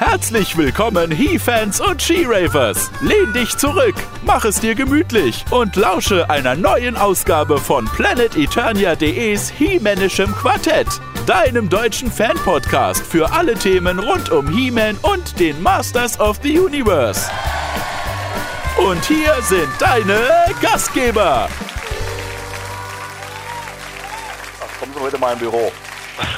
Herzlich 0.00 0.56
willkommen, 0.56 1.10
He-Fans 1.10 1.78
und 1.78 2.00
She-Ravers. 2.00 2.90
Lehn 3.02 3.34
dich 3.34 3.58
zurück, 3.58 3.94
mach 4.24 4.46
es 4.46 4.58
dir 4.58 4.74
gemütlich 4.74 5.44
und 5.50 5.76
lausche 5.76 6.30
einer 6.30 6.56
neuen 6.56 6.96
Ausgabe 6.96 7.58
von 7.58 7.84
PlanetEternia.de's 7.84 9.50
He-Manischem 9.50 10.34
Quartett, 10.34 10.86
deinem 11.26 11.68
deutschen 11.68 12.10
Fan-Podcast 12.10 13.06
für 13.06 13.30
alle 13.30 13.54
Themen 13.54 13.98
rund 13.98 14.30
um 14.30 14.48
He-Man 14.48 14.96
und 15.02 15.38
den 15.38 15.62
Masters 15.62 16.18
of 16.18 16.38
the 16.42 16.58
Universe. 16.58 17.30
Und 18.78 19.04
hier 19.04 19.34
sind 19.42 19.68
deine 19.78 20.26
Gastgeber. 20.62 21.46
Ach, 24.62 24.80
kommen 24.80 24.94
Sie 24.94 25.00
heute 25.00 25.18
mal 25.18 25.34
im 25.34 25.40
Büro. 25.40 25.70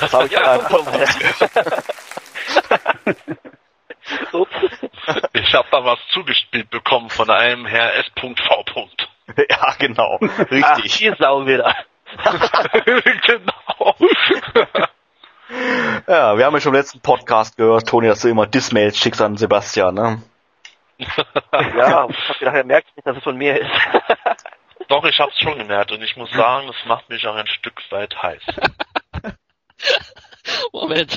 Das 0.01 0.13
habe 0.13 0.27
ich 0.27 0.33
ja, 0.33 0.59
Ich 5.33 5.55
habe 5.55 5.69
da 5.71 5.85
was 5.85 5.99
zugespielt 6.09 6.71
bekommen 6.71 7.09
von 7.09 7.31
einem 7.31 7.67
Herr 7.67 7.95
S.V. 7.95 8.35
Ja, 9.49 9.75
genau. 9.79 10.17
Richtig. 10.17 10.65
Ach, 10.65 10.83
hier 10.83 11.17
Sau 11.19 11.47
wieder. 11.47 11.75
genau. 12.85 13.95
Ja, 16.09 16.37
wir 16.37 16.45
haben 16.45 16.55
ja 16.55 16.61
schon 16.61 16.75
im 16.75 16.81
letzten 16.81 17.01
Podcast 17.01 17.57
gehört, 17.57 17.89
Toni, 17.89 18.09
dass 18.09 18.21
du 18.21 18.29
immer 18.29 18.47
Dismails 18.47 18.99
schickst 18.99 19.23
an 19.23 19.37
Sebastian, 19.37 19.95
ne? 19.95 20.23
ja, 20.99 22.09
ich 22.09 22.29
hab 22.29 22.39
gedacht, 22.39 22.57
er 22.57 22.65
merkt 22.65 22.97
nicht, 22.97 23.07
dass 23.07 23.17
es 23.17 23.23
von 23.23 23.37
mir 23.37 23.61
ist. 23.61 23.71
Doch, 24.89 25.05
ich 25.05 25.19
hab's 25.21 25.39
schon 25.39 25.59
gemerkt 25.59 25.93
und 25.93 26.03
ich 26.03 26.17
muss 26.17 26.31
sagen, 26.33 26.69
es 26.69 26.87
macht 26.87 27.09
mich 27.09 27.27
auch 27.27 27.35
ein 27.35 27.47
Stück 27.47 27.81
weit 27.91 28.23
heiß. 28.23 28.43
Moment. 30.73 31.17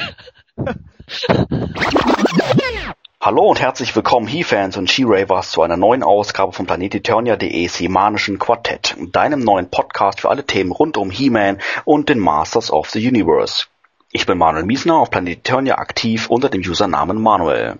Hallo 3.20 3.44
und 3.50 3.60
herzlich 3.60 3.96
willkommen, 3.96 4.28
He-Fans 4.28 4.78
und 4.78 4.90
She-Ravers, 4.90 5.52
zu 5.52 5.62
einer 5.62 5.76
neuen 5.78 6.02
Ausgabe 6.02 6.54
von 6.54 6.66
PlanetEternia.de 6.66 7.68
Semanischen 7.68 8.40
Quartett, 8.40 8.96
deinem 9.12 9.42
neuen 9.42 9.70
Podcast 9.70 10.22
für 10.22 10.30
alle 10.30 10.46
Themen 10.46 10.72
rund 10.72 10.96
um 10.98 11.12
He-Man 11.12 11.60
und 11.84 12.08
den 12.08 12.20
Masters 12.20 12.72
of 12.72 12.90
the 12.90 13.06
Universe. 13.06 13.66
Ich 14.12 14.26
bin 14.26 14.38
Manuel 14.38 14.64
Miesner 14.64 14.96
auf 14.96 15.12
Planet 15.12 15.40
Eternia 15.40 15.78
aktiv 15.78 16.30
unter 16.30 16.50
dem 16.50 16.62
Usernamen 16.62 17.22
Manuel. 17.22 17.78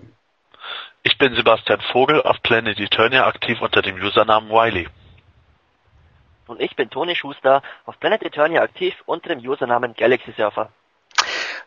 Ich 1.02 1.16
bin 1.16 1.34
Sebastian 1.34 1.80
Vogel 1.92 2.22
auf 2.22 2.42
Planet 2.42 2.78
Eternia 2.78 3.26
aktiv 3.26 3.62
unter 3.62 3.80
dem 3.80 3.96
Usernamen 3.96 4.50
Wiley. 4.50 4.88
Und 6.46 6.60
ich 6.60 6.76
bin 6.76 6.90
Toni 6.90 7.16
Schuster 7.16 7.62
auf 7.86 7.98
Planet 8.00 8.22
Eternia 8.22 8.60
aktiv 8.60 8.94
unter 9.06 9.30
dem 9.34 9.38
Usernamen 9.38 9.94
Galaxy 9.94 10.32
Surfer. 10.36 10.70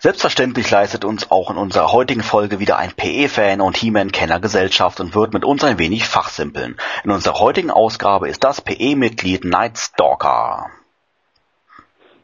Selbstverständlich 0.02 0.72
leistet 0.72 1.04
uns 1.04 1.30
auch 1.30 1.52
in 1.52 1.58
unserer 1.58 1.92
heutigen 1.92 2.24
Folge 2.24 2.60
wieder 2.60 2.78
ein 2.78 2.94
PE-Fan 2.94 3.60
und 3.60 3.76
He-Man-Kenner 3.76 4.40
Gesellschaft 4.40 5.02
und 5.02 5.14
wird 5.14 5.34
mit 5.34 5.44
uns 5.44 5.62
ein 5.66 5.78
wenig 5.78 6.06
fachsimpeln. 6.06 6.78
In 7.04 7.12
unserer 7.12 7.38
heutigen 7.38 7.70
Ausgabe 7.70 8.30
ist 8.30 8.46
das 8.46 8.62
PE-Mitglied 8.62 9.44
Nightstalker. 9.44 10.68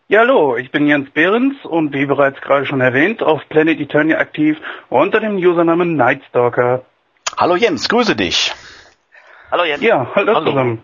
Ja, 0.08 0.20
hallo, 0.22 0.56
ich 0.56 0.72
bin 0.72 0.88
Jens 0.88 1.10
Behrens 1.10 1.66
und 1.66 1.92
wie 1.92 2.06
bereits 2.06 2.40
gerade 2.40 2.66
schon 2.66 2.80
erwähnt, 2.80 3.22
auf 3.22 3.42
Planet 3.50 3.78
Eternia 3.78 4.20
aktiv 4.20 4.58
unter 4.90 5.20
dem 5.20 5.36
Usernamen 5.36 5.98
Nightstalker. 5.98 6.86
Hallo 7.38 7.58
Jens, 7.58 7.90
grüße 7.90 8.16
dich. 8.16 8.54
Hallo 9.52 9.66
Jens. 9.66 9.84
Ja, 9.84 10.12
hallo, 10.16 10.36
Hallo. 10.36 10.50
zusammen. 10.50 10.82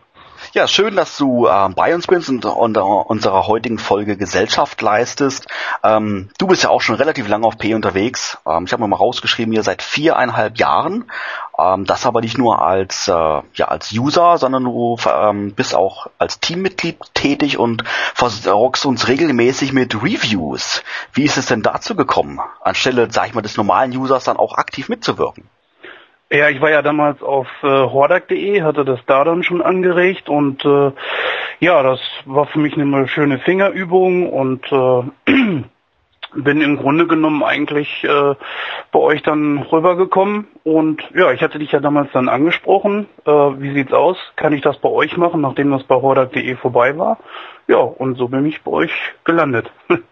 Ja, 0.53 0.67
schön, 0.67 0.97
dass 0.97 1.15
du 1.17 1.47
äh, 1.47 1.69
bei 1.69 1.95
uns 1.95 2.07
bist 2.07 2.27
und 2.27 2.43
unter 2.43 3.09
unserer 3.09 3.47
heutigen 3.47 3.79
Folge 3.79 4.17
Gesellschaft 4.17 4.81
leistest. 4.81 5.47
Ähm, 5.81 6.27
du 6.39 6.47
bist 6.47 6.63
ja 6.63 6.69
auch 6.69 6.81
schon 6.81 6.95
relativ 6.95 7.29
lange 7.29 7.47
auf 7.47 7.57
P 7.57 7.73
unterwegs. 7.73 8.37
Ähm, 8.45 8.65
ich 8.65 8.73
habe 8.73 8.83
mir 8.83 8.89
mal 8.89 8.97
rausgeschrieben, 8.97 9.53
ihr 9.53 9.63
seit 9.63 9.81
viereinhalb 9.81 10.57
Jahren. 10.57 11.09
Ähm, 11.57 11.85
das 11.85 12.05
aber 12.05 12.19
nicht 12.19 12.37
nur 12.37 12.61
als 12.61 13.07
äh, 13.07 13.11
ja 13.11 13.67
als 13.69 13.93
User, 13.93 14.37
sondern 14.37 14.65
du 14.65 14.97
ähm, 15.07 15.53
bist 15.53 15.73
auch 15.73 16.07
als 16.17 16.41
Teammitglied 16.41 16.97
tätig 17.13 17.57
und 17.57 17.85
versorgst 18.13 18.85
uns 18.85 19.07
regelmäßig 19.07 19.71
mit 19.71 20.03
Reviews. 20.03 20.83
Wie 21.13 21.23
ist 21.23 21.37
es 21.37 21.45
denn 21.45 21.61
dazu 21.61 21.95
gekommen, 21.95 22.41
anstelle, 22.59 23.07
sag 23.09 23.27
ich 23.27 23.33
mal, 23.33 23.41
des 23.41 23.55
normalen 23.55 23.95
Users 23.95 24.25
dann 24.25 24.35
auch 24.35 24.55
aktiv 24.55 24.89
mitzuwirken? 24.89 25.45
Ja, 26.33 26.47
ich 26.47 26.61
war 26.61 26.71
ja 26.71 26.81
damals 26.81 27.21
auf 27.21 27.47
äh, 27.61 27.67
hordak.de, 27.67 28.61
hatte 28.61 28.85
das 28.85 29.01
da 29.05 29.25
dann 29.25 29.43
schon 29.43 29.61
angeregt 29.61 30.29
und 30.29 30.63
äh, 30.63 30.91
ja, 31.59 31.83
das 31.83 31.99
war 32.23 32.45
für 32.45 32.59
mich 32.59 32.77
eine 32.77 33.05
schöne 33.09 33.39
Fingerübung 33.39 34.31
und 34.31 34.65
äh, 34.71 35.03
bin 36.33 36.61
im 36.61 36.77
Grunde 36.77 37.05
genommen 37.05 37.43
eigentlich 37.43 38.05
äh, 38.05 38.35
bei 38.93 38.99
euch 38.99 39.23
dann 39.23 39.57
rübergekommen 39.57 40.47
und 40.63 41.03
ja, 41.13 41.33
ich 41.33 41.41
hatte 41.41 41.59
dich 41.59 41.73
ja 41.73 41.81
damals 41.81 42.09
dann 42.13 42.29
angesprochen, 42.29 43.07
äh, 43.25 43.29
wie 43.29 43.73
sieht's 43.73 43.91
aus, 43.91 44.17
kann 44.37 44.53
ich 44.53 44.61
das 44.61 44.77
bei 44.77 44.87
euch 44.87 45.17
machen, 45.17 45.41
nachdem 45.41 45.69
das 45.71 45.83
bei 45.83 45.95
hordak.de 45.95 46.55
vorbei 46.55 46.97
war? 46.97 47.17
Ja, 47.67 47.79
und 47.79 48.15
so 48.15 48.29
bin 48.29 48.45
ich 48.45 48.61
bei 48.61 48.71
euch 48.71 48.93
gelandet. 49.25 49.69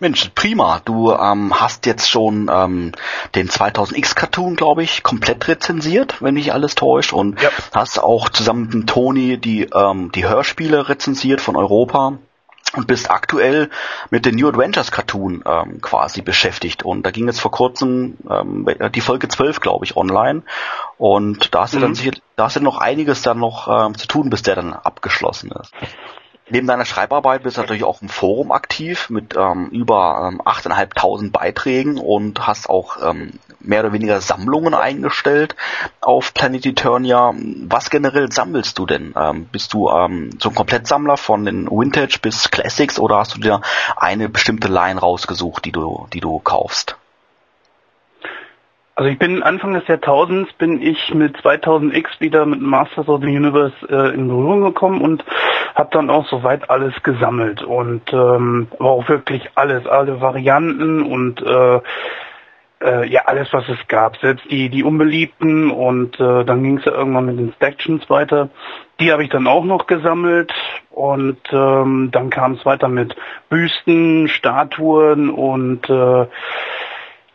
Mensch, 0.00 0.30
prima. 0.34 0.80
Du 0.84 1.12
ähm, 1.12 1.60
hast 1.60 1.84
jetzt 1.84 2.08
schon 2.10 2.50
ähm, 2.50 2.92
den 3.34 3.48
2000X 3.50 4.14
Cartoon, 4.14 4.56
glaube 4.56 4.82
ich, 4.82 5.02
komplett 5.02 5.46
rezensiert, 5.46 6.22
wenn 6.22 6.34
mich 6.34 6.52
alles 6.54 6.74
täuscht, 6.74 7.12
und 7.12 7.40
Ja. 7.40 7.50
hast 7.74 8.02
auch 8.02 8.30
zusammen 8.30 8.62
mit 8.62 8.72
dem 8.72 8.86
Toni 8.86 9.36
die 9.36 9.64
ähm, 9.64 10.10
die 10.12 10.26
Hörspiele 10.26 10.88
rezensiert 10.88 11.42
von 11.42 11.54
Europa 11.54 12.14
und 12.76 12.86
bist 12.86 13.10
aktuell 13.10 13.68
mit 14.10 14.24
den 14.24 14.36
New 14.36 14.48
Adventures 14.48 14.90
Cartoon 14.90 15.42
ähm, 15.46 15.80
quasi 15.82 16.22
beschäftigt. 16.22 16.82
Und 16.82 17.04
da 17.04 17.10
ging 17.10 17.26
jetzt 17.26 17.40
vor 17.40 17.50
kurzem 17.50 18.16
ähm, 18.30 18.66
die 18.94 19.00
Folge 19.02 19.28
12, 19.28 19.60
glaube 19.60 19.84
ich, 19.84 19.96
online. 19.98 20.42
Und 20.96 21.54
da 21.54 21.62
hast 21.62 21.74
du 21.74 21.78
dann 21.80 21.90
Mhm. 21.90 21.94
sicher, 21.96 22.12
da 22.36 22.44
hast 22.44 22.56
du 22.56 22.60
noch 22.60 22.78
einiges 22.78 23.20
dann 23.22 23.38
noch 23.38 23.68
ähm, 23.68 23.98
zu 23.98 24.06
tun, 24.06 24.30
bis 24.30 24.42
der 24.42 24.54
dann 24.54 24.72
abgeschlossen 24.72 25.50
ist. 25.60 25.72
Neben 26.50 26.66
deiner 26.66 26.84
Schreibarbeit 26.84 27.44
bist 27.44 27.56
du 27.56 27.60
natürlich 27.60 27.84
auch 27.84 28.02
im 28.02 28.08
Forum 28.08 28.50
aktiv 28.50 29.08
mit 29.08 29.36
ähm, 29.36 29.68
über 29.70 30.28
ähm, 30.28 30.42
8.500 30.42 31.30
Beiträgen 31.30 31.96
und 31.96 32.46
hast 32.46 32.68
auch 32.68 32.96
ähm, 33.02 33.38
mehr 33.60 33.80
oder 33.80 33.92
weniger 33.92 34.20
Sammlungen 34.20 34.74
eingestellt 34.74 35.54
auf 36.00 36.34
Planet 36.34 36.66
Eternia. 36.66 37.32
Was 37.34 37.90
generell 37.90 38.32
sammelst 38.32 38.78
du 38.78 38.86
denn? 38.86 39.14
Ähm, 39.16 39.46
bist 39.46 39.72
du 39.74 39.90
ähm, 39.90 40.30
so 40.40 40.48
ein 40.48 40.54
Komplettsammler 40.54 41.16
von 41.16 41.44
den 41.44 41.70
Vintage 41.70 42.18
bis 42.20 42.50
Classics 42.50 42.98
oder 42.98 43.18
hast 43.18 43.36
du 43.36 43.40
dir 43.40 43.60
eine 43.96 44.28
bestimmte 44.28 44.68
Line 44.68 44.98
rausgesucht, 44.98 45.64
die 45.64 45.72
du, 45.72 46.08
die 46.12 46.20
du 46.20 46.40
kaufst? 46.40 46.96
Also 49.00 49.10
ich 49.10 49.18
bin 49.18 49.42
Anfang 49.42 49.72
des 49.72 49.88
Jahrtausends 49.88 50.52
bin 50.58 50.82
ich 50.82 51.14
mit 51.14 51.34
2000X 51.38 52.20
wieder 52.20 52.44
mit 52.44 52.60
Masters 52.60 53.08
of 53.08 53.22
the 53.22 53.34
Universe 53.34 53.72
äh, 53.88 54.12
in 54.12 54.28
Berührung 54.28 54.60
gekommen 54.60 55.00
und 55.00 55.24
habe 55.74 55.88
dann 55.90 56.10
auch 56.10 56.26
soweit 56.26 56.68
alles 56.68 56.92
gesammelt 57.02 57.62
und 57.62 58.12
ähm, 58.12 58.68
aber 58.78 58.90
auch 58.90 59.08
wirklich 59.08 59.48
alles, 59.54 59.86
alle 59.86 60.20
Varianten 60.20 61.02
und 61.02 61.40
äh, 61.40 61.80
äh, 62.82 63.08
ja 63.08 63.22
alles 63.24 63.50
was 63.54 63.66
es 63.70 63.78
gab, 63.88 64.18
selbst 64.18 64.44
die 64.50 64.68
die 64.68 64.84
unbeliebten 64.84 65.70
und 65.70 66.20
äh, 66.20 66.44
dann 66.44 66.62
ging 66.62 66.76
es 66.76 66.84
ja 66.84 66.92
irgendwann 66.92 67.24
mit 67.24 67.38
den 67.38 67.54
Stactions 67.54 68.10
weiter. 68.10 68.50
Die 69.00 69.12
habe 69.12 69.24
ich 69.24 69.30
dann 69.30 69.46
auch 69.46 69.64
noch 69.64 69.86
gesammelt 69.86 70.52
und 70.90 71.38
ähm, 71.52 72.10
dann 72.12 72.28
kam 72.28 72.52
es 72.52 72.66
weiter 72.66 72.88
mit 72.88 73.16
Büsten, 73.48 74.28
Statuen 74.28 75.30
und 75.30 75.88
äh, 75.88 76.26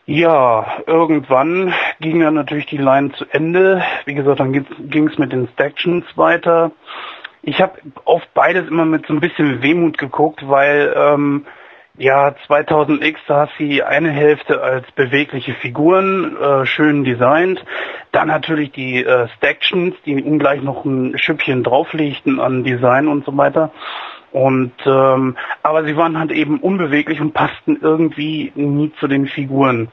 ja, 0.06 0.78
irgendwann 0.86 1.74
ging 2.00 2.20
dann 2.20 2.34
natürlich 2.34 2.66
die 2.66 2.76
Line 2.76 3.10
zu 3.12 3.26
Ende. 3.30 3.82
Wie 4.04 4.14
gesagt, 4.14 4.38
dann 4.38 4.52
ging 4.52 5.08
es 5.08 5.18
mit 5.18 5.32
den 5.32 5.48
Stactions 5.48 6.04
weiter. 6.16 6.70
Ich 7.42 7.60
habe 7.60 7.78
auf 8.04 8.22
beides 8.32 8.68
immer 8.68 8.84
mit 8.84 9.06
so 9.06 9.12
ein 9.12 9.20
bisschen 9.20 9.62
Wehmut 9.62 9.98
geguckt, 9.98 10.48
weil 10.48 10.94
ähm, 10.96 11.46
ja 11.98 12.34
2000X 12.48 13.16
da 13.26 13.46
hast 13.46 13.58
du 13.58 13.64
die 13.64 13.82
eine 13.82 14.10
Hälfte 14.10 14.62
als 14.62 14.90
bewegliche 14.92 15.54
Figuren, 15.54 16.36
äh, 16.36 16.66
schön 16.66 17.02
designt. 17.02 17.64
Dann 18.12 18.28
natürlich 18.28 18.70
die 18.70 19.04
äh, 19.04 19.26
Stactions, 19.36 19.96
die 20.04 20.22
ungleich 20.22 20.62
noch 20.62 20.84
ein 20.84 21.18
Schüppchen 21.18 21.64
drauflegten 21.64 22.38
an 22.38 22.62
Design 22.62 23.08
und 23.08 23.24
so 23.24 23.36
weiter. 23.36 23.72
Und 24.32 24.72
ähm, 24.84 25.36
aber 25.62 25.84
sie 25.84 25.96
waren 25.96 26.18
halt 26.18 26.30
eben 26.30 26.58
unbeweglich 26.58 27.20
und 27.20 27.32
passten 27.32 27.78
irgendwie 27.80 28.52
nie 28.54 28.92
zu 28.98 29.06
den 29.06 29.26
Figuren. 29.26 29.88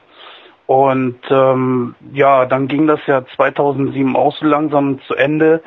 Und 0.66 1.18
ähm, 1.30 1.94
ja, 2.12 2.46
dann 2.46 2.68
ging 2.68 2.86
das 2.86 3.00
ja 3.06 3.24
2007 3.36 4.16
auch 4.16 4.34
so 4.36 4.46
langsam 4.46 5.00
zu 5.06 5.14
Ende, 5.14 5.62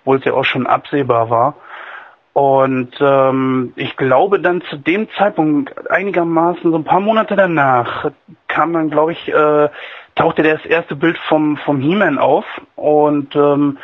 obwohl 0.00 0.18
es 0.18 0.24
ja 0.24 0.34
auch 0.34 0.44
schon 0.44 0.66
absehbar 0.66 1.30
war. 1.30 1.54
Und 2.32 2.92
ähm, 3.00 3.72
ich 3.76 3.96
glaube 3.96 4.40
dann 4.40 4.62
zu 4.62 4.76
dem 4.76 5.08
Zeitpunkt 5.18 5.90
einigermaßen 5.90 6.70
so 6.70 6.76
ein 6.76 6.84
paar 6.84 7.00
Monate 7.00 7.34
danach 7.36 8.10
kam 8.46 8.72
dann, 8.72 8.90
glaube 8.90 9.12
ich, 9.12 9.28
äh, 9.28 9.68
tauchte 10.14 10.42
das 10.42 10.64
erste 10.64 10.94
Bild 10.94 11.18
vom 11.28 11.56
vom 11.58 11.80
He-Man 11.80 12.18
auf 12.18 12.44
und 12.76 13.34
ähm, 13.34 13.78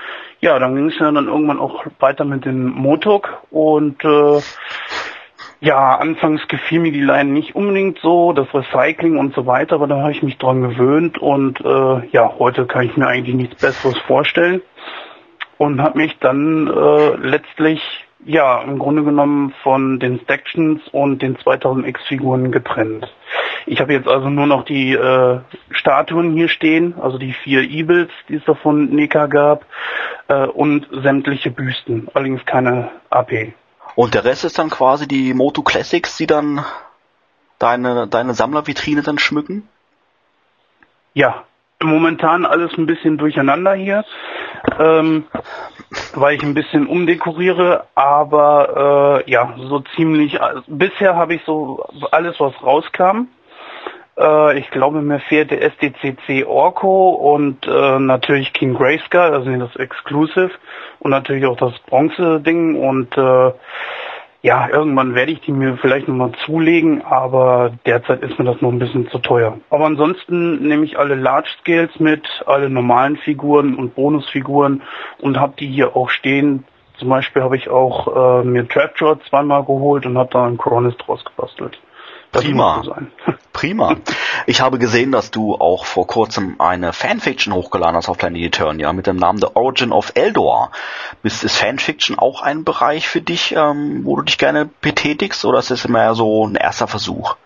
ja, 0.47 0.59
dann 0.59 0.77
ging 0.77 0.89
es 0.89 0.99
ja 0.99 1.11
dann 1.11 1.29
irgendwann 1.29 1.61
auch 1.61 1.85
weiter 1.99 2.25
mit 2.25 2.45
dem 2.45 2.71
Motok 2.71 3.43
und 3.51 4.03
äh, 4.05 4.41
Ja, 5.61 5.97
anfangs 5.97 6.47
gefiel 6.49 6.81
mir 6.81 6.93
die 6.93 7.01
Line 7.01 7.31
nicht 7.31 7.55
unbedingt 7.55 7.99
so, 8.01 8.33
das 8.33 8.47
Recycling 8.53 9.19
und 9.19 9.35
so 9.35 9.47
weiter, 9.47 9.77
aber 9.77 9.87
da 9.87 10.03
habe 10.03 10.13
ich 10.13 10.23
mich 10.23 10.37
dran 10.37 10.61
gewöhnt 10.61 11.19
und 11.19 11.61
äh, 11.61 12.07
ja, 12.13 12.35
heute 12.39 12.67
kann 12.67 12.85
ich 12.85 12.97
mir 12.97 13.07
eigentlich 13.07 13.35
nichts 13.35 13.61
Besseres 13.61 13.99
vorstellen 14.07 14.61
und 15.57 15.81
habe 15.81 15.99
mich 15.99 16.19
dann 16.21 16.69
äh, 16.69 17.17
letztlich 17.17 18.06
ja 18.27 18.61
im 18.63 18.79
Grunde 18.79 19.05
genommen 19.05 19.55
von 19.63 19.99
den 19.99 20.21
Stactions 20.21 20.83
und 20.93 21.23
den 21.23 21.37
2000X-Figuren 21.37 22.51
getrennt. 22.51 23.07
Ich 23.67 23.81
habe 23.81 23.93
jetzt 23.93 24.09
also 24.09 24.29
nur 24.29 24.47
noch 24.47 24.65
die 24.65 24.93
äh, 24.93 25.41
Statuen 25.71 26.35
hier 26.35 26.49
stehen, 26.49 26.95
also 27.01 27.19
die 27.19 27.33
vier 27.33 27.63
Evils, 27.63 28.11
die 28.29 28.37
es 28.37 28.45
da 28.45 28.55
von 28.55 28.91
Neka 28.91 29.27
gab, 29.27 29.65
äh, 30.29 30.47
und 30.47 30.87
sämtliche 30.91 31.51
Büsten, 31.51 32.09
allerdings 32.15 32.45
keine 32.45 32.91
AP. 33.11 33.55
Und 33.95 34.15
der 34.15 34.25
Rest 34.25 34.45
ist 34.45 34.59
dann 34.59 34.71
quasi 34.71 35.09
die 35.09 35.33
Moto 35.33 35.63
Classics, 35.63 36.17
die 36.17 36.27
dann 36.27 36.65
deine, 37.59 38.07
deine 38.09 38.35
Sammlervitrine 38.35 39.03
dann 39.03 39.19
schmücken? 39.19 39.69
Ja, 41.15 41.45
momentan 41.83 42.45
alles 42.45 42.77
ein 42.77 42.87
bisschen 42.87 43.19
durcheinander 43.19 43.75
hier, 43.75 44.05
ähm, 44.79 45.25
weil 46.15 46.37
ich 46.37 46.43
ein 46.43 46.55
bisschen 46.55 46.87
umdekoriere, 46.87 47.85
aber 47.95 49.23
äh, 49.27 49.31
ja, 49.31 49.55
so 49.57 49.81
ziemlich, 49.95 50.41
also 50.41 50.63
bisher 50.67 51.17
habe 51.17 51.35
ich 51.35 51.43
so 51.45 51.85
alles, 52.11 52.39
was 52.41 52.55
rauskam. 52.63 53.29
Äh, 54.19 54.59
ich 54.59 54.71
glaube, 54.71 55.03
mir 55.03 55.21
fehlt 55.21 55.51
der 55.51 55.63
SDCC 55.63 56.47
Orko 56.47 57.11
und 57.11 57.67
äh, 57.67 57.99
natürlich 57.99 58.53
King 58.53 58.75
Grayskull, 58.75 59.21
also 59.21 59.51
das 59.57 59.77
Exclusive 59.77 60.51
und 61.01 61.11
natürlich 61.11 61.47
auch 61.47 61.57
das 61.57 61.79
Bronze-Ding 61.87 62.77
und 62.77 63.17
äh, 63.17 63.53
ja, 64.47 64.69
irgendwann 64.69 65.17
werde 65.17 65.33
ich 65.33 65.41
die 65.41 65.51
mir 65.51 65.77
vielleicht 65.77 66.07
nochmal 66.07 66.31
zulegen, 66.45 67.03
aber 67.03 67.73
derzeit 67.85 68.23
ist 68.23 68.39
mir 68.39 68.45
das 68.45 68.61
noch 68.61 68.71
ein 68.71 68.79
bisschen 68.79 69.09
zu 69.11 69.19
teuer. 69.19 69.59
Aber 69.71 69.87
ansonsten 69.87 70.69
nehme 70.69 70.85
ich 70.85 71.01
alle 71.01 71.17
Large 71.17 71.49
Scales 71.61 71.99
mit, 71.99 72.25
alle 72.47 72.71
normalen 72.71 73.17
Figuren 73.17 73.75
und 73.75 73.97
Bonusfiguren 73.97 74.83
und 75.19 75.41
habe 75.41 75.55
die 75.59 75.67
hier 75.67 75.97
auch 75.97 76.11
stehen. 76.11 76.65
Zum 76.97 77.09
Beispiel 77.09 77.43
habe 77.43 77.57
ich 77.57 77.69
auch 77.69 78.43
äh, 78.43 78.45
mir 78.45 78.69
Trapjaw 78.69 79.19
zweimal 79.29 79.65
geholt 79.65 80.07
und 80.07 80.17
habe 80.17 80.31
da 80.31 80.47
einen 80.47 80.59
Coronis 80.59 80.97
draus 80.99 81.25
gebastelt. 81.25 81.77
Prima. 82.33 82.83
Prima. 83.53 83.97
Ich 84.47 84.61
habe 84.61 84.79
gesehen, 84.79 85.13
dass 85.13 85.31
du 85.31 85.55
auch 85.55 85.87
vor 85.87 86.07
kurzem 86.07 86.57
eine 86.61 86.93
Fanfiction 86.93 87.55
hochgeladen 87.55 87.97
hast 87.97 88.11
auf 88.11 88.19
Planet 88.19 88.43
Eternia 88.43 88.93
mit 88.93 89.07
dem 89.07 89.17
Namen 89.17 89.39
The 89.39 89.49
Origin 89.55 89.93
of 89.93 90.13
Eldor. 90.15 90.73
Ist, 91.23 91.43
ist 91.43 91.57
Fanfiction 91.57 92.19
auch 92.19 92.43
ein 92.43 92.65
Bereich 92.65 93.09
für 93.09 93.23
dich, 93.23 93.55
ähm, 93.57 94.03
wo 94.05 94.17
du 94.17 94.23
dich 94.23 94.37
gerne 94.37 94.69
betätigst 94.83 95.47
oder 95.47 95.59
ist 95.59 95.71
es 95.71 95.87
immer 95.87 96.15
so 96.15 96.47
ein 96.47 96.55
erster 96.55 96.87
Versuch? 96.87 97.37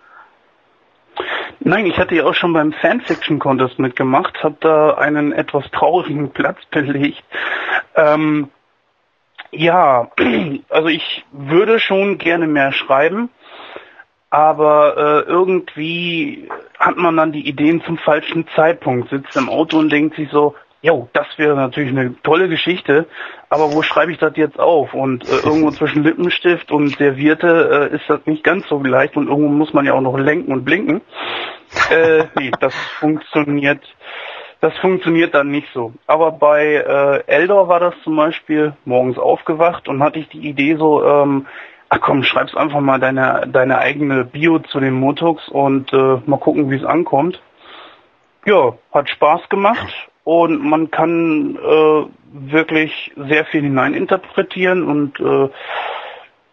Nein, 1.60 1.86
ich 1.86 1.98
hatte 1.98 2.16
ja 2.16 2.24
auch 2.24 2.34
schon 2.34 2.54
beim 2.54 2.72
Fanfiction 2.72 3.38
Contest 3.38 3.78
mitgemacht, 3.78 4.42
habe 4.42 4.56
da 4.60 4.94
einen 4.94 5.32
etwas 5.32 5.64
traurigen 5.70 6.30
Platz 6.32 6.58
belegt. 6.70 7.22
Ähm, 7.94 8.48
ja, 9.52 10.10
also 10.68 10.88
ich 10.88 11.24
würde 11.30 11.78
schon 11.78 12.18
gerne 12.18 12.46
mehr 12.46 12.72
schreiben 12.72 13.30
aber 14.30 14.96
äh, 14.96 15.28
irgendwie 15.28 16.48
hat 16.78 16.96
man 16.96 17.16
dann 17.16 17.32
die 17.32 17.46
Ideen 17.46 17.82
zum 17.82 17.98
falschen 17.98 18.46
Zeitpunkt, 18.54 19.10
sitzt 19.10 19.36
im 19.36 19.48
Auto 19.48 19.78
und 19.78 19.90
denkt 19.90 20.16
sich 20.16 20.30
so, 20.30 20.54
jo, 20.82 21.08
das 21.12 21.26
wäre 21.36 21.56
natürlich 21.56 21.90
eine 21.90 22.14
tolle 22.22 22.48
Geschichte, 22.48 23.06
aber 23.50 23.72
wo 23.72 23.82
schreibe 23.82 24.12
ich 24.12 24.18
das 24.18 24.36
jetzt 24.36 24.58
auf? 24.58 24.94
Und 24.94 25.28
äh, 25.28 25.36
irgendwo 25.44 25.70
zwischen 25.72 26.04
Lippenstift 26.04 26.70
und 26.70 26.96
Servierte 26.96 27.90
äh, 27.92 27.96
ist 27.96 28.08
das 28.08 28.24
nicht 28.26 28.44
ganz 28.44 28.68
so 28.68 28.82
leicht 28.82 29.16
und 29.16 29.28
irgendwo 29.28 29.50
muss 29.50 29.72
man 29.72 29.84
ja 29.84 29.94
auch 29.94 30.00
noch 30.00 30.16
lenken 30.16 30.52
und 30.52 30.64
blinken. 30.64 31.00
Äh, 31.88 32.24
nee, 32.36 32.50
das 32.58 32.74
funktioniert, 32.98 33.80
das 34.60 34.76
funktioniert 34.78 35.34
dann 35.34 35.52
nicht 35.52 35.68
so. 35.72 35.92
Aber 36.08 36.32
bei 36.32 36.74
äh, 36.74 37.22
Eldor 37.28 37.68
war 37.68 37.78
das 37.78 37.94
zum 38.02 38.16
Beispiel 38.16 38.74
morgens 38.84 39.18
aufgewacht 39.18 39.86
und 39.86 40.02
hatte 40.02 40.18
ich 40.18 40.28
die 40.28 40.48
Idee 40.48 40.74
so, 40.74 41.04
ähm, 41.04 41.46
ach 41.90 42.00
komm, 42.00 42.22
schreib's 42.22 42.56
einfach 42.56 42.80
mal 42.80 42.98
deine, 42.98 43.48
deine 43.52 43.78
eigene 43.78 44.24
Bio 44.24 44.60
zu 44.60 44.80
den 44.80 44.94
Motux 44.94 45.46
und 45.48 45.92
äh, 45.92 46.18
mal 46.24 46.38
gucken, 46.38 46.70
wie 46.70 46.76
es 46.76 46.84
ankommt. 46.84 47.42
Ja, 48.46 48.74
hat 48.92 49.10
Spaß 49.10 49.48
gemacht 49.50 50.08
und 50.24 50.64
man 50.64 50.90
kann 50.90 51.56
äh, 51.56 52.04
wirklich 52.32 53.12
sehr 53.16 53.44
viel 53.46 53.62
hineininterpretieren 53.62 54.84
und 54.84 55.20
äh, 55.20 55.50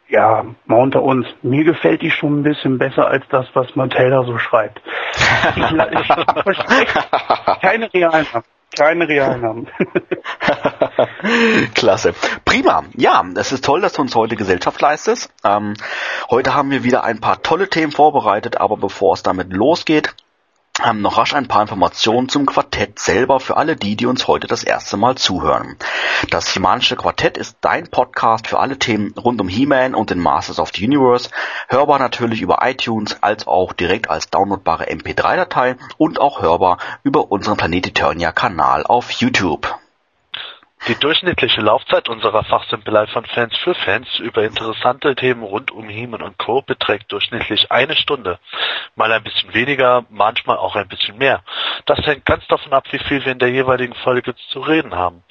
ja, 0.09 0.45
mal 0.65 0.81
unter 0.81 1.03
uns, 1.03 1.27
mir 1.41 1.63
gefällt 1.63 2.01
die 2.01 2.11
schon 2.11 2.39
ein 2.39 2.43
bisschen 2.43 2.77
besser 2.77 3.07
als 3.07 3.25
das, 3.29 3.45
was 3.53 3.75
Matilda 3.75 4.23
so 4.23 4.37
schreibt. 4.37 4.81
Ich, 5.55 5.71
ich 5.71 7.61
keine 7.61 7.93
realen 7.93 8.25
keine 8.75 9.07
realen 9.07 9.43
haben. 9.43 9.67
Klasse. 11.73 12.13
Prima. 12.45 12.83
Ja, 12.95 13.23
es 13.35 13.51
ist 13.51 13.65
toll, 13.65 13.81
dass 13.81 13.93
du 13.93 14.01
uns 14.01 14.15
heute 14.15 14.35
Gesellschaft 14.35 14.81
leistest. 14.81 15.31
Ähm, 15.43 15.73
heute 16.29 16.53
haben 16.53 16.71
wir 16.71 16.83
wieder 16.83 17.03
ein 17.03 17.19
paar 17.19 17.41
tolle 17.41 17.69
Themen 17.69 17.91
vorbereitet, 17.91 18.57
aber 18.57 18.77
bevor 18.77 19.13
es 19.13 19.23
damit 19.23 19.53
losgeht, 19.53 20.13
ähm, 20.85 21.01
noch 21.01 21.17
rasch 21.17 21.33
ein 21.33 21.47
paar 21.47 21.61
Informationen 21.61 22.29
zum 22.29 22.45
Quartett 22.77 22.99
selber 22.99 23.39
für 23.39 23.57
alle 23.57 23.75
die, 23.75 23.95
die 23.95 24.05
uns 24.05 24.27
heute 24.27 24.45
das 24.45 24.63
erste 24.63 24.97
Mal 24.97 25.15
zuhören. 25.15 25.77
Das 26.29 26.53
Himanische 26.53 26.95
Quartett 26.95 27.35
ist 27.35 27.57
dein 27.61 27.87
Podcast 27.87 28.45
für 28.45 28.59
alle 28.59 28.77
Themen 28.77 29.15
rund 29.17 29.41
um 29.41 29.47
He-Man 29.47 29.95
und 29.95 30.11
den 30.11 30.19
Masters 30.19 30.59
of 30.59 30.69
the 30.75 30.85
Universe, 30.85 31.31
hörbar 31.69 31.97
natürlich 31.97 32.43
über 32.43 32.59
iTunes 32.61 33.17
als 33.23 33.47
auch 33.47 33.73
direkt 33.73 34.11
als 34.11 34.29
downloadbare 34.29 34.91
MP3-Datei 34.91 35.75
und 35.97 36.21
auch 36.21 36.43
hörbar 36.43 36.77
über 37.01 37.31
unseren 37.31 37.57
Planet 37.57 37.87
Eternia 37.87 38.31
Kanal 38.31 38.83
auf 38.85 39.09
YouTube. 39.09 39.75
Die 40.85 40.95
durchschnittliche 40.95 41.59
Laufzeit 41.59 42.07
unserer 42.07 42.45
Fachsimpelei 42.45 43.07
von 43.07 43.25
Fans 43.25 43.57
für 43.57 43.75
Fans 43.75 44.07
über 44.19 44.43
interessante 44.43 45.15
Themen 45.15 45.43
rund 45.43 45.69
um 45.69 45.89
Heeman 45.89 46.21
und 46.21 46.37
Co. 46.37 46.61
beträgt 46.61 47.11
durchschnittlich 47.11 47.71
eine 47.73 47.97
Stunde. 47.97 48.39
Mal 48.95 49.11
ein 49.11 49.23
bisschen 49.23 49.53
weniger, 49.53 50.05
manchmal 50.09 50.55
auch 50.55 50.77
ein 50.77 50.87
bisschen 50.87 51.17
mehr. 51.17 51.43
Das 51.85 51.99
hängt 52.05 52.25
ganz 52.25 52.47
davon 52.47 52.71
ab, 52.71 52.85
wie 52.91 52.99
viel 52.99 53.25
wir 53.25 53.33
in 53.33 53.39
der 53.39 53.49
jeweiligen 53.49 53.95
Folge 53.95 54.33
zu 54.51 54.61
reden 54.61 54.95
haben. 54.95 55.23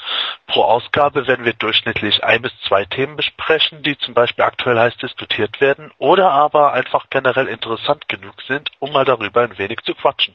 Pro 0.47 0.63
Ausgabe 0.63 1.27
werden 1.27 1.47
wir 1.47 1.55
durchschnittlich 1.55 2.23
ein 2.23 2.43
bis 2.43 2.53
zwei 2.69 2.85
Themen 2.85 3.17
besprechen, 3.17 3.83
die 3.83 3.97
zum 3.97 4.13
Beispiel 4.13 4.45
aktuell 4.45 4.79
heiß 4.79 4.99
diskutiert 4.99 5.61
werden 5.63 5.91
oder 5.97 6.33
aber 6.33 6.75
einfach 6.75 7.07
generell 7.09 7.47
interessant 7.47 8.09
genug 8.09 8.43
sind, 8.43 8.71
um 8.79 8.93
mal 8.93 9.07
darüber 9.07 9.43
ein 9.43 9.57
wenig 9.57 9.81
zu 9.85 9.95
quatschen. 9.95 10.35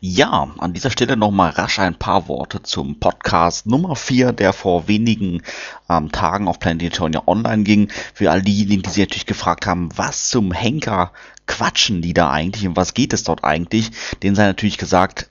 Ja, 0.00 0.48
an 0.58 0.72
dieser 0.72 0.90
Stelle 0.90 1.16
nochmal 1.16 1.50
rasch 1.50 1.78
ein 1.78 1.98
paar 1.98 2.28
Worte 2.28 2.62
zum 2.62 2.98
Podcast 3.00 3.66
Nummer 3.66 3.96
4, 3.96 4.32
der 4.32 4.52
vor 4.52 4.88
wenigen 4.88 5.42
ähm, 5.88 6.12
Tagen 6.12 6.48
auf 6.48 6.58
Planet 6.58 6.82
Eternia 6.82 7.22
online 7.26 7.62
ging. 7.62 7.88
Für 8.14 8.30
all 8.30 8.42
diejenigen, 8.42 8.82
die 8.82 8.90
sich 8.90 9.02
natürlich 9.02 9.26
gefragt 9.26 9.66
haben, 9.66 9.90
was 9.96 10.28
zum 10.28 10.52
Henker 10.52 11.12
quatschen 11.48 12.02
die 12.02 12.14
da 12.14 12.30
eigentlich 12.30 12.68
und 12.68 12.76
was 12.76 12.94
geht 12.94 13.12
es 13.12 13.24
dort 13.24 13.42
eigentlich, 13.42 13.90
denen 14.22 14.36
sei 14.36 14.46
natürlich 14.46 14.78
gesagt, 14.78 15.30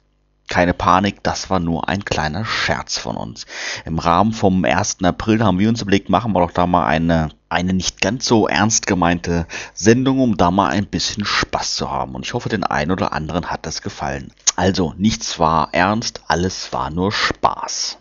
keine 0.50 0.74
Panik, 0.74 1.24
das 1.24 1.50
war 1.50 1.60
nur 1.60 1.90
ein 1.90 2.06
kleiner 2.06 2.46
Scherz 2.46 2.98
von 2.98 3.18
uns. 3.18 3.46
Im 3.86 4.00
Rahmen 4.00 4.34
vom 4.34 4.64
1. 4.64 5.04
April 5.04 5.44
haben 5.44 5.60
wir 5.60 5.70
uns 5.70 5.82
überlegt, 5.82 6.10
machen 6.10 6.32
wir 6.34 6.40
doch 6.40 6.52
da 6.52 6.66
mal 6.66 6.86
eine, 6.86 7.30
eine 7.50 7.74
nicht 7.74 8.02
ganz 8.02 8.26
so 8.26 8.48
ernst 8.48 8.88
gemeinte 8.88 9.48
Sendung, 9.74 10.20
um 10.20 10.38
da 10.38 10.52
mal 10.52 10.70
ein 10.70 10.86
bisschen 10.86 11.26
Spaß 11.26 11.76
zu 11.76 11.92
haben. 11.92 12.16
Und 12.16 12.26
ich 12.26 12.34
hoffe, 12.34 12.50
den 12.50 12.64
einen 12.64 12.92
oder 12.92 13.14
anderen 13.14 13.50
hat 13.50 13.66
das 13.66 13.82
gefallen. 13.82 14.34
Also, 14.56 14.94
nichts 14.98 15.38
war 15.40 15.70
ernst, 15.72 16.22
alles 16.28 16.74
war 16.74 16.90
nur 16.90 17.12
Spaß. 17.12 17.98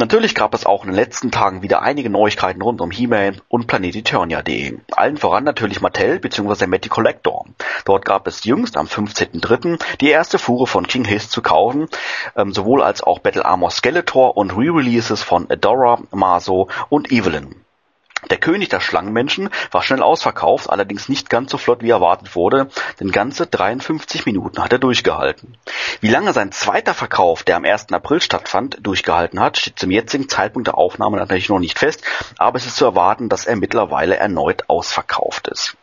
Natürlich 0.00 0.34
gab 0.34 0.54
es 0.54 0.64
auch 0.64 0.84
in 0.84 0.92
den 0.92 0.96
letzten 0.96 1.30
Tagen 1.30 1.60
wieder 1.60 1.82
einige 1.82 2.08
Neuigkeiten 2.08 2.62
rund 2.62 2.80
um 2.80 2.90
He-Man 2.90 3.42
und 3.48 3.66
PlanetEternia.de. 3.66 4.78
Allen 4.92 5.18
voran 5.18 5.44
natürlich 5.44 5.82
Mattel 5.82 6.18
bzw. 6.18 6.66
Matty 6.66 6.88
Collector. 6.88 7.44
Dort 7.84 8.06
gab 8.06 8.26
es 8.26 8.44
jüngst 8.44 8.78
am 8.78 8.86
15.03. 8.86 9.78
die 10.00 10.08
erste 10.08 10.38
Fuhre 10.38 10.66
von 10.66 10.86
King 10.86 11.04
Hiss 11.04 11.28
zu 11.28 11.42
kaufen, 11.42 11.86
ähm, 12.34 12.54
sowohl 12.54 12.82
als 12.82 13.02
auch 13.02 13.18
Battle 13.18 13.44
Armor 13.44 13.70
Skeletor 13.70 14.38
und 14.38 14.56
Re-Releases 14.56 15.22
von 15.22 15.50
Adora, 15.50 16.00
Maso 16.12 16.68
und 16.88 17.12
Evelyn. 17.12 17.54
Der 18.28 18.36
König 18.36 18.68
der 18.68 18.80
Schlangenmenschen 18.80 19.48
war 19.70 19.82
schnell 19.82 20.02
ausverkauft, 20.02 20.68
allerdings 20.68 21.08
nicht 21.08 21.30
ganz 21.30 21.50
so 21.50 21.58
flott 21.58 21.82
wie 21.82 21.90
erwartet 21.90 22.34
wurde, 22.36 22.68
denn 23.00 23.12
ganze 23.12 23.46
53 23.46 24.26
Minuten 24.26 24.62
hat 24.62 24.72
er 24.72 24.78
durchgehalten. 24.78 25.56
Wie 26.00 26.10
lange 26.10 26.32
sein 26.32 26.52
zweiter 26.52 26.92
Verkauf, 26.92 27.42
der 27.42 27.56
am 27.56 27.64
1. 27.64 27.92
April 27.92 28.20
stattfand, 28.20 28.78
durchgehalten 28.82 29.40
hat, 29.40 29.58
steht 29.58 29.78
zum 29.78 29.90
jetzigen 29.90 30.28
Zeitpunkt 30.28 30.68
der 30.68 30.76
Aufnahme 30.76 31.16
natürlich 31.16 31.48
noch 31.48 31.58
nicht 31.58 31.78
fest, 31.78 32.02
aber 32.36 32.58
es 32.58 32.66
ist 32.66 32.76
zu 32.76 32.84
erwarten, 32.84 33.28
dass 33.28 33.46
er 33.46 33.56
mittlerweile 33.56 34.16
erneut 34.16 34.68
ausverkauft 34.68 35.48
ist. 35.48 35.76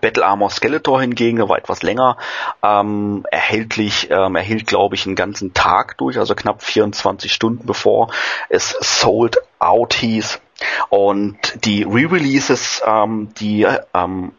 Battle 0.00 0.24
Armor 0.24 0.50
Skeletor 0.50 1.00
hingegen 1.00 1.46
war 1.48 1.58
etwas 1.58 1.82
länger 1.82 2.16
ähm, 2.62 3.26
erhältlich, 3.30 4.08
ähm, 4.10 4.36
erhielt 4.36 4.66
glaube 4.66 4.94
ich 4.94 5.06
einen 5.06 5.16
ganzen 5.16 5.52
Tag 5.52 5.98
durch, 5.98 6.18
also 6.18 6.34
knapp 6.34 6.62
24 6.62 7.32
Stunden 7.32 7.66
bevor 7.66 8.10
es 8.48 8.70
sold 8.80 9.38
out 9.58 9.94
hieß. 9.94 10.40
Und 10.88 11.64
die 11.64 11.82
Re-Releases, 11.84 12.82
ähm, 12.86 13.30
die 13.38 13.66
ähm, 13.94 14.32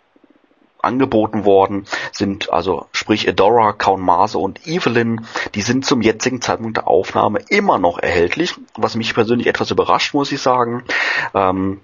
angeboten 0.83 1.45
worden 1.45 1.85
sind, 2.11 2.51
also 2.51 2.87
sprich 2.91 3.27
Adora, 3.27 3.71
Count 3.73 4.03
Mase 4.03 4.37
und 4.37 4.67
Evelyn, 4.67 5.25
die 5.55 5.61
sind 5.61 5.85
zum 5.85 6.01
jetzigen 6.01 6.41
Zeitpunkt 6.41 6.77
der 6.77 6.87
Aufnahme 6.87 7.39
immer 7.49 7.79
noch 7.79 7.99
erhältlich, 7.99 8.55
was 8.75 8.95
mich 8.95 9.13
persönlich 9.13 9.47
etwas 9.47 9.71
überrascht, 9.71 10.13
muss 10.13 10.31
ich 10.31 10.41
sagen. 10.41 10.83
Ähm, 11.33 11.81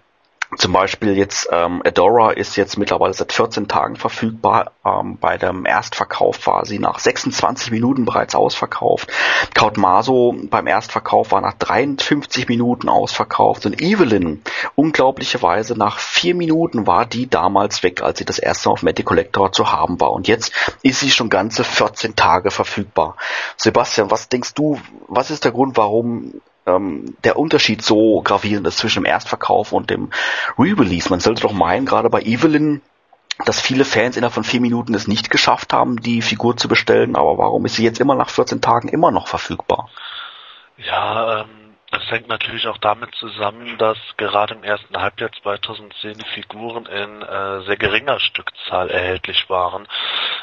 zum 0.57 0.73
Beispiel 0.73 1.15
jetzt 1.15 1.47
ähm, 1.51 1.81
Adora 1.85 2.31
ist 2.31 2.55
jetzt 2.55 2.77
mittlerweile 2.77 3.13
seit 3.13 3.31
14 3.31 3.67
Tagen 3.67 3.95
verfügbar. 3.95 4.71
Ähm, 4.83 5.17
bei 5.19 5.37
dem 5.37 5.65
Erstverkauf 5.65 6.47
war 6.47 6.65
sie 6.65 6.79
nach 6.79 6.97
26 6.97 7.69
Minuten 7.71 8.05
bereits 8.05 8.33
ausverkauft. 8.33 9.11
Kaut 9.53 9.77
Maso 9.77 10.35
beim 10.49 10.65
Erstverkauf 10.65 11.31
war 11.31 11.41
nach 11.41 11.53
53 11.53 12.47
Minuten 12.47 12.89
ausverkauft. 12.89 13.67
Und 13.67 13.79
Evelyn, 13.79 14.41
unglaublicherweise 14.75 15.77
nach 15.77 15.99
vier 15.99 16.33
Minuten 16.33 16.87
war 16.87 17.05
die 17.05 17.29
damals 17.29 17.83
weg, 17.83 18.01
als 18.01 18.17
sie 18.17 18.25
das 18.25 18.39
erste 18.39 18.69
Mal 18.69 18.73
auf 18.73 18.83
Matty 18.83 19.03
Collector 19.03 19.51
zu 19.51 19.71
haben 19.71 19.99
war. 20.01 20.11
Und 20.11 20.27
jetzt 20.27 20.51
ist 20.81 20.99
sie 20.99 21.11
schon 21.11 21.29
ganze 21.29 21.63
14 21.63 22.15
Tage 22.15 22.49
verfügbar. 22.49 23.15
Sebastian, 23.55 24.09
was 24.09 24.29
denkst 24.29 24.55
du, 24.55 24.81
was 25.07 25.29
ist 25.29 25.45
der 25.45 25.51
Grund, 25.51 25.77
warum 25.77 26.41
ähm, 26.75 27.15
der 27.23 27.37
Unterschied 27.37 27.81
so 27.81 28.21
gravierend 28.21 28.67
ist 28.67 28.77
zwischen 28.77 29.03
dem 29.03 29.05
Erstverkauf 29.05 29.71
und 29.71 29.89
dem 29.89 30.09
Re-Release. 30.57 31.09
Man 31.09 31.19
sollte 31.19 31.41
doch 31.41 31.53
meinen, 31.53 31.85
gerade 31.85 32.09
bei 32.09 32.21
Evelyn, 32.21 32.81
dass 33.45 33.61
viele 33.61 33.85
Fans 33.85 34.17
innerhalb 34.17 34.33
von 34.33 34.43
vier 34.43 34.61
Minuten 34.61 34.93
es 34.93 35.07
nicht 35.07 35.29
geschafft 35.29 35.73
haben, 35.73 36.01
die 36.01 36.21
Figur 36.21 36.57
zu 36.57 36.67
bestellen, 36.67 37.15
aber 37.15 37.37
warum 37.37 37.65
ist 37.65 37.75
sie 37.75 37.83
jetzt 37.83 37.99
immer 37.99 38.15
nach 38.15 38.29
14 38.29 38.61
Tagen 38.61 38.89
immer 38.89 39.11
noch 39.11 39.27
verfügbar? 39.27 39.89
Ja, 40.77 41.41
ähm, 41.41 41.58
das 41.91 42.11
hängt 42.11 42.27
natürlich 42.27 42.67
auch 42.67 42.77
damit 42.77 43.15
zusammen, 43.15 43.77
dass 43.79 43.97
gerade 44.17 44.53
im 44.53 44.63
ersten 44.63 44.95
Halbjahr 44.95 45.31
2010 45.41 46.19
die 46.19 46.29
Figuren 46.35 46.85
in 46.85 47.21
äh, 47.23 47.61
sehr 47.61 47.77
geringer 47.77 48.19
Stückzahl 48.19 48.91
erhältlich 48.91 49.49
waren. 49.49 49.87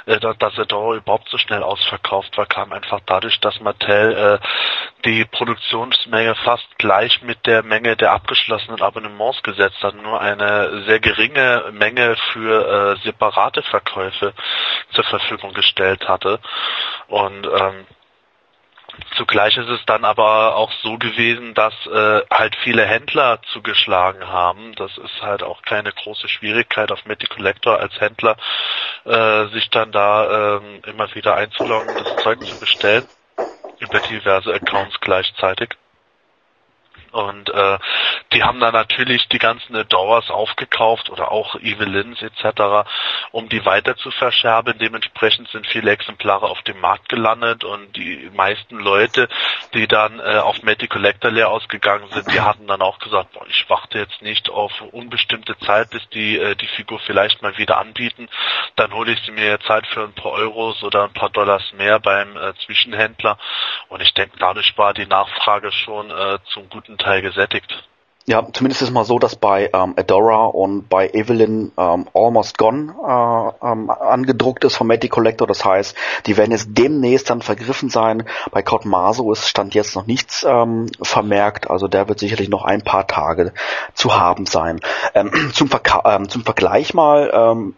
Äh, 0.06 0.18
dass 0.18 0.58
Adore 0.58 0.96
überhaupt 0.96 1.28
so 1.28 1.38
schnell 1.38 1.62
ausverkauft 1.62 2.36
war, 2.36 2.46
kam 2.46 2.72
einfach 2.72 3.00
dadurch, 3.06 3.38
dass 3.40 3.60
Mattel 3.60 4.40
äh, 4.40 4.46
die 5.04 5.24
Produktionsmenge 5.24 6.34
fast 6.34 6.66
gleich 6.78 7.22
mit 7.22 7.46
der 7.46 7.62
Menge 7.62 7.96
der 7.96 8.10
abgeschlossenen 8.12 8.82
Abonnements 8.82 9.42
gesetzt 9.44 9.82
hat, 9.82 9.94
nur 9.94 10.20
eine 10.20 10.82
sehr 10.84 10.98
geringe 10.98 11.70
Menge 11.72 12.16
für 12.32 12.96
äh, 12.96 13.04
separate 13.04 13.62
Verkäufe 13.62 14.34
zur 14.90 15.04
Verfügung 15.04 15.52
gestellt 15.52 16.08
hatte. 16.08 16.40
Und 17.06 17.46
ähm, 17.46 17.86
Zugleich 19.16 19.56
ist 19.56 19.68
es 19.68 19.84
dann 19.86 20.04
aber 20.04 20.56
auch 20.56 20.72
so 20.82 20.98
gewesen, 20.98 21.54
dass 21.54 21.74
äh, 21.86 22.22
halt 22.30 22.56
viele 22.62 22.84
Händler 22.84 23.40
zugeschlagen 23.52 24.26
haben. 24.26 24.74
Das 24.74 24.96
ist 24.98 25.22
halt 25.22 25.42
auch 25.42 25.62
keine 25.62 25.92
große 25.92 26.28
Schwierigkeit 26.28 26.92
auf 26.92 27.04
Meti 27.06 27.26
Collector 27.26 27.78
als 27.78 27.98
Händler, 28.00 28.36
äh, 29.04 29.46
sich 29.48 29.70
dann 29.70 29.92
da 29.92 30.58
äh, 30.58 30.90
immer 30.90 31.14
wieder 31.14 31.34
einzuloggen, 31.36 31.94
das 31.96 32.16
Zeug 32.22 32.44
zu 32.44 32.58
bestellen 32.58 33.06
über 33.78 34.00
diverse 34.00 34.52
Accounts 34.52 35.00
gleichzeitig. 35.00 35.70
Und 37.16 37.48
äh, 37.48 37.78
die 38.34 38.42
haben 38.42 38.60
dann 38.60 38.74
natürlich 38.74 39.26
die 39.28 39.38
ganzen 39.38 39.74
Adorers 39.74 40.28
aufgekauft 40.28 41.08
oder 41.08 41.32
auch 41.32 41.54
Evelyns 41.54 42.20
etc., 42.20 42.86
um 43.32 43.48
die 43.48 43.64
weiter 43.64 43.96
zu 43.96 44.10
verscherben. 44.10 44.76
Dementsprechend 44.78 45.48
sind 45.48 45.66
viele 45.66 45.92
Exemplare 45.92 46.46
auf 46.46 46.60
dem 46.62 46.78
Markt 46.78 47.08
gelandet 47.08 47.64
und 47.64 47.96
die 47.96 48.30
meisten 48.34 48.78
Leute, 48.78 49.30
die 49.72 49.86
dann 49.86 50.20
äh, 50.20 50.40
auf 50.40 50.62
Matty 50.62 50.88
Collector 50.88 51.30
leer 51.30 51.48
ausgegangen 51.48 52.06
sind, 52.12 52.30
die 52.30 52.42
hatten 52.42 52.66
dann 52.66 52.82
auch 52.82 52.98
gesagt, 52.98 53.32
boah, 53.32 53.46
ich 53.48 53.64
warte 53.70 53.98
jetzt 53.98 54.20
nicht 54.20 54.50
auf 54.50 54.72
unbestimmte 54.92 55.56
Zeit, 55.60 55.88
bis 55.88 56.06
die 56.10 56.36
äh, 56.36 56.54
die 56.54 56.66
Figur 56.66 56.98
vielleicht 56.98 57.40
mal 57.40 57.56
wieder 57.56 57.78
anbieten. 57.78 58.28
Dann 58.74 58.92
hole 58.92 59.12
ich 59.12 59.20
sie 59.24 59.32
mir 59.32 59.46
jetzt 59.46 59.70
halt 59.70 59.86
für 59.86 60.02
ein 60.02 60.12
paar 60.12 60.32
Euros 60.32 60.82
oder 60.82 61.04
ein 61.04 61.14
paar 61.14 61.30
Dollars 61.30 61.72
mehr 61.72 61.98
beim 61.98 62.36
äh, 62.36 62.52
Zwischenhändler. 62.66 63.38
Und 63.88 64.02
ich 64.02 64.12
denke, 64.12 64.36
dadurch 64.38 64.76
war 64.76 64.92
die 64.92 65.06
Nachfrage 65.06 65.72
schon 65.72 66.10
äh, 66.10 66.38
zum 66.52 66.68
guten 66.68 66.98
gesättigt. 67.22 67.86
Ja, 68.28 68.44
zumindest 68.52 68.82
ist 68.82 68.90
mal 68.90 69.04
so, 69.04 69.20
dass 69.20 69.36
bei 69.36 69.70
ähm, 69.72 69.94
Adora 69.96 70.46
und 70.46 70.88
bei 70.88 71.08
Evelyn 71.10 71.70
ähm, 71.78 72.08
Almost 72.12 72.58
Gone 72.58 72.92
äh, 73.06 73.66
ähm, 73.66 73.88
angedruckt 73.88 74.64
ist 74.64 74.74
vom 74.74 74.88
Matty 74.88 75.08
Collector. 75.08 75.46
Das 75.46 75.64
heißt, 75.64 75.96
die 76.26 76.36
werden 76.36 76.50
jetzt 76.50 76.70
demnächst 76.70 77.30
dann 77.30 77.40
vergriffen 77.40 77.88
sein. 77.88 78.24
Bei 78.50 78.62
Cotton 78.62 78.90
Maso 78.90 79.30
ist 79.30 79.48
Stand 79.48 79.76
jetzt 79.76 79.94
noch 79.94 80.08
nichts 80.08 80.44
ähm, 80.48 80.90
vermerkt. 81.00 81.70
Also 81.70 81.86
der 81.86 82.08
wird 82.08 82.18
sicherlich 82.18 82.48
noch 82.48 82.64
ein 82.64 82.82
paar 82.82 83.06
Tage 83.06 83.52
zu 83.94 84.18
haben 84.18 84.44
sein. 84.46 84.80
Ähm, 85.14 85.30
zum, 85.52 85.68
Verka 85.68 86.02
ähm, 86.16 86.28
zum 86.28 86.42
Vergleich 86.42 86.94
mal, 86.94 87.30
ähm, 87.32 87.76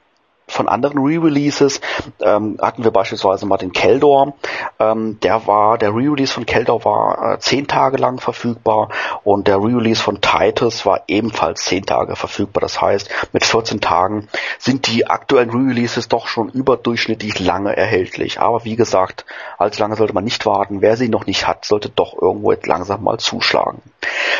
von 0.48 0.68
anderen 0.68 0.98
Re-Releases 0.98 1.80
ähm, 2.20 2.58
hatten 2.60 2.84
wir 2.84 2.90
beispielsweise 2.90 3.46
mal 3.46 3.58
den 3.58 3.72
Keldor. 3.72 4.34
Ähm, 4.78 5.20
der 5.20 5.46
war, 5.46 5.78
der 5.78 5.90
Re-Release 5.90 6.32
von 6.32 6.46
Keldor 6.46 6.84
war 6.84 7.34
äh, 7.34 7.38
zehn 7.38 7.66
Tage 7.66 7.96
lang 7.98 8.18
verfügbar 8.18 8.88
und 9.24 9.46
der 9.46 9.58
Re-Release 9.58 10.02
von 10.02 10.20
Titus 10.20 10.86
war 10.86 11.02
ebenfalls 11.06 11.64
zehn 11.64 11.84
Tage 11.84 12.16
verfügbar. 12.16 12.60
Das 12.60 12.80
heißt, 12.80 13.10
mit 13.32 13.44
14 13.44 13.80
Tagen 13.80 14.28
sind 14.58 14.86
die 14.86 15.06
aktuellen 15.06 15.50
Re-Releases 15.50 16.08
doch 16.08 16.26
schon 16.26 16.48
überdurchschnittlich 16.48 17.38
lange 17.38 17.76
erhältlich. 17.76 18.40
Aber 18.40 18.64
wie 18.64 18.76
gesagt, 18.76 19.26
allzu 19.58 19.80
lange 19.80 19.96
sollte 19.96 20.14
man 20.14 20.24
nicht 20.24 20.46
warten. 20.46 20.80
Wer 20.80 20.96
sie 20.96 21.08
noch 21.08 21.26
nicht 21.26 21.46
hat, 21.46 21.64
sollte 21.64 21.90
doch 21.90 22.20
irgendwo 22.20 22.52
jetzt 22.52 22.66
langsam 22.66 23.04
mal 23.04 23.18
zuschlagen. 23.18 23.82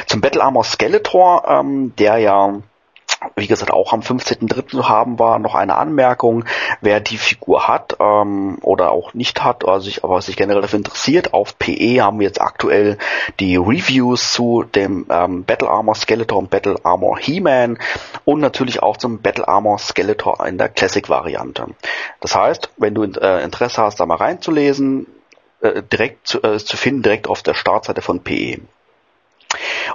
Zum 0.06 0.20
Battle 0.20 0.42
Armor 0.42 0.64
Skeletor, 0.64 1.44
ähm, 1.48 1.94
der 1.98 2.18
ja 2.18 2.54
wie 3.36 3.46
gesagt, 3.46 3.72
auch 3.72 3.92
am 3.92 4.00
15.3. 4.00 4.68
zu 4.68 4.88
haben 4.88 5.18
war, 5.18 5.38
noch 5.38 5.54
eine 5.54 5.76
Anmerkung, 5.76 6.44
wer 6.80 7.00
die 7.00 7.18
Figur 7.18 7.66
hat 7.66 7.96
ähm, 8.00 8.58
oder 8.62 8.92
auch 8.92 9.14
nicht 9.14 9.42
hat, 9.42 9.64
oder 9.64 9.80
sich, 9.80 10.04
aber 10.04 10.20
sich 10.20 10.36
generell 10.36 10.62
dafür 10.62 10.78
interessiert, 10.78 11.34
auf 11.34 11.58
PE 11.58 12.02
haben 12.02 12.20
wir 12.20 12.26
jetzt 12.26 12.40
aktuell 12.40 12.98
die 13.40 13.56
Reviews 13.56 14.32
zu 14.32 14.62
dem 14.62 15.06
ähm, 15.10 15.44
Battle 15.44 15.68
Armor 15.68 15.94
Skeletor 15.94 16.38
und 16.38 16.50
Battle 16.50 16.76
Armor 16.84 17.18
He-Man 17.18 17.78
und 18.24 18.40
natürlich 18.40 18.82
auch 18.82 18.96
zum 18.96 19.20
Battle 19.20 19.46
Armor 19.48 19.78
Skeletor 19.78 20.44
in 20.46 20.58
der 20.58 20.68
Classic-Variante. 20.68 21.66
Das 22.20 22.34
heißt, 22.34 22.70
wenn 22.76 22.94
du 22.94 23.04
äh, 23.04 23.42
Interesse 23.42 23.82
hast, 23.82 24.00
da 24.00 24.06
mal 24.06 24.16
reinzulesen, 24.16 25.06
äh, 25.60 25.82
direkt 25.82 26.28
zu, 26.28 26.42
äh, 26.42 26.58
zu 26.58 26.76
finden, 26.76 27.02
direkt 27.02 27.28
auf 27.28 27.42
der 27.42 27.54
Startseite 27.54 28.02
von 28.02 28.22
PE. 28.22 28.60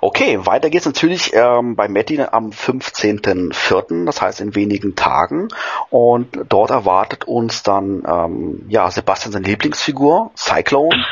Okay, 0.01 0.45
weiter 0.45 0.69
geht's 0.69 0.85
natürlich 0.85 1.31
ähm, 1.33 1.75
bei 1.75 1.87
Matti 1.87 2.19
am 2.19 2.49
15.04., 2.49 4.05
das 4.05 4.21
heißt 4.21 4.41
in 4.41 4.55
wenigen 4.55 4.95
Tagen. 4.95 5.49
Und 5.89 6.27
dort 6.49 6.71
erwartet 6.71 7.25
uns 7.25 7.63
dann 7.63 8.03
ähm, 8.07 8.65
ja 8.67 8.89
Sebastian 8.89 9.31
seine 9.31 9.45
Lieblingsfigur, 9.45 10.31
Cyclone. 10.35 10.95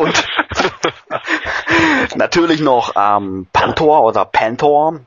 Und 0.00 0.26
natürlich 2.16 2.60
noch 2.60 2.92
ähm, 2.96 3.46
Pantor 3.52 4.02
oder 4.02 4.24
Pantor, 4.24 5.00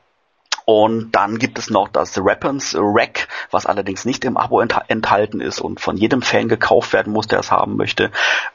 und 0.64 1.12
dann 1.12 1.38
gibt 1.38 1.58
es 1.58 1.70
noch 1.70 1.88
das 1.88 2.16
Weapons 2.16 2.76
Rack, 2.78 3.28
was 3.50 3.66
allerdings 3.66 4.04
nicht 4.04 4.24
im 4.24 4.36
Abo 4.36 4.60
enthalten 4.60 5.40
ist 5.40 5.60
und 5.60 5.80
von 5.80 5.96
jedem 5.96 6.22
Fan 6.22 6.48
gekauft 6.48 6.92
werden 6.92 7.12
muss, 7.12 7.26
der 7.26 7.40
es 7.40 7.50
haben 7.50 7.76
möchte. 7.76 8.10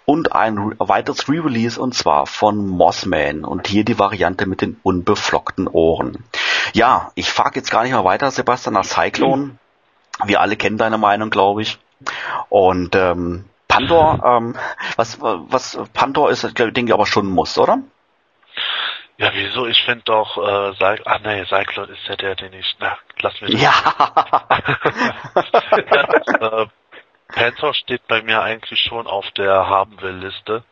Und 0.06 0.34
ein 0.34 0.76
weiteres 0.80 1.28
Re-Release 1.28 1.80
und 1.80 1.94
zwar 1.94 2.26
von 2.26 2.66
Mossman 2.66 3.44
und 3.44 3.68
hier 3.68 3.84
die 3.84 4.00
Variante 4.00 4.46
mit 4.46 4.62
den 4.62 4.80
unbeflockten 4.84 5.68
Ohren. 5.68 6.24
Ja, 6.74 7.12
ich 7.16 7.30
frage 7.30 7.60
jetzt 7.60 7.72
gar 7.72 7.84
nicht 7.84 7.92
mehr 7.92 8.06
weiter, 8.06 8.32
Sebastian, 8.32 8.74
nach 8.74 8.86
Cyclone. 8.86 9.58
Wir 10.26 10.42
alle 10.42 10.56
kennen 10.56 10.78
deine 10.78 10.98
Meinung, 10.98 11.30
glaube 11.30 11.62
ich. 11.62 11.78
Und 12.50 12.96
ähm, 12.96 13.46
Pandor, 13.68 14.24
ähm, 14.26 14.56
was, 14.96 15.20
was 15.22 15.78
Pandor 15.94 16.32
ist, 16.32 16.44
denke 16.58 16.86
ich 16.86 16.94
aber 16.94 17.06
schon 17.06 17.28
ein 17.28 17.34
Muss, 17.34 17.58
oder? 17.58 17.80
Ja, 19.18 19.32
wieso? 19.34 19.66
Ich 19.66 19.82
finde 19.84 20.04
doch, 20.06 20.38
äh, 20.38 20.74
Cy 20.76 21.02
ah 21.06 21.20
nee, 21.24 21.44
Cyclone 21.46 21.92
ist 21.92 22.08
ja 22.08 22.16
der, 22.16 22.36
den 22.36 22.54
ich, 22.54 22.76
na, 22.80 23.00
lass 23.20 23.42
mich. 23.42 23.60
Ja. 23.60 23.74
ja 25.92 26.62
äh, 26.62 26.68
Panther 27.28 27.74
steht 27.74 28.08
bei 28.08 28.22
mir 28.22 28.42
eigentlich 28.42 28.80
schon 28.82 29.08
auf 29.08 29.30
der 29.32 29.68
haben 29.68 30.00
will 30.02 30.16
Liste. 30.16 30.64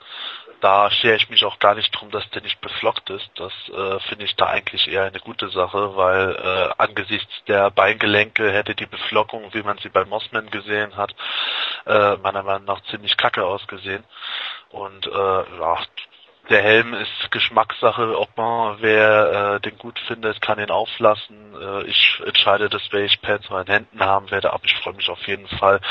Da 0.62 0.90
schere 0.90 1.16
ich 1.16 1.30
mich 1.30 1.44
auch 1.44 1.60
gar 1.60 1.76
nicht 1.76 1.92
drum, 1.92 2.12
dass 2.12 2.28
der 2.32 2.42
nicht 2.44 2.62
beflockt 2.62 3.10
ist. 3.10 3.30
Das 3.36 3.52
äh, 3.70 4.00
finde 4.08 4.26
ich 4.26 4.36
da 4.36 4.48
eigentlich 4.48 4.88
eher 4.88 5.04
eine 5.04 5.20
gute 5.20 5.50
Sache, 5.50 5.96
weil 5.96 6.36
äh, 6.36 6.74
angesichts 6.82 7.34
der 7.48 7.72
Beingelenke 7.72 8.52
hätte 8.52 8.74
die 8.74 8.86
Beflockung, 8.86 9.54
wie 9.54 9.64
man 9.64 9.78
sie 9.80 9.90
bei 9.90 10.06
Mossman 10.06 10.50
gesehen 10.50 10.96
hat, 10.96 11.14
äh, 11.86 12.16
meiner 12.18 12.44
Meinung 12.44 12.66
nach 12.66 12.82
ziemlich 12.84 13.18
kacke 13.18 13.44
ausgesehen. 13.44 14.04
Und 14.70 15.08
äh, 15.08 15.12
ja, 15.60 15.78
der 16.50 16.62
Helm 16.62 16.94
ist 16.94 17.32
Geschmackssache, 17.32 18.18
ob 18.18 18.36
man 18.38 18.78
wer 18.80 19.56
äh, 19.56 19.60
den 19.62 19.78
gut 19.78 20.00
findet, 20.08 20.42
kann 20.42 20.60
ihn 20.60 20.70
auflassen. 20.70 21.36
Äh, 21.60 21.84
ich 21.84 22.22
entscheide 22.26 22.70
das, 22.70 22.82
welche 22.92 23.18
Panzer 23.20 23.62
in 23.62 23.68
Händen 23.68 24.00
haben 24.00 24.30
werde, 24.32 24.54
aber 24.54 24.66
ich 24.66 24.76
freue 24.76 24.94
mich 24.94 25.10
auf 25.10 25.26
jeden 25.28 25.48
Fall, 25.48 25.82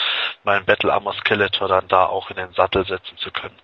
meinen 0.44 0.64
Battle 0.64 0.92
Armor 0.92 1.14
Skeletor 1.14 1.68
dann 1.68 1.88
da 1.88 2.06
auch 2.06 2.30
in 2.30 2.36
den 2.36 2.52
Sattel 2.52 2.86
setzen 2.86 3.16
zu 3.18 3.30
können. 3.30 3.56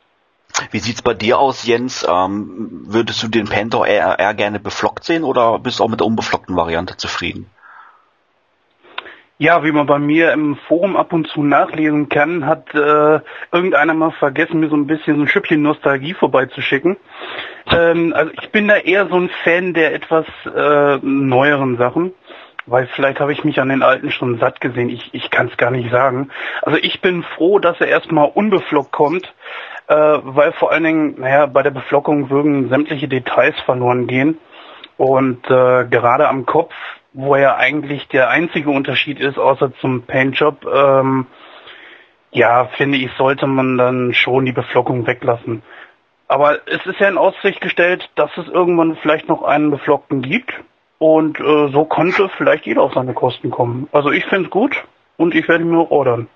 Wie 0.73 0.81
sieht's 0.81 1.03
bei 1.03 1.15
dir 1.15 1.39
aus, 1.39 1.65
Jens? 1.65 2.07
Ähm, 2.09 2.83
würdest 2.87 3.23
du 3.23 3.29
den 3.29 3.49
Panther 3.49 3.87
eher, 3.87 4.19
eher 4.19 4.35
gerne 4.35 4.59
beflockt 4.59 5.05
sehen 5.05 5.25
oder 5.25 5.59
bist 5.59 5.79
du 5.79 5.85
auch 5.85 5.89
mit 5.89 6.01
der 6.01 6.07
unbeflockten 6.07 6.57
Variante 6.57 6.97
zufrieden? 6.97 7.51
Ja, 9.43 9.65
wie 9.65 9.73
man 9.73 9.87
bei 9.87 9.99
mir 9.99 10.35
im 10.35 10.57
Forum 10.69 10.99
ab 10.99 11.15
und 11.15 11.27
zu 11.27 11.43
nachlesen 11.43 12.11
kann, 12.11 12.45
hat 12.45 12.75
äh, 12.75 13.21
irgendeiner 13.51 13.95
mal 13.95 14.11
vergessen, 14.11 14.61
mir 14.61 14.69
so 14.69 14.77
ein 14.77 14.87
bisschen 14.87 15.17
so 15.17 15.23
ein 15.23 15.29
Schüppchen 15.29 15.63
Nostalgie 15.63 16.13
vorbeizuschicken. 16.13 16.99
Ähm, 17.71 18.13
also 18.15 18.33
ich 18.39 18.51
bin 18.51 18.69
da 18.69 18.77
eher 18.77 19.09
so 19.09 19.17
ein 19.17 19.31
Fan 19.43 19.73
der 19.73 19.95
etwas 19.95 20.27
äh, 20.45 20.99
neueren 21.01 21.79
Sachen, 21.79 22.13
weil 22.67 22.87
vielleicht 22.89 23.19
habe 23.19 23.33
ich 23.33 23.43
mich 23.43 23.59
an 23.63 23.71
den 23.71 23.83
alten 23.83 24.11
schon 24.11 24.39
satt 24.39 24.61
gesehen. 24.61 24.91
Ich, 24.91 25.09
ich 25.15 25.31
kann 25.31 25.49
es 25.49 25.57
gar 25.57 25.71
nicht 25.71 25.91
sagen. 25.91 26.29
Also 26.61 26.79
ich 26.79 27.01
bin 27.01 27.23
froh, 27.23 27.59
dass 27.59 27.81
er 27.81 27.89
erstmal 27.89 28.31
unbeflockt 28.35 28.93
kommt, 28.93 29.33
äh, 29.87 29.95
weil 29.95 30.53
vor 30.53 30.71
allen 30.71 30.85
Dingen, 30.85 31.15
naja, 31.19 31.47
bei 31.47 31.63
der 31.63 31.71
Beflockung 31.71 32.29
würden 32.29 32.69
sämtliche 32.69 33.09
Details 33.09 33.59
verloren 33.65 34.07
gehen. 34.07 34.37
Und 34.99 35.47
äh, 35.47 35.87
gerade 35.87 36.29
am 36.29 36.45
Kopf 36.45 36.75
wo 37.13 37.37
ja 37.37 37.57
eigentlich 37.57 38.07
der 38.09 38.31
einzige 38.31 38.71
Unterschied 38.71 39.21
ist, 39.21 39.39
außer 39.39 39.73
zum 39.81 40.03
Paintjob, 40.03 40.65
ähm, 40.67 41.27
ja, 42.33 42.67
finde 42.77 42.99
ich, 42.99 43.11
sollte 43.19 43.47
man 43.47 43.77
dann 43.77 44.15
schon 44.15 44.45
die 44.45 44.53
Beflockung 44.53 45.07
weglassen. 45.07 45.63
Aber 46.29 46.61
es 46.67 46.87
ist 46.87 47.01
ja 47.01 47.09
in 47.09 47.19
Aussicht 47.19 47.61
gestellt, 47.61 48.09
dass 48.15 48.31
es 48.37 48.47
irgendwann 48.47 48.97
vielleicht 49.03 49.29
noch 49.29 49.43
einen 49.43 49.71
Beflockten 49.71 50.23
gibt. 50.23 50.53
Und 50.99 51.41
äh, 51.41 51.69
so 51.73 51.87
konnte 51.87 52.29
vielleicht 52.37 52.67
jeder 52.67 52.83
auf 52.83 52.93
seine 52.93 53.15
Kosten 53.15 53.51
kommen. 53.51 53.89
Also 53.91 54.11
ich 54.11 54.25
finde 54.27 54.45
es 54.45 54.51
gut 54.51 54.77
und 55.17 55.35
ich 55.35 55.49
werde 55.49 55.65
mir 55.65 55.91
ordern. 55.91 56.29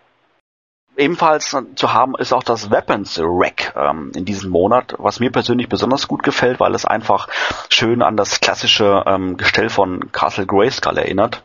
Ebenfalls 0.97 1.57
zu 1.75 1.93
haben 1.93 2.15
ist 2.17 2.33
auch 2.33 2.45
das 2.45 2.71
Weapons 2.71 3.19
Rack 3.21 3.75
ähm, 3.77 4.13
in 4.15 4.25
diesem 4.25 4.51
Monat, 4.51 4.95
was 4.99 5.19
mir 5.19 5.33
persönlich 5.33 5.69
besonders 5.69 6.07
gut 6.07 6.23
gefällt, 6.23 6.61
weil 6.61 6.75
es 6.75 6.85
einfach 6.85 7.29
schön 7.69 8.01
an 8.01 8.17
das 8.17 8.41
klassische 8.41 9.03
ähm, 9.07 9.37
Gestell 9.37 9.71
von 9.71 10.13
Castle 10.13 10.47
Grayskull 10.47 10.99
erinnert. 10.99 11.43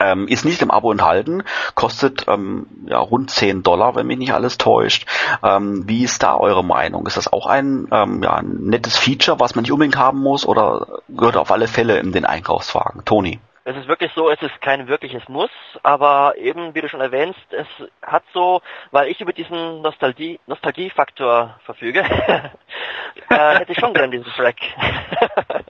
Ähm, 0.00 0.28
ist 0.28 0.44
nicht 0.44 0.62
im 0.62 0.70
Abo 0.70 0.92
enthalten, 0.92 1.42
kostet 1.74 2.26
ähm, 2.28 2.66
ja, 2.86 2.98
rund 2.98 3.32
10 3.32 3.64
Dollar, 3.64 3.96
wenn 3.96 4.06
mich 4.06 4.18
nicht 4.18 4.32
alles 4.32 4.56
täuscht. 4.56 5.06
Ähm, 5.42 5.88
wie 5.88 6.04
ist 6.04 6.22
da 6.22 6.36
eure 6.36 6.62
Meinung? 6.62 7.04
Ist 7.08 7.16
das 7.16 7.32
auch 7.32 7.46
ein, 7.46 7.88
ähm, 7.90 8.22
ja, 8.22 8.34
ein 8.34 8.58
nettes 8.60 8.96
Feature, 8.96 9.40
was 9.40 9.56
man 9.56 9.62
nicht 9.62 9.72
unbedingt 9.72 9.96
haben 9.96 10.20
muss 10.20 10.46
oder 10.46 11.00
gehört 11.08 11.36
auf 11.36 11.50
alle 11.50 11.66
Fälle 11.66 11.98
in 11.98 12.12
den 12.12 12.26
Einkaufswagen? 12.26 13.04
Toni? 13.04 13.40
Es 13.68 13.76
ist 13.76 13.86
wirklich 13.86 14.10
so, 14.14 14.30
es 14.30 14.40
ist 14.40 14.62
kein 14.62 14.88
wirkliches 14.88 15.28
Muss, 15.28 15.50
aber 15.82 16.32
eben, 16.38 16.74
wie 16.74 16.80
du 16.80 16.88
schon 16.88 17.02
erwähnst, 17.02 17.38
es 17.50 17.66
hat 18.00 18.22
so, 18.32 18.62
weil 18.92 19.08
ich 19.08 19.20
über 19.20 19.34
diesen 19.34 19.82
Nostalgie, 19.82 20.40
Nostalgiefaktor 20.46 21.60
verfüge, 21.66 22.00
äh, 23.28 23.58
hätte 23.58 23.72
ich 23.72 23.78
schon 23.78 23.92
gern 23.92 24.10
diesen 24.10 24.24
Track. 24.24 24.56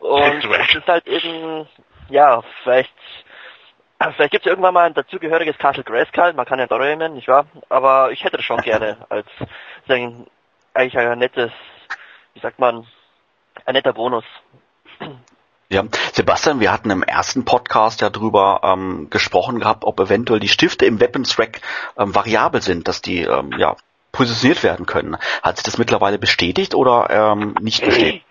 Und 0.00 0.44
es 0.44 0.74
ist 0.74 0.88
halt 0.88 1.06
eben, 1.06 1.68
ja, 2.08 2.42
vielleicht, 2.64 2.92
vielleicht 4.16 4.32
gibt 4.32 4.44
es 4.44 4.50
irgendwann 4.50 4.74
mal 4.74 4.86
ein 4.86 4.94
dazugehöriges 4.94 5.58
Castle 5.58 5.84
Grayskull, 5.84 6.32
man 6.32 6.44
kann 6.44 6.58
ja 6.58 6.66
darüber 6.66 6.86
nehmen, 6.86 7.14
nicht 7.14 7.28
wahr? 7.28 7.46
Aber 7.68 8.10
ich 8.10 8.24
hätte 8.24 8.38
das 8.38 8.44
schon 8.44 8.62
gerne 8.62 8.96
als, 9.10 9.28
eigentlich 9.86 10.98
ein 10.98 11.20
nettes, 11.20 11.52
wie 12.34 12.40
sagt 12.40 12.58
man, 12.58 12.84
ein 13.64 13.74
netter 13.74 13.92
Bonus. 13.92 14.24
Ja, 15.68 15.82
Sebastian, 16.12 16.60
wir 16.60 16.72
hatten 16.72 16.90
im 16.90 17.02
ersten 17.02 17.44
Podcast 17.44 18.00
ja 18.00 18.08
drüber 18.08 18.60
ähm, 18.62 19.10
gesprochen 19.10 19.58
gehabt, 19.58 19.84
ob 19.84 19.98
eventuell 19.98 20.38
die 20.38 20.48
Stifte 20.48 20.86
im 20.86 21.00
Weapons 21.00 21.38
Rack 21.40 21.60
ähm, 21.98 22.14
variabel 22.14 22.62
sind, 22.62 22.86
dass 22.86 23.02
die 23.02 23.22
ähm, 23.22 23.52
ja 23.58 23.76
positioniert 24.12 24.62
werden 24.62 24.86
können. 24.86 25.16
Hat 25.42 25.56
sich 25.56 25.64
das 25.64 25.76
mittlerweile 25.76 26.18
bestätigt 26.18 26.74
oder 26.74 27.10
ähm, 27.10 27.56
nicht 27.60 27.84
bestätigt? 27.84 28.24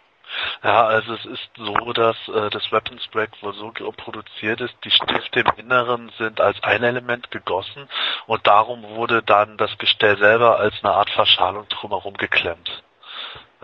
Ja, 0.63 0.85
also 0.85 1.13
es 1.13 1.25
ist 1.25 1.49
so, 1.57 1.93
dass 1.93 2.15
äh, 2.27 2.49
das 2.49 2.71
Weapons 2.71 3.07
Rack 3.13 3.31
wohl 3.41 3.53
so 3.53 3.71
produziert 3.91 4.61
ist, 4.61 4.73
die 4.83 4.91
Stifte 4.91 5.41
im 5.41 5.51
Inneren 5.57 6.11
sind 6.17 6.39
als 6.39 6.61
ein 6.63 6.83
Element 6.83 7.31
gegossen 7.31 7.87
und 8.27 8.47
darum 8.47 8.83
wurde 8.83 9.21
dann 9.21 9.57
das 9.57 9.77
Gestell 9.77 10.17
selber 10.17 10.57
als 10.57 10.73
eine 10.83 10.93
Art 10.93 11.09
Verschalung 11.09 11.67
drumherum 11.69 12.15
geklemmt. 12.15 12.83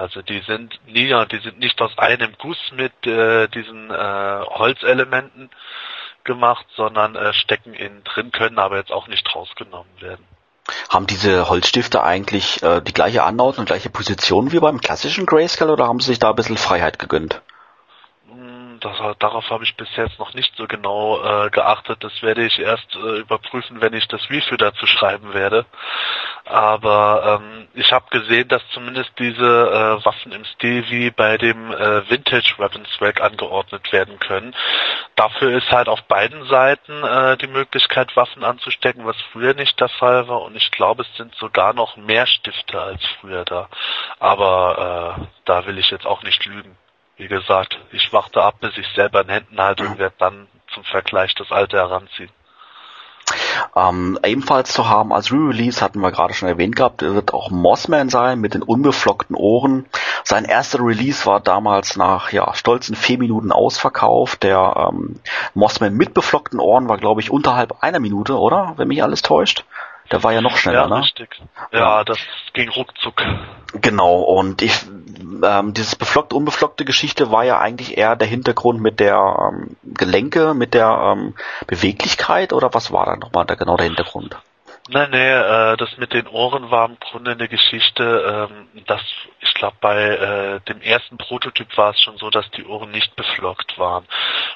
Also 0.01 0.23
die 0.23 0.41
sind 0.47 0.79
nie, 0.87 1.13
die 1.31 1.37
sind 1.37 1.59
nicht 1.59 1.79
aus 1.79 1.95
einem 1.99 2.33
Guss 2.39 2.57
mit 2.71 3.05
äh, 3.05 3.47
diesen 3.49 3.91
äh, 3.91 3.93
Holzelementen 3.93 5.51
gemacht, 6.23 6.65
sondern 6.75 7.15
äh, 7.15 7.33
stecken 7.33 7.75
innen 7.75 8.03
drin, 8.03 8.31
können 8.31 8.57
aber 8.57 8.77
jetzt 8.77 8.91
auch 8.91 9.07
nicht 9.07 9.35
rausgenommen 9.35 9.91
werden. 9.99 10.25
Haben 10.89 11.05
diese 11.05 11.49
Holzstifte 11.49 12.01
eigentlich 12.01 12.63
äh, 12.63 12.81
die 12.81 12.93
gleiche 12.93 13.21
Anordnung 13.21 13.61
und 13.61 13.65
gleiche 13.67 13.91
Position 13.91 14.51
wie 14.51 14.59
beim 14.59 14.81
klassischen 14.81 15.27
Grayscale 15.27 15.71
oder 15.71 15.87
haben 15.87 15.99
sie 15.99 16.07
sich 16.07 16.19
da 16.19 16.31
ein 16.31 16.35
bisschen 16.35 16.57
Freiheit 16.57 16.97
gegönnt? 16.97 17.39
Das, 18.81 18.97
darauf 19.19 19.49
habe 19.49 19.63
ich 19.63 19.75
bis 19.75 19.87
jetzt 19.95 20.19
noch 20.19 20.33
nicht 20.33 20.55
so 20.57 20.67
genau 20.67 21.21
äh, 21.23 21.49
geachtet. 21.49 22.03
Das 22.03 22.21
werde 22.21 22.45
ich 22.45 22.59
erst 22.59 22.95
äh, 22.95 23.19
überprüfen, 23.19 23.81
wenn 23.81 23.93
ich 23.93 24.07
das 24.07 24.21
Review 24.29 24.57
dazu 24.57 24.85
schreiben 24.85 25.33
werde. 25.33 25.65
Aber 26.45 27.39
ähm, 27.41 27.67
ich 27.73 27.91
habe 27.93 28.05
gesehen, 28.09 28.47
dass 28.47 28.61
zumindest 28.73 29.11
diese 29.19 29.41
äh, 29.45 30.05
Waffen 30.05 30.31
im 30.31 30.43
Stil 30.45 30.83
wie 30.89 31.11
bei 31.11 31.37
dem 31.37 31.71
äh, 31.71 32.09
Vintage 32.09 32.55
Weapons 32.57 32.89
Rack 32.99 33.21
angeordnet 33.21 33.91
werden 33.93 34.19
können. 34.19 34.55
Dafür 35.15 35.57
ist 35.57 35.71
halt 35.71 35.87
auf 35.87 36.01
beiden 36.03 36.45
Seiten 36.45 37.03
äh, 37.03 37.37
die 37.37 37.47
Möglichkeit, 37.47 38.15
Waffen 38.15 38.43
anzustecken, 38.43 39.05
was 39.05 39.15
früher 39.31 39.53
nicht 39.53 39.79
der 39.79 39.89
Fall 39.89 40.27
war. 40.27 40.41
Und 40.41 40.55
ich 40.55 40.71
glaube, 40.71 41.03
es 41.03 41.17
sind 41.17 41.35
sogar 41.35 41.73
noch 41.73 41.95
mehr 41.97 42.25
Stifte 42.25 42.81
als 42.81 43.01
früher 43.19 43.45
da. 43.45 43.69
Aber 44.19 45.17
äh, 45.19 45.25
da 45.45 45.65
will 45.67 45.77
ich 45.77 45.91
jetzt 45.91 46.05
auch 46.05 46.23
nicht 46.23 46.45
lügen. 46.45 46.77
Wie 47.21 47.27
gesagt, 47.27 47.77
ich 47.91 48.11
warte 48.13 48.41
ab, 48.41 48.55
bis 48.61 48.75
ich 48.79 48.87
selber 48.95 49.21
in 49.21 49.29
Händen 49.29 49.61
halte 49.61 49.83
und 49.83 49.99
werde 49.99 50.15
dann 50.17 50.47
zum 50.73 50.83
Vergleich 50.83 51.35
das 51.35 51.51
alte 51.51 51.77
heranziehen. 51.77 52.31
Ähm, 53.75 54.17
ebenfalls 54.25 54.73
zu 54.73 54.89
haben 54.89 55.13
als 55.13 55.31
Re-Release 55.31 55.81
hatten 55.81 55.99
wir 55.99 56.11
gerade 56.11 56.33
schon 56.33 56.49
erwähnt 56.49 56.75
gehabt, 56.75 57.03
wird 57.03 57.31
auch 57.35 57.51
Mossman 57.51 58.09
sein 58.09 58.39
mit 58.39 58.55
den 58.55 58.63
unbeflockten 58.63 59.35
Ohren. 59.35 59.85
Sein 60.23 60.45
erster 60.45 60.79
Release 60.79 61.23
war 61.27 61.39
damals 61.39 61.95
nach 61.95 62.31
ja, 62.31 62.55
stolzen 62.55 62.95
vier 62.95 63.19
Minuten 63.19 63.51
ausverkauft. 63.51 64.41
Der 64.41 64.89
ähm, 64.91 65.19
Mossman 65.53 65.93
mit 65.93 66.15
beflockten 66.15 66.59
Ohren 66.59 66.89
war, 66.89 66.97
glaube 66.97 67.21
ich, 67.21 67.29
unterhalb 67.29 67.83
einer 67.83 67.99
Minute, 67.99 68.39
oder? 68.39 68.73
Wenn 68.77 68.87
mich 68.87 69.03
alles 69.03 69.21
täuscht. 69.21 69.63
Der 70.11 70.23
war 70.23 70.33
ja 70.33 70.41
noch 70.41 70.57
schneller, 70.57 70.81
ja, 70.81 70.87
ne? 70.87 70.99
Richtig. 70.99 71.41
Ja, 71.71 71.79
ja, 71.79 72.03
das 72.03 72.19
ging 72.53 72.69
ruckzuck. 72.69 73.21
Genau, 73.73 74.19
und 74.21 74.61
ich, 74.61 74.85
ähm, 75.43 75.73
dieses 75.73 75.95
beflockte, 75.95 76.35
unbeflockte 76.35 76.83
Geschichte 76.83 77.31
war 77.31 77.45
ja 77.45 77.59
eigentlich 77.59 77.97
eher 77.97 78.17
der 78.17 78.27
Hintergrund 78.27 78.81
mit 78.81 78.99
der 78.99 79.51
ähm, 79.53 79.77
Gelenke, 79.83 80.53
mit 80.53 80.73
der 80.73 81.15
ähm, 81.15 81.35
Beweglichkeit 81.67 82.51
oder 82.51 82.73
was 82.73 82.91
war 82.91 83.05
da 83.05 83.15
nochmal 83.15 83.45
der, 83.45 83.55
genau 83.55 83.77
der 83.77 83.85
Hintergrund? 83.85 84.37
Nein, 84.93 85.09
nee, 85.11 85.31
äh, 85.31 85.77
das 85.77 85.97
mit 85.97 86.11
den 86.11 86.27
Ohren 86.27 86.69
war 86.69 86.89
im 86.89 86.99
Grunde 86.99 87.31
eine 87.31 87.47
Geschichte, 87.47 88.49
ähm, 88.51 88.83
dass 88.87 89.01
ich 89.39 89.53
glaube 89.53 89.77
bei 89.79 89.97
äh, 89.97 90.59
dem 90.67 90.81
ersten 90.81 91.17
Prototyp 91.17 91.77
war 91.77 91.91
es 91.91 92.01
schon 92.01 92.17
so, 92.17 92.29
dass 92.29 92.51
die 92.51 92.65
Ohren 92.65 92.91
nicht 92.91 93.15
beflockt 93.15 93.79
waren. 93.79 94.05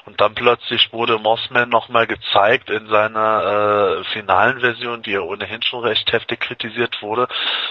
Und 0.06 0.20
dann 0.20 0.36
plötzlich 0.36 0.92
wurde 0.92 1.20
Mossman 1.20 1.70
nochmal 1.70 2.06
gezeigt 2.06 2.70
in 2.70 2.88
seiner 2.88 4.02
äh, 4.02 4.04
finalen 4.12 4.60
Version, 4.60 5.04
die 5.04 5.12
ja 5.12 5.22
ohnehin 5.22 5.64
schon 5.64 5.86
recht 5.86 6.12
heftig 6.12 6.42
kritisiert 6.42 7.02
wurde. 7.02 7.30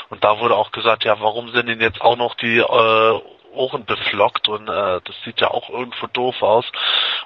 Und 0.09 0.25
da 0.25 0.41
wurde 0.41 0.57
auch 0.57 0.73
gesagt, 0.73 1.05
ja, 1.05 1.21
warum 1.21 1.51
sind 1.51 1.69
denn 1.69 1.83
jetzt 1.83 2.01
auch 2.01 2.17
noch 2.17 2.35
die 2.35 2.61
äh, 2.61 3.21
Ohren 3.55 3.85
beflockt 3.85 4.49
und 4.49 4.69
äh, 4.69 5.01
das 5.05 5.15
sieht 5.25 5.41
ja 5.41 5.51
auch 5.51 5.71
irgendwo 5.71 6.07
doof 6.09 6.43
aus. 6.43 6.65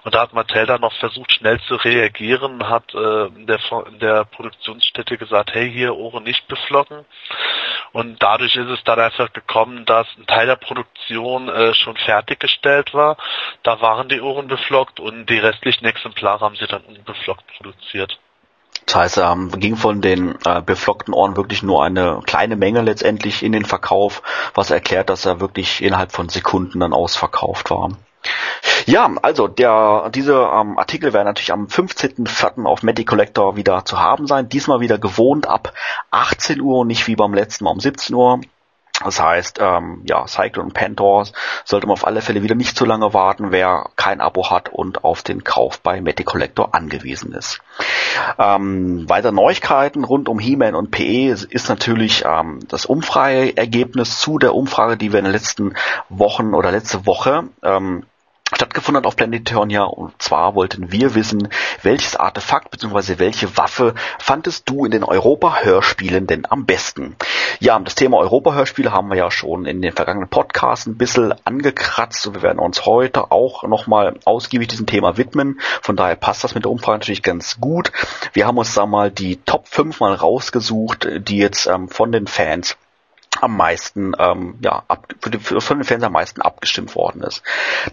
Und 0.04 0.14
da 0.14 0.22
hat 0.22 0.32
Mattel 0.32 0.66
dann 0.66 0.80
noch 0.80 0.92
versucht, 0.94 1.32
schnell 1.32 1.60
zu 1.62 1.76
reagieren, 1.76 2.68
hat 2.68 2.94
äh, 2.94 3.26
in, 3.26 3.46
der, 3.46 3.58
der 4.00 4.24
Produktionsstätte 4.24 5.18
gesagt, 5.18 5.54
hey, 5.54 5.70
hier 5.70 5.96
Ohren 5.96 6.24
nicht 6.24 6.46
beflocken. 6.48 7.04
Und 7.92 8.22
dadurch 8.22 8.54
ist 8.56 8.68
es 8.68 8.84
dann 8.84 9.00
einfach 9.00 9.32
gekommen, 9.32 9.84
dass 9.84 10.06
ein 10.16 10.26
Teil 10.26 10.46
der 10.46 10.56
Produktion 10.56 11.48
äh, 11.48 11.74
schon 11.74 11.96
fertiggestellt 11.96 12.94
war. 12.94 13.16
Da 13.62 13.80
waren 13.80 14.08
die 14.08 14.20
Ohren 14.20 14.48
beflockt 14.48 15.00
und 15.00 15.26
die 15.28 15.38
restlichen 15.38 15.86
Exemplare 15.86 16.40
haben 16.40 16.56
sie 16.56 16.66
dann 16.66 16.82
unbeflockt 16.82 17.44
produziert. 17.56 18.18
Das 18.86 18.94
heißt, 18.94 19.18
ähm, 19.18 19.50
ging 19.58 19.76
von 19.76 20.00
den 20.00 20.38
äh, 20.46 20.62
beflockten 20.62 21.12
Ohren 21.12 21.36
wirklich 21.36 21.62
nur 21.62 21.84
eine 21.84 22.22
kleine 22.24 22.56
Menge 22.56 22.80
letztendlich 22.80 23.42
in 23.42 23.52
den 23.52 23.66
Verkauf, 23.66 24.22
was 24.54 24.70
erklärt, 24.70 25.10
dass 25.10 25.26
er 25.26 25.40
wirklich 25.40 25.82
innerhalb 25.82 26.12
von 26.12 26.30
Sekunden 26.30 26.80
dann 26.80 26.94
ausverkauft 26.94 27.70
war. 27.70 27.90
Ja, 28.86 29.10
also 29.22 29.48
der 29.48 30.10
diese 30.14 30.34
ähm, 30.34 30.78
Artikel 30.78 31.12
werden 31.12 31.26
natürlich 31.26 31.52
am 31.52 31.66
15.04. 31.66 32.64
auf 32.64 32.82
Medi 32.82 33.04
Collector 33.04 33.56
wieder 33.56 33.84
zu 33.84 33.98
haben 33.98 34.26
sein. 34.26 34.48
Diesmal 34.48 34.80
wieder 34.80 34.98
gewohnt 34.98 35.46
ab 35.46 35.72
18 36.10 36.60
Uhr 36.60 36.78
und 36.78 36.86
nicht 36.86 37.06
wie 37.06 37.16
beim 37.16 37.34
letzten 37.34 37.64
Mal 37.64 37.70
um 37.70 37.80
17 37.80 38.14
Uhr. 38.14 38.40
Das 39.04 39.22
heißt, 39.22 39.58
ähm, 39.60 40.02
ja, 40.06 40.26
Cyclone 40.26 40.68
und 40.68 40.74
Panthers 40.74 41.32
sollte 41.64 41.86
man 41.86 41.94
auf 41.94 42.06
alle 42.06 42.20
Fälle 42.20 42.42
wieder 42.42 42.56
nicht 42.56 42.76
zu 42.76 42.84
lange 42.84 43.14
warten, 43.14 43.52
wer 43.52 43.90
kein 43.94 44.20
Abo 44.20 44.50
hat 44.50 44.70
und 44.70 45.04
auf 45.04 45.22
den 45.22 45.44
Kauf 45.44 45.80
bei 45.80 46.00
Matty 46.00 46.24
Collector 46.24 46.74
angewiesen 46.74 47.32
ist. 47.32 47.60
Ähm, 48.38 49.08
weitere 49.08 49.32
Neuigkeiten 49.32 50.02
rund 50.02 50.28
um 50.28 50.40
He-Man 50.40 50.74
und 50.74 50.90
PE 50.90 51.28
ist 51.28 51.68
natürlich 51.68 52.24
ähm, 52.26 52.58
das 52.68 52.86
Umfrageergebnis 52.86 54.18
zu 54.18 54.38
der 54.38 54.54
Umfrage, 54.54 54.96
die 54.96 55.12
wir 55.12 55.20
in 55.20 55.26
den 55.26 55.32
letzten 55.32 55.74
Wochen 56.08 56.54
oder 56.54 56.72
letzte 56.72 57.06
Woche 57.06 57.44
ähm, 57.62 58.04
stattgefunden 58.54 59.02
hat 59.02 59.06
auf 59.06 59.16
Planetonia 59.16 59.84
und 59.84 60.20
zwar 60.20 60.54
wollten 60.54 60.90
wir 60.90 61.14
wissen, 61.14 61.48
welches 61.82 62.16
Artefakt 62.16 62.70
bzw. 62.70 63.18
welche 63.18 63.56
Waffe 63.56 63.94
fandest 64.18 64.68
du 64.68 64.84
in 64.84 64.90
den 64.90 65.04
Europa-Hörspielen 65.04 66.26
denn 66.26 66.46
am 66.48 66.64
besten? 66.64 67.16
Ja, 67.60 67.78
das 67.78 67.94
Thema 67.94 68.18
Europa-Hörspiele 68.18 68.92
haben 68.92 69.08
wir 69.08 69.16
ja 69.16 69.30
schon 69.30 69.66
in 69.66 69.82
den 69.82 69.92
vergangenen 69.92 70.28
Podcasts 70.28 70.86
ein 70.86 70.96
bisschen 70.96 71.34
angekratzt 71.44 72.26
und 72.26 72.34
wir 72.34 72.42
werden 72.42 72.58
uns 72.58 72.86
heute 72.86 73.30
auch 73.30 73.64
nochmal 73.64 74.14
ausgiebig 74.24 74.68
diesem 74.68 74.86
Thema 74.86 75.16
widmen. 75.16 75.60
Von 75.82 75.96
daher 75.96 76.16
passt 76.16 76.44
das 76.44 76.54
mit 76.54 76.64
der 76.64 76.70
Umfrage 76.70 76.98
natürlich 76.98 77.22
ganz 77.22 77.60
gut. 77.60 77.92
Wir 78.32 78.46
haben 78.46 78.58
uns 78.58 78.74
da 78.74 78.86
mal 78.86 79.10
die 79.10 79.36
Top 79.36 79.68
5 79.68 80.00
mal 80.00 80.14
rausgesucht, 80.14 81.08
die 81.18 81.38
jetzt 81.38 81.66
ähm, 81.66 81.88
von 81.88 82.12
den 82.12 82.26
Fans 82.26 82.76
am 83.40 83.56
meisten, 83.56 84.12
ähm, 84.18 84.58
ja, 84.62 84.82
ab, 84.88 85.06
für 85.20 85.30
die, 85.30 85.38
für, 85.38 85.60
von 85.60 85.78
den 85.78 85.84
Fans 85.84 86.02
am 86.02 86.12
meisten 86.12 86.42
abgestimmt 86.42 86.94
worden 86.94 87.22
ist. 87.22 87.42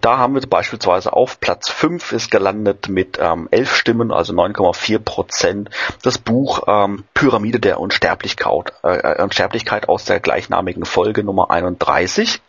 Da 0.02 0.18
haben 0.18 0.36
wir 0.36 0.42
beispielsweise 0.42 1.14
auf 1.14 1.40
Platz 1.40 1.70
5 1.70 2.12
ist 2.12 2.32
gelandet 2.32 2.90
mit 2.90 3.18
ähm, 3.20 3.48
11 3.52 3.76
Stimmen, 3.76 4.12
also 4.12 4.34
9,4 4.34 5.00
Prozent, 5.00 5.70
das 6.04 6.18
Buch 6.18 6.64
ähm, 6.68 7.04
Pyramide 7.14 7.60
der 7.60 7.80
Unsterblichkeit, 7.80 8.74
äh, 8.84 9.22
Unsterblichkeit 9.22 9.90
aus 9.90 10.06
der 10.06 10.20
gleichnamigen 10.20 10.86
Folge 10.86 11.24
Nummer 11.24 11.52
31. 11.52 12.42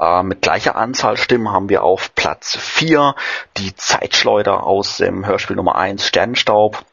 Äh, 0.00 0.22
mit 0.22 0.42
gleicher 0.42 0.76
Anzahl 0.76 1.16
Stimmen 1.16 1.50
haben 1.50 1.68
wir 1.68 1.82
auf 1.82 2.14
Platz 2.14 2.56
4 2.56 3.14
die 3.58 3.74
Zeitschleuder 3.74 4.64
aus 4.64 4.96
dem 4.96 5.26
Hörspiel 5.26 5.56
Nummer 5.56 5.76
1 5.76 6.06
Sternenstaub 6.06 6.84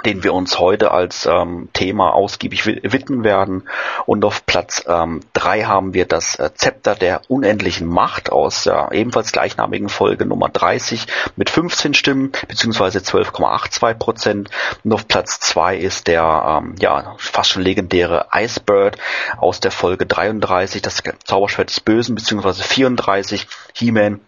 den 0.00 0.24
wir 0.24 0.34
uns 0.34 0.58
heute 0.58 0.90
als 0.90 1.26
ähm, 1.26 1.68
Thema 1.72 2.14
ausgiebig 2.14 2.66
widmen 2.66 3.24
werden. 3.24 3.68
Und 4.06 4.24
auf 4.24 4.46
Platz 4.46 4.84
ähm, 4.86 5.20
drei 5.32 5.64
haben 5.64 5.94
wir 5.94 6.06
das 6.06 6.38
äh, 6.38 6.50
Zepter 6.54 6.94
der 6.94 7.22
unendlichen 7.28 7.86
Macht 7.86 8.30
aus 8.32 8.64
der 8.64 8.90
ebenfalls 8.92 9.32
gleichnamigen 9.32 9.88
Folge 9.88 10.26
Nummer 10.26 10.48
30 10.48 11.06
mit 11.36 11.50
15 11.50 11.94
Stimmen 11.94 12.32
beziehungsweise 12.48 12.98
12,82 12.98 13.94
Prozent. 13.94 14.50
Und 14.84 14.92
auf 14.92 15.08
Platz 15.08 15.40
zwei 15.40 15.76
ist 15.76 16.06
der 16.06 16.60
ähm, 16.62 16.74
ja 16.78 17.14
fast 17.18 17.50
schon 17.50 17.62
legendäre 17.62 18.26
Icebird 18.34 18.96
aus 19.38 19.60
der 19.60 19.70
Folge 19.70 20.06
33, 20.06 20.82
das 20.82 21.02
Zauberschwert 21.24 21.70
des 21.70 21.80
Bösen 21.80 22.14
beziehungsweise 22.14 22.62
34 22.62 23.46
He-Man 23.74 24.20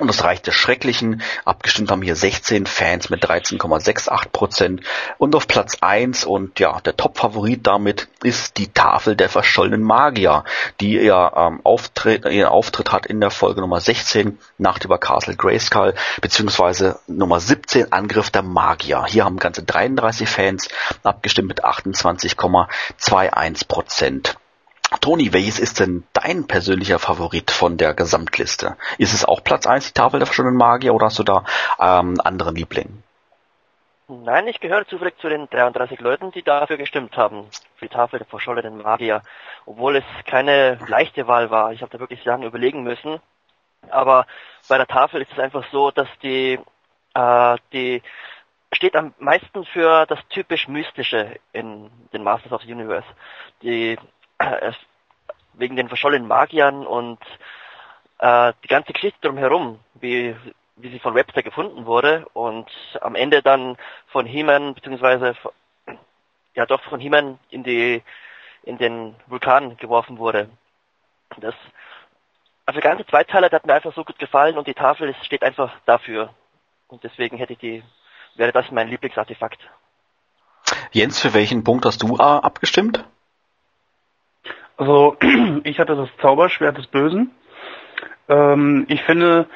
und 0.00 0.08
das 0.08 0.24
Reich 0.24 0.42
des 0.42 0.54
Schrecklichen. 0.54 1.22
Abgestimmt 1.44 1.90
haben 1.90 2.02
hier 2.02 2.16
16 2.16 2.66
Fans 2.66 3.10
mit 3.10 3.24
13,68 3.24 4.28
Prozent. 4.30 4.80
Und 5.18 5.34
auf 5.34 5.46
Platz 5.46 5.78
1 5.80 6.24
und 6.24 6.58
ja, 6.58 6.80
der 6.80 6.96
Top-Favorit 6.96 7.66
damit 7.66 8.08
ist 8.22 8.58
die 8.58 8.68
Tafel 8.68 9.16
der 9.16 9.28
verschollenen 9.28 9.82
Magier, 9.82 10.44
die 10.80 11.00
ihr 11.00 11.32
ähm, 11.36 11.60
Auftritt, 11.64 12.24
ihren 12.24 12.48
Auftritt 12.48 12.92
hat 12.92 13.06
in 13.06 13.20
der 13.20 13.30
Folge 13.30 13.60
Nummer 13.60 13.80
16, 13.80 14.38
Nacht 14.58 14.84
über 14.84 14.98
Castle 14.98 15.36
Grayskull, 15.36 15.94
beziehungsweise 16.20 16.98
Nummer 17.06 17.40
17, 17.40 17.92
Angriff 17.92 18.30
der 18.30 18.42
Magier. 18.42 19.04
Hier 19.06 19.24
haben 19.24 19.38
ganze 19.38 19.62
33 19.62 20.28
Fans 20.28 20.68
abgestimmt 21.02 21.48
mit 21.48 21.64
28,21 21.64 23.68
Prozent. 23.68 24.36
Toni, 24.98 25.32
welches 25.32 25.60
ist 25.60 25.78
denn 25.78 26.02
dein 26.12 26.48
persönlicher 26.48 26.98
Favorit 26.98 27.52
von 27.52 27.76
der 27.76 27.94
Gesamtliste? 27.94 28.76
Ist 28.98 29.14
es 29.14 29.24
auch 29.24 29.44
Platz 29.44 29.66
1, 29.66 29.86
die 29.86 29.92
Tafel 29.92 30.18
der 30.18 30.26
verschwundenen 30.26 30.58
Magier, 30.58 30.94
oder 30.94 31.06
hast 31.06 31.18
du 31.20 31.22
da 31.22 31.44
ähm, 31.78 32.16
anderen 32.24 32.56
Liebling? 32.56 33.02
Nein, 34.08 34.48
ich 34.48 34.58
gehöre 34.58 34.88
zufällig 34.88 35.16
zu 35.18 35.28
den 35.28 35.48
33 35.48 36.00
Leuten, 36.00 36.32
die 36.32 36.42
dafür 36.42 36.76
gestimmt 36.76 37.16
haben, 37.16 37.46
für 37.76 37.86
die 37.86 37.94
Tafel 37.94 38.18
der 38.18 38.26
verschollenen 38.26 38.78
Magier. 38.78 39.22
Obwohl 39.66 39.96
es 39.96 40.04
keine 40.26 40.78
leichte 40.88 41.28
Wahl 41.28 41.50
war. 41.50 41.72
Ich 41.72 41.82
habe 41.82 41.92
da 41.92 42.00
wirklich 42.00 42.24
lange 42.24 42.46
überlegen 42.46 42.82
müssen. 42.82 43.20
Aber 43.88 44.26
bei 44.68 44.76
der 44.76 44.88
Tafel 44.88 45.22
ist 45.22 45.30
es 45.32 45.38
einfach 45.38 45.64
so, 45.70 45.92
dass 45.92 46.08
die, 46.24 46.58
äh, 47.14 47.56
die 47.72 48.02
steht 48.72 48.96
am 48.96 49.14
meisten 49.20 49.64
für 49.66 50.06
das 50.06 50.18
typisch 50.30 50.66
Mystische 50.66 51.36
in 51.52 51.88
den 52.12 52.24
Masters 52.24 52.52
of 52.52 52.62
the 52.62 52.72
Universe. 52.72 53.06
Die 53.62 53.96
äh, 54.40 54.72
wegen 55.54 55.76
den 55.76 55.88
verschollenen 55.88 56.28
Magiern 56.28 56.86
und 56.86 57.18
äh, 58.18 58.52
die 58.64 58.68
ganze 58.68 58.92
Geschichte 58.92 59.20
drumherum, 59.22 59.78
wie, 59.94 60.34
wie 60.76 60.90
sie 60.90 60.98
von 60.98 61.14
Webster 61.14 61.42
gefunden 61.42 61.86
wurde 61.86 62.26
und 62.32 62.66
am 63.00 63.14
Ende 63.14 63.42
dann 63.42 63.76
von 64.08 64.26
He-Man, 64.26 64.74
ja 66.54 66.66
doch 66.66 66.82
von 66.82 67.00
He-Man 67.00 67.38
in 67.50 67.62
die 67.62 68.02
in 68.62 68.76
den 68.76 69.16
Vulkan 69.26 69.76
geworfen 69.78 70.18
wurde. 70.18 70.50
Das 71.38 71.54
also 72.66 72.80
ganze 72.80 73.06
Zweiteiler, 73.06 73.50
hat 73.50 73.66
mir 73.66 73.74
einfach 73.74 73.94
so 73.94 74.04
gut 74.04 74.18
gefallen 74.18 74.58
und 74.58 74.66
die 74.66 74.74
Tafel 74.74 75.14
steht 75.22 75.42
einfach 75.42 75.72
dafür. 75.86 76.30
Und 76.88 77.02
deswegen 77.02 77.36
hätte 77.38 77.54
ich 77.54 77.58
die, 77.58 77.82
wäre 78.36 78.52
das 78.52 78.70
mein 78.70 78.88
Lieblingsartefakt. 78.88 79.58
Jens, 80.92 81.20
für 81.20 81.34
welchen 81.34 81.64
Punkt 81.64 81.84
hast 81.84 82.02
du 82.02 82.16
äh, 82.16 82.22
abgestimmt? 82.22 83.04
Also 84.80 85.16
ich 85.64 85.78
hatte 85.78 85.94
das 85.94 86.08
Zauberschwert 86.22 86.78
des 86.78 86.86
Bösen. 86.86 87.32
Ähm, 88.30 88.86
ich 88.88 89.02
finde 89.02 89.46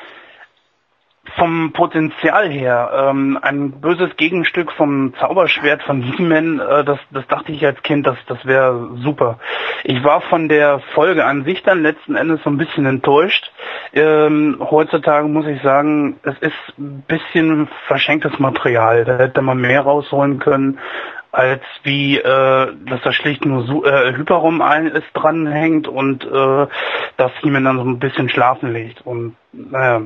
vom 1.38 1.72
Potenzial 1.72 2.50
her 2.50 3.08
ähm, 3.08 3.38
ein 3.40 3.80
böses 3.80 4.14
Gegenstück 4.18 4.70
vom 4.72 5.14
Zauberschwert 5.18 5.82
von 5.84 6.02
He-Man, 6.02 6.60
äh, 6.60 6.84
das, 6.84 6.98
das 7.10 7.26
dachte 7.28 7.52
ich 7.52 7.64
als 7.64 7.82
Kind, 7.82 8.06
das, 8.06 8.18
das 8.26 8.44
wäre 8.44 8.90
super. 8.96 9.38
Ich 9.84 10.04
war 10.04 10.20
von 10.20 10.50
der 10.50 10.80
Folge 10.92 11.24
an 11.24 11.44
sich 11.44 11.62
dann 11.62 11.82
letzten 11.82 12.16
Endes 12.16 12.42
so 12.44 12.50
ein 12.50 12.58
bisschen 12.58 12.84
enttäuscht. 12.84 13.50
Ähm, 13.94 14.58
heutzutage 14.60 15.26
muss 15.26 15.46
ich 15.46 15.62
sagen, 15.62 16.20
es 16.24 16.38
ist 16.40 16.78
ein 16.78 17.02
bisschen 17.08 17.68
verschenktes 17.86 18.38
Material. 18.38 19.06
Da 19.06 19.16
hätte 19.16 19.40
man 19.40 19.58
mehr 19.58 19.80
rausholen 19.80 20.38
können 20.38 20.78
als 21.34 21.62
wie, 21.82 22.16
äh, 22.16 22.22
dass 22.86 23.02
da 23.02 23.12
schlicht 23.12 23.44
nur 23.44 23.64
so, 23.64 23.84
äh, 23.84 24.16
Hyperraum 24.16 24.62
ein 24.62 24.86
ist 24.86 25.08
dranhängt 25.12 25.88
und 25.88 26.24
äh, 26.24 26.66
dass 27.16 27.32
He-Man 27.40 27.64
dann 27.64 27.76
so 27.76 27.84
ein 27.84 27.98
bisschen 27.98 28.28
schlafen 28.28 28.72
legt. 28.72 29.04
Und 29.04 29.36
naja. 29.52 30.02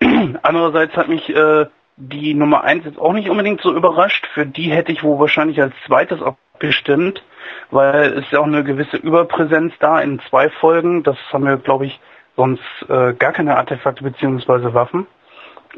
Andererseits 0.42 0.94
hat 0.96 1.08
mich 1.08 1.34
äh, 1.34 1.66
die 1.96 2.34
Nummer 2.34 2.64
1 2.64 2.84
jetzt 2.84 2.98
auch 2.98 3.12
nicht 3.12 3.30
unbedingt 3.30 3.60
so 3.62 3.74
überrascht. 3.74 4.26
Für 4.34 4.46
die 4.46 4.70
hätte 4.70 4.92
ich 4.92 5.02
wohl 5.02 5.18
wahrscheinlich 5.18 5.60
als 5.60 5.74
zweites 5.86 6.20
abgestimmt, 6.22 7.22
weil 7.70 8.18
es 8.18 8.30
ja 8.30 8.40
auch 8.40 8.46
eine 8.46 8.64
gewisse 8.64 8.96
Überpräsenz 8.96 9.72
da 9.78 10.00
in 10.00 10.20
zwei 10.28 10.50
Folgen. 10.50 11.02
Das 11.02 11.16
haben 11.32 11.44
wir, 11.44 11.56
glaube 11.56 11.86
ich, 11.86 11.98
sonst 12.36 12.62
äh, 12.88 13.14
gar 13.14 13.32
keine 13.32 13.56
Artefakte 13.56 14.04
beziehungsweise 14.04 14.74
Waffen, 14.74 15.06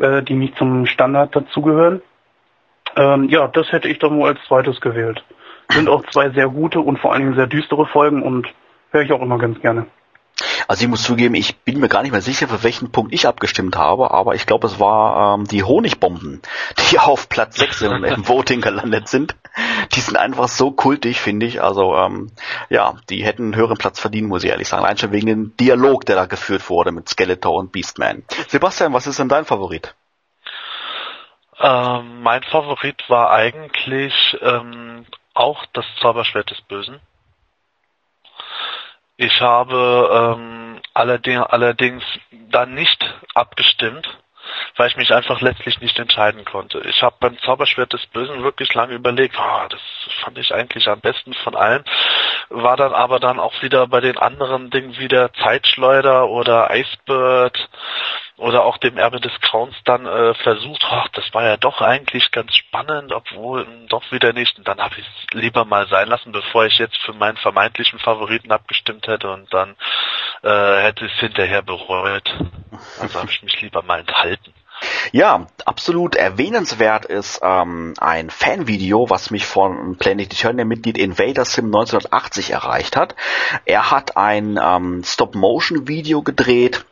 äh, 0.00 0.22
die 0.22 0.34
nicht 0.34 0.56
zum 0.56 0.86
Standard 0.86 1.34
dazugehören. 1.34 2.02
Ähm, 2.96 3.28
ja, 3.28 3.48
das 3.48 3.70
hätte 3.72 3.88
ich 3.88 3.98
doch 3.98 4.10
nur 4.10 4.26
als 4.26 4.38
zweites 4.46 4.80
gewählt. 4.80 5.24
Sind 5.70 5.88
auch 5.88 6.04
zwei 6.10 6.30
sehr 6.30 6.48
gute 6.48 6.80
und 6.80 6.98
vor 6.98 7.12
allen 7.12 7.22
Dingen 7.22 7.34
sehr 7.36 7.46
düstere 7.46 7.86
Folgen 7.86 8.22
und 8.22 8.46
höre 8.90 9.02
ich 9.02 9.12
auch 9.12 9.22
immer 9.22 9.38
ganz 9.38 9.60
gerne. 9.60 9.86
Also 10.66 10.84
ich 10.84 10.88
muss 10.88 11.02
zugeben, 11.02 11.34
ich 11.34 11.56
bin 11.58 11.78
mir 11.78 11.88
gar 11.88 12.02
nicht 12.02 12.12
mehr 12.12 12.20
sicher, 12.20 12.48
für 12.48 12.62
welchen 12.62 12.90
Punkt 12.90 13.12
ich 13.12 13.26
abgestimmt 13.26 13.76
habe, 13.76 14.10
aber 14.10 14.34
ich 14.34 14.46
glaube, 14.46 14.66
es 14.66 14.80
war 14.80 15.34
ähm, 15.34 15.46
die 15.46 15.62
Honigbomben, 15.62 16.42
die 16.90 16.98
auf 16.98 17.28
Platz 17.28 17.56
6 17.56 17.82
im, 17.82 18.04
im 18.04 18.28
Voting 18.28 18.60
gelandet 18.60 19.08
sind. 19.08 19.36
Die 19.92 20.00
sind 20.00 20.16
einfach 20.16 20.48
so 20.48 20.72
kultig, 20.72 21.20
finde 21.20 21.46
ich. 21.46 21.62
Also 21.62 21.94
ähm, 21.96 22.30
ja, 22.70 22.94
die 23.10 23.24
hätten 23.24 23.44
einen 23.44 23.56
höheren 23.56 23.76
Platz 23.76 24.00
verdient, 24.00 24.28
muss 24.28 24.42
ich 24.42 24.50
ehrlich 24.50 24.68
sagen. 24.68 24.84
Allein 24.84 24.98
schon 24.98 25.12
wegen 25.12 25.26
dem 25.26 25.56
Dialog, 25.56 26.04
der 26.06 26.16
da 26.16 26.26
geführt 26.26 26.68
wurde 26.68 26.92
mit 26.92 27.08
Skeletor 27.08 27.54
und 27.54 27.70
Beastman. 27.70 28.24
Sebastian, 28.48 28.92
was 28.92 29.06
ist 29.06 29.18
denn 29.18 29.28
dein 29.28 29.44
Favorit? 29.44 29.94
Ähm, 31.64 32.20
mein 32.22 32.42
Favorit 32.42 33.08
war 33.08 33.30
eigentlich 33.30 34.12
ähm, 34.42 35.06
auch 35.32 35.64
das 35.72 35.86
Zauberschwert 36.02 36.50
des 36.50 36.60
Bösen. 36.60 37.00
Ich 39.16 39.40
habe 39.40 40.36
ähm, 40.36 40.82
allerdings, 40.92 41.46
allerdings 41.46 42.04
dann 42.50 42.74
nicht 42.74 43.02
abgestimmt, 43.32 44.06
weil 44.76 44.88
ich 44.88 44.96
mich 44.98 45.14
einfach 45.14 45.40
letztlich 45.40 45.80
nicht 45.80 45.98
entscheiden 45.98 46.44
konnte. 46.44 46.80
Ich 46.80 47.02
habe 47.02 47.16
beim 47.18 47.38
Zauberschwert 47.38 47.94
des 47.94 48.04
Bösen 48.08 48.42
wirklich 48.42 48.74
lange 48.74 48.92
überlegt, 48.92 49.36
oh, 49.38 49.68
das 49.70 49.80
fand 50.22 50.36
ich 50.36 50.52
eigentlich 50.52 50.86
am 50.88 51.00
besten 51.00 51.32
von 51.32 51.56
allen, 51.56 51.84
war 52.50 52.76
dann 52.76 52.92
aber 52.92 53.20
dann 53.20 53.40
auch 53.40 53.62
wieder 53.62 53.86
bei 53.86 54.00
den 54.00 54.18
anderen 54.18 54.68
Dingen 54.68 54.98
wieder 54.98 55.32
Zeitschleuder 55.32 56.28
oder 56.28 56.68
Icebird 56.76 57.70
oder 58.36 58.64
auch 58.64 58.78
dem 58.78 58.98
Erbe 58.98 59.20
des 59.20 59.32
Grauens 59.40 59.76
dann 59.84 60.06
äh, 60.06 60.34
versucht, 60.34 60.84
ach, 60.88 61.08
das 61.08 61.32
war 61.32 61.44
ja 61.44 61.56
doch 61.56 61.80
eigentlich 61.80 62.32
ganz 62.32 62.54
spannend, 62.56 63.12
obwohl 63.12 63.66
doch 63.88 64.10
wieder 64.10 64.32
nicht. 64.32 64.58
Und 64.58 64.66
dann 64.66 64.80
habe 64.80 64.96
ich 64.98 65.06
es 65.06 65.34
lieber 65.34 65.64
mal 65.64 65.86
sein 65.86 66.08
lassen, 66.08 66.32
bevor 66.32 66.66
ich 66.66 66.78
jetzt 66.78 66.98
für 66.98 67.12
meinen 67.12 67.36
vermeintlichen 67.36 68.00
Favoriten 68.00 68.50
abgestimmt 68.50 69.06
hätte 69.06 69.30
und 69.30 69.52
dann 69.54 69.76
äh, 70.42 70.82
hätte 70.82 71.06
es 71.06 71.12
hinterher 71.20 71.62
bereut. 71.62 72.34
Also 73.00 73.20
habe 73.20 73.30
ich 73.30 73.42
mich 73.42 73.60
lieber 73.60 73.82
mal 73.82 74.00
enthalten. 74.00 74.52
Ja, 75.12 75.46
absolut 75.64 76.16
erwähnenswert 76.16 77.04
ist 77.04 77.40
ähm, 77.42 77.94
ein 77.98 78.30
Fanvideo, 78.30 79.08
was 79.08 79.30
mich 79.30 79.46
von 79.46 79.96
Planet 79.96 80.32
Eternia 80.32 80.64
Mitglied 80.64 80.98
Invader 80.98 81.44
Sim 81.44 81.66
1980 81.66 82.50
erreicht 82.50 82.96
hat. 82.96 83.14
Er 83.64 83.92
hat 83.92 84.16
ein 84.16 84.58
ähm, 84.60 85.02
Stop-Motion-Video 85.04 86.22
gedreht 86.22 86.84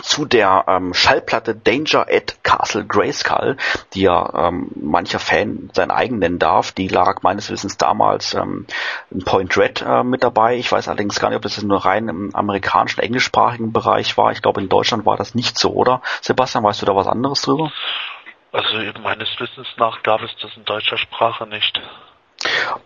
zu 0.00 0.24
der 0.24 0.64
ähm, 0.68 0.94
Schallplatte 0.94 1.54
Danger 1.54 2.06
at 2.10 2.42
Castle 2.42 2.84
Grayskull, 2.86 3.56
die 3.94 4.02
ja 4.02 4.48
ähm, 4.48 4.70
mancher 4.74 5.18
Fan 5.18 5.70
sein 5.72 5.90
eigen 5.90 6.18
nennen 6.18 6.38
darf. 6.38 6.72
Die 6.72 6.88
lag 6.88 7.22
meines 7.22 7.50
Wissens 7.50 7.76
damals 7.76 8.34
ähm, 8.34 8.66
in 9.10 9.24
Point 9.24 9.56
Red 9.56 9.82
äh, 9.82 10.02
mit 10.02 10.22
dabei. 10.22 10.56
Ich 10.56 10.70
weiß 10.72 10.88
allerdings 10.88 11.20
gar 11.20 11.28
nicht, 11.28 11.36
ob 11.36 11.42
das 11.42 11.62
nur 11.62 11.84
rein 11.84 12.08
im 12.08 12.34
amerikanischen, 12.34 13.00
englischsprachigen 13.00 13.72
Bereich 13.72 14.16
war. 14.16 14.32
Ich 14.32 14.42
glaube, 14.42 14.60
in 14.60 14.68
Deutschland 14.68 15.04
war 15.04 15.16
das 15.16 15.34
nicht 15.34 15.58
so, 15.58 15.72
oder? 15.72 16.00
Sebastian, 16.20 16.64
weißt 16.64 16.82
du 16.82 16.86
da 16.86 16.96
was 16.96 17.06
anderes 17.06 17.42
drüber? 17.42 17.70
Also 18.52 18.68
meines 19.02 19.28
Wissens 19.38 19.68
nach 19.78 20.02
gab 20.02 20.22
es 20.22 20.30
das 20.40 20.54
in 20.56 20.64
deutscher 20.64 20.98
Sprache 20.98 21.46
nicht. 21.46 21.80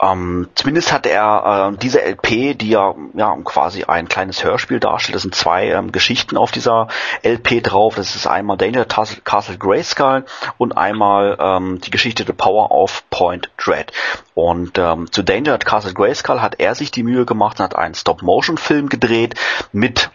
Ähm, 0.03 0.49
zumindest 0.55 0.93
hat 0.93 1.07
er 1.07 1.73
äh, 1.73 1.79
diese 1.79 2.03
LP, 2.03 2.55
die 2.55 2.71
ja, 2.71 2.95
ja 3.15 3.37
quasi 3.45 3.85
ein 3.85 4.09
kleines 4.09 4.45
Hörspiel 4.45 4.81
darstellt. 4.81 5.15
Das 5.15 5.23
sind 5.23 5.35
zwei 5.35 5.69
ähm, 5.71 5.93
Geschichten 5.93 6.37
auf 6.37 6.51
dieser 6.51 6.89
LP 7.23 7.63
drauf. 7.63 7.95
Das 7.95 8.15
ist 8.15 8.27
einmal 8.27 8.57
Danger 8.57 8.85
Castle 8.85 9.59
Grayskull 9.59 10.25
und 10.59 10.77
einmal 10.77 11.37
ähm, 11.41 11.81
die 11.81 11.91
Geschichte 11.91 12.25
The 12.27 12.33
Power 12.33 12.71
of 12.71 13.05
Point 13.11 13.51
Dread. 13.57 13.93
Und 14.35 14.79
ähm, 14.79 15.11
zu 15.11 15.23
Danger 15.23 15.59
Castle 15.59 15.95
Grayskull 15.95 16.41
hat 16.41 16.61
er 16.61 16.75
sich 16.75 16.91
die 16.91 17.03
Mühe 17.03 17.25
gemacht 17.25 17.59
und 17.59 17.65
hat 17.65 17.77
einen 17.77 17.95
Stop-Motion-Film 17.95 18.89
gedreht 18.89 19.35
mit 19.73 20.11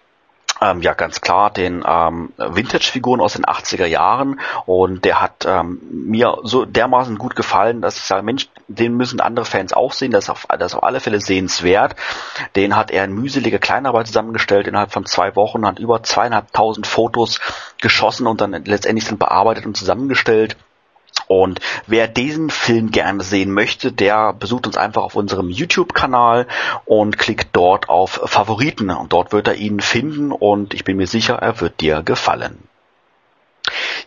ähm, 0.62 0.82
ja 0.82 0.94
ganz 0.94 1.22
klar 1.22 1.50
den 1.52 1.84
ähm, 1.86 2.32
Vintage-Figuren 2.38 3.20
aus 3.20 3.34
den 3.34 3.46
80er 3.46 3.86
Jahren 3.86 4.40
und 4.66 5.04
der 5.04 5.22
hat 5.22 5.46
ähm, 5.46 5.80
mir 5.92 6.38
so 6.44 6.66
dermaßen 6.66 7.18
gut 7.18 7.36
gefallen, 7.36 7.82
dass 7.82 7.98
ich 7.98 8.04
sage, 8.04 8.24
Mensch, 8.24 8.48
den 8.68 8.96
müssen 8.96 9.20
andere 9.20 9.46
Fans 9.46 9.74
auch 9.74 9.94
sehen, 9.94 10.12
das 10.12 10.26
ist 10.26 10.30
auf, 10.30 10.46
das 10.48 10.72
ist 10.72 10.78
auf 10.78 10.84
alle 10.84 11.00
Fälle 11.00 11.20
sehenswert. 11.20 11.96
Den 12.56 12.76
hat 12.76 12.92
er 12.92 13.04
in 13.04 13.14
mühselige 13.14 13.60
Kleinarbeit 13.60 14.08
zusammengestellt 14.08 14.68
innerhalb 14.68 14.92
von 14.92 15.06
zwei 15.06 15.36
Wochen, 15.36 15.66
hat 15.66 15.80
über 15.80 16.04
zweieinhalbtausend 16.04 16.88
Fotos 16.88 17.40
geschossen 17.82 18.28
und 18.28 18.40
dann 18.42 18.52
letztendlich 18.66 19.08
dann 19.08 19.18
bearbeitet 19.18 19.66
und 19.66 19.76
zusammengestellt. 19.76 20.58
Und 21.28 21.60
wer 21.88 22.08
diesen 22.08 22.50
Film 22.50 22.92
gerne 22.92 23.24
sehen 23.24 23.52
möchte, 23.52 23.92
der 23.92 24.34
besucht 24.34 24.68
uns 24.68 24.78
einfach 24.78 25.04
auf 25.04 25.16
unserem 25.16 25.50
YouTube-Kanal 25.50 26.48
und 26.86 27.18
klickt 27.18 27.50
dort 27.54 27.90
auf 27.90 28.22
Favoriten. 28.26 28.90
Und 28.90 29.14
dort 29.14 29.32
wird 29.32 29.48
er 29.48 29.56
ihn 29.56 29.80
finden 29.80 30.32
und 30.32 30.74
ich 30.74 30.84
bin 30.84 30.98
mir 30.98 31.08
sicher, 31.08 31.36
er 31.36 31.60
wird 31.62 31.82
dir 31.82 32.04
gefallen. 32.04 32.58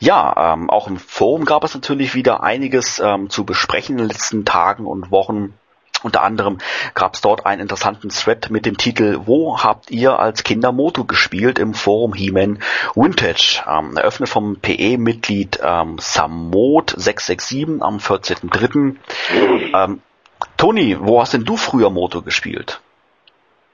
Ja, 0.00 0.54
ähm, 0.54 0.70
auch 0.70 0.88
im 0.88 0.98
Forum 0.98 1.44
gab 1.44 1.64
es 1.64 1.74
natürlich 1.74 2.14
wieder 2.14 2.42
einiges 2.42 2.98
ähm, 2.98 3.30
zu 3.30 3.44
besprechen 3.44 3.94
in 3.94 4.04
den 4.04 4.08
letzten 4.08 4.44
Tagen 4.44 4.86
und 4.86 5.10
Wochen. 5.10 5.54
Unter 6.04 6.22
anderem 6.22 6.58
gab 6.92 7.14
es 7.14 7.22
dort 7.22 7.46
einen 7.46 7.62
interessanten 7.62 8.10
Thread 8.10 8.50
mit 8.50 8.66
dem 8.66 8.76
Titel 8.76 9.20
Wo 9.24 9.62
habt 9.62 9.90
ihr 9.90 10.18
als 10.18 10.44
Kinder 10.44 10.70
Moto 10.70 11.04
gespielt 11.04 11.58
im 11.58 11.72
Forum 11.72 12.12
He-Man 12.12 12.58
Vintage? 12.94 13.62
Ähm, 13.66 13.96
eröffnet 13.96 14.28
vom 14.28 14.60
PE-Mitglied 14.60 15.60
ähm, 15.62 15.96
Samot667 15.96 17.80
am 17.80 17.96
14.03. 17.96 18.96
Ähm, 19.74 20.02
Toni, 20.58 20.98
wo 21.00 21.22
hast 21.22 21.32
denn 21.32 21.44
du 21.44 21.56
früher 21.56 21.88
Moto 21.88 22.20
gespielt? 22.20 22.82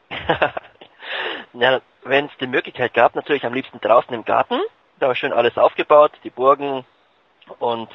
ja, 1.53 1.81
wenn 2.05 2.27
es 2.27 2.33
die 2.40 2.47
Möglichkeit 2.47 2.95
gab, 2.95 3.16
natürlich 3.16 3.45
am 3.45 3.55
liebsten 3.55 3.81
draußen 3.81 4.14
im 4.14 4.25
Garten. 4.25 4.61
Da 5.01 5.09
war 5.09 5.16
schön 5.16 5.33
alles 5.33 5.59
aufgebaut, 5.59 6.12
die 6.23 6.31
Burgen 6.31 6.85
und 7.59 7.88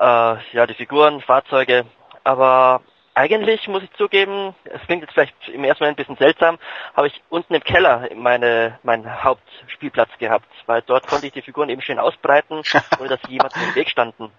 äh, 0.00 0.36
ja 0.52 0.66
die 0.66 0.74
Figuren, 0.74 1.20
Fahrzeuge. 1.20 1.84
Aber 2.24 2.80
eigentlich 3.16 3.66
muss 3.66 3.82
ich 3.82 3.90
zugeben, 3.94 4.54
es 4.64 4.82
klingt 4.82 5.02
jetzt 5.02 5.14
vielleicht 5.14 5.34
im 5.48 5.64
ersten 5.64 5.82
Moment 5.82 5.98
ein 5.98 6.04
bisschen 6.04 6.18
seltsam, 6.18 6.58
habe 6.94 7.06
ich 7.06 7.22
unten 7.30 7.54
im 7.54 7.64
Keller 7.64 8.10
meine, 8.14 8.78
meinen 8.82 9.24
Hauptspielplatz 9.24 10.10
gehabt, 10.18 10.46
weil 10.66 10.82
dort 10.82 11.06
konnte 11.08 11.26
ich 11.26 11.32
die 11.32 11.40
Figuren 11.40 11.70
eben 11.70 11.80
schön 11.80 11.98
ausbreiten, 11.98 12.60
ohne 13.00 13.08
dass 13.08 13.20
sie 13.22 13.32
jemandem 13.32 13.62
im 13.62 13.74
Weg 13.74 13.88
standen. 13.88 14.30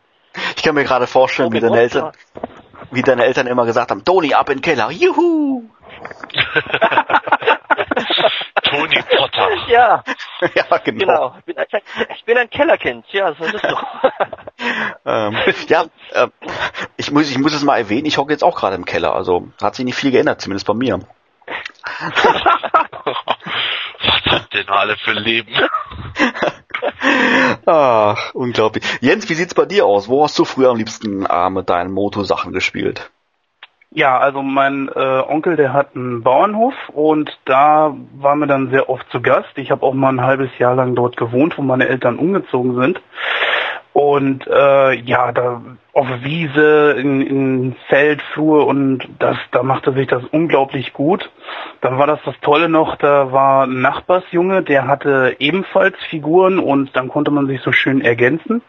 Ich 0.55 0.61
kann 0.61 0.75
mir 0.75 0.83
gerade 0.83 1.07
vorstellen, 1.07 1.51
wie 1.51 1.59
deine 1.59 1.79
Eltern, 1.79 2.11
wie 2.91 3.01
deine 3.01 3.25
Eltern 3.25 3.47
immer 3.47 3.65
gesagt 3.65 3.89
haben, 3.89 4.05
Toni, 4.05 4.35
ab 4.35 4.49
in 4.49 4.57
den 4.57 4.61
Keller, 4.61 4.91
juhu! 4.91 5.63
Tony 8.63 9.01
Potter. 9.01 9.47
Ja. 9.67 10.03
ja, 10.55 10.77
genau. 10.83 10.99
genau. 10.99 11.35
Ich, 11.39 11.45
bin 11.45 11.57
ein, 11.57 11.65
ich 12.15 12.25
bin 12.25 12.37
ein 12.37 12.49
Kellerkind, 12.49 13.05
ja, 13.11 13.31
das 13.31 13.53
ist 13.53 13.63
doch. 13.63 13.83
ähm, 15.05 15.37
ja, 15.67 15.85
äh, 16.11 16.27
ich 16.95 17.11
muss, 17.11 17.29
ich 17.29 17.37
muss 17.37 17.53
es 17.53 17.63
mal 17.63 17.77
erwähnen, 17.77 18.05
ich 18.05 18.17
hocke 18.17 18.31
jetzt 18.31 18.43
auch 18.43 18.57
gerade 18.57 18.75
im 18.75 18.85
Keller, 18.85 19.13
also 19.13 19.47
hat 19.61 19.75
sich 19.75 19.85
nicht 19.85 19.95
viel 19.95 20.11
geändert, 20.11 20.41
zumindest 20.41 20.67
bei 20.67 20.73
mir. 20.73 20.99
Was 23.99 24.25
habt 24.25 24.53
ihr 24.53 24.63
denn 24.63 24.69
alle 24.69 24.97
für 24.97 25.13
Leben? 25.13 25.53
Ach, 27.65 28.33
unglaublich. 28.33 28.83
Jens, 29.01 29.29
wie 29.29 29.33
sieht's 29.33 29.53
bei 29.53 29.65
dir 29.65 29.85
aus? 29.85 30.07
Wo 30.07 30.23
hast 30.23 30.37
du 30.39 30.45
früher 30.45 30.69
am 30.69 30.77
liebsten 30.77 31.25
äh, 31.25 31.49
mit 31.49 31.69
deinen 31.69 31.91
Moto-Sachen 31.91 32.53
gespielt? 32.53 33.09
Ja, 33.91 34.17
also 34.17 34.43
mein 34.43 34.89
äh, 34.93 34.99
Onkel, 34.99 35.55
der 35.55 35.71
hat 35.71 35.95
einen 35.95 36.21
Bauernhof 36.21 36.73
und 36.89 37.39
da 37.45 37.95
waren 38.17 38.39
wir 38.39 38.47
dann 38.47 38.69
sehr 38.69 38.89
oft 38.89 39.09
zu 39.11 39.21
Gast. 39.21 39.57
Ich 39.57 39.71
habe 39.71 39.83
auch 39.83 39.93
mal 39.93 40.09
ein 40.09 40.21
halbes 40.21 40.49
Jahr 40.59 40.75
lang 40.75 40.93
dort 40.93 41.15
gewohnt, 41.15 41.57
wo 41.57 41.61
meine 41.61 41.87
Eltern 41.87 42.19
umgezogen 42.19 42.75
sind. 42.75 43.01
Und 43.93 44.45
äh, 44.45 44.93
ja, 44.93 45.31
da 45.31 45.61
auf 45.93 46.07
Wiese, 46.21 46.95
in, 46.99 47.21
in 47.21 47.75
Feld, 47.87 48.21
Flur 48.33 48.67
und 48.67 49.07
das, 49.17 49.37
da 49.51 49.63
machte 49.63 49.93
sich 49.93 50.05
das 50.05 50.23
unglaublich 50.25 50.93
gut. 50.93 51.31
Dann 51.81 51.97
war 51.97 52.05
das 52.05 52.19
das 52.23 52.35
Tolle 52.41 52.69
noch, 52.69 52.97
da 52.97 53.31
war 53.31 53.65
ein 53.65 53.81
Nachbarsjunge, 53.81 54.61
der 54.61 54.85
hatte 54.85 55.37
ebenfalls 55.39 55.95
Figuren 56.11 56.59
und 56.59 56.95
dann 56.95 57.07
konnte 57.07 57.31
man 57.31 57.47
sich 57.47 57.61
so 57.61 57.71
schön 57.71 58.01
ergänzen. 58.01 58.61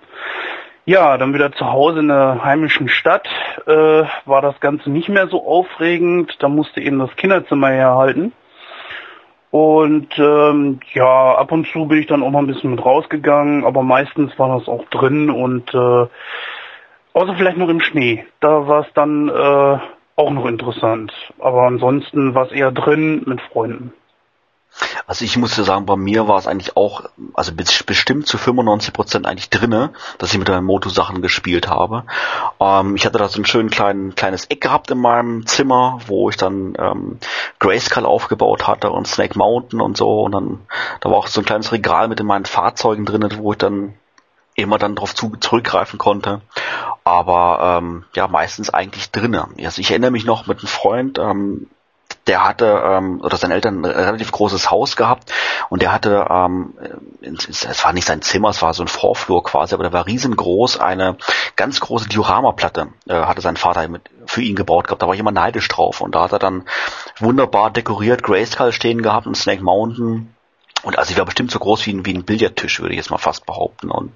Ja, 0.88 1.18
dann 1.18 1.34
wieder 1.34 1.52
zu 1.52 1.70
Hause 1.70 2.00
in 2.00 2.08
der 2.08 2.42
heimischen 2.42 2.88
Stadt 2.88 3.28
äh, 3.66 4.04
war 4.24 4.40
das 4.40 4.58
Ganze 4.58 4.88
nicht 4.88 5.10
mehr 5.10 5.28
so 5.28 5.46
aufregend. 5.46 6.34
Da 6.38 6.48
musste 6.48 6.80
eben 6.80 6.98
das 6.98 7.14
Kinderzimmer 7.14 7.68
herhalten. 7.68 8.32
Und 9.50 10.18
ähm, 10.18 10.80
ja, 10.94 11.34
ab 11.34 11.52
und 11.52 11.66
zu 11.66 11.84
bin 11.88 11.98
ich 11.98 12.06
dann 12.06 12.22
auch 12.22 12.30
mal 12.30 12.38
ein 12.38 12.46
bisschen 12.46 12.70
mit 12.70 12.82
rausgegangen, 12.82 13.66
aber 13.66 13.82
meistens 13.82 14.38
war 14.38 14.58
das 14.58 14.66
auch 14.66 14.86
drin 14.86 15.28
und 15.28 15.74
äh, 15.74 16.06
außer 17.12 17.34
vielleicht 17.36 17.58
noch 17.58 17.68
im 17.68 17.80
Schnee. 17.80 18.24
Da 18.40 18.66
war 18.66 18.86
es 18.86 18.92
dann 18.94 19.28
äh, 19.28 19.78
auch 20.16 20.30
noch 20.30 20.46
interessant. 20.46 21.12
Aber 21.38 21.64
ansonsten 21.64 22.34
war 22.34 22.46
es 22.46 22.52
eher 22.52 22.72
drin 22.72 23.24
mit 23.26 23.42
Freunden. 23.42 23.92
Also 25.06 25.24
ich 25.24 25.36
muss 25.36 25.56
ja 25.56 25.64
sagen, 25.64 25.86
bei 25.86 25.96
mir 25.96 26.28
war 26.28 26.38
es 26.38 26.46
eigentlich 26.46 26.76
auch, 26.76 27.04
also 27.34 27.52
bestimmt 27.54 28.26
zu 28.26 28.38
95 28.38 28.92
Prozent 28.92 29.26
eigentlich 29.26 29.50
drinne, 29.50 29.90
dass 30.18 30.32
ich 30.32 30.38
mit 30.38 30.48
meinen 30.48 30.64
Moto-Sachen 30.64 31.22
gespielt 31.22 31.68
habe. 31.68 32.04
Ähm, 32.60 32.94
ich 32.94 33.06
hatte 33.06 33.18
da 33.18 33.28
so 33.28 33.40
ein 33.40 33.46
schön 33.46 33.70
klein, 33.70 34.14
kleines 34.14 34.44
Eck 34.46 34.60
gehabt 34.60 34.90
in 34.90 34.98
meinem 34.98 35.46
Zimmer, 35.46 35.98
wo 36.06 36.30
ich 36.30 36.36
dann 36.36 36.74
ähm, 36.78 37.18
Grayskull 37.58 38.06
aufgebaut 38.06 38.66
hatte 38.66 38.90
und 38.90 39.08
Snake 39.08 39.38
Mountain 39.38 39.80
und 39.80 39.96
so. 39.96 40.22
Und 40.22 40.32
dann, 40.32 40.60
da 41.00 41.10
war 41.10 41.18
auch 41.18 41.26
so 41.26 41.40
ein 41.40 41.46
kleines 41.46 41.72
Regal 41.72 42.08
mit 42.08 42.20
in 42.20 42.26
meinen 42.26 42.44
Fahrzeugen 42.44 43.04
drinne, 43.04 43.30
wo 43.38 43.52
ich 43.52 43.58
dann 43.58 43.94
immer 44.54 44.78
dann 44.78 44.96
darauf 44.96 45.14
zurückgreifen 45.14 45.98
konnte. 45.98 46.40
Aber 47.04 47.78
ähm, 47.78 48.04
ja, 48.14 48.28
meistens 48.28 48.70
eigentlich 48.70 49.10
drinnen. 49.10 49.54
Also 49.64 49.80
ich 49.80 49.90
erinnere 49.90 50.10
mich 50.10 50.24
noch 50.24 50.46
mit 50.46 50.58
einem 50.58 50.68
Freund, 50.68 51.18
ähm, 51.18 51.68
der 52.28 52.44
hatte, 52.44 52.82
ähm, 52.84 53.20
oder 53.22 53.36
seine 53.36 53.54
Eltern 53.54 53.84
ein 53.84 53.84
relativ 53.84 54.30
großes 54.30 54.70
Haus 54.70 54.96
gehabt 54.96 55.32
und 55.70 55.82
der 55.82 55.92
hatte, 55.92 56.26
ähm, 56.30 56.74
es 57.22 57.84
war 57.84 57.92
nicht 57.92 58.06
sein 58.06 58.22
Zimmer, 58.22 58.50
es 58.50 58.62
war 58.62 58.74
so 58.74 58.82
ein 58.82 58.88
Vorflur 58.88 59.42
quasi, 59.42 59.74
aber 59.74 59.82
der 59.82 59.92
war 59.92 60.06
riesengroß, 60.06 60.78
eine 60.78 61.16
ganz 61.56 61.80
große 61.80 62.08
Dioramaplatte 62.08 62.88
äh, 63.08 63.14
hatte 63.14 63.40
sein 63.40 63.56
Vater 63.56 63.88
mit, 63.88 64.02
für 64.26 64.42
ihn 64.42 64.56
gebaut 64.56 64.86
gehabt, 64.86 65.02
da 65.02 65.06
war 65.06 65.14
ich 65.14 65.20
immer 65.20 65.32
neidisch 65.32 65.68
drauf 65.68 66.00
und 66.00 66.14
da 66.14 66.22
hat 66.22 66.32
er 66.32 66.38
dann 66.38 66.64
wunderbar 67.18 67.70
dekoriert 67.70 68.22
Grayskull 68.22 68.72
stehen 68.72 69.02
gehabt 69.02 69.26
und 69.26 69.36
Snake 69.36 69.62
Mountain 69.62 70.34
und 70.82 70.98
also 70.98 71.10
ich 71.10 71.18
war 71.18 71.24
bestimmt 71.24 71.50
so 71.50 71.58
groß 71.58 71.86
wie 71.86 71.92
ein, 71.92 72.06
wie 72.06 72.14
ein 72.14 72.24
Billardtisch, 72.24 72.80
würde 72.80 72.92
ich 72.92 72.98
jetzt 72.98 73.10
mal 73.10 73.18
fast 73.18 73.46
behaupten. 73.46 73.90
Und 73.90 74.12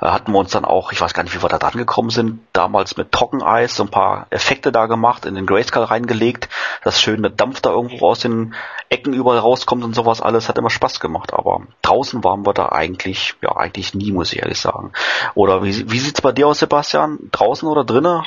äh, 0.00 0.06
hatten 0.06 0.32
wir 0.32 0.38
uns 0.38 0.50
dann 0.50 0.64
auch, 0.64 0.92
ich 0.92 1.00
weiß 1.00 1.14
gar 1.14 1.22
nicht, 1.22 1.34
wie 1.34 1.42
wir 1.42 1.48
da 1.48 1.58
dran 1.58 1.76
gekommen 1.76 2.10
sind, 2.10 2.40
damals 2.52 2.96
mit 2.96 3.12
Trockeneis 3.12 3.76
so 3.76 3.84
ein 3.84 3.90
paar 3.90 4.26
Effekte 4.30 4.72
da 4.72 4.86
gemacht, 4.86 5.24
in 5.24 5.34
den 5.34 5.46
Grayskull 5.46 5.84
reingelegt, 5.84 6.48
das 6.82 7.00
schöne 7.00 7.30
Dampf 7.30 7.60
da 7.60 7.70
irgendwo 7.70 8.08
aus 8.08 8.20
den 8.20 8.54
Ecken 8.88 9.12
überall 9.12 9.38
rauskommt 9.38 9.84
und 9.84 9.94
sowas 9.94 10.20
alles, 10.20 10.48
hat 10.48 10.58
immer 10.58 10.70
Spaß 10.70 11.00
gemacht. 11.00 11.32
Aber 11.32 11.62
draußen 11.82 12.24
waren 12.24 12.44
wir 12.44 12.54
da 12.54 12.70
eigentlich, 12.70 13.34
ja, 13.40 13.56
eigentlich 13.56 13.94
nie, 13.94 14.10
muss 14.10 14.32
ich 14.32 14.42
ehrlich 14.42 14.60
sagen. 14.60 14.92
Oder 15.34 15.62
wie, 15.62 15.90
wie 15.90 15.98
sieht's 15.98 16.20
bei 16.20 16.32
dir 16.32 16.48
aus, 16.48 16.58
Sebastian? 16.58 17.18
Draußen 17.30 17.68
oder 17.68 17.84
drinnen? 17.84 18.24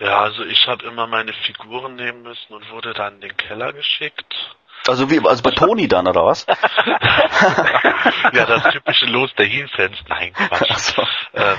Ja, 0.00 0.22
also 0.22 0.42
ich 0.42 0.66
habe 0.66 0.84
immer 0.84 1.06
meine 1.06 1.32
Figuren 1.32 1.94
nehmen 1.94 2.22
müssen 2.22 2.52
und 2.52 2.68
wurde 2.72 2.92
dann 2.92 3.14
in 3.14 3.20
den 3.20 3.36
Keller 3.36 3.72
geschickt. 3.72 4.34
Also 4.86 5.10
wie, 5.10 5.20
also 5.26 5.42
bei 5.42 5.50
Toni 5.52 5.88
dann, 5.88 6.08
oder 6.08 6.24
was? 6.24 6.46
ja, 8.32 8.46
das 8.46 8.64
typische 8.72 9.06
Los 9.06 9.34
der 9.36 9.46
Heel-Fans. 9.46 9.96
Nein, 10.08 10.32
Quatsch. 10.32 10.72
So. 10.76 11.02
Ähm, 11.34 11.58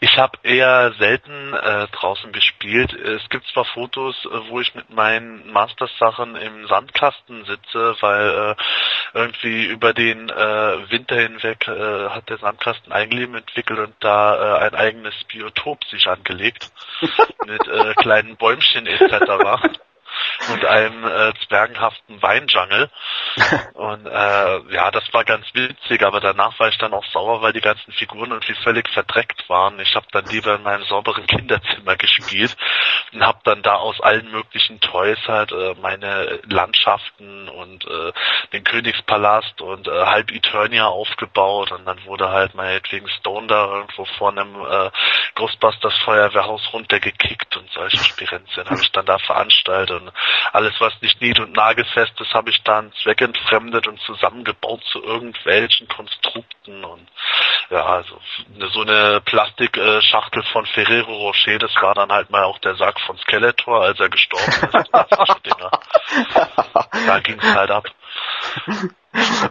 ich, 0.00 0.18
habe 0.18 0.38
eher 0.42 0.92
selten 0.98 1.54
äh, 1.54 1.86
draußen 1.88 2.32
gespielt. 2.32 2.92
Es 2.92 3.28
gibt 3.28 3.46
zwar 3.48 3.64
Fotos, 3.64 4.16
äh, 4.24 4.48
wo 4.48 4.60
ich 4.60 4.74
mit 4.74 4.90
meinen 4.90 5.50
Masters-Sachen 5.52 6.36
im 6.36 6.66
Sandkasten 6.66 7.44
sitze, 7.44 7.96
weil 8.00 8.56
äh, 8.56 9.18
irgendwie 9.18 9.66
über 9.66 9.92
den 9.92 10.28
äh, 10.28 10.90
Winter 10.90 11.16
hinweg 11.16 11.66
äh, 11.68 12.08
hat 12.10 12.28
der 12.28 12.38
Sandkasten 12.38 12.92
Eigenleben 12.92 13.34
entwickelt 13.34 13.78
und 13.78 13.94
da 14.00 14.58
äh, 14.58 14.66
ein 14.66 14.74
eigenes 14.74 15.14
Biotop 15.24 15.84
sich 15.84 16.06
angelegt 16.08 16.70
mit 17.46 17.66
äh, 17.66 17.94
kleinen 17.94 18.36
Bäumchen 18.36 18.86
etc 18.86 19.76
und 20.50 20.64
einem 20.64 21.04
äh, 21.04 21.32
zwergenhaften 21.46 22.22
Weinjungle. 22.22 22.90
Und 23.74 24.06
äh, 24.06 24.74
ja, 24.74 24.90
das 24.90 25.12
war 25.12 25.24
ganz 25.24 25.46
witzig, 25.52 26.02
aber 26.02 26.20
danach 26.20 26.58
war 26.58 26.68
ich 26.68 26.78
dann 26.78 26.94
auch 26.94 27.04
sauer, 27.12 27.42
weil 27.42 27.52
die 27.52 27.60
ganzen 27.60 27.92
Figuren 27.92 28.30
irgendwie 28.30 28.54
völlig 28.62 28.88
verdreckt 28.88 29.48
waren. 29.48 29.78
Ich 29.80 29.94
habe 29.94 30.06
dann 30.12 30.24
lieber 30.26 30.54
in 30.54 30.62
meinem 30.62 30.84
sauberen 30.84 31.26
Kinderzimmer 31.26 31.96
gespielt 31.96 32.56
und 33.12 33.24
habe 33.24 33.38
dann 33.44 33.62
da 33.62 33.74
aus 33.74 34.00
allen 34.00 34.30
möglichen 34.30 34.80
Toys 34.80 35.18
halt 35.26 35.52
äh, 35.52 35.74
meine 35.80 36.40
Landschaften 36.48 37.48
und 37.48 37.84
äh, 37.86 38.12
den 38.52 38.64
Königspalast 38.64 39.60
und 39.60 39.88
äh, 39.88 39.90
halb 39.90 40.30
Eternia 40.32 40.86
aufgebaut 40.86 41.72
und 41.72 41.84
dann 41.84 42.04
wurde 42.04 42.30
halt 42.30 42.54
meinetwegen 42.54 43.08
Stone 43.08 43.46
da 43.46 43.66
irgendwo 43.66 44.04
vor 44.18 44.30
einem 44.30 44.54
äh, 44.54 44.90
Ghostbusters 45.34 45.96
Feuerwehrhaus 46.04 46.72
runtergekickt 46.72 47.56
und 47.56 47.70
solche 47.70 47.98
Spirenzien 47.98 48.68
habe 48.68 48.80
ich 48.82 48.92
dann 48.92 49.06
da 49.06 49.18
veranstaltet 49.18 50.05
alles, 50.52 50.74
was 50.80 50.92
nicht 51.02 51.20
nied- 51.20 51.40
und 51.40 51.54
nagelfest 51.54 52.20
ist, 52.20 52.34
habe 52.34 52.50
ich 52.50 52.62
dann 52.62 52.92
zweckentfremdet 53.02 53.88
und 53.88 54.00
zusammengebaut 54.00 54.82
zu 54.90 55.02
irgendwelchen 55.02 55.88
Konstrukten 55.88 56.84
und 56.84 57.08
ja, 57.70 57.84
also 57.84 58.18
so 58.72 58.82
eine 58.82 59.20
Plastikschachtel 59.24 60.42
von 60.52 60.66
Ferrero 60.66 61.12
Rocher, 61.12 61.58
das 61.58 61.74
war 61.80 61.94
dann 61.94 62.10
halt 62.10 62.30
mal 62.30 62.44
auch 62.44 62.58
der 62.58 62.76
Sack 62.76 63.00
von 63.00 63.18
Skeletor, 63.18 63.82
als 63.82 63.98
er 63.98 64.08
gestorben 64.08 64.46
ist. 64.46 64.90
da 67.06 67.20
ging 67.20 67.38
es 67.40 67.54
halt 67.54 67.70
ab. 67.70 67.86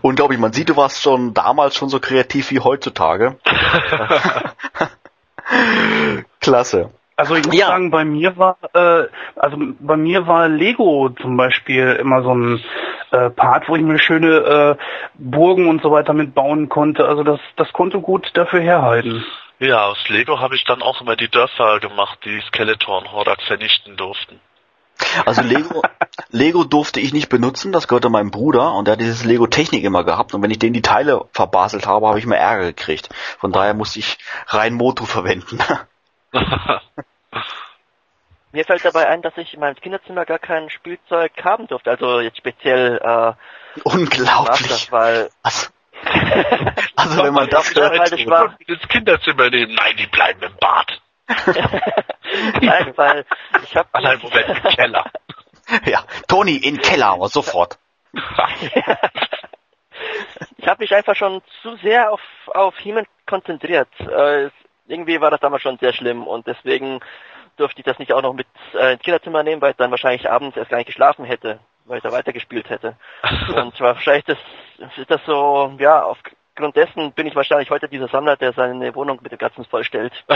Unglaublich, 0.02 0.40
man 0.40 0.54
sieht, 0.54 0.70
du 0.70 0.78
warst 0.78 1.02
schon 1.02 1.34
damals 1.34 1.76
schon 1.76 1.90
so 1.90 2.00
kreativ 2.00 2.52
wie 2.52 2.60
heutzutage. 2.60 3.40
Klasse. 6.40 6.92
Also 7.18 7.36
ich 7.36 7.46
muss 7.46 7.58
ja. 7.58 7.68
sagen, 7.68 7.92
bei 7.92 8.04
mir 8.04 8.36
war, 8.38 8.58
äh, 8.74 9.08
also 9.36 9.58
bei 9.80 9.96
mir 9.96 10.28
war 10.28 10.50
Lego 10.50 11.10
zum 11.22 11.38
Beispiel 11.38 11.94
immer 11.94 12.24
so 12.24 12.34
ein 12.34 12.64
äh, 13.12 13.30
Part, 13.30 13.70
wo 13.70 13.76
ich 13.76 13.82
mir 13.82 14.00
schöne 14.00 14.78
äh, 14.78 14.84
Burgen 15.14 15.70
und 15.70 15.82
so 15.82 15.92
weiter 15.92 16.14
mitbauen 16.14 16.68
konnte. 16.68 17.06
Also 17.06 17.24
das, 17.24 17.40
das 17.56 17.72
konnte 17.72 18.00
gut 18.02 18.32
dafür 18.34 18.60
herhalten. 18.60 19.24
Ja, 19.60 19.86
aus 19.86 20.10
Lego 20.10 20.42
habe 20.42 20.56
ich 20.56 20.66
dann 20.66 20.82
auch 20.82 21.00
immer 21.02 21.16
die 21.16 21.30
Dörfer 21.30 21.80
gemacht, 21.80 22.20
die 22.26 22.42
Skeletor 22.48 22.98
und 22.98 23.12
Hordak 23.14 23.42
vernichten 23.44 23.96
durften. 23.96 24.42
Also 25.26 25.42
Lego, 25.42 25.82
Lego 26.30 26.64
durfte 26.66 27.00
ich 27.00 27.14
nicht 27.14 27.30
benutzen, 27.30 27.72
das 27.72 27.88
gehörte 27.88 28.10
meinem 28.10 28.32
Bruder 28.32 28.74
und 28.74 28.88
der 28.88 28.94
hat 28.94 29.02
dieses 29.02 29.24
Lego 29.24 29.48
Technik 29.48 29.86
immer 29.86 30.04
gehabt 30.04 30.34
und 30.34 30.42
wenn 30.42 30.52
ich 30.52 30.60
den 30.60 30.74
die 30.74 30.82
Teile 30.82 31.26
verbaselt 31.32 31.88
habe, 31.88 32.08
habe 32.08 32.20
ich 32.20 32.26
mir 32.26 32.36
Ärger 32.36 32.66
gekriegt. 32.66 33.10
Von 33.40 33.54
daher 33.54 33.74
musste 33.74 34.00
ich 34.00 34.18
rein 34.48 34.74
Moto 34.74 35.06
verwenden. 35.06 35.60
Mir 38.52 38.64
fällt 38.64 38.86
dabei 38.86 39.08
ein, 39.08 39.22
dass 39.22 39.38
ich 39.38 39.54
in 39.54 39.60
meinem 39.60 39.76
Kinderzimmer 39.76 40.26
gar 40.26 40.40
kein 40.40 40.70
Spielzeug 40.70 41.32
haben 41.44 41.68
durfte. 41.68 41.92
Also 41.92 42.22
jetzt 42.22 42.38
speziell 42.38 42.98
äh, 43.04 43.34
Unglaublich. 43.84 44.68
Das, 44.68 44.92
weil 44.92 45.30
also, 45.44 45.68
also 46.96 47.24
wenn 47.24 47.34
man 47.34 47.50
das 47.50 47.76
hört, 47.76 48.00
halt 48.00 48.14
ich 48.14 48.28
war, 48.28 48.56
ins 48.66 48.88
Kinderzimmer 48.88 49.50
nehmen. 49.50 49.76
Nein, 49.76 49.98
die 49.98 50.08
bleiben 50.08 50.42
im 50.44 50.56
Bad. 50.58 51.02
Nein, 52.62 52.94
weil 52.96 53.26
ich 53.64 53.76
habe 53.76 53.90
Allein 53.92 54.20
Moment 54.20 54.48
im 54.48 54.64
Keller. 54.64 55.04
Ja, 55.86 56.04
Toni 56.28 56.58
in 56.58 56.78
Keller, 56.80 57.08
aber 57.08 57.28
sofort. 57.28 57.78
ich 60.58 60.68
habe 60.68 60.84
mich 60.84 60.94
einfach 60.94 61.16
schon 61.16 61.42
zu 61.62 61.76
sehr 61.78 62.12
auf 62.12 62.22
auf 62.48 62.78
He-Man 62.78 63.08
konzentriert. 63.26 63.90
Äh, 64.00 64.50
irgendwie 64.88 65.20
war 65.22 65.32
das 65.32 65.40
damals 65.40 65.64
schon 65.64 65.78
sehr 65.78 65.94
schlimm 65.94 66.28
und 66.28 66.48
deswegen 66.48 67.00
durfte 67.58 67.80
ich 67.80 67.86
das 67.86 68.00
nicht 68.00 68.14
auch 68.14 68.22
noch 68.22 68.34
mit 68.34 68.48
äh, 68.74 68.94
ins 68.94 69.02
Kinderzimmer 69.02 69.44
nehmen, 69.44 69.62
weil 69.62 69.72
ich 69.72 69.78
dann 69.78 69.92
wahrscheinlich 69.92 70.30
abends 70.30 70.58
erst 70.58 70.70
gar 70.70 70.78
nicht 70.78 70.88
geschlafen 70.88 71.26
hätte, 71.26 71.60
weil 71.86 71.98
ich 71.98 72.04
da 72.04 72.12
weitergespielt 72.12 72.70
hätte. 72.70 72.96
und 73.56 73.80
wahrscheinlich 73.80 74.26
das, 74.26 74.38
ist 74.98 75.10
das 75.10 75.22
so, 75.26 75.74
ja, 75.80 76.04
aufgrund 76.04 76.76
dessen 76.76 77.14
bin 77.14 77.28
ich 77.28 77.36
wahrscheinlich 77.36 77.70
heute 77.70 77.88
dieser 77.88 78.08
Sammler, 78.10 78.36
der 78.36 78.54
seine 78.54 78.94
Wohnung 78.96 79.20
mit 79.22 79.32
dem 79.32 79.38
Ganzen 79.38 79.66
vollstellt. 79.66 80.14
das 80.28 80.36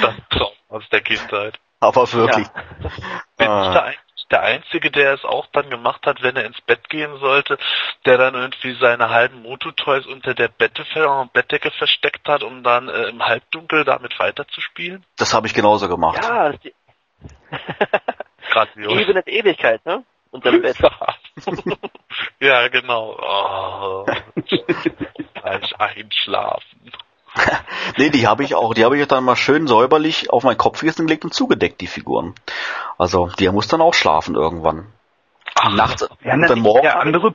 das 0.00 0.14
Traum 0.30 0.52
aus 0.68 0.88
der 0.90 1.00
Kindheit. 1.00 1.58
Aber 1.80 2.10
wirklich. 2.12 2.46
Ja. 2.46 2.88
Bin 3.36 3.46
ich 3.46 3.74
da 3.74 3.82
eigentlich 3.82 4.05
der 4.30 4.42
Einzige, 4.42 4.90
der 4.90 5.14
es 5.14 5.24
auch 5.24 5.46
dann 5.52 5.70
gemacht 5.70 6.06
hat, 6.06 6.22
wenn 6.22 6.36
er 6.36 6.44
ins 6.44 6.60
Bett 6.62 6.88
gehen 6.88 7.18
sollte, 7.18 7.58
der 8.04 8.18
dann 8.18 8.34
irgendwie 8.34 8.74
seine 8.80 9.10
halben 9.10 9.42
Moto-Toys 9.42 10.06
unter 10.06 10.34
der 10.34 10.48
Bettdecke 10.48 11.70
versteckt 11.70 12.28
hat, 12.28 12.42
um 12.42 12.62
dann 12.62 12.88
äh, 12.88 13.04
im 13.08 13.24
Halbdunkel 13.24 13.84
damit 13.84 14.18
weiterzuspielen? 14.18 15.04
Das 15.16 15.32
habe 15.34 15.46
ich 15.46 15.54
genauso 15.54 15.88
gemacht. 15.88 16.22
Ja, 16.22 16.50
das 16.50 16.60
die 16.60 16.74
Ebene 19.00 19.22
der 19.22 19.32
Ewigkeit, 19.32 19.84
ne? 19.86 20.04
Unter 20.30 20.50
dem 20.50 20.62
Bett. 20.62 20.76
ja, 22.40 22.68
genau. 22.68 23.16
Oh, 23.18 24.06
gleich 25.34 25.80
einschlafen. 25.80 26.92
Nee, 27.98 28.10
die 28.10 28.26
habe 28.26 28.44
ich 28.44 28.54
auch, 28.54 28.74
die 28.74 28.84
habe 28.84 28.98
ich 28.98 29.06
dann 29.06 29.24
mal 29.24 29.36
schön 29.36 29.66
säuberlich 29.66 30.30
auf 30.30 30.44
mein 30.44 30.56
Kopfkissen 30.56 31.06
gelegt 31.06 31.24
und 31.24 31.34
zugedeckt, 31.34 31.80
die 31.80 31.86
Figuren. 31.86 32.34
Also, 32.98 33.28
die 33.38 33.48
muss 33.50 33.68
dann 33.68 33.80
auch 33.80 33.94
schlafen 33.94 34.34
irgendwann. 34.34 34.86
Ach, 35.54 35.74
Nachts, 35.74 36.08
ja, 36.22 36.36
dann 36.36 36.60
morgen. 36.60 36.84
Ja 36.84 36.98
andere 36.98 37.34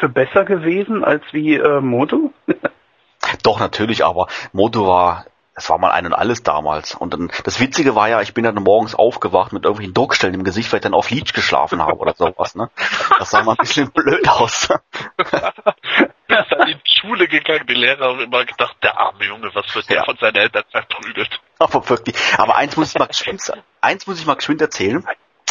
für 0.00 0.08
besser 0.08 0.44
gewesen 0.44 1.04
als 1.04 1.22
wie 1.32 1.54
äh, 1.54 1.80
Moto? 1.80 2.32
Doch, 3.42 3.60
natürlich, 3.60 4.04
aber 4.04 4.28
Moto 4.52 4.86
war 4.86 5.26
es 5.56 5.70
war 5.70 5.78
mal 5.78 5.90
ein 5.90 6.04
und 6.06 6.12
alles 6.12 6.42
damals. 6.42 6.94
Und 6.94 7.14
dann, 7.14 7.32
das 7.44 7.60
Witzige 7.60 7.94
war 7.94 8.08
ja, 8.08 8.20
ich 8.20 8.34
bin 8.34 8.44
dann 8.44 8.54
morgens 8.56 8.94
aufgewacht 8.94 9.54
mit 9.54 9.64
irgendwelchen 9.64 9.94
Druckstellen 9.94 10.34
im 10.34 10.44
Gesicht, 10.44 10.70
weil 10.70 10.78
ich 10.78 10.82
dann 10.82 10.92
auf 10.94 11.10
Leech 11.10 11.32
geschlafen 11.32 11.82
habe 11.82 11.96
oder 11.96 12.14
sowas, 12.14 12.54
ne? 12.54 12.70
Das 13.18 13.30
sah 13.30 13.42
mal 13.42 13.52
ein 13.52 13.56
bisschen 13.56 13.90
blöd 13.94 14.28
aus. 14.28 14.68
Bist 16.36 16.52
dann 16.58 16.68
in 16.68 16.78
die 16.78 17.00
Schule 17.00 17.28
gegangen, 17.28 17.66
die 17.68 17.74
Lehrer 17.74 18.08
haben 18.08 18.20
immer 18.20 18.44
gedacht, 18.44 18.76
der 18.82 18.98
arme 18.98 19.24
Junge, 19.24 19.50
was 19.54 19.74
wird 19.74 19.88
der 19.88 19.96
ja. 19.96 20.04
von 20.04 20.16
seinen 20.16 20.36
Eltern 20.36 20.64
verprügelt. 20.70 21.40
Aber 21.58 21.88
wirklich. 21.88 22.16
Aber 22.38 22.56
eins 22.56 22.76
muss 22.76 22.92
ich 22.92 22.98
mal 22.98 23.06
geschwind, 23.08 23.42
eins 23.80 24.06
muss 24.06 24.20
ich 24.20 24.26
mal 24.26 24.34
geschwind 24.34 24.60
erzählen 24.60 25.06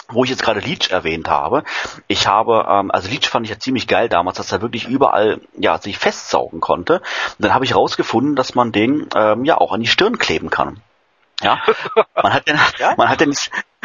wo 0.10 0.24
ich 0.24 0.30
jetzt 0.30 0.44
gerade 0.44 0.60
Leech 0.60 0.92
erwähnt 0.92 1.28
habe. 1.30 1.64
Ich 2.08 2.28
habe, 2.28 2.66
ähm, 2.70 2.92
also 2.92 3.10
Leech 3.10 3.28
fand 3.28 3.46
ich 3.46 3.52
ja 3.52 3.60
ziemlich 3.60 3.88
geil 3.88 4.10
damals, 4.10 4.38
dass 4.38 4.52
er 4.52 4.62
wirklich 4.62 4.88
überall 4.88 5.42
ja 5.58 5.80
sich 5.80 5.98
festsaugen 5.98 6.62
konnte. 6.62 6.98
Und 7.00 7.04
dann 7.40 7.54
habe 7.54 7.66
ich 7.66 7.76
rausgefunden, 7.76 8.36
dass 8.36 8.56
man 8.56 8.72
den 8.72 9.08
ähm, 9.16 9.46
ja 9.46 9.58
auch 9.58 9.72
an 9.72 9.82
die 9.82 9.88
Stirn 9.88 10.20
kleben 10.20 10.50
kann. 10.50 10.82
Ja, 11.42 11.62
man 12.22 12.34
hat 12.34 12.48
den, 12.48 12.60
ja? 12.80 12.94
man 12.98 13.10
hat 13.10 13.20
den, 13.20 13.34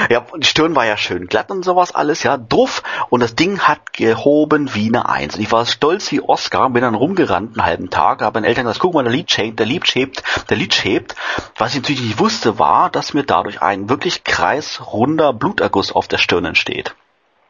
ja, 0.08 0.24
die 0.36 0.46
Stirn 0.46 0.76
war 0.76 0.86
ja 0.86 0.96
schön 0.96 1.26
glatt 1.26 1.50
und 1.50 1.64
sowas 1.64 1.94
alles, 1.94 2.22
ja, 2.22 2.36
druff. 2.36 2.82
Und 3.10 3.20
das 3.20 3.34
Ding 3.34 3.60
hat 3.60 3.92
gehoben 3.92 4.74
wie 4.74 4.88
eine 4.88 5.08
Eins. 5.08 5.34
Und 5.34 5.42
ich 5.42 5.50
war 5.50 5.66
stolz 5.66 6.12
wie 6.12 6.20
Oscar, 6.20 6.70
bin 6.70 6.82
dann 6.82 6.94
rumgerannt 6.94 7.56
einen 7.56 7.66
halben 7.66 7.90
Tag, 7.90 8.22
habe 8.22 8.38
meinen 8.38 8.48
Eltern 8.48 8.64
gesagt, 8.64 8.80
guck 8.80 8.94
mal, 8.94 9.02
der 9.02 9.12
Leech 9.12 9.36
hebt, 9.36 9.58
der 9.58 9.66
Leech 9.66 9.94
hebt, 9.94 10.22
der 10.48 10.56
Leech 10.56 10.84
hebt. 10.84 11.16
Was 11.56 11.74
ich 11.74 11.80
natürlich 11.80 12.02
nicht 12.02 12.18
wusste, 12.18 12.58
war, 12.58 12.88
dass 12.88 13.14
mir 13.14 13.24
dadurch 13.24 13.60
ein 13.60 13.88
wirklich 13.88 14.24
kreisrunder 14.24 15.32
Bluterguss 15.32 15.92
auf 15.92 16.08
der 16.08 16.18
Stirn 16.18 16.44
entsteht. 16.44 16.94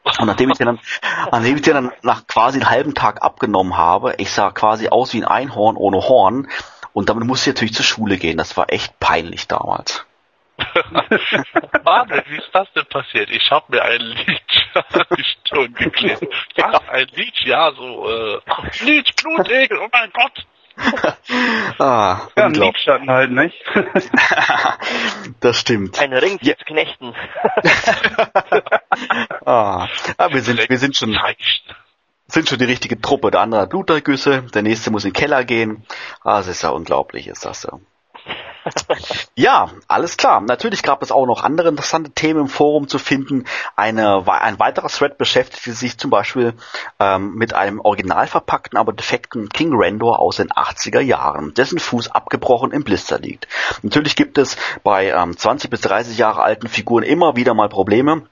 Und 0.03 0.25
nachdem 0.25 0.49
ich 0.49 0.57
den 0.57 0.65
dann, 0.65 0.79
nachdem 1.31 1.55
ich 1.55 1.61
den 1.61 1.75
dann 1.75 1.91
nach 2.01 2.25
quasi 2.25 2.59
einem 2.59 2.69
halben 2.69 2.93
Tag 2.95 3.21
abgenommen 3.21 3.77
habe, 3.77 4.15
ich 4.17 4.31
sah 4.31 4.51
quasi 4.51 4.89
aus 4.89 5.13
wie 5.13 5.23
ein 5.23 5.27
Einhorn 5.27 5.77
ohne 5.77 5.97
Horn, 5.97 6.47
und 6.93 7.09
damit 7.09 7.25
musste 7.25 7.49
ich 7.49 7.55
natürlich 7.55 7.73
zur 7.73 7.85
Schule 7.85 8.17
gehen. 8.17 8.37
Das 8.37 8.57
war 8.57 8.71
echt 8.71 8.99
peinlich 8.99 9.47
damals. 9.47 10.05
Manuel, 11.83 12.23
wie 12.27 12.37
ist 12.37 12.49
das 12.53 12.71
denn 12.73 12.85
passiert? 12.85 13.29
Ich 13.29 13.49
habe 13.51 13.65
mir 13.69 13.83
ein 13.83 14.01
Lied 14.01 14.41
an 14.73 15.05
die 15.17 15.23
Stirn 15.23 15.73
geklebt. 15.73 16.27
Was? 16.55 16.89
Ein 16.89 17.07
Lied? 17.15 17.33
Ja, 17.45 17.71
so, 17.71 18.09
äh, 18.09 18.39
Lied, 18.81 19.15
Blutegel, 19.15 19.79
oh 19.79 19.87
mein 19.91 20.11
Gott. 20.11 20.45
ah, 21.79 22.27
ja, 22.35 22.45
ein 22.45 22.53
Liedschatten 22.53 23.09
halt, 23.09 23.31
nicht? 23.31 23.55
das 25.41 25.59
stimmt. 25.59 25.99
Ein 25.99 26.13
Ring 26.13 26.39
ja. 26.41 26.55
knechten. 26.55 27.13
ah, 29.45 29.87
aber 30.17 30.33
wir 30.33 30.41
sind, 30.41 30.69
wir 30.69 30.77
sind 30.77 30.95
schon, 30.95 31.17
sind 32.33 32.49
schon 32.49 32.59
die 32.59 32.65
richtige 32.65 32.99
Truppe. 32.99 33.31
Der 33.31 33.41
andere 33.41 33.61
hat 33.61 33.69
Blutergüsse, 33.69 34.43
der 34.53 34.61
nächste 34.61 34.91
muss 34.91 35.05
in 35.05 35.11
den 35.11 35.19
Keller 35.19 35.43
gehen. 35.43 35.83
Ah, 36.23 36.37
das 36.37 36.47
ist 36.47 36.63
ja 36.63 36.69
unglaublich, 36.69 37.27
ist 37.27 37.45
das 37.45 37.61
so. 37.61 37.81
ja, 39.35 39.71
alles 39.87 40.17
klar. 40.17 40.41
Natürlich 40.41 40.83
gab 40.83 41.01
es 41.01 41.11
auch 41.11 41.25
noch 41.25 41.43
andere 41.43 41.69
interessante 41.69 42.11
Themen 42.11 42.41
im 42.41 42.47
Forum 42.47 42.87
zu 42.87 42.99
finden. 42.99 43.45
Eine, 43.75 44.23
ein 44.27 44.59
weiterer 44.59 44.87
Thread 44.87 45.17
beschäftigte 45.17 45.73
sich 45.73 45.97
zum 45.97 46.11
Beispiel 46.11 46.53
ähm, 46.99 47.33
mit 47.35 47.53
einem 47.53 47.79
original 47.79 48.27
verpackten, 48.27 48.77
aber 48.77 48.93
defekten 48.93 49.49
King 49.49 49.71
Randor 49.73 50.19
aus 50.19 50.37
den 50.37 50.49
80er 50.49 50.99
Jahren, 50.99 51.53
dessen 51.53 51.79
Fuß 51.79 52.09
abgebrochen 52.09 52.71
im 52.71 52.83
Blister 52.83 53.19
liegt. 53.19 53.47
Natürlich 53.81 54.15
gibt 54.15 54.37
es 54.37 54.57
bei 54.83 55.09
ähm, 55.09 55.37
20 55.37 55.69
bis 55.69 55.81
30 55.81 56.17
Jahre 56.17 56.43
alten 56.43 56.67
Figuren 56.67 57.03
immer 57.03 57.35
wieder 57.35 57.53
mal 57.53 57.69
Probleme 57.69 58.27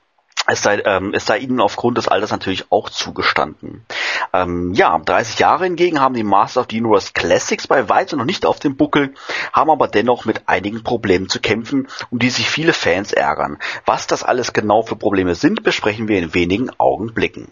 es 0.51 0.61
sei, 0.63 0.81
ähm, 0.85 1.13
es 1.13 1.25
sei 1.25 1.37
ihnen 1.37 1.61
aufgrund 1.61 1.97
des 1.97 2.07
Alters 2.07 2.31
natürlich 2.31 2.71
auch 2.71 2.89
zugestanden. 2.89 3.85
Ähm, 4.33 4.73
ja, 4.73 4.97
30 4.97 5.39
Jahre 5.39 5.65
hingegen 5.65 6.01
haben 6.01 6.15
die 6.15 6.23
Master 6.23 6.61
of 6.61 6.67
the 6.69 6.79
Universe 6.79 7.13
Classics 7.13 7.67
bei 7.67 7.87
weitem 7.89 8.19
noch 8.19 8.25
nicht 8.25 8.45
auf 8.45 8.59
dem 8.59 8.75
Buckel, 8.75 9.13
haben 9.53 9.69
aber 9.69 9.87
dennoch 9.87 10.25
mit 10.25 10.47
einigen 10.47 10.83
Problemen 10.83 11.29
zu 11.29 11.39
kämpfen, 11.39 11.87
um 12.09 12.19
die 12.19 12.29
sich 12.29 12.49
viele 12.49 12.73
Fans 12.73 13.13
ärgern. 13.13 13.59
Was 13.85 14.07
das 14.07 14.23
alles 14.23 14.53
genau 14.53 14.81
für 14.81 14.95
Probleme 14.95 15.35
sind, 15.35 15.63
besprechen 15.63 16.07
wir 16.07 16.19
in 16.19 16.33
wenigen 16.33 16.71
Augenblicken. 16.79 17.51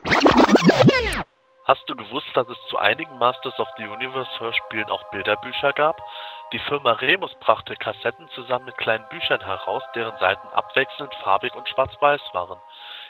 Hast 1.65 1.83
du 1.87 1.95
gewusst, 1.97 2.27
dass 2.33 2.47
es 2.47 2.57
zu 2.69 2.77
einigen 2.77 3.17
Masters 3.17 3.59
of 3.59 3.67
the 3.77 3.83
Universe 3.83 4.31
Hörspielen 4.39 4.89
auch 4.89 5.03
Bilderbücher 5.11 5.73
gab? 5.73 6.01
Die 6.53 6.59
Firma 6.59 6.93
Remus 6.93 7.35
brachte 7.41 7.75
Kassetten 7.75 8.29
zusammen 8.29 8.65
mit 8.65 8.77
kleinen 8.77 9.05
Büchern 9.09 9.41
heraus, 9.41 9.83
deren 9.93 10.17
Seiten 10.17 10.47
abwechselnd 10.53 11.13
farbig 11.15 11.53
und 11.55 11.67
schwarz-weiß 11.67 12.21
waren. 12.31 12.57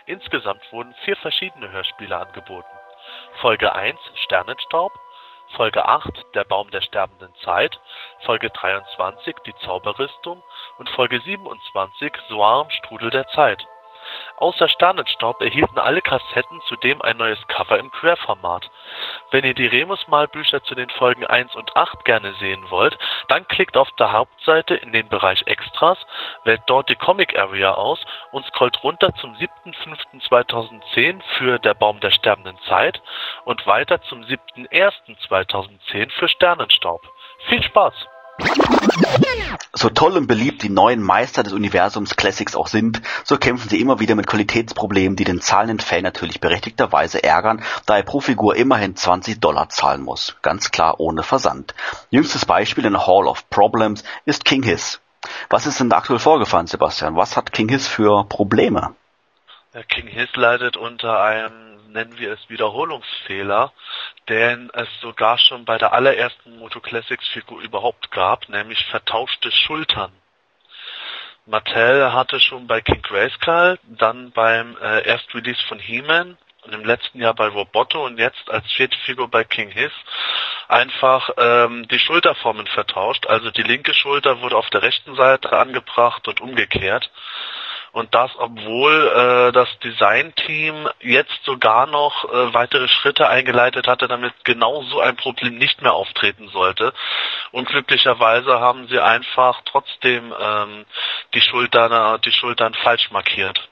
Insgesamt 0.07 0.61
wurden 0.71 0.95
vier 1.03 1.15
verschiedene 1.17 1.69
Hörspiele 1.69 2.17
angeboten. 2.17 2.67
Folge 3.41 3.73
1 3.75 3.99
Sternenstaub, 4.23 4.91
Folge 5.55 5.85
8 5.85 6.25
Der 6.33 6.43
Baum 6.45 6.71
der 6.71 6.81
sterbenden 6.81 7.33
Zeit, 7.43 7.79
Folge 8.25 8.49
23 8.49 9.35
Die 9.45 9.55
Zauberrüstung. 9.65 10.41
Und 10.77 10.89
Folge 10.89 11.19
27 11.19 12.13
Soarm 12.29 12.69
Strudel 12.69 13.09
der 13.09 13.27
Zeit 13.29 13.67
Außer 14.37 14.67
Sternenstaub 14.67 15.41
erhielten 15.41 15.79
alle 15.79 16.01
Kassetten 16.01 16.61
zudem 16.67 17.01
ein 17.01 17.17
neues 17.17 17.39
Cover 17.47 17.79
im 17.79 17.91
Querformat. 17.91 18.69
Wenn 19.31 19.43
ihr 19.45 19.53
die 19.53 19.67
Remus-Malbücher 19.67 20.63
zu 20.63 20.75
den 20.75 20.89
Folgen 20.89 21.25
1 21.25 21.55
und 21.55 21.75
8 21.75 22.05
gerne 22.05 22.33
sehen 22.35 22.69
wollt, 22.69 22.97
dann 23.27 23.47
klickt 23.47 23.77
auf 23.77 23.91
der 23.93 24.11
Hauptseite 24.11 24.75
in 24.75 24.93
den 24.93 25.09
Bereich 25.09 25.45
Extras, 25.47 25.97
wählt 26.43 26.61
dort 26.67 26.89
die 26.89 26.95
Comic 26.95 27.37
Area 27.37 27.73
aus 27.73 27.99
und 28.31 28.45
scrollt 28.45 28.83
runter 28.83 29.13
zum 29.15 29.33
7.5.2010 29.35 31.21
für 31.37 31.59
Der 31.59 31.73
Baum 31.73 31.99
der 31.99 32.11
sterbenden 32.11 32.57
Zeit 32.67 33.01
und 33.45 33.65
weiter 33.67 34.01
zum 34.03 34.21
7.1.2010 34.21 36.11
für 36.11 36.27
Sternenstaub. 36.27 37.01
Viel 37.47 37.63
Spaß! 37.63 38.07
So 39.73 39.89
toll 39.89 40.17
und 40.17 40.27
beliebt 40.27 40.63
die 40.63 40.69
neuen 40.69 41.01
Meister 41.01 41.43
des 41.43 41.53
Universums 41.53 42.15
Classics 42.15 42.55
auch 42.55 42.67
sind, 42.67 43.01
so 43.23 43.37
kämpfen 43.37 43.69
sie 43.69 43.79
immer 43.79 43.99
wieder 43.99 44.15
mit 44.15 44.25
Qualitätsproblemen, 44.25 45.15
die 45.15 45.23
den 45.23 45.39
zahlenden 45.39 45.79
Fan 45.79 46.01
natürlich 46.01 46.41
berechtigterweise 46.41 47.23
ärgern, 47.23 47.63
da 47.85 47.97
er 47.97 48.03
pro 48.03 48.19
Figur 48.19 48.55
immerhin 48.55 48.95
20 48.95 49.39
Dollar 49.39 49.69
zahlen 49.69 50.01
muss. 50.01 50.35
Ganz 50.41 50.71
klar 50.71 50.99
ohne 50.99 51.21
Versand. 51.21 51.75
Jüngstes 52.09 52.45
Beispiel 52.45 52.85
in 52.85 52.97
Hall 52.97 53.27
of 53.27 53.49
Problems 53.49 54.03
ist 54.25 54.45
King 54.45 54.63
Hiss. 54.63 54.99
Was 55.49 55.67
ist 55.67 55.79
denn 55.79 55.91
aktuell 55.91 56.19
vorgefallen, 56.19 56.67
Sebastian? 56.67 57.15
Was 57.15 57.37
hat 57.37 57.51
King 57.51 57.69
Hiss 57.69 57.87
für 57.87 58.25
Probleme? 58.25 58.95
King 59.89 60.07
Hiss 60.07 60.35
leidet 60.35 60.75
unter 60.75 61.21
einem 61.21 61.66
nennen 61.91 62.17
wir 62.17 62.33
es 62.33 62.49
Wiederholungsfehler, 62.49 63.73
den 64.29 64.69
es 64.73 64.87
sogar 65.01 65.37
schon 65.37 65.65
bei 65.65 65.77
der 65.77 65.93
allerersten 65.93 66.57
Moto 66.57 66.79
Classics 66.79 67.27
Figur 67.29 67.61
überhaupt 67.61 68.11
gab, 68.11 68.49
nämlich 68.49 68.85
vertauschte 68.85 69.51
Schultern. 69.51 70.11
Mattel 71.45 72.11
hatte 72.11 72.39
schon 72.39 72.67
bei 72.67 72.81
King 72.81 73.01
Grayskull, 73.01 73.79
dann 73.83 74.31
beim 74.31 74.75
äh, 74.81 75.07
Erstrelease 75.07 75.63
von 75.67 75.79
He-Man 75.79 76.37
und 76.63 76.73
im 76.73 76.83
letzten 76.83 77.21
Jahr 77.21 77.33
bei 77.33 77.47
Roboto 77.47 78.05
und 78.05 78.19
jetzt 78.19 78.49
als 78.49 78.69
vierte 78.73 78.97
Figur 79.05 79.29
bei 79.29 79.45
King 79.45 79.69
Hiss 79.69 79.93
einfach 80.67 81.29
ähm, 81.37 81.87
die 81.87 81.99
Schulterformen 81.99 82.67
vertauscht. 82.67 83.25
Also 83.27 83.51
die 83.51 83.63
linke 83.63 83.93
Schulter 83.93 84.41
wurde 84.41 84.57
auf 84.57 84.69
der 84.69 84.81
rechten 84.81 85.15
Seite 85.15 85.53
angebracht 85.53 86.27
und 86.27 86.41
umgekehrt. 86.41 87.09
Und 87.97 88.13
das, 88.13 88.29
obwohl 88.37 88.93
äh, 88.93 89.51
das 89.51 89.67
Designteam 89.83 90.87
jetzt 90.99 91.39
sogar 91.45 91.87
noch 91.87 92.25
äh, 92.25 92.53
weitere 92.53 92.87
Schritte 92.87 93.27
eingeleitet 93.27 93.87
hatte, 93.87 94.07
damit 94.07 94.33
genau 94.43 94.83
so 94.83 94.99
ein 94.99 95.15
Problem 95.15 95.57
nicht 95.57 95.81
mehr 95.81 95.93
auftreten 95.93 96.47
sollte. 96.49 96.93
Und 97.51 97.67
glücklicherweise 97.67 98.59
haben 98.59 98.87
sie 98.87 98.99
einfach 98.99 99.61
trotzdem 99.65 100.31
ähm, 100.39 100.85
die 101.33 101.41
Schultern, 101.41 102.21
die 102.21 102.31
Schultern 102.31 102.75
falsch 102.75 103.09
markiert. 103.09 103.67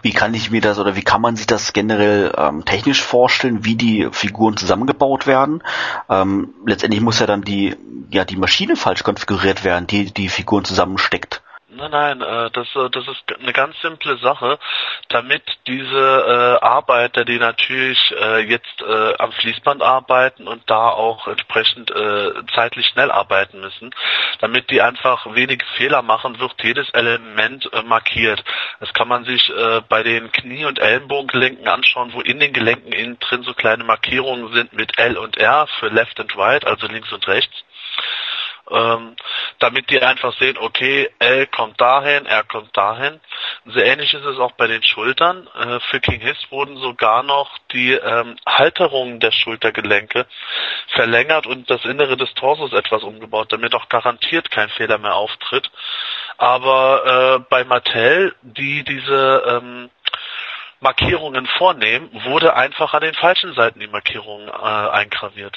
Wie 0.00 0.14
kann 0.14 0.32
ich 0.32 0.50
mir 0.50 0.62
das 0.62 0.78
oder 0.78 0.96
wie 0.96 1.04
kann 1.04 1.20
man 1.20 1.36
sich 1.36 1.46
das 1.46 1.74
generell 1.74 2.32
ähm, 2.38 2.64
technisch 2.64 3.02
vorstellen, 3.02 3.66
wie 3.66 3.76
die 3.76 4.08
Figuren 4.12 4.56
zusammengebaut 4.56 5.26
werden? 5.26 5.62
Ähm, 6.08 6.54
letztendlich 6.64 7.02
muss 7.02 7.20
ja 7.20 7.26
dann 7.26 7.42
die 7.42 7.76
ja 8.08 8.24
die 8.24 8.36
Maschine 8.36 8.76
falsch 8.76 9.02
konfiguriert 9.02 9.62
werden, 9.62 9.86
die 9.86 10.10
die 10.10 10.30
Figuren 10.30 10.64
zusammensteckt. 10.64 11.42
Nein, 11.76 11.90
nein, 11.90 12.20
äh, 12.22 12.50
das, 12.52 12.74
äh, 12.74 12.88
das 12.88 13.06
ist 13.06 13.38
eine 13.38 13.52
ganz 13.52 13.78
simple 13.82 14.16
Sache, 14.16 14.58
damit 15.10 15.42
diese 15.66 16.58
äh, 16.62 16.64
Arbeiter, 16.64 17.26
die 17.26 17.38
natürlich 17.38 17.98
äh, 18.18 18.38
jetzt 18.48 18.80
äh, 18.80 19.14
am 19.18 19.30
Fließband 19.32 19.82
arbeiten 19.82 20.48
und 20.48 20.62
da 20.70 20.88
auch 20.88 21.28
entsprechend 21.28 21.90
äh, 21.90 22.32
zeitlich 22.54 22.86
schnell 22.86 23.10
arbeiten 23.10 23.60
müssen, 23.60 23.94
damit 24.38 24.70
die 24.70 24.80
einfach 24.80 25.26
wenig 25.34 25.62
Fehler 25.76 26.00
machen, 26.00 26.40
wird 26.40 26.54
jedes 26.62 26.88
Element 26.90 27.70
äh, 27.70 27.82
markiert. 27.82 28.42
Das 28.80 28.94
kann 28.94 29.08
man 29.08 29.24
sich 29.24 29.50
äh, 29.50 29.82
bei 29.86 30.02
den 30.02 30.32
Knie- 30.32 30.64
und 30.64 30.78
Ellenbogengelenken 30.78 31.68
anschauen, 31.68 32.14
wo 32.14 32.22
in 32.22 32.40
den 32.40 32.54
Gelenken 32.54 32.92
innen 32.92 33.18
drin 33.18 33.42
so 33.42 33.52
kleine 33.52 33.84
Markierungen 33.84 34.50
sind 34.54 34.72
mit 34.72 34.98
L 34.98 35.18
und 35.18 35.36
R 35.36 35.66
für 35.78 35.88
Left 35.88 36.18
and 36.20 36.34
Right, 36.38 36.66
also 36.66 36.86
links 36.86 37.12
und 37.12 37.28
rechts 37.28 37.64
ähm, 38.70 39.16
damit 39.58 39.90
die 39.90 40.00
einfach 40.02 40.36
sehen, 40.38 40.58
okay, 40.58 41.10
L 41.18 41.46
kommt 41.46 41.80
dahin, 41.80 42.26
R 42.26 42.44
kommt 42.44 42.76
dahin. 42.76 43.20
So 43.64 43.78
ähnlich 43.78 44.12
ist 44.14 44.24
es 44.24 44.38
auch 44.38 44.52
bei 44.52 44.66
den 44.66 44.82
Schultern. 44.82 45.48
Äh, 45.54 45.80
für 45.90 46.00
King 46.00 46.20
Hiss 46.20 46.38
wurden 46.50 46.76
sogar 46.78 47.22
noch 47.22 47.56
die 47.72 47.92
ähm, 47.92 48.36
Halterungen 48.46 49.20
der 49.20 49.32
Schultergelenke 49.32 50.26
verlängert 50.88 51.46
und 51.46 51.70
das 51.70 51.84
Innere 51.84 52.16
des 52.16 52.32
Torsos 52.34 52.72
etwas 52.72 53.02
umgebaut, 53.02 53.52
damit 53.52 53.74
auch 53.74 53.88
garantiert 53.88 54.50
kein 54.50 54.68
Fehler 54.70 54.98
mehr 54.98 55.14
auftritt. 55.14 55.70
Aber 56.38 57.38
äh, 57.40 57.44
bei 57.48 57.64
Mattel, 57.64 58.34
die 58.42 58.84
diese 58.84 59.42
ähm, 59.46 59.90
Markierungen 60.80 61.46
vornehmen, 61.58 62.10
wurde 62.24 62.54
einfach 62.54 62.92
an 62.94 63.02
den 63.02 63.14
falschen 63.14 63.54
Seiten 63.54 63.80
die 63.80 63.86
Markierungen 63.86 64.48
äh, 64.48 64.52
eingraviert. 64.52 65.56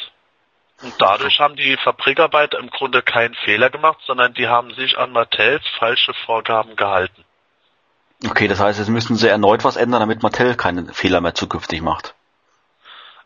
Und 0.81 0.93
dadurch 0.97 1.39
haben 1.39 1.55
die 1.55 1.77
Fabrikarbeiter 1.77 2.57
im 2.57 2.69
Grunde 2.69 3.01
keinen 3.01 3.33
Fehler 3.33 3.69
gemacht, 3.69 3.99
sondern 4.05 4.33
die 4.33 4.47
haben 4.47 4.73
sich 4.73 4.97
an 4.97 5.11
Mattels 5.11 5.63
falsche 5.77 6.13
Vorgaben 6.25 6.75
gehalten. 6.75 7.25
Okay, 8.25 8.47
das 8.47 8.59
heißt, 8.59 8.79
jetzt 8.79 8.89
müssen 8.89 9.15
sie 9.15 9.27
erneut 9.27 9.63
was 9.63 9.77
ändern, 9.77 10.01
damit 10.01 10.23
Mattel 10.23 10.55
keine 10.55 10.93
Fehler 10.93 11.21
mehr 11.21 11.35
zukünftig 11.35 11.81
macht. 11.81 12.15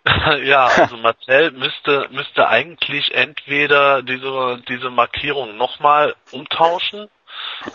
ja, 0.43 0.65
also 0.65 0.97
Mattel 0.97 1.51
müsste 1.51 2.09
müsste 2.11 2.47
eigentlich 2.49 3.13
entweder 3.13 4.01
diese 4.03 4.61
diese 4.67 4.89
Markierung 4.89 5.55
nochmal 5.55 6.15
umtauschen 6.31 7.07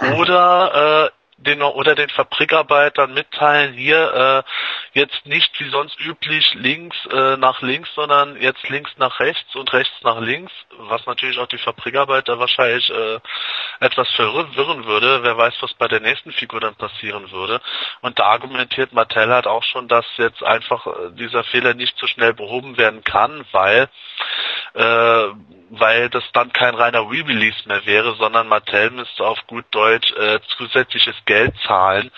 oder 0.19 1.07
äh, 1.07 1.18
den 1.39 1.63
oder 1.63 1.95
den 1.95 2.11
Fabrikarbeitern 2.11 3.15
mitteilen, 3.15 3.73
hier 3.73 4.45
äh, 4.45 4.99
jetzt 4.99 5.25
nicht 5.25 5.59
wie 5.61 5.71
sonst 5.71 5.99
üblich 6.01 6.55
links 6.55 6.97
äh, 7.07 7.37
nach 7.37 7.63
links, 7.63 7.89
sondern 7.95 8.41
jetzt 8.41 8.69
links 8.69 8.91
nach 8.97 9.21
rechts 9.21 9.55
und 9.55 9.73
rechts 9.73 9.95
nach 10.03 10.19
links, 10.21 10.53
was 10.79 11.07
natürlich 11.07 11.39
auch 11.39 11.47
die 11.47 11.59
Fabrikarbeiter 11.59 12.39
wahrscheinlich 12.39 12.91
äh, 12.91 13.21
etwas 13.81 14.11
verwirren 14.11 14.85
würde. 14.85 15.23
Wer 15.23 15.39
weiß, 15.39 15.55
was 15.61 15.75
bei 15.75 15.87
der 15.87 16.01
nächsten 16.01 16.33
Figur 16.33 16.61
dann 16.61 16.75
passieren 16.75 17.31
würde. 17.31 17.61
Und 18.01 18.19
da 18.19 18.25
argumentiert 18.25 18.93
Mattel 18.93 19.33
halt 19.33 19.47
auch 19.47 19.63
schon, 19.63 19.87
dass 19.87 20.07
jetzt 20.17 20.43
einfach 20.43 20.87
äh, 20.87 21.13
dieser 21.13 21.45
Fehler 21.45 21.75
nicht 21.75 21.97
so 21.99 22.09
schnell 22.09 22.35
behoben 22.35 22.77
werden 22.79 23.05
kann, 23.05 23.45
weil 23.53 23.89
äh, 24.75 25.29
weil 25.71 26.09
das 26.09 26.25
dann 26.33 26.53
kein 26.53 26.75
reiner 26.75 27.01
Re-Release 27.01 27.67
mehr 27.67 27.85
wäre, 27.85 28.15
sondern 28.17 28.49
Mattel 28.49 28.91
müsste 28.91 29.27
auf 29.27 29.39
gut 29.47 29.67
Deutsch 29.71 30.11
äh, 30.13 30.41
zusätzliches 30.57 31.15
Geld 31.29 31.55
zahlen 31.67 32.11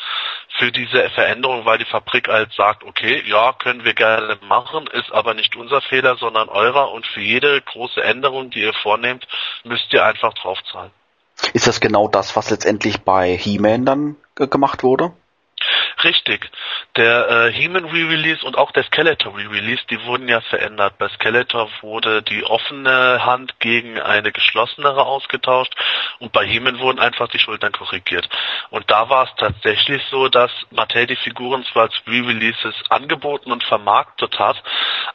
für 0.59 0.71
diese 0.71 1.11
Veränderung, 1.11 1.65
weil 1.65 1.79
die 1.79 1.85
Fabrik 1.85 2.29
halt 2.29 2.53
sagt, 2.53 2.85
okay, 2.85 3.23
ja, 3.27 3.53
können 3.53 3.85
wir 3.85 3.95
gerne 3.95 4.39
machen, 4.43 4.87
ist 4.93 5.11
aber 5.11 5.35
nicht 5.35 5.57
unser 5.57 5.81
Fehler, 5.81 6.17
sondern 6.17 6.49
eurer 6.49 6.93
und 6.93 7.07
für 7.07 7.21
jede 7.21 7.61
große 7.61 8.03
Änderung, 8.03 8.51
die 8.51 8.61
ihr 8.61 8.73
vornehmt, 8.73 9.27
müsst 9.65 9.93
ihr 9.93 10.05
einfach 10.05 10.33
draufzahlen. 10.35 10.93
Ist 11.55 11.67
das 11.67 11.81
genau 11.81 12.07
das, 12.07 12.37
was 12.37 12.51
letztendlich 12.51 13.01
bei 13.01 13.37
He-Man 13.37 13.85
dann 13.85 14.17
gemacht 14.37 14.83
wurde? 14.85 15.13
Richtig. 16.03 16.51
Der 16.97 17.29
äh, 17.29 17.53
He-Man 17.53 17.85
Re-Release 17.85 18.45
und 18.45 18.57
auch 18.57 18.73
der 18.73 18.85
Skeletor 18.85 19.37
Re-Release, 19.37 19.83
die 19.91 20.03
wurden 20.05 20.29
ja 20.29 20.41
verändert. 20.41 20.97
Bei 20.99 21.09
Skeletor 21.09 21.69
wurde 21.83 22.23
die 22.23 22.45
offene 22.45 23.25
Hand 23.25 23.61
gegen 23.61 24.01
eine 24.01 24.33
geschlossenere 24.33 25.05
ausgetauscht 25.05 25.75
und 26.19 26.33
bei 26.33 26.47
He-Man 26.47 26.79
wurden 26.79 27.01
einfach 27.01 27.29
die 27.29 27.39
Schultern 27.39 27.73
korrigiert. 27.73 28.29
Und 28.71 28.91
da 28.91 29.09
war 29.11 29.25
es 29.25 29.35
tatsächlich 29.37 30.03
so, 30.11 30.29
dass 30.29 30.51
Mattel 30.71 31.07
die 31.07 31.17
Figuren 31.17 31.65
zwar 31.65 31.85
als 31.85 32.03
Re-Releases 32.07 32.75
angeboten 32.89 33.53
und 33.53 33.65
vermarktet 33.65 34.39
hat, 34.39 34.63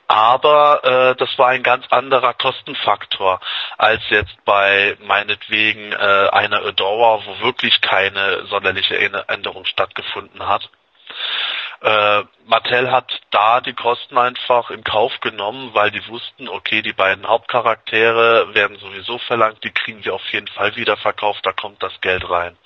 aber 0.08 0.84
äh, 0.84 1.16
das 1.16 1.38
war 1.38 1.50
ein 1.50 1.64
ganz 1.64 1.86
anderer 1.90 2.34
Kostenfaktor 2.34 3.40
als 3.78 4.02
jetzt 4.10 4.36
bei 4.46 4.98
meinetwegen 5.02 5.92
äh, 5.92 6.30
einer 6.32 6.64
Adora, 6.64 7.26
wo 7.26 7.40
wirklich 7.44 7.82
keine 7.82 8.46
sonderliche 8.46 8.98
Änderung 9.28 9.66
stattgefunden 9.66 10.48
hat. 10.48 10.70
Äh, 11.82 12.24
Mattel 12.46 12.92
hat 12.92 13.22
da 13.32 13.62
die 13.62 13.74
Kosten 13.74 14.18
einfach 14.18 14.70
in 14.72 14.84
Kauf 14.84 15.20
genommen, 15.20 15.72
weil 15.74 15.92
die 15.92 16.08
wussten, 16.08 16.48
okay, 16.48 16.82
die 16.82 16.94
beiden 16.94 17.28
Hauptcharaktere 17.28 18.54
werden 18.54 18.78
sowieso 18.78 19.18
verlangt, 19.20 19.64
die 19.64 19.72
kriegen 19.72 20.04
wir 20.04 20.14
auf 20.14 20.28
jeden 20.32 20.48
Fall 20.48 20.76
wieder 20.76 20.98
verkauft, 20.98 21.46
da 21.46 21.52
kommt 21.52 21.84
das 21.84 22.00
Geld 22.02 22.30
rein. 22.30 22.58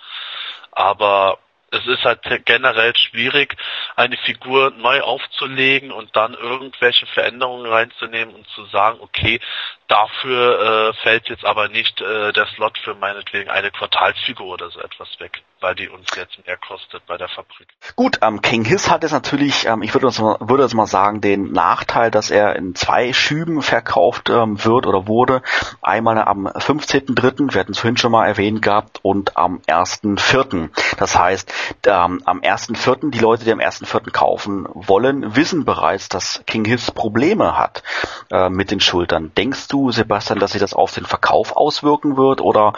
Aber 0.71 1.39
es 1.71 1.85
ist 1.87 2.03
halt 2.03 2.21
generell 2.45 2.95
schwierig, 2.95 3.55
eine 3.95 4.17
Figur 4.17 4.71
neu 4.71 5.01
aufzulegen 5.01 5.91
und 5.91 6.15
dann 6.15 6.33
irgendwelche 6.33 7.05
Veränderungen 7.07 7.65
reinzunehmen 7.65 8.35
und 8.35 8.47
zu 8.49 8.65
sagen, 8.65 8.99
okay, 9.01 9.39
dafür 9.87 10.91
äh, 10.91 11.01
fällt 11.01 11.29
jetzt 11.29 11.45
aber 11.45 11.67
nicht 11.67 11.99
äh, 11.99 12.31
der 12.31 12.45
Slot 12.47 12.77
für 12.77 12.93
meinetwegen 12.95 13.49
eine 13.49 13.71
Quartalsfigur 13.71 14.47
oder 14.47 14.69
so 14.69 14.79
etwas 14.79 15.07
weg, 15.19 15.41
weil 15.61 15.75
die 15.75 15.89
uns 15.89 16.07
jetzt 16.15 16.45
mehr 16.45 16.57
kostet 16.57 17.05
bei 17.07 17.17
der 17.17 17.27
Fabrik. 17.27 17.67
Gut, 17.95 18.19
ähm, 18.21 18.41
King 18.41 18.65
Hiss 18.65 18.89
hat 18.89 19.01
jetzt 19.03 19.13
natürlich, 19.13 19.65
ähm, 19.65 19.81
ich 19.81 19.93
würde 19.93 20.05
uns 20.05 20.19
mal, 20.19 20.37
würde 20.39 20.63
jetzt 20.63 20.75
mal 20.75 20.85
sagen, 20.85 21.21
den 21.21 21.51
Nachteil, 21.51 22.11
dass 22.11 22.29
er 22.29 22.55
in 22.55 22.75
zwei 22.75 23.13
Schüben 23.13 23.61
verkauft 23.61 24.29
ähm, 24.29 24.63
wird 24.63 24.85
oder 24.85 25.07
wurde. 25.07 25.41
Einmal 25.81 26.19
am 26.19 26.47
15.3., 26.47 27.53
wir 27.53 27.59
hatten 27.59 27.71
es 27.71 27.79
vorhin 27.79 27.97
schon 27.97 28.11
mal 28.11 28.27
erwähnt 28.27 28.61
gehabt, 28.61 28.99
und 29.01 29.37
am 29.37 29.59
1.4. 29.67 30.69
Das 30.97 31.17
heißt, 31.17 31.51
ähm, 31.85 32.21
am 32.25 32.41
1.4., 32.41 33.11
die 33.11 33.19
Leute, 33.19 33.45
die 33.45 33.51
am 33.51 33.59
1.4. 33.59 34.11
kaufen 34.11 34.67
wollen, 34.73 35.35
wissen 35.35 35.65
bereits, 35.65 36.09
dass 36.09 36.43
King 36.45 36.65
Hiss 36.65 36.91
Probleme 36.91 37.57
hat 37.57 37.83
äh, 38.31 38.49
mit 38.49 38.71
den 38.71 38.79
Schultern. 38.79 39.31
Denkst 39.35 39.67
du, 39.67 39.91
Sebastian, 39.91 40.39
dass 40.39 40.51
sich 40.51 40.61
das 40.61 40.73
auf 40.73 40.93
den 40.93 41.05
Verkauf 41.05 41.55
auswirken 41.55 42.17
wird 42.17 42.41
oder 42.41 42.73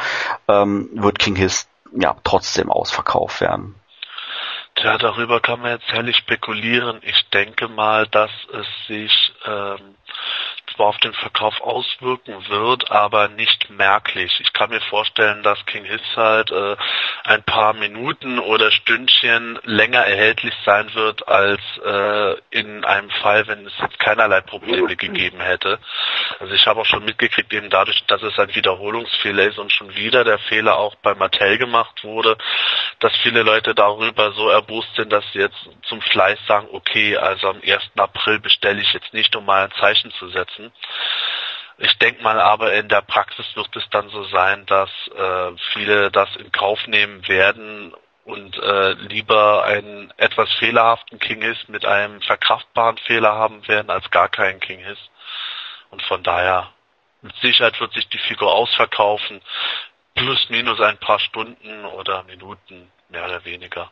ähm, 0.48 0.90
wird 0.94 1.20
King 1.20 1.36
Hiss 1.36 1.70
ja 1.94 2.16
trotzdem 2.24 2.72
ausverkauft 2.72 3.42
werden? 3.42 3.76
Tja, 4.76 4.98
darüber 4.98 5.42
kann 5.42 5.62
man 5.62 5.72
jetzt 5.72 5.92
herrlich 5.92 6.16
spekulieren. 6.18 7.00
Ich 7.04 7.30
denke 7.30 7.68
mal, 7.68 8.08
dass 8.08 8.32
es 8.54 8.88
sich 8.88 9.34
ähm, 9.46 9.96
zwar 10.76 10.88
auf 10.88 10.98
den 11.00 11.14
Verkauf 11.14 11.60
auswirken 11.62 12.48
wird, 12.50 12.92
aber 12.92 13.28
nicht 13.30 13.70
merklich. 13.70 14.40
Ich 14.40 14.54
kann 14.54 14.70
mir 14.70 14.82
vorstellen, 14.82 15.44
dass 15.44 15.66
King 15.66 15.86
Hiss 15.86 16.02
halt 16.16 16.52
äh, 16.52 16.76
ein 17.24 17.44
paar 17.44 17.74
Minuten 17.74 18.40
oder 18.40 18.72
Stündchen 18.72 19.60
länger 19.64 20.00
erhältlich 20.00 20.54
sein 20.66 20.94
wird 20.94 21.28
als 21.28 21.62
äh, 21.84 22.36
in 22.52 22.84
einem 22.86 23.10
Fall, 23.10 23.48
wenn 23.48 23.66
es 23.66 23.74
jetzt 23.82 24.00
keinerlei 24.00 24.42
Probleme 24.42 24.96
gegeben 24.96 25.40
hätte. 25.40 25.80
Also 26.40 26.54
ich 26.54 26.66
habe 26.68 26.82
auch 26.82 26.86
schon 26.86 27.06
mitgekriegt, 27.06 27.54
eben 27.54 27.70
dadurch, 27.70 28.04
dass 28.08 28.22
es 28.22 28.38
ein 28.38 28.54
Wiederholungsfehler 28.54 29.44
ist 29.44 29.58
und 29.58 29.72
schon 29.72 29.96
wieder 29.96 30.24
der 30.24 30.40
Fehler 30.40 30.78
auch 30.78 30.96
bei 30.96 31.16
Mattel 31.16 31.58
gemacht 31.58 32.04
wurde, 32.04 32.38
dass 33.00 33.16
viele 33.24 33.44
Leute 33.44 33.74
darüber 33.74 34.32
so 34.34 34.50
erbost 34.50 34.94
sind, 34.96 35.12
dass 35.12 35.24
sie 35.34 35.40
jetzt 35.40 35.58
zum 35.84 36.02
Fleiß 36.02 36.40
sagen, 36.48 36.68
okay, 36.72 37.18
also 37.18 37.50
am 37.50 37.62
1. 37.66 37.92
April 37.98 38.40
bestelle 38.40 38.82
ich 38.82 38.94
jetzt 38.94 39.14
nicht, 39.14 39.36
um 39.36 39.46
mal 39.46 39.66
ein 39.66 39.72
Zeichen 39.80 40.12
zu 40.12 40.30
setzen, 40.30 40.61
ich 41.78 41.98
denke 41.98 42.22
mal 42.22 42.40
aber 42.40 42.74
in 42.74 42.90
der 42.90 43.02
Praxis 43.02 43.46
wird 43.56 43.76
es 43.76 43.90
dann 43.90 44.10
so 44.10 44.24
sein, 44.26 44.66
dass 44.68 44.90
äh, 45.16 45.52
viele 45.74 46.12
das 46.12 46.36
in 46.36 46.52
Kauf 46.52 46.86
nehmen 46.88 47.28
werden 47.28 47.94
und 48.24 48.58
äh, 48.58 48.92
lieber 48.94 49.64
einen 49.64 50.14
etwas 50.18 50.52
fehlerhaften 50.60 51.20
King 51.20 51.42
ist 51.42 51.70
mit 51.70 51.86
einem 51.86 52.22
verkraftbaren 52.22 52.98
Fehler 53.00 53.34
haben 53.34 53.68
werden, 53.68 53.90
als 53.90 54.10
gar 54.12 54.30
keinen 54.30 54.60
King 54.60 54.80
ist. 54.82 55.10
Und 55.90 56.02
von 56.04 56.24
daher, 56.24 56.70
mit 57.22 57.36
Sicherheit 57.38 57.80
wird 57.80 57.94
sich 57.94 58.08
die 58.10 58.20
Figur 58.20 58.54
ausverkaufen, 58.54 59.42
plus 60.16 60.50
minus 60.50 60.80
ein 60.80 60.98
paar 60.98 61.20
Stunden 61.20 61.86
oder 61.86 62.24
Minuten, 62.24 62.92
mehr 63.10 63.26
oder 63.26 63.44
weniger. 63.44 63.92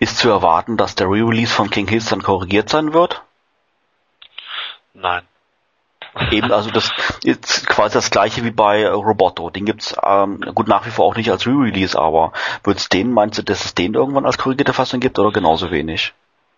Ist 0.00 0.18
zu 0.18 0.28
erwarten, 0.28 0.76
dass 0.76 0.94
der 0.94 1.06
Re-Release 1.06 1.54
von 1.54 1.70
King 1.70 1.88
Hiss 1.88 2.08
dann 2.08 2.22
korrigiert 2.22 2.68
sein 2.68 2.92
wird? 2.92 3.22
Nein. 4.92 5.26
Eben, 6.30 6.52
also 6.52 6.70
das 6.70 6.92
ist 7.24 7.66
quasi 7.66 7.94
das 7.94 8.10
gleiche 8.10 8.44
wie 8.44 8.50
bei 8.50 8.86
Roboto. 8.88 9.48
Den 9.50 9.64
gibt's 9.64 9.96
ähm, 10.04 10.40
gut 10.54 10.68
nach 10.68 10.84
wie 10.84 10.90
vor 10.90 11.06
auch 11.06 11.16
nicht 11.16 11.30
als 11.30 11.46
Re-Release, 11.46 11.98
aber 11.98 12.32
wird's 12.64 12.88
den, 12.88 13.12
meinst 13.12 13.38
du, 13.38 13.42
dass 13.42 13.64
es 13.64 13.74
den 13.74 13.94
irgendwann 13.94 14.26
als 14.26 14.38
korrigierte 14.38 14.74
Fassung 14.74 15.00
gibt 15.00 15.18
oder 15.18 15.32
genauso 15.32 15.70
wenig? 15.70 16.12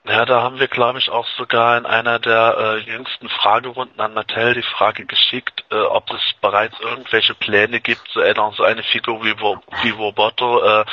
Ja, 0.06 0.26
da 0.26 0.42
haben 0.42 0.58
wir, 0.58 0.68
glaube 0.68 0.98
ich, 0.98 1.08
auch 1.08 1.26
sogar 1.38 1.78
in 1.78 1.86
einer 1.86 2.18
der 2.18 2.56
äh, 2.58 2.78
jüngsten 2.80 3.30
Fragerunden 3.30 3.98
an 4.00 4.12
Mattel 4.12 4.52
die 4.52 4.62
Frage 4.62 5.06
geschickt, 5.06 5.64
äh, 5.70 5.76
ob 5.76 6.10
es 6.10 6.20
bereits 6.42 6.78
irgendwelche 6.78 7.34
Pläne 7.34 7.80
gibt, 7.80 8.06
so, 8.12 8.20
äh, 8.20 8.34
so 8.54 8.64
eine 8.64 8.82
Figur 8.82 9.24
wie, 9.24 9.34
wie 9.82 9.90
Roboto 9.90 10.62
äh, 10.62 10.84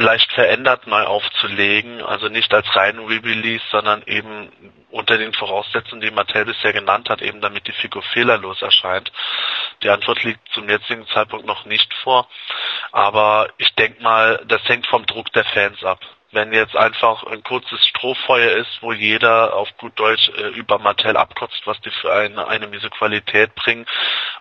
leicht 0.00 0.32
verändert 0.32 0.86
neu 0.86 1.02
aufzulegen, 1.04 2.02
also 2.02 2.28
nicht 2.28 2.52
als 2.54 2.66
rein 2.74 2.98
Re-Release, 2.98 3.64
sondern 3.70 4.02
eben 4.06 4.50
unter 4.90 5.18
den 5.18 5.32
Voraussetzungen, 5.32 6.00
die 6.00 6.10
Mattel 6.10 6.44
bisher 6.46 6.72
genannt 6.72 7.08
hat, 7.10 7.22
eben 7.22 7.40
damit 7.40 7.66
die 7.66 7.72
Figur 7.72 8.02
fehlerlos 8.02 8.60
erscheint. 8.62 9.12
Die 9.82 9.90
Antwort 9.90 10.22
liegt 10.24 10.40
zum 10.52 10.68
jetzigen 10.68 11.06
Zeitpunkt 11.08 11.46
noch 11.46 11.64
nicht 11.64 11.92
vor, 12.02 12.28
aber 12.92 13.50
ich 13.58 13.74
denke 13.74 14.02
mal, 14.02 14.42
das 14.46 14.62
hängt 14.64 14.86
vom 14.86 15.06
Druck 15.06 15.32
der 15.32 15.44
Fans 15.44 15.82
ab 15.84 16.00
wenn 16.32 16.52
jetzt 16.52 16.76
einfach 16.76 17.24
ein 17.24 17.42
kurzes 17.42 17.84
Strohfeuer 17.88 18.52
ist, 18.52 18.82
wo 18.82 18.92
jeder 18.92 19.54
auf 19.54 19.68
gut 19.78 19.98
Deutsch 19.98 20.28
äh, 20.36 20.48
über 20.50 20.78
Mattel 20.78 21.16
abkotzt, 21.16 21.62
was 21.64 21.80
die 21.80 21.90
für 21.90 22.12
eine, 22.12 22.46
eine 22.46 22.68
miese 22.68 22.88
Qualität 22.90 23.54
bringen 23.54 23.86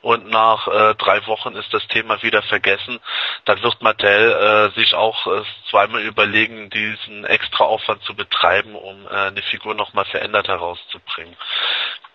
und 0.01 0.29
nach 0.29 0.67
äh, 0.67 0.95
drei 0.95 1.25
Wochen 1.27 1.55
ist 1.55 1.73
das 1.73 1.87
Thema 1.87 2.21
wieder 2.21 2.43
vergessen, 2.43 2.99
dann 3.45 3.61
wird 3.63 3.81
Mattel 3.81 4.71
äh, 4.71 4.79
sich 4.79 4.93
auch 4.93 5.25
äh, 5.27 5.43
zweimal 5.69 6.01
überlegen, 6.01 6.69
diesen 6.69 7.25
extra 7.25 7.63
Aufwand 7.63 8.03
zu 8.03 8.15
betreiben, 8.15 8.75
um 8.75 9.05
äh, 9.07 9.09
eine 9.09 9.41
Figur 9.41 9.73
nochmal 9.73 10.05
verändert 10.05 10.47
herauszubringen. 10.47 11.35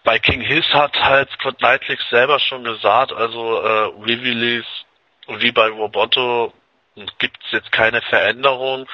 Bei 0.04 0.18
King 0.18 0.42
Hiss 0.42 0.66
hat 0.72 0.96
halt 1.00 1.30
Scott 1.30 1.58
Knightley 1.58 1.98
selber 2.10 2.38
schon 2.38 2.62
gesagt, 2.62 3.12
also 3.12 3.60
äh, 3.60 3.90
Re-Release 4.02 4.68
wie 5.26 5.52
bei 5.52 5.68
Roboto 5.68 6.52
gibt 7.18 7.38
es 7.44 7.52
jetzt 7.52 7.72
keine 7.72 8.02
Veränderung. 8.02 8.86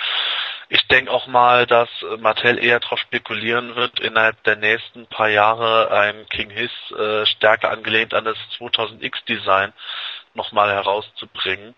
Ich 0.69 0.87
denke 0.87 1.11
auch 1.11 1.27
mal, 1.27 1.67
dass 1.67 1.89
Mattel 2.19 2.59
eher 2.59 2.81
darauf 2.81 2.99
spekulieren 3.01 3.75
wird, 3.75 3.99
innerhalb 4.01 4.43
der 4.45 4.57
nächsten 4.57 5.07
paar 5.07 5.29
Jahre 5.29 5.91
ein 5.91 6.29
King 6.29 6.51
Hiss 6.51 6.71
äh, 6.97 7.27
stärker 7.27 7.71
angelehnt 7.71 8.15
an 8.15 8.25
das 8.25 8.39
2000X 8.59 9.25
Design 9.27 9.73
nochmal 10.35 10.71
herauszubringen 10.71 11.75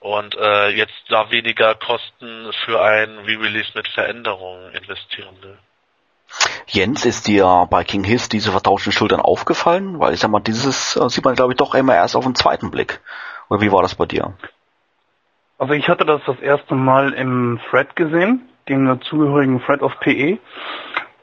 und 0.00 0.34
äh, 0.34 0.70
jetzt 0.70 0.94
da 1.08 1.30
weniger 1.30 1.74
Kosten 1.74 2.50
für 2.64 2.82
ein 2.82 3.18
Re-Release 3.18 3.70
mit 3.74 3.86
Veränderungen 3.88 4.72
investieren 4.72 5.36
will. 5.42 5.58
Jens, 6.66 7.04
ist 7.04 7.26
dir 7.26 7.66
bei 7.70 7.84
King 7.84 8.04
Hiss 8.04 8.28
diese 8.28 8.52
vertauschten 8.52 8.92
Schultern 8.92 9.20
aufgefallen? 9.20 9.98
Weil 9.98 10.14
ich 10.14 10.20
sag 10.20 10.30
mal, 10.30 10.40
dieses 10.40 10.96
äh, 10.96 11.08
sieht 11.08 11.24
man 11.24 11.34
glaube 11.34 11.52
ich 11.52 11.58
doch 11.58 11.74
immer 11.74 11.94
erst 11.94 12.16
auf 12.16 12.24
den 12.24 12.34
zweiten 12.34 12.70
Blick. 12.70 13.00
Oder 13.48 13.60
wie 13.60 13.72
war 13.72 13.82
das 13.82 13.94
bei 13.94 14.06
dir? 14.06 14.34
Also 15.60 15.74
ich 15.74 15.90
hatte 15.90 16.06
das 16.06 16.22
das 16.24 16.40
erste 16.40 16.74
Mal 16.74 17.12
im 17.12 17.60
Thread 17.68 17.94
gesehen, 17.94 18.48
den 18.66 18.86
dazugehörigen 18.86 19.62
Thread 19.62 19.82
of 19.82 19.92
PE. 20.00 20.38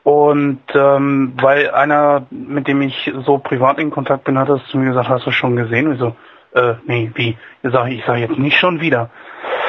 Und 0.03 0.61
ähm, 0.75 1.33
weil 1.41 1.71
einer, 1.71 2.27
mit 2.29 2.67
dem 2.67 2.83
ich 2.83 3.11
so 3.25 3.39
privat 3.39 3.79
in 3.79 3.89
Kontakt 3.89 4.25
bin, 4.25 4.37
hat 4.37 4.47
das 4.47 4.63
zu 4.67 4.77
mir 4.77 4.89
gesagt, 4.89 5.09
hast 5.09 5.25
du 5.25 5.31
schon 5.31 5.55
gesehen? 5.55 5.91
Wieso? 5.91 6.15
Äh, 6.53 6.75
nee, 6.85 7.09
wie? 7.15 7.35
Ich 7.63 7.71
sage 7.71 7.95
ich 7.95 8.03
sag 8.05 8.19
jetzt 8.19 8.37
nicht 8.37 8.59
schon 8.59 8.79
wieder. 8.79 9.09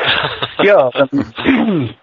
ja, 0.63 0.91
ähm, 0.95 1.95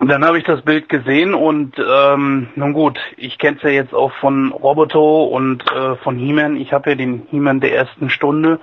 dann 0.00 0.24
habe 0.24 0.38
ich 0.38 0.44
das 0.44 0.62
Bild 0.62 0.88
gesehen 0.88 1.34
und 1.34 1.74
ähm, 1.78 2.48
nun 2.54 2.72
gut, 2.72 2.98
ich 3.18 3.36
kenne 3.36 3.58
es 3.58 3.62
ja 3.62 3.68
jetzt 3.68 3.92
auch 3.92 4.12
von 4.14 4.50
Roboto 4.52 5.24
und 5.24 5.62
äh, 5.70 5.96
von 5.96 6.16
He-Man. 6.16 6.56
Ich 6.56 6.72
habe 6.72 6.88
ja 6.88 6.96
den 6.96 7.26
He-Man 7.30 7.60
der 7.60 7.74
ersten 7.74 8.08
Stunde. 8.08 8.60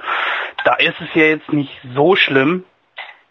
Da 0.63 0.73
ist 0.77 0.99
es 0.99 1.13
ja 1.13 1.25
jetzt 1.25 1.53
nicht 1.53 1.79
so 1.93 2.15
schlimm. 2.15 2.63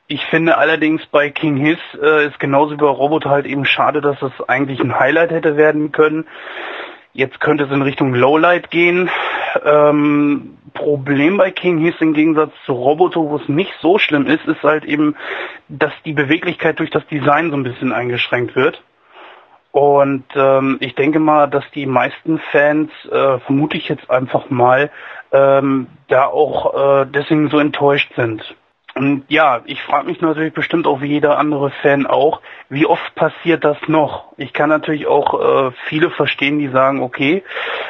Ich 0.07 0.25
finde 0.27 0.59
allerdings 0.59 1.05
bei 1.07 1.31
King 1.31 1.57
Hiss 1.57 1.79
äh, 2.01 2.27
ist 2.27 2.39
genauso 2.39 2.73
wie 2.73 2.77
bei 2.77 2.87
Roboto 2.87 3.31
halt 3.31 3.47
eben 3.47 3.65
schade, 3.65 4.03
dass 4.03 4.21
es 4.21 4.33
eigentlich 4.49 4.81
ein 4.81 4.99
Highlight 4.99 5.31
hätte 5.31 5.57
werden 5.57 5.93
können. 5.93 6.27
Jetzt 7.15 7.41
könnte 7.41 7.65
es 7.65 7.71
in 7.71 7.81
Richtung 7.81 8.13
Lowlight 8.13 8.71
gehen. 8.71 9.09
Ähm, 9.65 10.59
Problem 10.75 11.39
bei 11.39 11.51
King 11.53 11.79
Hiss 11.79 11.95
im 12.01 12.13
Gegensatz 12.13 12.53
zu 12.67 12.73
Roboto, 12.73 13.31
wo 13.31 13.37
es 13.37 13.49
nicht 13.49 13.73
so 13.81 13.99
schlimm 13.99 14.27
ist, 14.27 14.45
ist 14.47 14.63
halt 14.63 14.85
eben, 14.85 15.17
dass 15.69 15.93
die 16.05 16.13
Beweglichkeit 16.13 16.81
durch 16.81 16.91
das 16.91 17.07
Design 17.07 17.51
so 17.51 17.57
ein 17.57 17.63
bisschen 17.63 17.93
eingeschränkt 17.93 18.57
wird. 18.57 18.83
Und 19.71 20.25
ähm, 20.35 20.77
ich 20.81 20.95
denke 20.95 21.19
mal, 21.19 21.49
dass 21.49 21.65
die 21.75 21.87
meisten 21.87 22.39
Fans, 22.53 22.91
äh, 23.11 23.39
vermute 23.39 23.77
ich 23.77 23.89
jetzt 23.89 24.11
einfach 24.11 24.51
mal, 24.51 24.91
ähm, 25.33 25.87
da 26.09 26.27
auch 26.27 26.75
äh, 26.75 27.07
deswegen 27.07 27.49
so 27.49 27.59
enttäuscht 27.59 28.13
sind. 28.17 28.55
Und 28.95 29.25
ja, 29.29 29.63
ich 29.65 29.83
frage 29.83 30.07
mich 30.07 30.21
natürlich 30.21 30.55
bestimmt 30.55 30.87
auch 30.87 31.01
wie 31.01 31.09
jeder 31.09 31.37
andere 31.39 31.71
Fan 31.83 32.07
auch, 32.07 32.41
wie 32.69 32.87
oft 32.87 33.15
passiert 33.17 33.65
das 33.65 33.77
noch? 33.89 34.33
Ich 34.37 34.53
kann 34.53 34.69
natürlich 34.69 35.07
auch 35.07 35.69
äh, 35.69 35.73
viele 35.89 36.11
verstehen, 36.11 36.61
die 36.61 36.69
sagen, 36.69 37.03
okay, 37.03 37.43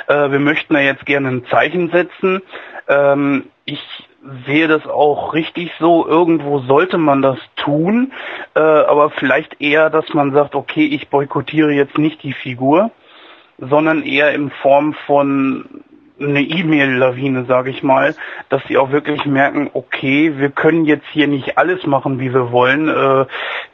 äh, 0.07 0.31
wir 0.31 0.39
möchten 0.39 0.73
da 0.73 0.81
jetzt 0.81 1.05
gerne 1.05 1.29
ein 1.29 1.47
Zeichen 1.51 1.91
setzen. 1.91 2.41
Ähm, 2.89 3.45
ich 3.67 3.83
sehe 4.47 4.67
das 4.67 4.87
auch 4.87 5.35
richtig 5.35 5.73
so, 5.79 6.07
irgendwo 6.07 6.61
sollte 6.61 6.97
man 6.97 7.21
das 7.21 7.39
tun, 7.57 8.13
äh, 8.55 8.61
aber 8.61 9.11
vielleicht 9.11 9.61
eher, 9.61 9.91
dass 9.91 10.15
man 10.15 10.33
sagt, 10.33 10.55
okay, 10.55 10.87
ich 10.87 11.09
boykottiere 11.09 11.73
jetzt 11.73 11.99
nicht 11.99 12.23
die 12.23 12.33
Figur, 12.33 12.91
sondern 13.59 14.03
eher 14.03 14.33
in 14.33 14.51
Form 14.51 14.95
von 15.07 15.85
eine 16.21 16.43
E-Mail-Lawine, 16.43 17.45
sage 17.47 17.71
ich 17.71 17.83
mal, 17.83 18.15
dass 18.49 18.63
sie 18.69 18.79
auch 18.79 18.91
wirklich 18.91 19.25
merken, 19.25 19.71
okay, 19.73 20.39
wir 20.39 20.51
können 20.51 20.85
jetzt 20.85 21.07
hier 21.13 21.27
nicht 21.27 21.59
alles 21.59 21.87
machen, 21.87 22.21
wie 22.21 22.33
wir 22.33 22.53
wollen. 22.53 22.89
Äh, 22.89 23.27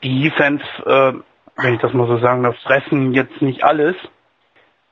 die 0.02 0.30
Fans, 0.30 0.62
äh, 0.86 1.12
wenn 1.56 1.74
ich 1.74 1.80
das 1.80 1.92
mal 1.92 2.06
so 2.06 2.18
sagen 2.18 2.42
darf, 2.42 2.56
fressen 2.58 3.12
jetzt 3.12 3.42
nicht 3.42 3.64
alles. 3.64 3.96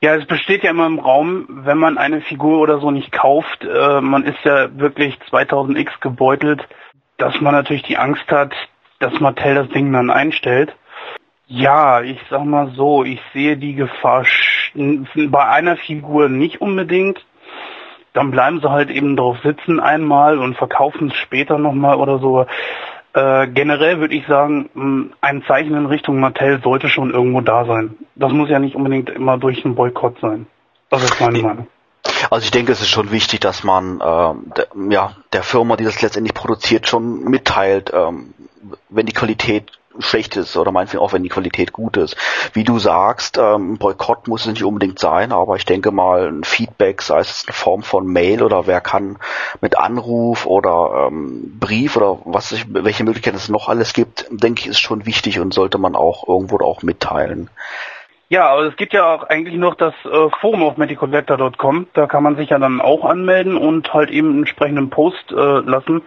Ja, 0.01 0.15
es 0.15 0.25
besteht 0.25 0.63
ja 0.63 0.69
immer 0.69 0.85
im 0.85 0.99
Raum, 0.99 1.45
wenn 1.49 1.77
man 1.77 1.97
eine 1.97 2.21
Figur 2.21 2.59
oder 2.59 2.79
so 2.79 2.89
nicht 2.89 3.11
kauft, 3.11 3.65
äh, 3.65 3.99
man 3.99 4.23
ist 4.23 4.39
ja 4.45 4.69
wirklich 4.79 5.17
2000x 5.29 5.99
gebeutelt, 5.99 6.65
dass 7.17 7.41
man 7.41 7.53
natürlich 7.53 7.83
die 7.83 7.97
Angst 7.97 8.29
hat, 8.31 8.53
dass 8.99 9.19
Mattel 9.19 9.55
das 9.55 9.69
Ding 9.69 9.91
dann 9.91 10.09
einstellt. 10.09 10.73
Ja, 11.47 12.01
ich 12.01 12.19
sag 12.29 12.45
mal 12.45 12.71
so, 12.75 13.03
ich 13.03 13.19
sehe 13.33 13.57
die 13.57 13.73
Gefahr 13.73 14.23
bei 14.75 15.47
einer 15.47 15.77
Figur 15.77 16.29
nicht 16.29 16.61
unbedingt 16.61 17.25
dann 18.19 18.31
bleiben 18.31 18.59
sie 18.59 18.69
halt 18.69 18.89
eben 18.89 19.15
drauf 19.15 19.37
sitzen 19.45 19.79
einmal 19.79 20.39
und 20.39 20.57
verkaufen 20.57 21.07
es 21.07 21.15
später 21.15 21.57
nochmal 21.57 21.95
oder 21.95 22.19
so. 22.19 22.45
Äh, 23.13 23.47
generell 23.47 24.01
würde 24.01 24.13
ich 24.13 24.27
sagen, 24.27 25.13
ein 25.21 25.43
Zeichen 25.47 25.73
in 25.73 25.85
Richtung 25.85 26.19
Mattel 26.19 26.59
sollte 26.61 26.89
schon 26.89 27.11
irgendwo 27.11 27.39
da 27.39 27.63
sein. 27.63 27.95
Das 28.15 28.33
muss 28.33 28.49
ja 28.49 28.59
nicht 28.59 28.75
unbedingt 28.75 29.09
immer 29.09 29.37
durch 29.37 29.63
einen 29.63 29.75
Boykott 29.75 30.19
sein. 30.19 30.47
Das 30.89 31.01
ist 31.01 31.21
meine 31.21 31.39
Meinung. 31.41 31.67
Also 32.29 32.43
ich 32.43 32.51
denke, 32.51 32.73
es 32.73 32.81
ist 32.81 32.89
schon 32.89 33.09
wichtig, 33.09 33.39
dass 33.39 33.63
man 33.63 34.01
äh, 34.01 34.53
der, 34.57 34.67
ja, 34.89 35.15
der 35.31 35.43
Firma, 35.43 35.77
die 35.77 35.85
das 35.85 36.01
letztendlich 36.01 36.33
produziert, 36.33 36.89
schon 36.89 37.23
mitteilt, 37.23 37.93
ähm, 37.93 38.33
wenn 38.89 39.05
die 39.05 39.13
Qualität 39.13 39.78
schlecht 39.97 40.35
ist 40.37 40.55
oder 40.55 40.71
meinetwegen 40.71 41.01
auch 41.01 41.13
wenn 41.13 41.23
die 41.23 41.29
Qualität 41.29 41.73
gut 41.73 41.97
ist. 41.97 42.15
Wie 42.53 42.63
du 42.63 42.79
sagst, 42.79 43.37
ähm, 43.37 43.77
Boykott 43.77 44.27
muss 44.27 44.41
es 44.41 44.53
nicht 44.53 44.63
unbedingt 44.63 44.99
sein, 44.99 45.31
aber 45.31 45.55
ich 45.55 45.65
denke 45.65 45.91
mal 45.91 46.27
ein 46.27 46.43
Feedback, 46.43 47.01
sei 47.01 47.19
es 47.19 47.45
in 47.45 47.53
Form 47.53 47.81
von 47.81 48.05
Mail 48.05 48.43
oder 48.43 48.67
wer 48.67 48.81
kann 48.81 49.17
mit 49.61 49.77
Anruf 49.77 50.45
oder 50.45 51.07
ähm, 51.07 51.57
Brief 51.59 51.97
oder 51.97 52.19
was 52.25 52.51
ich, 52.51 52.65
welche 52.69 53.03
Möglichkeiten 53.03 53.37
es 53.37 53.49
noch 53.49 53.67
alles 53.67 53.93
gibt, 53.93 54.27
denke 54.29 54.61
ich, 54.61 54.67
ist 54.67 54.79
schon 54.79 55.05
wichtig 55.05 55.39
und 55.39 55.53
sollte 55.53 55.77
man 55.77 55.95
auch 55.95 56.27
irgendwo 56.27 56.59
auch 56.59 56.83
mitteilen. 56.83 57.49
Ja, 58.31 58.47
aber 58.49 58.65
es 58.65 58.75
gibt 58.75 58.93
ja 58.93 59.11
auch 59.11 59.23
eigentlich 59.23 59.55
noch 59.55 59.73
das 59.73 59.93
äh, 60.05 60.29
Forum 60.39 60.61
auf 60.61 60.77
medicollector.com. 60.77 61.87
Da 61.93 62.05
kann 62.05 62.21
man 62.21 62.35
sich 62.35 62.51
ja 62.51 62.59
dann 62.59 62.79
auch 62.79 63.03
anmelden 63.03 63.57
und 63.57 63.91
halt 63.91 64.11
eben 64.11 64.29
einen 64.29 64.39
entsprechenden 64.39 64.91
Post 64.91 65.31
äh, 65.31 65.35
lassen. 65.35 66.03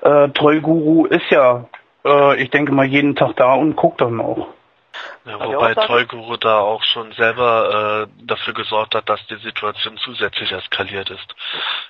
Äh, 0.00 0.28
Tollguru 0.28 1.06
ist 1.06 1.28
ja 1.30 1.64
äh, 2.04 2.42
ich 2.42 2.50
denke 2.50 2.72
mal, 2.72 2.86
jeden 2.86 3.16
Tag 3.16 3.36
da 3.36 3.54
und 3.54 3.76
guckt 3.76 4.00
dann 4.00 4.20
auch. 4.20 4.48
Ja, 5.26 5.40
wobei 5.40 5.74
Toyguru 5.74 6.36
da 6.36 6.58
auch 6.58 6.82
schon 6.84 7.10
selber 7.12 8.06
äh, 8.06 8.26
dafür 8.26 8.52
gesorgt 8.52 8.94
hat, 8.94 9.08
dass 9.08 9.26
die 9.28 9.36
Situation 9.36 9.96
zusätzlich 9.96 10.52
eskaliert 10.52 11.08
ist. 11.08 11.34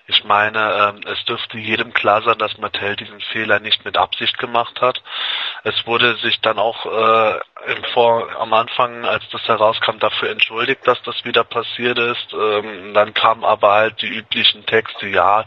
Ich 0.06 0.22
meine, 0.22 0.94
ähm, 0.94 1.00
es 1.10 1.24
dürfte 1.24 1.58
jedem 1.58 1.92
klar 1.92 2.22
sein, 2.22 2.38
dass 2.38 2.58
Mattel 2.58 2.94
diesen 2.94 3.20
Fehler 3.32 3.58
nicht 3.58 3.84
mit 3.84 3.96
Absicht 3.96 4.38
gemacht 4.38 4.80
hat. 4.80 5.02
Es 5.64 5.84
wurde 5.84 6.14
sich 6.16 6.40
dann 6.42 6.58
auch 6.60 6.86
äh, 6.86 7.40
im 7.72 7.82
Vor 7.92 8.30
am 8.38 8.52
Anfang, 8.52 9.04
als 9.04 9.28
das 9.30 9.42
herauskam, 9.48 9.98
dafür 9.98 10.30
entschuldigt, 10.30 10.86
dass 10.86 11.02
das 11.02 11.24
wieder 11.24 11.42
passiert 11.42 11.98
ist. 11.98 12.32
Ähm, 12.32 12.94
dann 12.94 13.14
kamen 13.14 13.44
aber 13.44 13.72
halt 13.72 14.00
die 14.02 14.08
üblichen 14.08 14.64
Texte, 14.66 15.08
ja, 15.08 15.44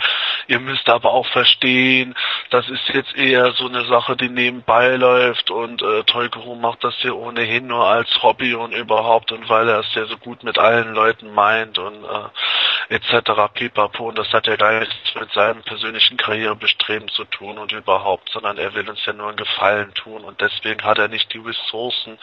ihr 0.47 0.59
müsst 0.59 0.89
aber 0.89 1.11
auch 1.11 1.27
verstehen, 1.27 2.15
das 2.49 2.67
ist 2.67 2.87
jetzt 2.89 3.15
eher 3.15 3.53
so 3.53 3.67
eine 3.67 3.85
Sache, 3.85 4.17
die 4.17 4.29
nebenbei 4.29 4.95
läuft 4.95 5.51
und 5.51 5.81
äh, 5.81 6.03
Toyguru 6.03 6.55
macht 6.55 6.83
das 6.83 6.95
hier 6.95 7.15
ohnehin 7.15 7.71
nur 7.77 7.87
als 7.87 8.09
Hobby 8.23 8.55
und 8.55 8.73
überhaupt 8.73 9.31
und 9.31 9.47
weil 9.49 9.69
er 9.69 9.81
es 9.81 9.93
ja 9.93 10.05
so 10.05 10.17
gut 10.17 10.43
mit 10.43 10.57
allen 10.57 10.95
Leuten 10.95 11.31
meint 11.33 11.77
und 11.77 12.03
äh, 12.03 12.95
etc. 12.95 13.53
pipapo. 13.53 14.09
Und 14.09 14.17
das 14.17 14.31
hat 14.33 14.47
ja 14.47 14.55
gar 14.55 14.79
nichts 14.79 14.95
mit 15.13 15.31
seinem 15.31 15.61
persönlichen 15.61 16.17
Karrierebestreben 16.17 17.07
zu 17.09 17.25
tun 17.25 17.59
und 17.59 17.71
überhaupt, 17.71 18.29
sondern 18.31 18.57
er 18.57 18.73
will 18.73 18.89
uns 18.89 19.05
ja 19.05 19.13
nur 19.13 19.27
einen 19.27 19.37
Gefallen 19.37 19.93
tun. 19.93 20.23
Und 20.23 20.41
deswegen 20.41 20.83
hat 20.83 20.97
er 20.97 21.07
nicht 21.07 21.31
die 21.33 21.39
Ressourcen, 21.39 22.17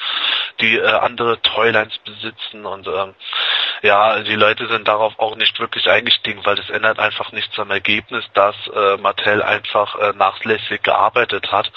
die 0.61 0.77
äh, 0.77 0.87
andere 0.87 1.41
Toylines 1.41 1.97
besitzen. 1.99 2.67
Und 2.67 2.89
ähm, 2.89 3.15
ja, 3.83 4.21
die 4.21 4.35
Leute 4.35 4.67
sind 4.67 4.89
darauf 4.89 5.17
auch 5.21 5.37
nicht 5.37 5.61
wirklich 5.61 5.89
eingestiegen, 5.89 6.45
weil 6.45 6.57
das 6.57 6.69
ändert 6.71 6.99
einfach 6.99 7.31
nichts 7.31 7.57
am 7.61 7.71
Ergebnis, 7.71 8.25
dass 8.35 8.57
äh, 8.75 8.97
Mattel 8.97 9.41
einfach 9.41 9.95
äh, 10.01 10.13
nachlässig 10.15 10.83
gearbeitet 10.83 11.53
hat. 11.53 11.71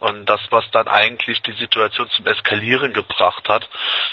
Und 0.00 0.26
das, 0.26 0.40
was 0.50 0.68
dann 0.72 0.88
eigentlich 0.88 1.40
die 1.42 1.52
Situation 1.52 2.10
zum 2.10 2.26
Eskalieren 2.26 2.92
gebracht 2.92 3.11
hat, 3.48 3.68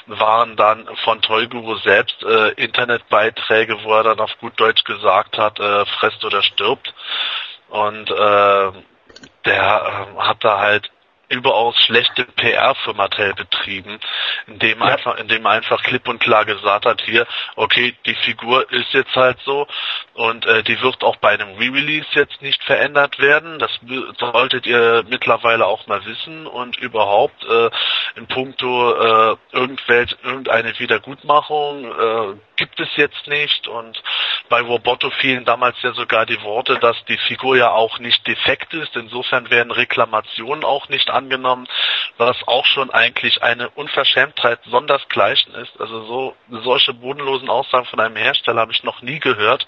waren 0.08 0.56
dann 0.56 0.88
von 1.04 1.22
Toyguru 1.22 1.78
selbst 1.78 2.22
äh, 2.24 2.50
Internetbeiträge, 2.52 3.84
wo 3.84 3.94
er 3.94 4.04
dann 4.04 4.20
auf 4.20 4.38
gut 4.40 4.60
Deutsch 4.60 4.84
gesagt 4.84 5.38
hat, 5.38 5.60
äh, 5.60 5.86
fresst 5.86 6.24
oder 6.24 6.42
stirbt. 6.44 6.94
Und 7.70 8.10
äh, 8.10 8.72
der 9.46 10.08
äh, 10.16 10.20
hat 10.22 10.44
da 10.44 10.60
halt 10.60 10.90
überaus 11.30 11.76
schlechte 11.86 12.26
PR 12.26 12.76
für 12.76 12.94
Mattel 12.94 13.34
betrieben, 13.34 14.00
indem 14.48 14.80
ja. 14.80 14.86
einfach, 14.86 15.18
indem 15.18 15.46
einfach 15.46 15.82
klipp 15.84 16.08
und 16.08 16.20
klar 16.20 16.46
gesagt 16.46 16.86
hat, 16.86 17.02
hier, 17.02 17.28
okay, 17.56 17.96
die 18.06 18.16
Figur 18.16 18.72
ist 18.72 18.92
jetzt 18.94 19.16
halt 19.16 19.40
so 19.46 19.68
und 20.14 20.46
äh, 20.46 20.64
die 20.64 20.82
wird 20.82 21.04
auch 21.04 21.16
bei 21.18 21.30
einem 21.30 21.56
Re-Release 21.58 22.08
jetzt 22.14 22.42
nicht 22.42 22.64
verändert 22.64 23.20
werden. 23.20 23.60
Das 23.60 23.72
solltet 24.18 24.66
ihr 24.66 25.04
mittlerweile 25.08 25.66
auch 25.66 25.88
mal 25.88 26.04
wissen 26.06 26.48
und 26.48 26.78
überhaupt 26.78 27.44
äh, 27.46 27.70
in 28.16 28.28
puncto 28.28 28.94
äh, 28.94 29.38
irgendwelche, 29.52 30.18
irgendeine 30.24 30.78
Wiedergutmachung 30.80 31.86
äh, 31.86 32.36
gibt 32.60 32.80
es 32.80 32.90
jetzt 32.98 33.26
nicht 33.28 33.68
und 33.70 34.04
bei 34.50 34.60
Roboto 34.62 35.10
fielen 35.12 35.46
damals 35.46 35.82
ja 35.82 35.94
sogar 35.94 36.26
die 36.26 36.42
Worte, 36.42 36.78
dass 36.78 36.98
die 37.06 37.18
Figur 37.18 37.56
ja 37.56 37.72
auch 37.72 38.00
nicht 38.00 38.28
defekt 38.28 38.74
ist. 38.74 38.96
Insofern 38.96 39.50
werden 39.50 39.72
Reklamationen 39.72 40.66
auch 40.66 40.90
nicht 40.90 41.10
angenommen, 41.10 41.68
was 42.18 42.36
auch 42.48 42.66
schon 42.66 42.90
eigentlich 42.90 43.42
eine 43.44 43.70
Unverschämtheit 43.70 44.60
sondersgleichen 44.66 45.56
ist. 45.56 45.80
Also 45.80 46.04
so 46.04 46.36
solche 46.50 46.94
bodenlosen 46.94 47.50
Aussagen 47.50 47.86
von 47.86 48.02
einem 48.02 48.18
Hersteller 48.18 48.62
habe 48.62 48.74
ich 48.74 48.84
noch 48.84 49.02
nie 49.02 49.20
gehört, 49.20 49.66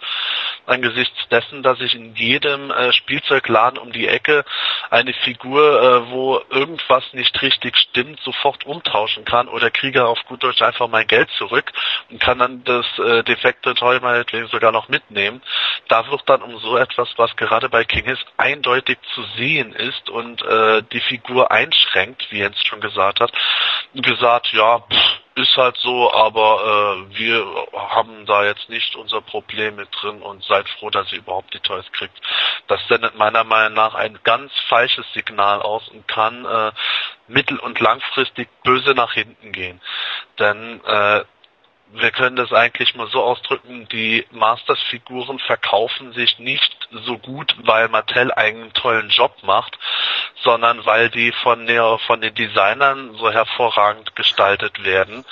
angesichts 0.66 1.28
dessen, 1.30 1.64
dass 1.64 1.80
ich 1.80 1.96
in 1.96 2.16
jedem 2.16 2.72
äh, 2.72 2.92
Spielzeugladen 2.92 3.80
um 3.80 3.94
die 3.94 4.08
Ecke 4.08 4.44
eine 4.90 5.14
Figur, 5.14 5.82
äh, 5.82 6.12
wo 6.12 6.42
irgendwas 6.50 7.04
nicht 7.14 7.42
richtig 7.42 7.78
stimmt, 7.78 8.20
sofort 8.22 8.66
umtauschen 8.66 9.24
kann 9.24 9.48
oder 9.48 9.72
kriege 9.72 10.06
auf 10.06 10.20
gut 10.26 10.44
Deutsch 10.44 10.62
einfach 10.62 10.90
mein 10.90 11.08
Geld 11.08 11.30
zurück 11.38 11.72
und 12.10 12.20
kann 12.20 12.40
dann 12.40 12.64
das 12.82 13.06
äh, 13.06 13.24
defekte 13.24 13.74
Toy 13.76 14.00
meinetwegen 14.00 14.48
sogar 14.48 14.72
noch 14.72 14.90
mitnehmen. 14.90 15.42
Da 15.88 16.10
wird 16.10 16.24
dann 16.28 16.42
um 16.42 16.58
so 16.60 16.78
etwas, 16.78 17.10
was 17.18 17.36
gerade 17.36 17.70
bei 17.70 17.84
King 17.84 18.06
ist, 18.06 18.26
eindeutig 18.38 18.98
zu 19.14 19.24
sehen 19.38 19.74
ist 19.74 20.10
und 20.10 20.42
äh, 20.44 20.84
die 20.92 21.02
Figur 21.02 21.52
einschränkt, 21.52 22.28
wie 22.32 22.40
Jens 22.40 22.58
schon 22.66 22.82
gesagt 22.82 23.20
hat, 23.20 23.32
gesagt, 23.94 24.52
ja, 24.54 24.80
pff, 24.80 25.22
ist 25.36 25.56
halt 25.56 25.78
so, 25.78 26.14
aber 26.14 27.08
äh, 27.10 27.18
wir 27.18 27.46
haben 27.74 28.26
da 28.26 28.44
jetzt 28.44 28.70
nicht 28.70 28.96
unser 28.96 29.22
Problem 29.22 29.78
mit 29.78 29.88
drin 30.02 30.22
und 30.22 30.44
seid 30.44 30.68
froh, 30.70 30.90
dass 30.90 31.12
ihr 31.14 31.20
überhaupt 31.20 31.54
die 31.54 31.60
Toys 31.60 31.86
kriegt. 31.94 32.16
Das 32.68 32.86
sendet 32.88 33.16
meiner 33.16 33.44
Meinung 33.46 33.74
nach 33.74 33.96
ein 33.96 34.20
ganz 34.24 34.52
falsches 34.68 35.06
Signal 35.14 35.62
aus 35.62 35.88
und 35.88 36.08
kann 36.08 36.46
äh, 36.46 36.72
mittel- 37.28 37.60
und 37.60 37.80
langfristig 37.80 38.50
böse 38.64 38.94
nach 38.94 39.14
hinten 39.14 39.52
gehen. 39.54 39.80
Denn 40.38 40.84
äh, 40.84 41.24
wir 41.94 42.12
können 42.12 42.36
das 42.36 42.54
eigentlich 42.54 42.96
mal 42.96 43.08
so 43.08 43.22
ausdrücken, 43.22 43.88
die 43.92 44.26
Masters-Figuren 44.32 45.40
verkaufen 45.40 46.14
sich 46.14 46.40
nicht 46.40 46.76
so 47.06 47.18
gut, 47.18 47.56
weil 47.64 47.90
Mattel 47.90 48.32
einen 48.32 48.74
tollen 48.74 49.10
Job 49.10 49.36
macht, 49.44 49.78
sondern 50.44 50.86
weil 50.86 51.10
die 51.10 51.32
von, 51.44 51.68
der, 51.68 52.00
von 52.08 52.22
den 52.22 52.34
Designern 52.34 53.16
so 53.16 53.32
hervorragend 53.32 54.16
gestaltet 54.16 54.84
werden, 54.84 55.26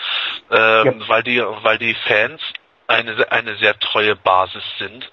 ähm, 0.52 1.02
ja. 1.02 1.08
weil 1.08 1.24
die, 1.24 1.42
weil 1.64 1.78
die 1.78 1.96
Fans 2.08 2.42
eine, 2.88 3.32
eine 3.32 3.56
sehr 3.56 3.78
treue 3.80 4.16
Basis 4.16 4.64
sind 4.78 5.10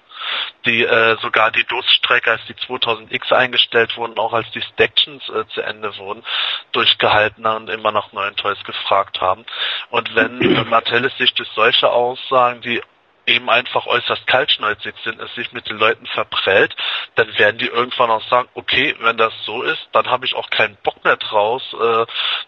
die 0.65 0.83
äh, 0.83 1.17
sogar 1.21 1.51
die 1.51 1.65
Durststrecke, 1.65 2.31
als 2.31 2.45
die 2.47 2.55
2000X 2.55 3.31
eingestellt 3.31 3.95
wurden, 3.97 4.17
auch 4.17 4.33
als 4.33 4.49
die 4.51 4.61
Stactions 4.61 5.27
äh, 5.29 5.47
zu 5.53 5.61
Ende 5.61 5.97
wurden, 5.97 6.23
durchgehalten 6.71 7.45
und 7.45 7.69
immer 7.69 7.91
nach 7.91 8.11
neuen 8.11 8.35
Toys 8.35 8.61
gefragt 8.65 9.21
haben. 9.21 9.45
Und 9.89 10.13
wenn 10.15 10.41
äh, 10.41 10.63
Mattel 10.69 11.09
sich 11.17 11.33
durch 11.33 11.49
solche 11.55 11.89
Aussagen, 11.89 12.61
die 12.61 12.81
eben 13.27 13.49
einfach 13.49 13.85
äußerst 13.85 14.25
kaltschnäuzig 14.25 14.95
sind, 15.03 15.21
es 15.21 15.33
sich 15.35 15.51
mit 15.51 15.69
den 15.69 15.77
Leuten 15.77 16.07
verprellt, 16.07 16.75
dann 17.15 17.37
werden 17.37 17.57
die 17.57 17.67
irgendwann 17.67 18.09
auch 18.09 18.23
sagen, 18.29 18.47
okay, 18.53 18.95
wenn 18.99 19.17
das 19.17 19.33
so 19.45 19.61
ist, 19.63 19.87
dann 19.91 20.09
habe 20.09 20.25
ich 20.25 20.33
auch 20.33 20.49
keinen 20.49 20.77
Bock 20.77 21.03
mehr 21.03 21.17
draus, 21.17 21.61
äh, 21.73 22.05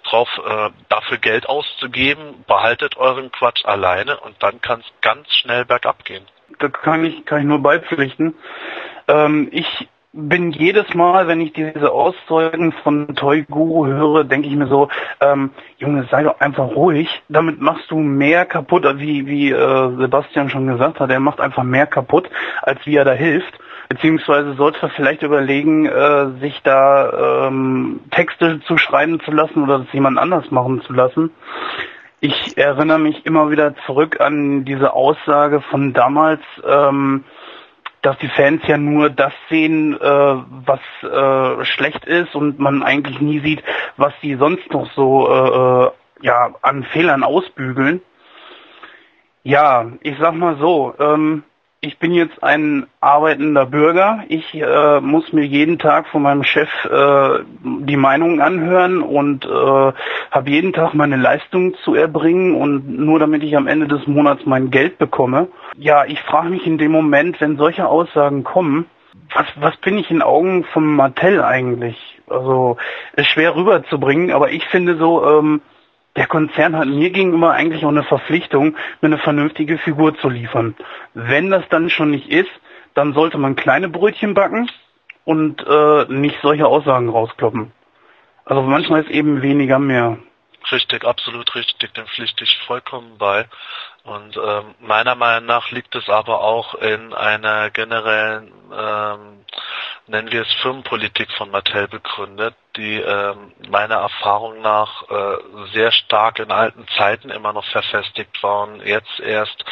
drauf, 0.08 0.30
äh, 0.44 0.70
dafür 0.88 1.18
Geld 1.18 1.48
auszugeben, 1.48 2.46
behaltet 2.48 2.96
euren 2.96 3.32
Quatsch 3.32 3.66
alleine 3.66 4.20
und 4.22 4.42
dann 4.42 4.62
kann 4.62 4.80
es 4.80 5.02
ganz 5.02 5.32
schnell 5.36 5.66
bergab 5.66 6.06
gehen. 6.06 6.26
Das 6.58 6.72
kann 6.74 7.06
ich, 7.06 7.26
kann 7.26 7.40
ich 7.40 7.46
nur 7.46 7.62
beipflichten. 7.62 8.34
Ähm, 9.08 9.50
ich 9.52 9.88
bin 10.12 10.52
jedes 10.52 10.94
Mal, 10.96 11.28
wenn 11.28 11.40
ich 11.40 11.54
diese 11.54 11.92
Auszeugen 11.92 12.72
von 12.84 13.16
Toy 13.16 13.44
Guru 13.44 13.86
höre, 13.86 14.24
denke 14.24 14.48
ich 14.48 14.56
mir 14.56 14.68
so, 14.68 14.90
ähm, 15.22 15.52
Junge, 15.78 16.08
sei 16.10 16.24
doch 16.24 16.40
einfach 16.40 16.76
ruhig. 16.76 17.08
Damit 17.30 17.62
machst 17.62 17.92
du 17.92 17.98
mehr 17.98 18.46
kaputt, 18.46 18.86
wie, 18.98 19.28
wie 19.28 19.52
äh, 19.52 19.98
Sebastian 19.98 20.50
schon 20.50 20.68
gesagt 20.68 21.00
hat. 21.00 21.12
Er 21.12 21.20
macht 21.20 21.40
einfach 21.40 21.64
mehr 21.64 21.86
kaputt, 21.86 22.30
als 22.64 22.84
wie 22.86 22.96
er 22.96 23.06
da 23.06 23.14
hilft. 23.14 23.60
Beziehungsweise 23.88 24.54
sollte 24.54 24.80
er 24.84 24.90
vielleicht 24.90 25.24
überlegen, 25.24 25.86
äh, 25.86 26.40
sich 26.40 26.60
da 26.64 27.48
ähm, 27.48 28.02
Texte 28.12 28.60
zu 28.62 28.78
schreiben 28.78 29.20
zu 29.22 29.32
lassen 29.32 29.64
oder 29.64 29.80
das 29.80 29.94
jemand 29.94 30.18
anders 30.18 30.50
machen 30.52 30.82
zu 30.82 30.94
lassen. 30.94 31.32
Ich 32.22 32.58
erinnere 32.58 33.00
mich 33.00 33.26
immer 33.26 33.50
wieder 33.50 33.76
zurück 33.86 34.20
an 34.20 34.66
diese 34.66 34.94
Aussage 34.94 35.62
von 35.62 35.94
damals, 35.94 36.42
ähm, 36.68 37.24
dass 38.02 38.18
die 38.18 38.28
Fans 38.28 38.62
ja 38.68 38.78
nur 38.78 39.10
das 39.10 39.32
sehen, 39.50 39.94
äh, 39.94 40.00
was 40.02 40.80
äh, 41.02 41.64
schlecht 41.64 42.06
ist 42.06 42.36
und 42.36 42.60
man 42.60 42.84
eigentlich 42.84 43.22
nie 43.22 43.40
sieht, 43.40 43.64
was 43.96 44.14
sie 44.22 44.36
sonst 44.36 44.70
noch 44.72 44.92
so 44.94 45.30
äh, 45.30 45.86
äh, 45.88 45.92
ja 46.22 46.56
an 46.62 46.84
Fehlern 46.92 47.24
ausbügeln. 47.24 48.02
Ja, 49.44 49.90
ich 50.02 50.18
sag 50.20 50.34
mal 50.34 50.58
so, 50.58 50.94
ähm, 51.00 51.44
ich 51.82 51.98
bin 51.98 52.14
jetzt 52.14 52.44
ein 52.44 52.88
arbeitender 53.00 53.66
Bürger. 53.66 54.24
Ich 54.28 54.54
äh, 54.54 55.00
muss 55.00 55.32
mir 55.32 55.46
jeden 55.46 55.80
Tag 55.80 56.08
von 56.08 56.22
meinem 56.22 56.44
Chef 56.44 56.70
äh, 56.86 57.40
die 57.64 57.96
Meinung 57.96 58.42
anhören 58.42 59.02
und 59.02 59.46
äh, 59.46 59.50
habe 59.50 60.50
jeden 60.50 60.74
Tag 60.74 60.94
meine 60.94 61.16
Leistung 61.16 61.76
zu 61.86 61.96
erbringen 61.96 62.56
und 62.56 63.00
nur 63.00 63.20
damit 63.20 63.44
ich 63.44 63.56
am 63.56 63.68
Ende 63.68 63.88
des 63.88 64.08
Monats 64.08 64.46
mein 64.46 64.72
Geld 64.72 64.98
bekomme. 64.98 65.48
Ja, 65.78 66.04
ich 66.06 66.20
frage 66.22 66.50
mich 66.50 66.68
in 66.68 66.78
dem 66.78 66.92
Moment, 66.92 67.40
wenn 67.40 67.58
solche 67.58 67.88
Aussagen 67.88 68.44
kommen, 68.44 68.86
was, 69.34 69.46
was 69.60 69.78
bin 69.78 69.98
ich 69.98 70.12
in 70.12 70.22
Augen 70.22 70.66
von 70.74 70.86
Mattel 70.86 71.42
eigentlich? 71.42 72.20
Also 72.28 72.78
ist 73.16 73.28
schwer 73.28 73.56
rüberzubringen, 73.56 74.32
aber 74.32 74.52
ich 74.52 74.66
finde 74.66 74.98
so, 74.98 75.26
ähm, 75.26 75.62
der 76.20 76.28
Konzern 76.28 76.76
hat 76.76 76.90
mir 76.90 77.12
gegenüber 77.12 77.54
eigentlich 77.54 77.86
auch 77.86 77.90
eine 77.90 78.04
Verpflichtung, 78.04 78.76
mir 79.00 79.06
eine 79.08 79.20
vernünftige 79.20 79.78
Figur 79.78 80.18
zu 80.18 80.28
liefern. 80.28 80.76
Wenn 81.14 81.50
das 81.50 81.64
dann 81.70 81.90
schon 81.90 82.12
nicht 82.12 82.30
ist, 82.30 82.52
dann 82.94 83.14
sollte 83.14 83.38
man 83.38 83.56
kleine 83.56 83.88
Brötchen 83.88 84.34
backen 84.34 84.70
und 85.24 85.66
äh, 85.66 86.06
nicht 86.10 86.38
solche 86.42 86.68
Aussagen 86.68 87.08
rauskloppen. 87.08 87.72
Also 88.44 88.62
manchmal 88.64 89.04
ist 89.04 89.10
eben 89.10 89.42
weniger 89.42 89.80
mehr. 89.80 90.18
Richtig, 90.70 91.06
absolut 91.06 91.56
richtig, 91.56 91.94
dem 91.94 92.06
pflichte 92.06 92.44
ich 92.44 92.58
vollkommen 92.68 93.18
bei. 93.18 93.46
Und 94.04 94.36
ähm, 94.36 94.76
meiner 94.82 95.16
Meinung 95.16 95.46
nach 95.46 95.72
liegt 95.72 95.96
es 95.96 96.10
aber 96.10 96.42
auch 96.42 96.76
in 96.76 97.14
einer 97.14 97.70
generellen, 97.70 98.52
ähm, 98.78 99.46
nennen 100.10 100.32
wir 100.32 100.42
es 100.42 100.54
Firmenpolitik 100.62 101.32
von 101.34 101.52
Mattel 101.52 101.88
begründet, 101.88 102.56
die 102.76 102.96
ähm, 102.96 103.54
meiner 103.70 103.96
Erfahrung 103.96 104.62
nach 104.62 105.04
äh, 105.10 105.38
sehr 105.74 105.92
stark 105.92 106.40
in 106.40 106.52
alten 106.52 106.86
Zeiten 106.98 107.30
immer 107.30 107.54
noch 107.54 107.66
verfestigt 107.66 108.42
war 108.42 108.68
und 108.68 108.86
jetzt 108.86 109.20
erst 109.20 109.64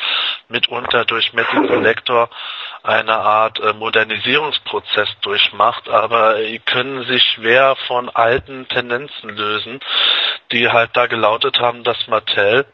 mitunter 0.47 1.05
durch 1.05 1.33
Metal 1.33 1.67
Collector 1.67 2.29
eine 2.83 3.15
Art 3.15 3.59
äh, 3.59 3.73
Modernisierungsprozess 3.73 5.09
durchmacht, 5.21 5.89
aber 5.89 6.35
die 6.35 6.59
können 6.59 7.03
sich 7.05 7.23
schwer 7.23 7.75
von 7.87 8.09
alten 8.09 8.67
Tendenzen 8.67 9.29
lösen, 9.29 9.79
die 10.51 10.69
halt 10.69 10.91
da 10.93 11.07
gelautet 11.07 11.59
haben, 11.59 11.83
dass 11.83 12.07
Mattel 12.07 12.65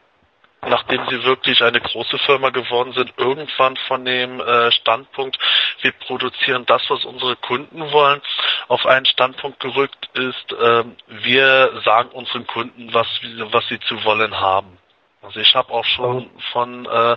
nachdem 0.68 1.06
sie 1.08 1.22
wirklich 1.24 1.62
eine 1.62 1.80
große 1.80 2.18
Firma 2.18 2.50
geworden 2.50 2.92
sind, 2.92 3.12
irgendwann 3.16 3.76
von 3.88 4.04
dem 4.04 4.40
äh, 4.40 4.72
Standpunkt, 4.72 5.38
wir 5.80 5.92
produzieren 5.92 6.64
das, 6.66 6.82
was 6.88 7.04
unsere 7.04 7.36
Kunden 7.36 7.92
wollen, 7.92 8.20
auf 8.68 8.86
einen 8.86 9.06
Standpunkt 9.06 9.60
gerückt 9.60 10.08
ist, 10.14 10.52
äh, 10.52 10.84
wir 11.08 11.80
sagen 11.84 12.10
unseren 12.10 12.46
Kunden, 12.46 12.92
was, 12.92 13.06
was 13.52 13.66
sie 13.68 13.80
zu 13.80 14.02
wollen 14.04 14.38
haben. 14.38 14.78
Also 15.22 15.40
ich 15.40 15.54
habe 15.54 15.72
auch 15.72 15.84
schon 15.84 16.30
von 16.52 16.86
äh, 16.86 17.16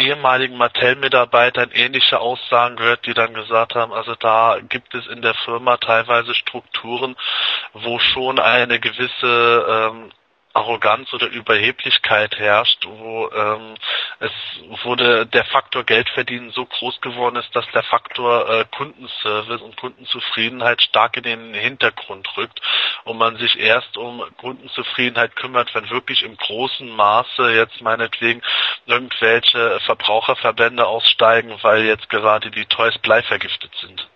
ehemaligen 0.00 0.56
Mattel-Mitarbeitern 0.56 1.70
ähnliche 1.72 2.20
Aussagen 2.20 2.76
gehört, 2.76 3.06
die 3.06 3.14
dann 3.14 3.34
gesagt 3.34 3.74
haben, 3.74 3.92
also 3.92 4.14
da 4.14 4.58
gibt 4.68 4.94
es 4.94 5.06
in 5.08 5.20
der 5.20 5.34
Firma 5.34 5.76
teilweise 5.76 6.34
Strukturen, 6.34 7.16
wo 7.74 7.98
schon 7.98 8.38
eine 8.38 8.80
gewisse 8.80 9.90
ähm, 9.92 10.10
Arroganz 10.52 11.12
oder 11.12 11.28
Überheblichkeit 11.28 12.36
herrscht, 12.38 12.84
wo 12.84 13.30
ähm, 13.30 13.74
es 14.18 14.32
wurde 14.84 15.26
der 15.26 15.44
Faktor 15.44 15.84
Geld 15.84 16.08
verdienen 16.10 16.50
so 16.50 16.66
groß 16.66 17.00
geworden 17.00 17.36
ist, 17.36 17.54
dass 17.54 17.66
der 17.72 17.84
Faktor 17.84 18.48
äh, 18.48 18.64
Kundenservice 18.76 19.62
und 19.62 19.76
Kundenzufriedenheit 19.76 20.82
stark 20.82 21.16
in 21.16 21.22
den 21.22 21.54
Hintergrund 21.54 22.28
rückt 22.36 22.60
und 23.04 23.16
man 23.16 23.36
sich 23.36 23.60
erst 23.60 23.96
um 23.96 24.24
Kundenzufriedenheit 24.38 25.36
kümmert, 25.36 25.72
wenn 25.74 25.88
wirklich 25.90 26.22
im 26.22 26.36
großen 26.36 26.88
Maße 26.88 27.52
jetzt 27.52 27.80
meinetwegen 27.80 28.42
irgendwelche 28.86 29.78
Verbraucherverbände 29.86 30.84
aussteigen, 30.84 31.56
weil 31.62 31.84
jetzt 31.84 32.08
gerade 32.10 32.50
die 32.50 32.66
Toys 32.66 32.98
bleivergiftet 32.98 33.72
sind. 33.80 34.08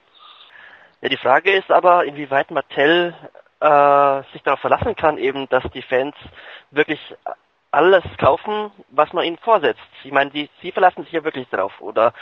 Ja, 1.00 1.08
die 1.10 1.16
Frage 1.16 1.52
ist 1.52 1.70
aber, 1.70 2.04
inwieweit 2.04 2.50
Mattel 2.50 3.14
äh, 3.64 4.22
sich 4.32 4.42
darauf 4.42 4.60
verlassen 4.60 4.94
kann, 4.94 5.16
eben, 5.16 5.48
dass 5.48 5.64
die 5.72 5.82
Fans 5.82 6.14
wirklich 6.70 7.00
alles 7.70 8.04
kaufen, 8.18 8.70
was 8.90 9.12
man 9.14 9.24
ihnen 9.24 9.38
vorsetzt. 9.38 9.80
Ich 10.04 10.12
meine, 10.12 10.30
die, 10.30 10.50
sie 10.60 10.70
verlassen 10.70 11.04
sich 11.04 11.12
ja 11.12 11.24
wirklich 11.24 11.48
darauf. 11.48 11.80
Oder 11.80 12.12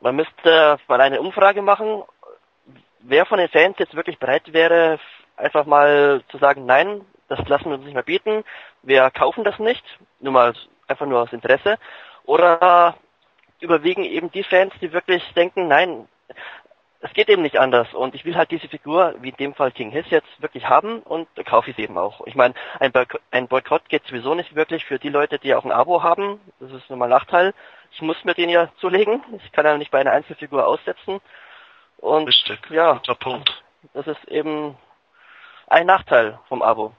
man 0.00 0.14
müsste 0.14 0.78
mal 0.86 1.00
eine 1.00 1.20
Umfrage 1.20 1.62
machen, 1.62 2.04
wer 3.00 3.26
von 3.26 3.38
den 3.38 3.48
Fans 3.48 3.76
jetzt 3.78 3.96
wirklich 3.96 4.18
bereit 4.18 4.52
wäre, 4.52 5.00
einfach 5.36 5.66
mal 5.66 6.22
zu 6.28 6.38
sagen, 6.38 6.64
nein, 6.64 7.04
das 7.28 7.40
lassen 7.48 7.66
wir 7.66 7.74
uns 7.74 7.84
nicht 7.84 7.94
mehr 7.94 8.04
bieten, 8.04 8.44
wir 8.82 9.10
kaufen 9.10 9.42
das 9.42 9.58
nicht, 9.58 9.84
nur 10.20 10.32
mal 10.32 10.54
einfach 10.86 11.06
nur 11.06 11.22
aus 11.22 11.32
Interesse. 11.32 11.76
Oder 12.24 12.94
überwiegen 13.58 14.04
eben 14.04 14.30
die 14.30 14.44
Fans, 14.44 14.72
die 14.80 14.92
wirklich 14.92 15.24
denken, 15.34 15.66
nein, 15.66 16.06
es 17.02 17.12
geht 17.14 17.28
eben 17.28 17.42
nicht 17.42 17.58
anders 17.58 17.92
und 17.94 18.14
ich 18.14 18.24
will 18.24 18.36
halt 18.36 18.52
diese 18.52 18.68
Figur, 18.68 19.14
wie 19.20 19.30
in 19.30 19.36
dem 19.36 19.54
Fall 19.54 19.72
King 19.72 19.90
Hiss 19.90 20.06
jetzt, 20.10 20.40
wirklich 20.40 20.68
haben 20.68 21.00
und 21.00 21.28
da 21.34 21.42
kaufe 21.42 21.70
ich 21.70 21.76
sie 21.76 21.82
eben 21.82 21.98
auch. 21.98 22.24
Ich 22.26 22.36
meine, 22.36 22.54
ein, 22.78 22.92
Boykott, 22.92 23.20
ein 23.32 23.48
Boykott 23.48 23.88
geht 23.88 24.06
sowieso 24.06 24.34
nicht 24.34 24.54
wirklich 24.54 24.84
für 24.84 25.00
die 25.00 25.08
Leute, 25.08 25.40
die 25.40 25.54
auch 25.54 25.64
ein 25.64 25.72
Abo 25.72 26.04
haben. 26.04 26.40
Das 26.60 26.70
ist 26.70 26.88
nun 26.88 27.00
mal 27.00 27.08
Nachteil. 27.08 27.54
Ich 27.90 28.02
muss 28.02 28.22
mir 28.24 28.34
den 28.34 28.48
ja 28.48 28.68
zulegen. 28.76 29.20
Ich 29.44 29.50
kann 29.50 29.66
ja 29.66 29.76
nicht 29.76 29.90
bei 29.90 29.98
einer 30.00 30.12
Einzelfigur 30.12 30.66
aussetzen. 30.66 31.20
Und 31.98 32.28
Richtig, 32.28 32.70
ja, 32.70 32.92
guter 32.94 33.16
Punkt. 33.16 33.62
Das 33.94 34.06
ist 34.06 34.24
eben 34.28 34.76
ein 35.66 35.86
Nachteil 35.86 36.38
vom 36.48 36.62
Abo. 36.62 36.94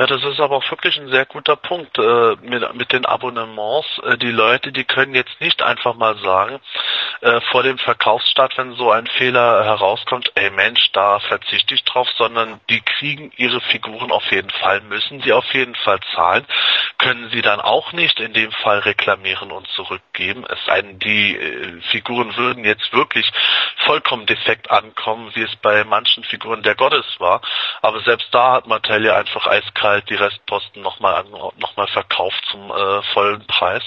Ja, 0.00 0.06
das 0.06 0.24
ist 0.24 0.40
aber 0.40 0.56
auch 0.56 0.70
wirklich 0.70 0.96
ein 0.96 1.10
sehr 1.10 1.26
guter 1.26 1.56
Punkt 1.56 1.98
äh, 1.98 2.34
mit, 2.40 2.74
mit 2.74 2.90
den 2.90 3.04
Abonnements. 3.04 4.00
Äh, 4.02 4.16
die 4.16 4.30
Leute, 4.30 4.72
die 4.72 4.84
können 4.84 5.14
jetzt 5.14 5.38
nicht 5.42 5.60
einfach 5.60 5.94
mal 5.94 6.16
sagen, 6.20 6.58
äh, 7.20 7.42
vor 7.52 7.62
dem 7.62 7.76
Verkaufsstart, 7.76 8.56
wenn 8.56 8.72
so 8.76 8.90
ein 8.90 9.06
Fehler 9.06 9.62
herauskommt, 9.62 10.32
ey 10.36 10.50
Mensch, 10.52 10.90
da 10.94 11.20
verzichte 11.20 11.74
ich 11.74 11.84
drauf, 11.84 12.08
sondern 12.16 12.60
die 12.70 12.80
kriegen 12.80 13.30
ihre 13.36 13.60
Figuren 13.60 14.10
auf 14.10 14.24
jeden 14.30 14.48
Fall, 14.48 14.80
müssen 14.80 15.20
sie 15.20 15.34
auf 15.34 15.52
jeden 15.52 15.74
Fall 15.74 16.00
zahlen, 16.14 16.46
können 16.96 17.28
sie 17.28 17.42
dann 17.42 17.60
auch 17.60 17.92
nicht 17.92 18.20
in 18.20 18.32
dem 18.32 18.52
Fall 18.52 18.78
reklamieren 18.78 19.52
und 19.52 19.68
zurückgeben. 19.68 20.46
Es 20.48 20.64
sei 20.64 20.80
denn, 20.80 20.98
die 20.98 21.36
äh, 21.36 21.82
Figuren 21.90 22.34
würden 22.38 22.64
jetzt 22.64 22.90
wirklich 22.94 23.30
vollkommen 23.84 24.24
defekt 24.24 24.70
ankommen, 24.70 25.30
wie 25.34 25.42
es 25.42 25.56
bei 25.56 25.84
manchen 25.84 26.24
Figuren 26.24 26.62
der 26.62 26.74
Gottes 26.74 27.04
war. 27.18 27.42
Aber 27.82 28.00
selbst 28.00 28.28
da 28.32 28.52
hat 28.52 28.66
Mattel 28.66 29.04
ja 29.04 29.16
einfach 29.16 29.46
eiskalt 29.46 29.89
die 29.98 30.14
Restposten 30.14 30.82
nochmal 30.82 31.24
noch 31.24 31.76
mal 31.76 31.88
verkauft 31.88 32.42
zum 32.50 32.70
äh, 32.70 33.02
vollen 33.14 33.46
Preis. 33.46 33.82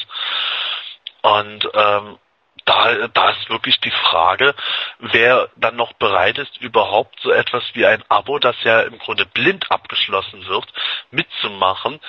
Und 1.22 1.70
ähm, 1.74 2.20
da, 2.66 3.08
da 3.08 3.30
ist 3.32 3.50
wirklich 3.50 3.80
die 3.82 3.92
Frage, 3.92 4.56
wer 5.00 5.50
dann 5.56 5.76
noch 5.76 5.94
bereit 5.94 6.38
ist, 6.38 6.58
überhaupt 6.58 7.20
so 7.22 7.32
etwas 7.32 7.64
wie 7.74 7.86
ein 7.86 8.04
Abo, 8.10 8.40
das 8.40 8.56
ja 8.64 8.82
im 8.82 9.00
Grunde 9.00 9.26
blind 9.26 9.70
abgeschlossen 9.70 10.48
wird, 10.48 10.68
mitzumachen, 11.12 12.00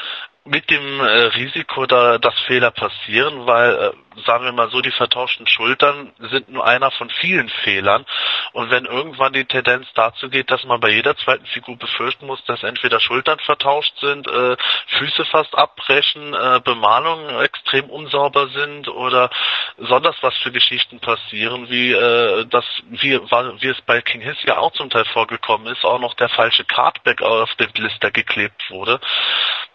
mit 0.44 0.70
dem 0.70 1.00
äh, 1.00 1.04
Risiko, 1.04 1.86
da, 1.86 2.18
dass 2.18 2.38
Fehler 2.40 2.70
passieren, 2.70 3.46
weil, 3.46 3.74
äh, 3.74 3.92
sagen 4.26 4.44
wir 4.44 4.52
mal 4.52 4.70
so, 4.70 4.80
die 4.80 4.90
vertauschten 4.90 5.46
Schultern 5.46 6.12
sind 6.30 6.48
nur 6.48 6.66
einer 6.66 6.90
von 6.90 7.10
vielen 7.10 7.48
Fehlern. 7.48 8.04
Und 8.52 8.70
wenn 8.70 8.84
irgendwann 8.84 9.32
die 9.32 9.44
Tendenz 9.44 9.86
dazu 9.94 10.28
geht, 10.28 10.50
dass 10.50 10.64
man 10.64 10.80
bei 10.80 10.90
jeder 10.90 11.16
zweiten 11.16 11.46
Figur 11.46 11.76
befürchten 11.76 12.26
muss, 12.26 12.44
dass 12.44 12.62
entweder 12.62 13.00
Schultern 13.00 13.38
vertauscht 13.40 13.96
sind, 14.00 14.26
äh, 14.26 14.56
Füße 14.98 15.24
fast 15.26 15.54
abbrechen, 15.54 16.34
äh, 16.34 16.60
Bemalungen 16.64 17.40
extrem 17.40 17.90
unsauber 17.90 18.48
sind 18.48 18.88
oder 18.88 19.30
sonders 19.78 20.16
was 20.20 20.36
für 20.38 20.52
Geschichten 20.52 21.00
passieren, 21.00 21.68
wie 21.68 21.92
äh, 21.92 22.46
das, 22.46 22.64
wie, 22.88 23.20
wie 23.20 23.68
es 23.68 23.80
bei 23.82 24.00
King 24.00 24.20
Hiss 24.20 24.42
ja 24.44 24.58
auch 24.58 24.72
zum 24.72 24.90
Teil 24.90 25.04
vorgekommen 25.06 25.66
ist, 25.72 25.84
auch 25.84 25.98
noch 25.98 26.14
der 26.14 26.28
falsche 26.28 26.64
Cardback 26.64 27.22
auf 27.22 27.54
den 27.56 27.70
Blister 27.72 28.10
geklebt 28.10 28.70
wurde. 28.70 29.00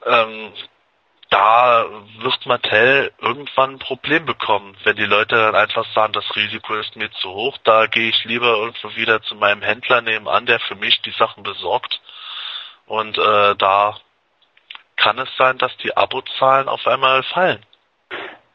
Ähm, 0.06 0.54
da 1.30 1.86
wird 2.22 2.46
Mattel 2.46 3.12
irgendwann 3.22 3.74
ein 3.74 3.80
Problem 3.80 4.26
bekommen, 4.26 4.76
wenn 4.84 4.96
die 4.96 5.06
Leute 5.06 5.36
dann 5.36 5.56
einfach 5.56 5.86
sagen, 5.94 6.14
das 6.14 6.36
Risiko 6.36 6.76
ist 6.76 6.96
mir 6.96 7.12
zu 7.12 7.30
hoch, 7.30 7.58
da 7.64 7.86
gehe 7.86 8.10
ich 8.10 8.26
lieber 8.26 8.58
irgendwo 8.58 8.96
wieder 8.96 9.22
zu 9.22 9.36
meinem 9.36 9.62
Händler 9.62 10.02
nebenan, 10.02 10.48
der 10.48 10.60
für 10.60 10.76
mich 10.76 11.02
die 11.02 11.12
Sachen 11.12 11.44
besorgt. 11.44 12.02
Und 12.88 13.18
äh, 13.18 13.56
da 13.56 13.98
kann 14.96 15.20
es 15.20 15.30
sein, 15.38 15.58
dass 15.60 15.76
die 15.78 15.96
Abozahlen 15.96 16.68
auf 16.68 16.86
einmal 16.88 17.22
fallen. 17.24 17.64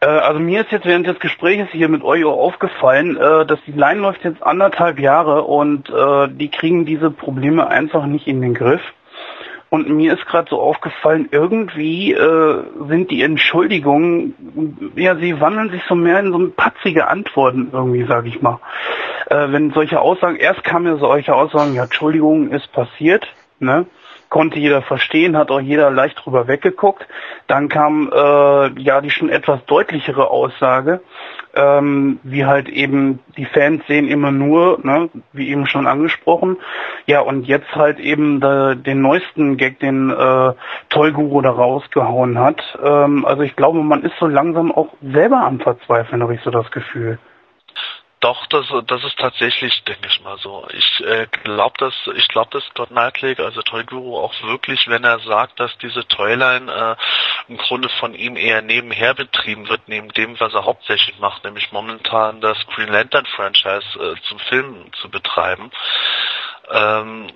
Äh, 0.01 0.07
also 0.07 0.41
mir 0.41 0.63
ist 0.63 0.73
jetzt 0.73 0.87
während 0.87 1.07
des 1.07 1.21
Gesprächs 1.21 1.71
hier 1.71 1.89
mit 1.89 2.03
euch 2.03 2.25
auch 2.25 2.39
aufgefallen, 2.39 3.17
äh, 3.17 3.47
dass 3.47 3.61
die 3.67 3.73
Line 3.73 4.01
läuft 4.01 4.25
jetzt 4.25 4.43
anderthalb 4.43 4.99
Jahre 4.99 5.43
und 5.45 5.89
äh, 5.89 6.29
die 6.29 6.51
kriegen 6.51 6.85
diese 6.85 7.11
Probleme 7.11 7.69
einfach 7.69 8.05
nicht 8.07 8.27
in 8.27 8.41
den 8.41 8.55
Griff. 8.55 8.83
Und 9.75 9.89
mir 9.89 10.13
ist 10.13 10.25
gerade 10.27 10.49
so 10.49 10.61
aufgefallen, 10.61 11.29
irgendwie 11.33 12.13
äh, 12.13 12.63
sind 12.87 13.11
die 13.11 13.25
Entschuldigungen, 13.25 14.93
ja, 14.95 15.17
sie 15.17 15.41
wandeln 15.41 15.71
sich 15.71 15.83
so 15.89 15.97
mehr 15.97 16.21
in 16.21 16.31
so 16.31 16.49
patzige 16.49 17.09
Antworten 17.09 17.71
irgendwie, 17.73 18.05
sag 18.05 18.25
ich 18.25 18.41
mal. 18.41 18.61
Äh, 19.27 19.51
wenn 19.51 19.73
solche 19.73 20.01
Aussagen, 20.01 20.37
erst 20.37 20.63
kamen 20.63 20.87
ja 20.87 20.97
solche 20.99 21.35
Aussagen, 21.35 21.75
ja, 21.75 21.83
Entschuldigung, 21.83 22.53
ist 22.53 22.71
passiert, 22.71 23.27
ne? 23.59 23.87
konnte 24.29 24.61
jeder 24.61 24.81
verstehen, 24.83 25.37
hat 25.37 25.51
auch 25.51 25.61
jeder 25.61 25.91
leicht 25.91 26.25
drüber 26.25 26.47
weggeguckt. 26.47 27.05
Dann 27.49 27.69
kam 27.69 28.13
äh, 28.15 28.81
ja 28.81 29.01
die 29.01 29.11
schon 29.11 29.29
etwas 29.29 29.65
deutlichere 29.67 30.31
Aussage, 30.31 31.01
ähm, 31.55 32.19
wie 32.23 32.45
halt 32.45 32.69
eben 32.69 33.21
die 33.37 33.45
Fans 33.47 33.83
sehen 33.87 34.09
immer 34.09 34.31
nur, 34.31 34.81
ne, 34.83 35.11
wie 35.33 35.49
eben 35.49 35.67
schon 35.67 35.87
angesprochen. 35.87 36.57
Ja, 37.07 37.21
und 37.21 37.47
jetzt 37.47 37.75
halt 37.75 37.99
eben 37.99 38.41
de, 38.41 38.77
den 38.77 39.01
neuesten 39.01 39.57
Gag, 39.57 39.79
den 39.81 40.11
äh, 40.11 40.53
Tollguru 40.91 41.41
da 41.41 41.51
rausgehauen 41.51 42.39
hat. 42.39 42.61
Ähm, 42.83 43.25
also 43.25 43.43
ich 43.43 43.57
glaube, 43.57 43.83
man 43.83 44.03
ist 44.03 44.17
so 44.19 44.27
langsam 44.27 44.73
auch 44.73 44.89
selber 45.03 45.41
am 45.43 45.61
Verzweifeln, 45.61 46.23
habe 46.23 46.35
ich 46.35 46.41
so 46.43 46.51
das 46.51 46.71
Gefühl. 46.71 47.19
Doch, 48.25 48.47
das, 48.47 48.65
das 48.87 49.05
ist 49.05 49.19
tatsächlich, 49.19 49.85
denke 49.85 50.09
ich 50.09 50.23
mal 50.23 50.39
so. 50.39 50.67
Ich 50.73 51.05
äh, 51.05 51.27
glaube, 51.43 51.77
dass 51.77 51.93
ich 52.17 52.27
glaube, 52.29 52.49
dass 52.53 52.65
Scott 52.69 52.89
Knightley, 52.89 53.37
also 53.37 53.61
Toy 53.61 53.85
Guru, 53.85 54.17
auch 54.17 54.33
wirklich, 54.45 54.89
wenn 54.89 55.05
er 55.05 55.19
sagt, 55.19 55.61
dass 55.61 55.77
diese 55.77 56.09
Toyline 56.09 56.73
äh, 56.73 57.53
im 57.53 57.59
Grunde 57.59 57.91
von 58.01 58.15
ihm 58.15 58.39
eher 58.39 58.63
nebenher 58.63 59.13
betrieben 59.13 59.69
wird, 59.69 59.89
neben 59.89 60.09
dem, 60.09 60.41
was 60.41 60.55
er 60.55 60.65
hauptsächlich 60.65 61.19
macht, 61.19 61.45
nämlich 61.45 61.71
momentan 61.71 62.41
das 62.41 62.57
Green 62.69 62.89
Lantern 62.89 63.27
Franchise 63.27 63.87
äh, 64.01 64.15
zum 64.27 64.39
Film 64.39 64.91
zu 65.03 65.11
betreiben. 65.11 65.71
Ähm, 66.71 67.31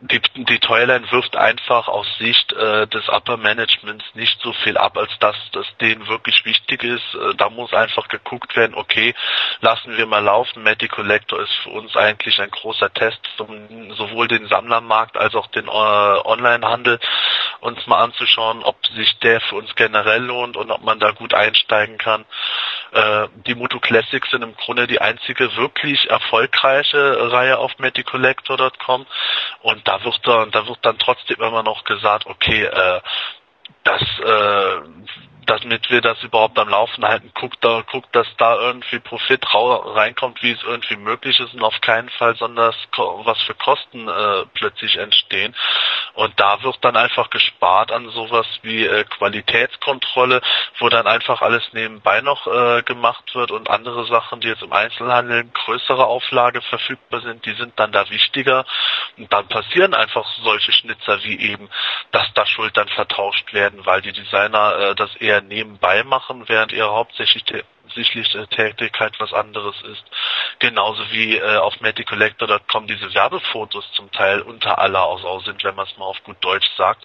die, 0.00 0.20
die 0.34 0.58
Toyline 0.58 1.10
wirft 1.10 1.36
einfach 1.36 1.88
aus 1.88 2.06
Sicht 2.18 2.52
äh, 2.52 2.86
des 2.86 3.08
Upper 3.08 3.38
Managements 3.38 4.04
nicht 4.14 4.38
so 4.42 4.52
viel 4.52 4.76
ab, 4.76 4.98
als 4.98 5.10
dass 5.20 5.36
das 5.52 5.66
denen 5.80 6.06
wirklich 6.06 6.44
wichtig 6.44 6.84
ist. 6.84 7.14
Äh, 7.14 7.34
da 7.36 7.48
muss 7.48 7.72
einfach 7.72 8.08
geguckt 8.08 8.54
werden, 8.56 8.74
okay, 8.74 9.14
lassen 9.60 9.96
wir 9.96 10.04
mal 10.06 10.22
laufen. 10.22 10.62
Matty 10.62 10.88
Collector 10.88 11.40
ist 11.40 11.54
für 11.62 11.70
uns 11.70 11.96
eigentlich 11.96 12.38
ein 12.40 12.50
großer 12.50 12.92
Test, 12.92 13.20
um 13.38 13.92
sowohl 13.94 14.28
den 14.28 14.46
Sammlermarkt 14.48 15.16
als 15.16 15.34
auch 15.34 15.46
den 15.46 15.66
äh, 15.66 15.70
Onlinehandel 15.70 17.00
uns 17.60 17.86
mal 17.86 18.02
anzuschauen, 18.02 18.62
ob 18.64 18.76
sich 18.94 19.18
der 19.20 19.40
für 19.40 19.56
uns 19.56 19.74
generell 19.76 20.22
lohnt 20.22 20.58
und 20.58 20.70
ob 20.70 20.82
man 20.82 21.00
da 21.00 21.12
gut 21.12 21.32
einsteigen 21.32 21.96
kann. 21.96 22.26
Äh, 22.92 23.28
die 23.46 23.54
Moto 23.54 23.80
Classics 23.80 24.30
sind 24.30 24.42
im 24.42 24.54
Grunde 24.56 24.86
die 24.86 25.00
einzige 25.00 25.56
wirklich 25.56 26.10
erfolgreiche 26.10 27.32
Reihe 27.32 27.58
auf 27.58 27.78
MattyCollector.com 27.78 29.06
und 29.62 29.85
da 29.86 30.04
wird 30.04 30.20
dann, 30.26 30.50
da 30.50 30.66
wird 30.66 30.78
dann 30.82 30.98
trotzdem 30.98 31.40
immer 31.40 31.62
noch 31.62 31.84
gesagt, 31.84 32.26
okay, 32.26 32.64
äh, 32.64 33.00
das 33.84 34.02
äh, 34.02 34.80
damit 35.46 35.90
wir 35.90 36.00
das 36.00 36.22
überhaupt 36.22 36.58
am 36.58 36.68
Laufen 36.68 37.04
halten, 37.06 37.30
guckt 37.34 37.58
da, 37.60 37.82
guckt, 37.90 38.14
dass 38.14 38.26
da 38.36 38.58
irgendwie 38.58 38.98
Profit 38.98 39.46
reinkommt, 39.54 40.42
wie 40.42 40.50
es 40.50 40.62
irgendwie 40.62 40.96
möglich 40.96 41.38
ist 41.40 41.54
und 41.54 41.62
auf 41.62 41.80
keinen 41.80 42.08
Fall, 42.10 42.36
sondern 42.36 42.74
was 42.96 43.42
für 43.42 43.54
Kosten 43.54 44.08
äh, 44.08 44.44
plötzlich 44.54 44.96
entstehen. 44.96 45.54
Und 46.14 46.38
da 46.40 46.62
wird 46.62 46.78
dann 46.80 46.96
einfach 46.96 47.30
gespart 47.30 47.92
an 47.92 48.08
sowas 48.10 48.46
wie 48.62 48.84
äh, 48.84 49.04
Qualitätskontrolle, 49.04 50.40
wo 50.78 50.88
dann 50.88 51.06
einfach 51.06 51.42
alles 51.42 51.62
nebenbei 51.72 52.20
noch 52.22 52.46
äh, 52.46 52.82
gemacht 52.82 53.34
wird 53.34 53.50
und 53.50 53.70
andere 53.70 54.06
Sachen, 54.06 54.40
die 54.40 54.48
jetzt 54.48 54.62
im 54.62 54.72
Einzelhandel 54.72 55.42
in 55.42 55.52
größerer 55.52 56.06
Auflage 56.06 56.60
verfügbar 56.62 57.20
sind, 57.20 57.44
die 57.46 57.52
sind 57.52 57.78
dann 57.78 57.92
da 57.92 58.08
wichtiger. 58.10 58.64
Und 59.16 59.32
dann 59.32 59.46
passieren 59.48 59.94
einfach 59.94 60.26
solche 60.42 60.72
Schnitzer 60.72 61.22
wie 61.22 61.38
eben, 61.38 61.68
dass 62.10 62.32
da 62.34 62.46
Schultern 62.46 62.88
vertauscht 62.88 63.52
werden, 63.52 63.86
weil 63.86 64.02
die 64.02 64.12
Designer 64.12 64.78
äh, 64.78 64.94
das 64.94 65.14
eher 65.16 65.35
nebenbei 65.40 66.04
machen, 66.04 66.48
während 66.48 66.72
ihre 66.72 66.90
hauptsächliche 66.90 67.64
Tätigkeit 68.48 69.14
was 69.18 69.32
anderes 69.32 69.74
ist. 69.82 70.04
Genauso 70.58 71.02
wie 71.10 71.36
äh, 71.36 71.56
auf 71.58 71.80
MediCollector.com 71.80 72.86
diese 72.86 73.12
Werbefotos 73.14 73.90
zum 73.92 74.10
Teil 74.12 74.40
unter 74.42 74.78
aller 74.78 75.18
Sau 75.18 75.40
sind, 75.40 75.62
wenn 75.64 75.74
man 75.74 75.86
es 75.86 75.96
mal 75.96 76.06
auf 76.06 76.22
gut 76.24 76.36
Deutsch 76.40 76.68
sagt. 76.76 77.04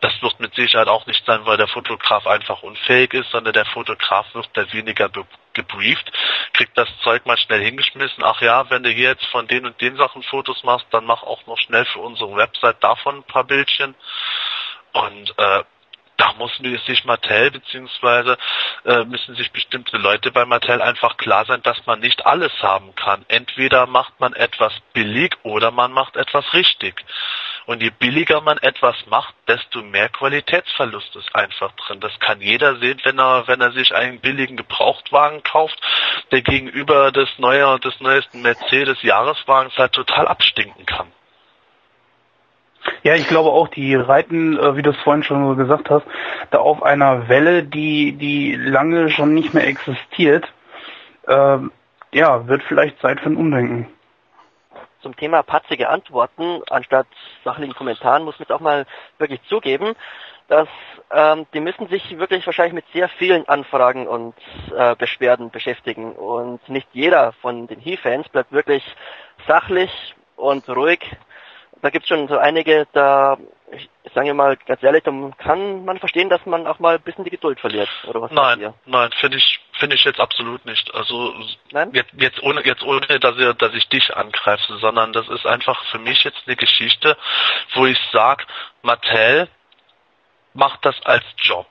Das 0.00 0.12
wird 0.22 0.40
mit 0.40 0.54
Sicherheit 0.54 0.88
auch 0.88 1.06
nicht 1.06 1.24
sein, 1.24 1.46
weil 1.46 1.56
der 1.56 1.68
Fotograf 1.68 2.26
einfach 2.26 2.62
unfähig 2.62 3.14
ist, 3.14 3.30
sondern 3.30 3.54
der 3.54 3.66
Fotograf 3.66 4.26
wird 4.34 4.48
da 4.54 4.72
weniger 4.72 5.10
gebrieft, 5.52 6.12
kriegt 6.52 6.76
das 6.76 6.88
Zeug 7.02 7.26
mal 7.26 7.38
schnell 7.38 7.62
hingeschmissen. 7.62 8.22
Ach 8.22 8.40
ja, 8.40 8.70
wenn 8.70 8.82
du 8.82 8.90
hier 8.90 9.10
jetzt 9.10 9.26
von 9.26 9.46
den 9.48 9.66
und 9.66 9.80
den 9.80 9.96
Sachen 9.96 10.22
Fotos 10.22 10.62
machst, 10.62 10.86
dann 10.90 11.04
mach 11.04 11.22
auch 11.22 11.46
noch 11.46 11.58
schnell 11.58 11.84
für 11.86 12.00
unsere 12.00 12.36
Website 12.36 12.82
davon 12.82 13.16
ein 13.16 13.24
paar 13.24 13.44
Bildchen. 13.44 13.94
Und 14.92 15.34
äh, 15.38 15.64
da 16.16 16.32
muss 16.34 16.56
sich 16.86 17.04
Mattel 17.04 17.50
beziehungsweise 17.50 18.38
äh, 18.84 19.04
müssen 19.04 19.34
sich 19.34 19.50
bestimmte 19.52 19.96
Leute 19.98 20.30
bei 20.32 20.44
Mattel 20.44 20.80
einfach 20.80 21.16
klar 21.16 21.44
sein, 21.44 21.62
dass 21.62 21.84
man 21.86 22.00
nicht 22.00 22.24
alles 22.26 22.52
haben 22.62 22.94
kann. 22.94 23.24
Entweder 23.28 23.86
macht 23.86 24.18
man 24.20 24.32
etwas 24.32 24.72
billig 24.92 25.36
oder 25.42 25.70
man 25.70 25.92
macht 25.92 26.16
etwas 26.16 26.52
richtig. 26.52 27.04
Und 27.66 27.82
je 27.82 27.90
billiger 27.90 28.40
man 28.40 28.58
etwas 28.58 28.94
macht, 29.06 29.34
desto 29.48 29.82
mehr 29.82 30.08
Qualitätsverlust 30.08 31.16
ist 31.16 31.34
einfach 31.34 31.72
drin. 31.72 32.00
Das 32.00 32.18
kann 32.20 32.40
jeder 32.40 32.76
sehen, 32.76 33.00
wenn 33.02 33.18
er, 33.18 33.48
wenn 33.48 33.60
er 33.60 33.72
sich 33.72 33.94
einen 33.94 34.20
billigen 34.20 34.56
Gebrauchtwagen 34.56 35.42
kauft, 35.42 35.78
der 36.30 36.42
gegenüber 36.42 37.10
des 37.10 37.28
neue, 37.38 37.78
des 37.80 38.00
neuesten 38.00 38.42
Mercedes 38.42 39.02
Jahreswagens 39.02 39.76
halt 39.76 39.92
total 39.92 40.28
abstinken 40.28 40.86
kann. 40.86 41.12
Ja, 43.02 43.14
ich 43.14 43.28
glaube 43.28 43.50
auch, 43.50 43.68
die 43.68 43.94
reiten, 43.94 44.58
äh, 44.58 44.76
wie 44.76 44.82
du 44.82 44.90
es 44.90 44.96
vorhin 44.98 45.22
schon 45.22 45.56
gesagt 45.56 45.90
hast, 45.90 46.04
da 46.50 46.58
auf 46.58 46.82
einer 46.82 47.28
Welle, 47.28 47.62
die, 47.62 48.12
die 48.12 48.54
lange 48.56 49.10
schon 49.10 49.34
nicht 49.34 49.54
mehr 49.54 49.66
existiert. 49.66 50.44
Ähm, 51.28 51.70
ja, 52.12 52.46
wird 52.46 52.62
vielleicht 52.64 53.00
Zeit 53.00 53.20
für 53.20 53.30
ein 53.30 53.36
Umdenken. 53.36 53.88
zum 55.02 55.16
Thema 55.16 55.42
patzige 55.42 55.88
Antworten 55.88 56.62
anstatt 56.70 57.06
sachlichen 57.44 57.74
Kommentaren 57.74 58.24
muss 58.24 58.38
man 58.38 58.44
jetzt 58.44 58.52
auch 58.52 58.60
mal 58.60 58.86
wirklich 59.18 59.40
zugeben, 59.48 59.94
dass 60.48 60.68
ähm, 61.12 61.46
die 61.54 61.60
müssen 61.60 61.88
sich 61.88 62.18
wirklich 62.18 62.46
wahrscheinlich 62.46 62.74
mit 62.74 62.84
sehr 62.92 63.08
vielen 63.08 63.48
Anfragen 63.48 64.06
und 64.06 64.34
äh, 64.76 64.94
Beschwerden 64.96 65.50
beschäftigen 65.50 66.12
und 66.12 66.68
nicht 66.68 66.88
jeder 66.92 67.32
von 67.32 67.66
den 67.66 67.80
He-Fans 67.80 68.28
bleibt 68.28 68.52
wirklich 68.52 68.84
sachlich 69.46 70.14
und 70.36 70.68
ruhig. 70.68 71.00
Da 71.82 71.90
gibt 71.90 72.04
es 72.04 72.08
schon 72.08 72.28
so 72.28 72.38
einige, 72.38 72.86
da 72.92 73.36
ich 73.72 74.12
sage 74.14 74.32
mal 74.34 74.56
ganz 74.56 74.82
ehrlich, 74.82 75.02
kann 75.04 75.84
man 75.84 75.98
verstehen, 75.98 76.28
dass 76.28 76.44
man 76.46 76.66
auch 76.66 76.78
mal 76.78 76.96
ein 76.96 77.02
bisschen 77.02 77.24
die 77.24 77.30
Geduld 77.30 77.58
verliert, 77.58 77.88
oder 78.06 78.22
was? 78.22 78.30
Nein, 78.30 78.72
nein, 78.84 79.10
finde 79.20 79.38
ich, 79.38 79.60
finde 79.78 79.96
ich 79.96 80.04
jetzt 80.04 80.20
absolut 80.20 80.64
nicht. 80.64 80.94
Also 80.94 81.34
nein? 81.72 81.90
Jetzt, 81.92 82.12
jetzt 82.16 82.42
ohne, 82.42 82.64
jetzt 82.64 82.84
ohne, 82.84 83.00
dass 83.18 83.36
ich, 83.36 83.56
dass 83.56 83.74
ich 83.74 83.88
dich 83.88 84.16
angreife, 84.16 84.78
sondern 84.78 85.12
das 85.12 85.28
ist 85.28 85.46
einfach 85.46 85.84
für 85.86 85.98
mich 85.98 86.22
jetzt 86.24 86.42
eine 86.46 86.56
Geschichte, 86.56 87.16
wo 87.74 87.86
ich 87.86 87.98
sag, 88.12 88.46
Mattel 88.82 89.48
macht 90.54 90.84
das 90.84 90.94
als 91.04 91.24
Job 91.38 91.66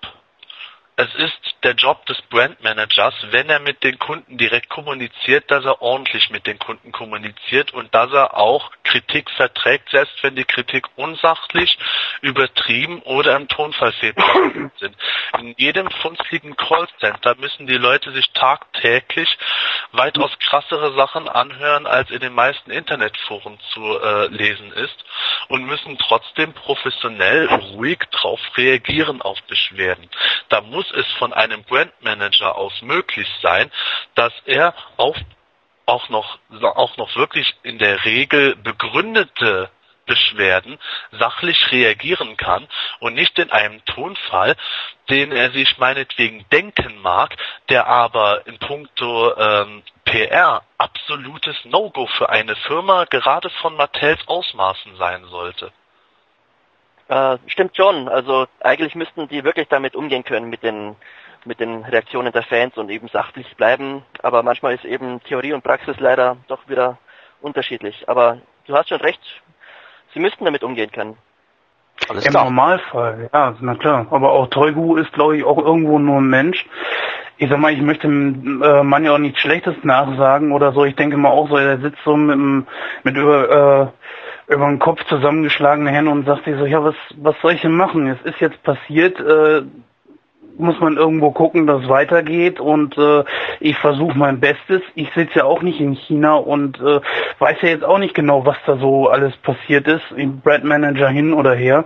es 0.97 1.13
ist 1.15 1.55
der 1.63 1.73
Job 1.73 2.05
des 2.05 2.21
Brandmanagers, 2.29 3.13
wenn 3.31 3.49
er 3.49 3.59
mit 3.59 3.83
den 3.83 3.99
Kunden 3.99 4.37
direkt 4.37 4.69
kommuniziert, 4.69 5.51
dass 5.51 5.65
er 5.65 5.81
ordentlich 5.81 6.29
mit 6.29 6.47
den 6.47 6.57
Kunden 6.57 6.93
kommuniziert 6.93 7.73
und 7.73 7.93
dass 7.93 8.13
er 8.13 8.37
auch 8.37 8.71
Kritik 8.83 9.29
verträgt, 9.31 9.89
selbst 9.89 10.23
wenn 10.23 10.37
die 10.37 10.45
Kritik 10.45 10.85
unsachlich, 10.95 11.77
übertrieben 12.21 13.01
oder 13.01 13.35
im 13.35 13.49
Tonfall 13.49 13.91
fehlbar 13.93 14.51
sind. 14.79 14.95
In 15.37 15.53
jedem 15.57 15.91
funzligen 15.91 16.55
Callcenter 16.55 17.35
müssen 17.35 17.67
die 17.67 17.77
Leute 17.77 18.11
sich 18.11 18.31
tagtäglich 18.31 19.37
weitaus 19.91 20.31
krassere 20.39 20.93
Sachen 20.95 21.27
anhören, 21.27 21.87
als 21.87 22.09
in 22.09 22.19
den 22.19 22.33
meisten 22.33 22.71
Internetforen 22.71 23.59
zu 23.73 23.99
äh, 23.99 24.27
lesen 24.27 24.71
ist 24.71 25.03
und 25.49 25.65
müssen 25.65 25.97
trotzdem 25.97 26.53
professionell 26.53 27.47
ruhig 27.47 27.99
drauf 28.11 28.39
reagieren 28.55 29.21
auf 29.21 29.41
Beschwerden. 29.43 30.09
Da 30.49 30.61
muss 30.61 30.84
muss 30.85 31.05
es 31.05 31.11
von 31.13 31.33
einem 31.33 31.63
Brandmanager 31.63 32.55
aus 32.55 32.81
möglich 32.81 33.27
sein, 33.41 33.71
dass 34.15 34.33
er 34.45 34.73
auf 34.97 35.17
auch 35.87 36.09
noch, 36.09 36.39
auch 36.61 36.97
noch 36.97 37.15
wirklich 37.15 37.53
in 37.61 37.77
der 37.77 38.05
Regel 38.05 38.55
begründete 38.55 39.69
Beschwerden 40.07 40.79
sachlich 41.11 41.71
reagieren 41.71 42.37
kann 42.37 42.67
und 42.99 43.13
nicht 43.13 43.37
in 43.37 43.51
einem 43.51 43.85
Tonfall, 43.85 44.55
den 45.09 45.31
er 45.31 45.51
sich 45.51 45.77
meinetwegen 45.77 46.43
denken 46.51 47.01
mag, 47.01 47.35
der 47.69 47.85
aber 47.85 48.47
in 48.47 48.57
puncto 48.57 49.37
ähm, 49.37 49.83
PR 50.05 50.63
absolutes 50.79 51.55
No-Go 51.65 52.07
für 52.07 52.29
eine 52.29 52.55
Firma 52.55 53.05
gerade 53.05 53.51
von 53.61 53.75
Mattels 53.75 54.27
Ausmaßen 54.27 54.97
sein 54.97 55.25
sollte. 55.25 55.71
Äh, 57.07 57.37
stimmt 57.47 57.75
schon. 57.75 58.07
Also 58.07 58.45
eigentlich 58.61 58.95
müssten 58.95 59.27
die 59.27 59.43
wirklich 59.43 59.67
damit 59.67 59.95
umgehen 59.95 60.23
können 60.23 60.49
mit 60.49 60.63
den 60.63 60.95
mit 61.45 61.59
den 61.59 61.83
Reaktionen 61.83 62.31
der 62.31 62.43
Fans 62.43 62.75
und 62.75 62.89
eben 62.89 63.07
sachlich 63.07 63.55
bleiben. 63.55 64.03
Aber 64.23 64.43
manchmal 64.43 64.73
ist 64.73 64.83
eben 64.83 65.21
Theorie 65.23 65.53
und 65.53 65.63
Praxis 65.63 65.95
leider 65.99 66.37
doch 66.47 66.67
wieder 66.67 66.97
unterschiedlich. 67.41 68.09
Aber 68.09 68.39
du 68.65 68.75
hast 68.75 68.89
schon 68.89 69.01
recht. 69.01 69.21
Sie 70.13 70.19
müssten 70.19 70.45
damit 70.45 70.63
umgehen 70.63 70.91
können. 70.91 71.17
Alles 72.09 72.25
Im 72.25 72.31
klar. 72.31 72.45
Normalfall, 72.45 73.29
ja, 73.33 73.55
na 73.61 73.75
klar. 73.75 74.07
Aber 74.09 74.31
auch 74.31 74.47
Teugu 74.47 74.97
ist, 74.97 75.13
glaube 75.13 75.37
ich, 75.37 75.43
auch 75.43 75.57
irgendwo 75.57 75.97
nur 75.97 76.17
ein 76.17 76.27
Mensch. 76.27 76.65
Ich 77.37 77.49
sag 77.49 77.59
mal, 77.59 77.73
ich 77.73 77.81
möchte 77.81 78.07
dem 78.07 78.61
äh, 78.61 78.83
Mann 78.83 79.05
ja 79.05 79.13
auch 79.13 79.17
nichts 79.17 79.39
Schlechtes 79.39 79.75
nachsagen 79.83 80.51
oder 80.51 80.71
so. 80.71 80.85
Ich 80.85 80.95
denke 80.95 81.17
mal 81.17 81.29
auch 81.29 81.49
so, 81.49 81.57
er 81.57 81.79
sitzt 81.79 81.99
so 82.03 82.15
mit, 82.15 82.65
mit 83.03 83.17
über, 83.17 83.49
äh, 83.49 83.87
über 84.47 84.67
den 84.67 84.79
Kopf 84.79 85.03
zusammengeschlagene 85.05 85.89
Hände 85.89 86.11
und 86.11 86.25
sagt 86.25 86.45
sich 86.45 86.55
so, 86.57 86.65
ja, 86.65 86.83
was, 86.83 86.95
was 87.17 87.35
soll 87.41 87.53
ich 87.53 87.61
denn 87.61 87.75
machen? 87.75 88.07
Es 88.07 88.21
ist 88.21 88.39
jetzt 88.39 88.61
passiert, 88.63 89.19
äh, 89.19 89.63
muss 90.57 90.79
man 90.79 90.97
irgendwo 90.97 91.31
gucken, 91.31 91.67
dass 91.67 91.83
es 91.83 91.89
weitergeht 91.89 92.59
und 92.59 92.97
äh, 92.97 93.23
ich 93.59 93.77
versuche 93.77 94.17
mein 94.17 94.39
Bestes. 94.39 94.81
Ich 94.95 95.09
sitze 95.13 95.39
ja 95.39 95.43
auch 95.43 95.61
nicht 95.61 95.79
in 95.81 95.95
China 95.95 96.35
und 96.35 96.79
äh, 96.79 97.01
weiß 97.39 97.57
ja 97.61 97.69
jetzt 97.69 97.83
auch 97.83 97.97
nicht 97.97 98.13
genau, 98.13 98.45
was 98.45 98.57
da 98.65 98.77
so 98.77 99.09
alles 99.09 99.35
passiert 99.37 99.87
ist, 99.87 100.03
im 100.15 100.39
Brand 100.39 100.63
Manager 100.63 101.09
hin 101.09 101.33
oder 101.33 101.53
her. 101.53 101.85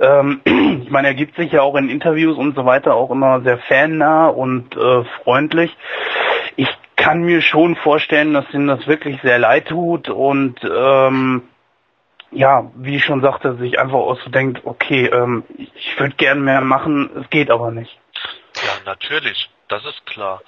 Ähm, 0.00 0.40
ich 0.82 0.90
meine, 0.90 1.08
er 1.08 1.14
gibt 1.14 1.36
sich 1.36 1.52
ja 1.52 1.62
auch 1.62 1.76
in 1.76 1.88
Interviews 1.88 2.36
und 2.36 2.56
so 2.56 2.64
weiter 2.64 2.94
auch 2.94 3.10
immer 3.10 3.40
sehr 3.42 3.58
fannah 3.58 4.28
und 4.28 4.76
äh, 4.76 5.04
freundlich. 5.22 5.76
Ich 6.56 6.68
kann 6.96 7.22
mir 7.22 7.42
schon 7.42 7.76
vorstellen, 7.76 8.32
dass 8.32 8.52
ihm 8.52 8.66
das 8.66 8.86
wirklich 8.86 9.20
sehr 9.22 9.38
leid 9.38 9.68
tut 9.68 10.08
und 10.08 10.56
ähm, 10.64 11.42
ja, 12.34 12.70
wie 12.76 12.96
ich 12.96 13.04
schon 13.04 13.22
sagte, 13.22 13.56
sich 13.56 13.78
einfach 13.78 14.16
denkt, 14.30 14.62
okay, 14.64 15.06
ähm, 15.06 15.44
ich 15.56 15.98
würde 15.98 16.14
gern 16.16 16.42
mehr 16.42 16.60
machen, 16.60 17.10
es 17.22 17.30
geht 17.30 17.50
aber 17.50 17.70
nicht. 17.70 17.98
Ja, 18.56 18.72
natürlich, 18.84 19.50
das 19.68 19.84
ist 19.84 20.04
klar. 20.06 20.42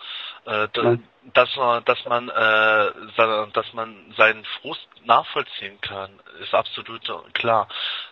Äh, 0.44 0.68
da, 0.72 0.96
dass, 1.34 1.56
man, 1.56 1.84
dass 1.84 2.04
man, 2.04 2.28
äh, 2.28 3.52
dass 3.52 3.72
man 3.72 4.14
seinen 4.16 4.44
Frust 4.60 4.86
nachvollziehen 5.04 5.80
kann, 5.80 6.10
ist 6.40 6.54
absolut 6.54 7.02
klar. 7.34 7.68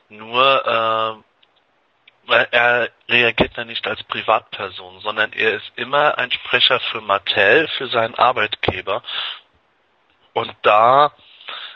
Nur 0.09 1.23
äh, 2.29 2.45
er 2.51 2.91
reagiert 3.09 3.57
ja 3.57 3.65
nicht 3.65 3.87
als 3.87 4.03
Privatperson, 4.05 5.01
sondern 5.01 5.33
er 5.33 5.55
ist 5.55 5.73
immer 5.77 6.19
ein 6.19 6.31
Sprecher 6.31 6.81
für 6.81 7.01
Mattel, 7.01 7.69
für 7.77 7.89
seinen 7.89 8.15
Arbeitgeber. 8.15 9.03
Und 10.33 10.53
da 10.63 11.13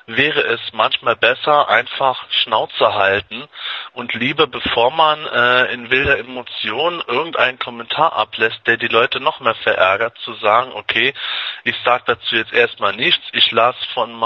wäre 0.09 0.40
es 0.40 0.61
manchmal 0.72 1.16
besser, 1.16 1.68
einfach 1.68 2.24
Schnauze 2.30 2.94
halten 2.94 3.46
und 3.92 4.14
lieber, 4.14 4.46
bevor 4.46 4.90
man 4.90 5.24
äh, 5.26 5.72
in 5.72 5.90
wilder 5.90 6.18
Emotion 6.18 7.02
irgendeinen 7.06 7.59
Kommentar 7.59 8.14
ablässt, 8.14 8.66
der 8.66 8.78
die 8.78 8.88
Leute 8.88 9.20
noch 9.20 9.40
mehr 9.40 9.54
verärgert, 9.56 10.16
zu 10.24 10.32
sagen, 10.34 10.72
okay, 10.72 11.12
ich 11.64 11.76
sage 11.84 12.04
dazu 12.06 12.36
jetzt 12.36 12.54
erstmal 12.54 12.96
nichts, 12.96 13.22
ich 13.32 13.50
lasse 13.52 13.78
von, 13.92 14.18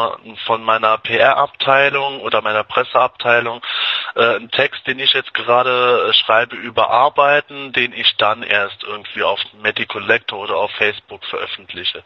von 0.47 0.62
meiner 0.62 0.99
PR-Abteilung 0.99 2.20
oder 2.20 2.43
meiner 2.43 2.62
Presseabteilung 2.62 3.61
äh, 4.14 4.37
einen 4.37 4.51
Text, 4.53 4.87
den 4.87 5.01
ich 5.01 5.12
jetzt 5.12 5.35
gerade 5.35 6.09
äh, 6.09 6.12
schreibe, 6.12 6.55
überarbeiten, 6.55 7.72
den 7.72 7.93
ich 7.93 8.16
dann 8.18 8.45
erst 8.45 8.85
irgendwie 8.85 9.24
auf 9.24 9.41
Medical 9.61 10.03
Lector 10.03 10.39
oder 10.39 10.57
auf 10.57 10.70
Facebook 10.72 11.24
veröffentliche. 11.24 12.05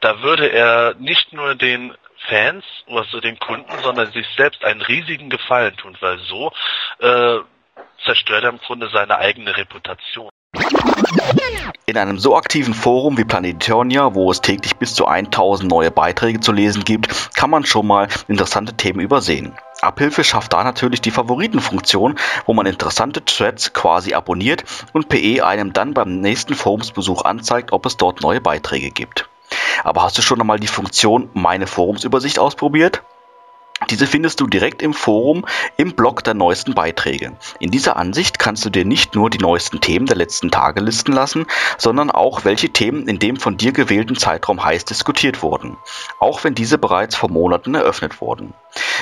Da 0.00 0.22
würde 0.22 0.46
er 0.46 0.94
nicht 0.98 1.32
nur 1.32 1.56
den 1.56 1.92
Fans 2.28 2.64
oder 2.86 3.04
so 3.04 3.20
den 3.20 3.38
Kunden, 3.38 3.72
sondern 3.82 4.10
sich 4.12 4.26
selbst 4.36 4.64
einen 4.64 4.82
riesigen 4.82 5.30
Gefallen 5.30 5.76
tun, 5.76 5.96
weil 6.00 6.18
so 6.18 6.52
äh, 6.98 7.38
zerstört 8.04 8.44
er 8.44 8.50
im 8.50 8.58
Grunde 8.58 8.88
seine 8.88 9.18
eigene 9.18 9.56
Reputation. 9.56 10.30
In 11.86 11.96
einem 11.98 12.18
so 12.18 12.36
aktiven 12.36 12.74
Forum 12.74 13.18
wie 13.18 13.24
Planetonia, 13.24 14.14
wo 14.14 14.30
es 14.30 14.40
täglich 14.40 14.76
bis 14.76 14.94
zu 14.94 15.06
1000 15.06 15.70
neue 15.70 15.90
Beiträge 15.90 16.40
zu 16.40 16.52
lesen 16.52 16.84
gibt, 16.84 17.34
kann 17.36 17.50
man 17.50 17.64
schon 17.64 17.86
mal 17.86 18.08
interessante 18.28 18.74
Themen 18.74 19.00
übersehen. 19.00 19.56
Abhilfe 19.82 20.24
schafft 20.24 20.52
da 20.52 20.64
natürlich 20.64 21.00
die 21.00 21.10
Favoritenfunktion, 21.10 22.18
wo 22.46 22.54
man 22.54 22.66
interessante 22.66 23.24
Threads 23.24 23.72
quasi 23.72 24.14
abonniert 24.14 24.64
und 24.92 25.08
PE 25.08 25.44
einem 25.44 25.72
dann 25.72 25.94
beim 25.94 26.20
nächsten 26.20 26.54
Forumsbesuch 26.54 27.24
anzeigt, 27.24 27.72
ob 27.72 27.86
es 27.86 27.96
dort 27.96 28.22
neue 28.22 28.40
Beiträge 28.40 28.90
gibt. 28.90 29.28
Aber 29.84 30.02
hast 30.02 30.18
du 30.18 30.22
schon 30.22 30.40
einmal 30.40 30.60
die 30.60 30.66
Funktion 30.66 31.28
Meine 31.34 31.66
Forumsübersicht 31.66 32.38
ausprobiert? 32.38 33.02
Diese 33.90 34.06
findest 34.06 34.40
du 34.40 34.46
direkt 34.46 34.80
im 34.80 34.94
Forum 34.94 35.44
im 35.76 35.92
Blog 35.92 36.24
der 36.24 36.32
neuesten 36.32 36.74
Beiträge. 36.74 37.36
In 37.60 37.70
dieser 37.70 37.98
Ansicht 37.98 38.38
kannst 38.38 38.64
du 38.64 38.70
dir 38.70 38.86
nicht 38.86 39.14
nur 39.14 39.28
die 39.28 39.38
neuesten 39.38 39.82
Themen 39.82 40.06
der 40.06 40.16
letzten 40.16 40.50
Tage 40.50 40.80
listen 40.80 41.12
lassen, 41.12 41.44
sondern 41.76 42.10
auch 42.10 42.46
welche 42.46 42.70
Themen 42.70 43.06
in 43.06 43.18
dem 43.18 43.36
von 43.36 43.58
dir 43.58 43.72
gewählten 43.72 44.16
Zeitraum 44.16 44.64
heiß 44.64 44.86
diskutiert 44.86 45.42
wurden, 45.42 45.76
auch 46.18 46.42
wenn 46.42 46.54
diese 46.54 46.78
bereits 46.78 47.16
vor 47.16 47.30
Monaten 47.30 47.74
eröffnet 47.74 48.22
wurden. 48.22 48.54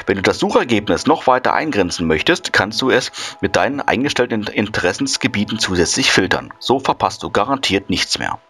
Wenn 0.06 0.16
du 0.16 0.22
das 0.22 0.40
Suchergebnis 0.40 1.06
noch 1.06 1.28
weiter 1.28 1.54
eingrenzen 1.54 2.08
möchtest, 2.08 2.52
kannst 2.52 2.82
du 2.82 2.90
es 2.90 3.12
mit 3.40 3.54
deinen 3.54 3.80
eingestellten 3.80 4.42
Interessensgebieten 4.42 5.60
zusätzlich 5.60 6.10
filtern. 6.10 6.52
So 6.58 6.80
verpasst 6.80 7.22
du 7.22 7.30
garantiert 7.30 7.90
nichts 7.90 8.18
mehr. 8.18 8.40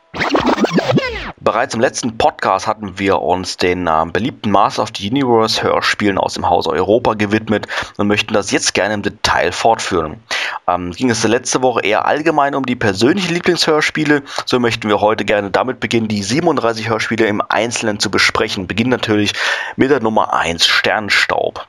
Bereits 1.45 1.74
im 1.74 1.80
letzten 1.80 2.16
Podcast 2.16 2.66
hatten 2.66 2.99
wir 2.99 3.20
uns 3.20 3.59
den 3.59 3.86
äh, 3.86 4.05
beliebten 4.11 4.51
Master 4.51 4.82
of 4.82 4.88
the 4.97 5.11
Universe 5.11 5.62
Hörspielen 5.62 6.16
aus 6.16 6.32
dem 6.32 6.49
Hause 6.49 6.70
Europa 6.70 7.12
gewidmet 7.12 7.66
und 7.99 8.07
möchten 8.07 8.32
das 8.32 8.51
jetzt 8.51 8.72
gerne 8.72 8.95
im 8.95 9.03
Detail 9.03 9.53
fortführen. 9.53 10.22
Ähm, 10.66 10.92
ging 10.92 11.11
es 11.11 11.22
letzte 11.22 11.61
Woche 11.61 11.82
eher 11.82 12.07
allgemein 12.07 12.55
um 12.55 12.64
die 12.64 12.76
persönlichen 12.76 13.34
Lieblingshörspiele, 13.34 14.22
so 14.47 14.59
möchten 14.59 14.88
wir 14.88 15.03
heute 15.03 15.26
gerne 15.26 15.51
damit 15.51 15.80
beginnen, 15.80 16.09
die 16.09 16.22
37 16.22 16.88
Hörspiele 16.88 17.26
im 17.26 17.42
Einzelnen 17.47 18.01
zu 18.01 18.11
besprechen. 18.11 18.66
Beginnen 18.66 18.88
natürlich 18.88 19.34
mit 19.76 19.90
der 19.90 20.01
Nummer 20.01 20.32
1 20.32 20.66
Sternstaub. 20.66 21.68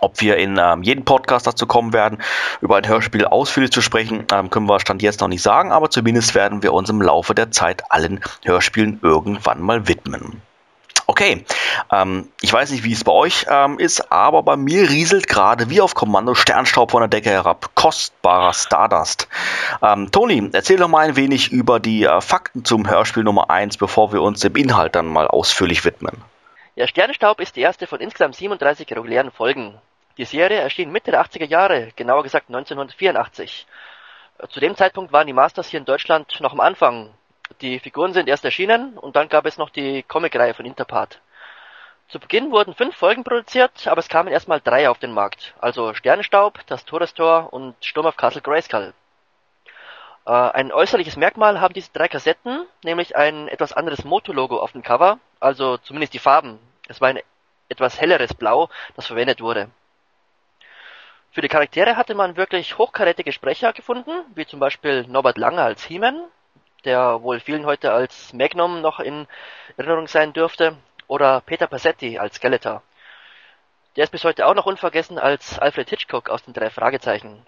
Ob 0.00 0.20
wir 0.20 0.36
in 0.36 0.58
ähm, 0.60 0.82
jedem 0.82 1.04
Podcast 1.04 1.46
dazu 1.46 1.66
kommen 1.66 1.92
werden, 1.92 2.18
über 2.60 2.76
ein 2.76 2.86
Hörspiel 2.88 3.24
ausführlich 3.24 3.72
zu 3.72 3.80
sprechen, 3.80 4.26
ähm, 4.32 4.50
können 4.50 4.68
wir 4.68 4.80
Stand 4.80 5.02
jetzt 5.02 5.20
noch 5.20 5.28
nicht 5.28 5.42
sagen, 5.42 5.72
aber 5.72 5.90
zumindest 5.90 6.34
werden 6.34 6.62
wir 6.62 6.72
uns 6.72 6.88
im 6.88 7.02
Laufe 7.02 7.34
der 7.34 7.50
Zeit 7.50 7.82
allen 7.90 8.20
Hörspielen 8.44 9.00
irgendwann 9.02 9.60
mal 9.60 9.88
widmen. 9.88 10.42
Okay, 11.10 11.46
ähm, 11.90 12.28
ich 12.42 12.52
weiß 12.52 12.70
nicht, 12.70 12.84
wie 12.84 12.92
es 12.92 13.02
bei 13.02 13.12
euch 13.12 13.46
ähm, 13.48 13.78
ist, 13.78 14.12
aber 14.12 14.42
bei 14.42 14.58
mir 14.58 14.90
rieselt 14.90 15.26
gerade 15.26 15.70
wie 15.70 15.80
auf 15.80 15.94
Kommando 15.94 16.34
Sternstaub 16.34 16.90
von 16.90 17.00
der 17.00 17.08
Decke 17.08 17.30
herab. 17.30 17.70
Kostbarer 17.74 18.52
Stardust. 18.52 19.26
Ähm, 19.80 20.10
Toni, 20.10 20.50
erzähl 20.52 20.76
doch 20.76 20.88
mal 20.88 21.08
ein 21.08 21.16
wenig 21.16 21.50
über 21.50 21.80
die 21.80 22.04
äh, 22.04 22.20
Fakten 22.20 22.62
zum 22.62 22.86
Hörspiel 22.90 23.24
Nummer 23.24 23.48
1, 23.48 23.78
bevor 23.78 24.12
wir 24.12 24.20
uns 24.20 24.40
dem 24.40 24.54
Inhalt 24.54 24.96
dann 24.96 25.06
mal 25.06 25.26
ausführlich 25.26 25.86
widmen. 25.86 26.22
Ja, 26.76 26.86
Sternstaub 26.86 27.40
ist 27.40 27.56
die 27.56 27.62
erste 27.62 27.86
von 27.86 28.00
insgesamt 28.00 28.36
37 28.36 28.88
regulären 28.90 29.30
Folgen. 29.30 29.80
Die 30.18 30.24
Serie 30.24 30.60
erschien 30.60 30.92
Mitte 30.92 31.10
der 31.10 31.24
80er 31.24 31.46
Jahre, 31.46 31.92
genauer 31.96 32.22
gesagt 32.22 32.48
1984. 32.48 33.66
Zu 34.50 34.60
dem 34.60 34.76
Zeitpunkt 34.76 35.12
waren 35.12 35.26
die 35.26 35.32
Masters 35.32 35.68
hier 35.68 35.80
in 35.80 35.86
Deutschland 35.86 36.40
noch 36.40 36.52
am 36.52 36.60
Anfang 36.60 37.14
die 37.60 37.80
Figuren 37.80 38.12
sind 38.12 38.28
erst 38.28 38.44
erschienen 38.44 38.98
und 38.98 39.16
dann 39.16 39.28
gab 39.28 39.46
es 39.46 39.58
noch 39.58 39.70
die 39.70 40.02
Comicreihe 40.02 40.54
von 40.54 40.66
Interpart. 40.66 41.20
Zu 42.08 42.20
Beginn 42.20 42.50
wurden 42.50 42.74
fünf 42.74 42.96
Folgen 42.96 43.24
produziert, 43.24 43.86
aber 43.86 43.98
es 43.98 44.08
kamen 44.08 44.28
erstmal 44.28 44.60
drei 44.60 44.88
auf 44.88 44.98
den 44.98 45.12
Markt. 45.12 45.54
Also 45.60 45.92
Sternenstaub, 45.94 46.60
das 46.66 46.84
Todestor 46.84 47.52
und 47.52 47.74
Sturm 47.84 48.06
auf 48.06 48.16
Castle 48.16 48.40
Grayskull. 48.40 48.94
Äh, 50.26 50.30
ein 50.30 50.72
äußerliches 50.72 51.16
Merkmal 51.16 51.60
haben 51.60 51.74
diese 51.74 51.92
drei 51.92 52.08
Kassetten, 52.08 52.66
nämlich 52.82 53.16
ein 53.16 53.48
etwas 53.48 53.72
anderes 53.72 54.04
Moto-Logo 54.04 54.58
auf 54.58 54.72
dem 54.72 54.82
Cover, 54.82 55.18
also 55.40 55.76
zumindest 55.78 56.14
die 56.14 56.18
Farben. 56.18 56.58
Es 56.88 57.00
war 57.00 57.08
ein 57.08 57.20
etwas 57.68 58.00
helleres 58.00 58.32
Blau, 58.32 58.70
das 58.96 59.06
verwendet 59.06 59.40
wurde. 59.40 59.68
Für 61.38 61.42
die 61.42 61.48
Charaktere 61.48 61.94
hatte 61.94 62.16
man 62.16 62.36
wirklich 62.36 62.78
hochkarätige 62.78 63.30
Sprecher 63.30 63.72
gefunden, 63.72 64.10
wie 64.34 64.44
zum 64.44 64.58
Beispiel 64.58 65.06
Norbert 65.06 65.38
Lange 65.38 65.62
als 65.62 65.84
He-Man 65.84 66.24
der 66.84 67.22
wohl 67.22 67.38
vielen 67.38 67.64
heute 67.64 67.92
als 67.92 68.32
Magnum 68.32 68.80
noch 68.80 68.98
in 68.98 69.28
Erinnerung 69.76 70.08
sein 70.08 70.32
dürfte, 70.32 70.76
oder 71.06 71.40
Peter 71.42 71.68
Passetti 71.68 72.18
als 72.18 72.34
Skeletor. 72.34 72.82
Der 73.94 74.02
ist 74.02 74.10
bis 74.10 74.24
heute 74.24 74.48
auch 74.48 74.54
noch 74.54 74.66
unvergessen 74.66 75.16
als 75.16 75.60
Alfred 75.60 75.88
Hitchcock 75.88 76.28
aus 76.28 76.42
den 76.42 76.54
drei 76.54 76.70
Fragezeichen. 76.70 77.46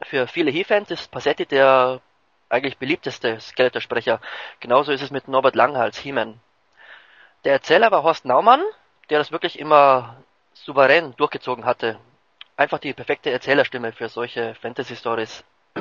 Für 0.00 0.26
viele 0.26 0.50
He-Fans 0.50 0.90
ist 0.90 1.10
Passetti 1.10 1.44
der 1.44 2.00
eigentlich 2.48 2.78
beliebteste 2.78 3.38
Skeletor-Sprecher. 3.38 4.18
Genauso 4.60 4.92
ist 4.92 5.02
es 5.02 5.10
mit 5.10 5.28
Norbert 5.28 5.56
Langer 5.56 5.80
als 5.80 5.98
He-Man. 5.98 6.40
Der 7.44 7.52
Erzähler 7.52 7.90
war 7.90 8.02
Horst 8.02 8.24
Naumann, 8.24 8.64
der 9.10 9.18
das 9.18 9.30
wirklich 9.30 9.58
immer 9.58 10.16
souverän 10.54 11.14
durchgezogen 11.18 11.66
hatte. 11.66 11.98
Einfach 12.56 12.78
die 12.78 12.92
perfekte 12.92 13.30
Erzählerstimme 13.30 13.90
für 13.90 14.08
solche 14.08 14.54
Fantasy-Stories. 14.54 15.42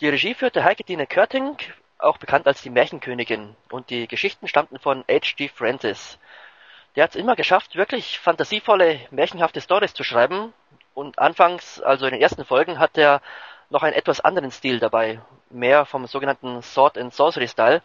Die 0.00 0.08
Regie 0.08 0.34
führte 0.34 0.64
Heike-Dine 0.64 1.06
Körting, 1.06 1.56
auch 1.98 2.18
bekannt 2.18 2.48
als 2.48 2.60
die 2.62 2.70
Märchenkönigin, 2.70 3.54
und 3.70 3.88
die 3.90 4.08
Geschichten 4.08 4.48
stammten 4.48 4.80
von 4.80 5.04
H.G. 5.08 5.48
Francis. 5.48 6.18
Der 6.96 7.04
hat 7.04 7.10
es 7.10 7.16
immer 7.16 7.36
geschafft, 7.36 7.76
wirklich 7.76 8.18
fantasievolle, 8.18 8.98
märchenhafte 9.12 9.60
Stories 9.60 9.94
zu 9.94 10.02
schreiben. 10.02 10.52
Und 10.92 11.20
anfangs, 11.20 11.80
also 11.80 12.06
in 12.06 12.12
den 12.12 12.20
ersten 12.20 12.44
Folgen, 12.44 12.80
hat 12.80 12.98
er 12.98 13.22
noch 13.70 13.84
einen 13.84 13.94
etwas 13.94 14.20
anderen 14.20 14.50
Stil 14.50 14.80
dabei. 14.80 15.20
Mehr 15.50 15.86
vom 15.86 16.06
sogenannten 16.08 16.62
Sword 16.62 16.98
and 16.98 17.14
Sorcery 17.14 17.46
Style. 17.46 17.80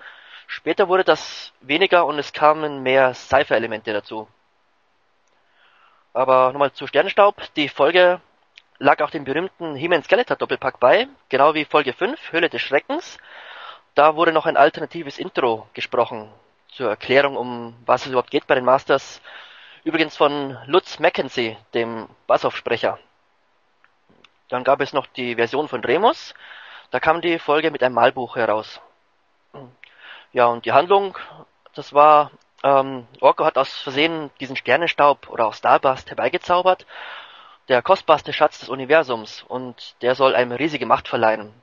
Später 0.47 0.87
wurde 0.87 1.03
das 1.03 1.53
weniger 1.61 2.07
und 2.07 2.17
es 2.17 2.33
kamen 2.33 2.81
mehr 2.81 3.13
Cypher-Elemente 3.13 3.93
dazu. 3.93 4.27
Aber 6.13 6.51
nochmal 6.51 6.71
zu 6.71 6.87
Sternenstaub. 6.87 7.35
Die 7.55 7.69
Folge 7.69 8.21
lag 8.79 9.01
auch 9.01 9.09
dem 9.09 9.25
berühmten 9.25 9.75
He-Man 9.75 10.03
Skeletor 10.03 10.37
Doppelpack 10.37 10.79
bei, 10.79 11.07
genau 11.29 11.53
wie 11.53 11.65
Folge 11.65 11.93
5, 11.93 12.31
Höhle 12.31 12.49
des 12.49 12.61
Schreckens. 12.61 13.17
Da 13.93 14.15
wurde 14.15 14.31
noch 14.31 14.45
ein 14.45 14.57
alternatives 14.57 15.19
Intro 15.19 15.67
gesprochen, 15.73 16.31
zur 16.69 16.89
Erklärung, 16.89 17.35
um 17.35 17.75
was 17.85 18.01
es 18.01 18.07
überhaupt 18.07 18.31
geht 18.31 18.47
bei 18.47 18.55
den 18.55 18.65
Masters. 18.65 19.21
Übrigens 19.83 20.15
von 20.15 20.57
Lutz 20.65 20.99
Mackenzie, 20.99 21.57
dem 21.73 22.07
Bassoff-Sprecher. 22.27 22.99
Dann 24.49 24.63
gab 24.63 24.81
es 24.81 24.93
noch 24.93 25.05
die 25.07 25.35
Version 25.35 25.67
von 25.67 25.83
Remus. 25.83 26.33
Da 26.91 26.99
kam 26.99 27.21
die 27.21 27.39
Folge 27.39 27.71
mit 27.71 27.83
einem 27.83 27.95
Malbuch 27.95 28.35
heraus. 28.35 28.81
Ja, 30.31 30.47
und 30.47 30.65
die 30.65 30.71
Handlung, 30.71 31.17
das 31.73 31.93
war, 31.93 32.31
ähm, 32.63 33.07
Orko 33.21 33.45
hat 33.45 33.57
aus 33.57 33.73
Versehen 33.79 34.31
diesen 34.39 34.55
Sternenstaub 34.55 35.29
oder 35.29 35.47
auch 35.47 35.53
Starbust 35.53 36.09
herbeigezaubert 36.09 36.85
der 37.69 37.83
kostbarste 37.83 38.33
Schatz 38.33 38.59
des 38.59 38.69
Universums 38.69 39.45
und 39.47 39.95
der 40.01 40.15
soll 40.15 40.35
einem 40.35 40.51
riesige 40.51 40.87
Macht 40.87 41.07
verleihen. 41.07 41.53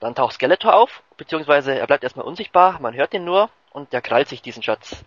Dann 0.00 0.14
taucht 0.14 0.34
Skeletor 0.34 0.74
auf, 0.74 1.02
beziehungsweise 1.18 1.78
er 1.78 1.86
bleibt 1.86 2.02
erstmal 2.02 2.26
unsichtbar, 2.26 2.80
man 2.80 2.94
hört 2.94 3.14
ihn 3.14 3.24
nur 3.24 3.50
und 3.70 3.92
der 3.92 4.00
krallt 4.00 4.28
sich 4.28 4.42
diesen 4.42 4.62
Schatz. 4.62 5.04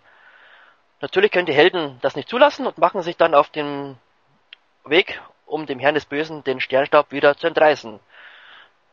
Natürlich 1.02 1.32
können 1.32 1.48
die 1.48 1.54
Helden 1.54 1.98
das 2.02 2.16
nicht 2.16 2.30
zulassen 2.30 2.68
und 2.68 2.78
machen 2.78 3.02
sich 3.02 3.18
dann 3.18 3.34
auf 3.34 3.50
den 3.50 3.98
Weg, 4.86 5.20
um 5.48 5.66
dem 5.66 5.80
Herrn 5.80 5.96
des 5.96 6.06
Bösen 6.06 6.44
den 6.44 6.62
Sternstaub 6.62 7.12
wieder 7.12 7.36
zu 7.36 7.48
entreißen. 7.48 8.00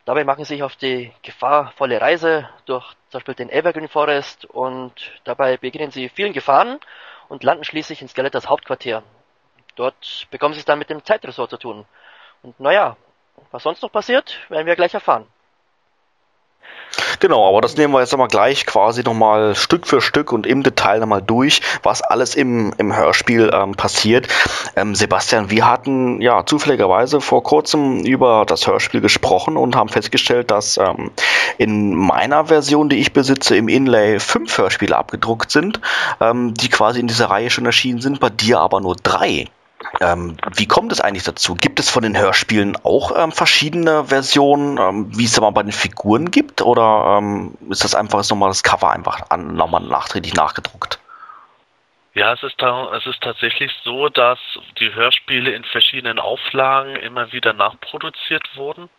Dabei 0.05 0.25
machen 0.25 0.45
sie 0.45 0.55
sich 0.55 0.63
auf 0.65 0.75
die 0.75 1.13
gefahrvolle 1.23 2.01
Reise 2.01 2.49
durch 2.67 2.85
zum 3.09 3.19
Beispiel 3.19 3.35
den 3.35 3.51
Evergreen 3.51 3.89
Forest 3.89 4.45
und 4.47 4.93
dabei 5.23 5.57
begegnen 5.57 5.93
sie 5.93 6.09
vielen 6.09 6.33
Gefahren 6.33 6.81
und 7.29 7.45
landen 7.45 7.63
schließlich 7.63 8.03
in 8.03 8.09
Skeletors 8.09 8.49
Hauptquartier. 8.49 9.05
Dort 9.77 10.27
bekommen 10.31 10.55
sie 10.55 10.61
es 10.61 10.67
dann 10.67 10.81
mit 10.81 10.91
dem 10.91 11.05
Zeitresort 11.05 11.51
zu 11.51 11.57
tun. 11.57 11.87
Und 12.43 12.59
naja, 12.59 12.97
was 13.53 13.63
sonst 13.63 13.83
noch 13.83 13.93
passiert, 13.93 14.39
werden 14.51 14.67
wir 14.67 14.75
gleich 14.77 14.93
erfahren. 14.93 15.27
Genau, 17.21 17.49
aber 17.49 17.61
das 17.61 17.77
nehmen 17.77 17.95
wir 17.95 18.01
jetzt 18.01 18.13
nochmal 18.13 18.29
gleich 18.29 18.67
quasi 18.67 19.03
nochmal 19.03 19.55
Stück 19.55 19.87
für 19.87 20.01
Stück 20.01 20.33
und 20.33 20.47
im 20.47 20.63
Detail 20.63 20.99
nochmal 20.99 21.23
durch, 21.23 21.63
was 21.83 22.03
alles 22.03 22.35
im, 22.35 22.75
im 22.79 22.95
Hörspiel 22.95 23.51
ähm, 23.53 23.73
passiert. 23.73 24.29
Ähm, 24.77 24.95
Sebastian, 24.95 25.51
wir 25.51 25.67
hatten 25.69 26.21
ja 26.21 26.45
zufälligerweise 26.45 27.21
vor 27.21 27.43
kurzem 27.43 28.05
über 28.05 28.45
das 28.47 28.67
Hörspiel 28.67 29.01
gesprochen 29.01 29.57
und 29.57 29.77
haben 29.77 29.89
festgestellt, 29.89 30.51
dass 30.51 30.79
ähm, 30.79 31.13
in 31.59 31.95
meiner 31.95 32.47
Version, 32.47 32.89
die 32.89 32.97
ich 32.99 33.13
besitze, 33.13 33.57
im 33.57 33.69
Inlay 33.69 34.19
fünf 34.19 34.59
Hörspiele 34.59 34.97
abgedruckt 34.97 35.51
sind, 35.51 35.81
ähm, 36.21 36.55
die 36.55 36.69
quasi 36.69 37.01
in 37.01 37.07
dieser 37.07 37.31
Reihe 37.31 37.51
schon 37.51 37.67
erschienen 37.67 38.01
sind, 38.01 38.21
bei 38.21 38.31
dir 38.31 38.61
aber 38.61 38.81
nur 38.81 38.97
drei. 38.97 39.47
Ähm, 40.01 40.37
wie 40.57 40.67
kommt 40.67 40.93
es 40.93 41.01
eigentlich 41.01 41.25
dazu? 41.25 41.55
Gibt 41.55 41.79
es 41.81 41.91
von 41.91 42.03
den 42.03 42.19
Hörspielen 42.19 42.77
auch 42.85 43.17
ähm, 43.17 43.33
verschiedene 43.33 44.05
Versionen, 44.05 44.79
ähm, 44.79 45.17
wie 45.17 45.25
es 45.25 45.39
aber 45.39 45.53
bei 45.53 45.63
den 45.63 45.73
Figuren 45.73 46.31
gibt? 46.31 46.63
Oder 46.63 47.19
ähm, 47.19 47.57
ist 47.71 47.85
das 47.85 47.95
einfach 47.95 48.29
nochmal 48.29 48.51
das 48.51 48.63
Cover 48.63 48.91
einfach 48.91 49.31
an, 49.31 49.55
nochmal 49.55 49.83
nachträglich 49.83 50.35
nachgedruckt? 50.35 50.99
Ja, 52.15 52.35
es 52.35 52.43
ist, 52.43 52.61
es 52.61 53.07
ist 53.07 53.23
tatsächlich 53.23 53.73
so, 53.85 54.09
dass 54.11 54.39
die 54.79 54.93
Hörspiele 54.95 55.53
in 55.53 55.65
verschiedenen 55.65 56.19
Auflagen 56.19 56.97
immer 56.97 57.33
wieder 57.33 57.55
nachproduziert 57.55 58.45
wurden. 58.55 58.91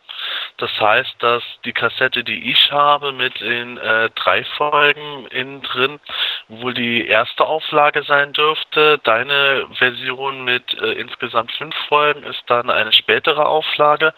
Das 0.58 0.70
heißt, 0.80 1.16
dass 1.18 1.42
die 1.64 1.72
Kassette, 1.72 2.24
die 2.24 2.50
ich 2.50 2.70
habe, 2.70 3.12
mit 3.12 3.40
den 3.40 3.76
äh, 3.78 4.10
drei 4.10 4.44
Folgen 4.56 5.26
innen 5.28 5.62
drin, 5.62 6.00
wohl 6.48 6.74
die 6.74 7.06
erste 7.06 7.44
Auflage 7.44 8.02
sein 8.04 8.32
dürfte. 8.32 9.00
Deine 9.02 9.66
Version 9.74 10.44
mit 10.44 10.80
äh, 10.80 10.92
insgesamt 10.92 11.52
fünf 11.52 11.74
Folgen 11.88 12.22
ist 12.24 12.42
dann 12.46 12.70
eine 12.70 12.92
spätere 12.92 13.46
Auflage. 13.46 14.14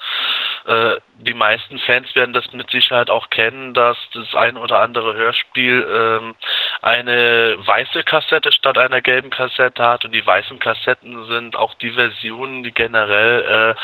Äh, 0.67 0.97
die 1.19 1.35
meisten 1.35 1.79
Fans 1.79 2.15
werden 2.15 2.35
das 2.35 2.53
mit 2.53 2.71
Sicherheit 2.71 3.09
auch 3.09 3.31
kennen, 3.31 3.73
dass 3.73 3.97
das 4.13 4.35
ein 4.35 4.57
oder 4.57 4.81
andere 4.81 5.15
Hörspiel 5.15 5.87
ähm, 5.89 6.35
eine 6.83 7.57
weiße 7.59 8.05
Kassette 8.05 8.53
statt 8.53 8.77
einer 8.77 9.01
gelben 9.01 9.31
Kassette 9.31 9.83
hat 9.83 10.05
und 10.05 10.13
die 10.13 10.27
weißen 10.27 10.59
Kassetten 10.59 11.27
sind 11.27 11.57
auch 11.57 11.75
die 11.75 11.93
Versionen, 11.93 12.63
die 12.63 12.73
generell 12.73 13.75
äh, 13.75 13.81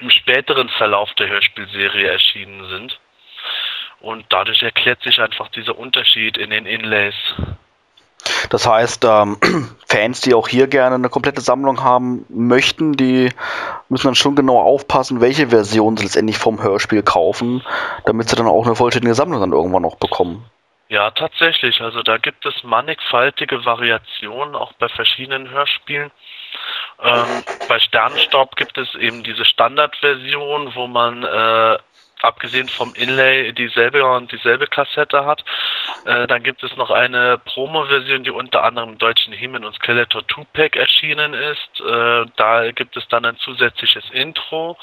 im 0.00 0.10
späteren 0.10 0.68
Verlauf 0.68 1.12
der 1.14 1.28
Hörspielserie 1.28 2.08
erschienen 2.08 2.68
sind. 2.68 2.98
Und 4.00 4.24
dadurch 4.30 4.62
erklärt 4.62 5.02
sich 5.02 5.20
einfach 5.20 5.48
dieser 5.48 5.78
Unterschied 5.78 6.38
in 6.38 6.50
den 6.50 6.66
Inlays. 6.66 7.14
Das 8.48 8.66
heißt, 8.66 9.04
ähm, 9.04 9.38
Fans, 9.86 10.20
die 10.22 10.34
auch 10.34 10.48
hier 10.48 10.66
gerne 10.66 10.94
eine 10.94 11.08
komplette 11.08 11.40
Sammlung 11.40 11.82
haben 11.82 12.24
möchten, 12.28 12.94
die 12.94 13.30
müssen 13.88 14.08
dann 14.08 14.14
schon 14.14 14.36
genau 14.36 14.60
aufpassen, 14.60 15.20
welche 15.20 15.48
Version 15.48 15.96
sie 15.96 16.04
letztendlich 16.04 16.38
vom 16.38 16.62
Hörspiel 16.62 17.02
kaufen, 17.02 17.62
damit 18.06 18.28
sie 18.28 18.36
dann 18.36 18.46
auch 18.46 18.66
eine 18.66 18.76
vollständige 18.76 19.14
Sammlung 19.14 19.40
dann 19.40 19.52
irgendwann 19.52 19.82
noch 19.82 19.96
bekommen. 19.96 20.44
Ja, 20.88 21.10
tatsächlich. 21.12 21.80
Also 21.80 22.02
da 22.02 22.18
gibt 22.18 22.44
es 22.46 22.64
mannigfaltige 22.64 23.64
Variationen, 23.64 24.56
auch 24.56 24.72
bei 24.72 24.88
verschiedenen 24.88 25.50
Hörspielen. 25.50 26.10
Ähm, 27.02 27.44
bei 27.68 27.78
Sternenstaub 27.78 28.56
gibt 28.56 28.78
es 28.78 28.94
eben 28.94 29.22
diese 29.22 29.44
Standardversion, 29.44 30.74
wo 30.74 30.86
man 30.86 31.22
äh, 31.22 31.78
abgesehen 32.22 32.68
vom 32.68 32.94
Inlay 32.94 33.52
dieselbe 33.52 34.04
und 34.04 34.30
dieselbe 34.30 34.66
Kassette 34.66 35.24
hat. 35.24 35.44
Äh, 36.04 36.26
dann 36.26 36.42
gibt 36.42 36.62
es 36.62 36.76
noch 36.76 36.90
eine 36.90 37.38
Promo-Version, 37.38 38.24
die 38.24 38.30
unter 38.30 38.62
anderem 38.64 38.90
im 38.90 38.98
deutschen 38.98 39.32
He-Man 39.32 39.64
und 39.64 39.74
Skeletor 39.76 40.22
2-Pack 40.22 40.76
erschienen 40.76 41.34
ist. 41.34 41.80
Äh, 41.80 42.26
da 42.36 42.70
gibt 42.72 42.96
es 42.96 43.08
dann 43.08 43.24
ein 43.24 43.38
zusätzliches 43.38 44.04
Intro. 44.10 44.76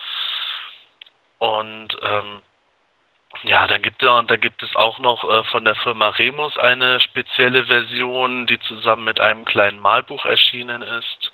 Und 1.38 1.96
ähm, 2.02 2.42
Ja, 3.44 3.68
dann 3.68 3.82
gibt, 3.84 4.02
es, 4.02 4.10
dann 4.28 4.42
gibt 4.42 4.64
es 4.64 4.76
auch 4.76 4.98
noch 5.00 5.24
äh, 5.24 5.44
von 5.46 5.64
der 5.64 5.76
Firma 5.76 6.10
Remus 6.10 6.58
eine 6.58 7.00
spezielle 7.00 7.66
Version, 7.66 8.48
die 8.48 8.60
zusammen 8.60 9.04
mit 9.04 9.20
einem 9.20 9.46
kleinen 9.46 9.80
Malbuch 9.80 10.26
erschienen 10.26 10.82
ist. 10.82 11.32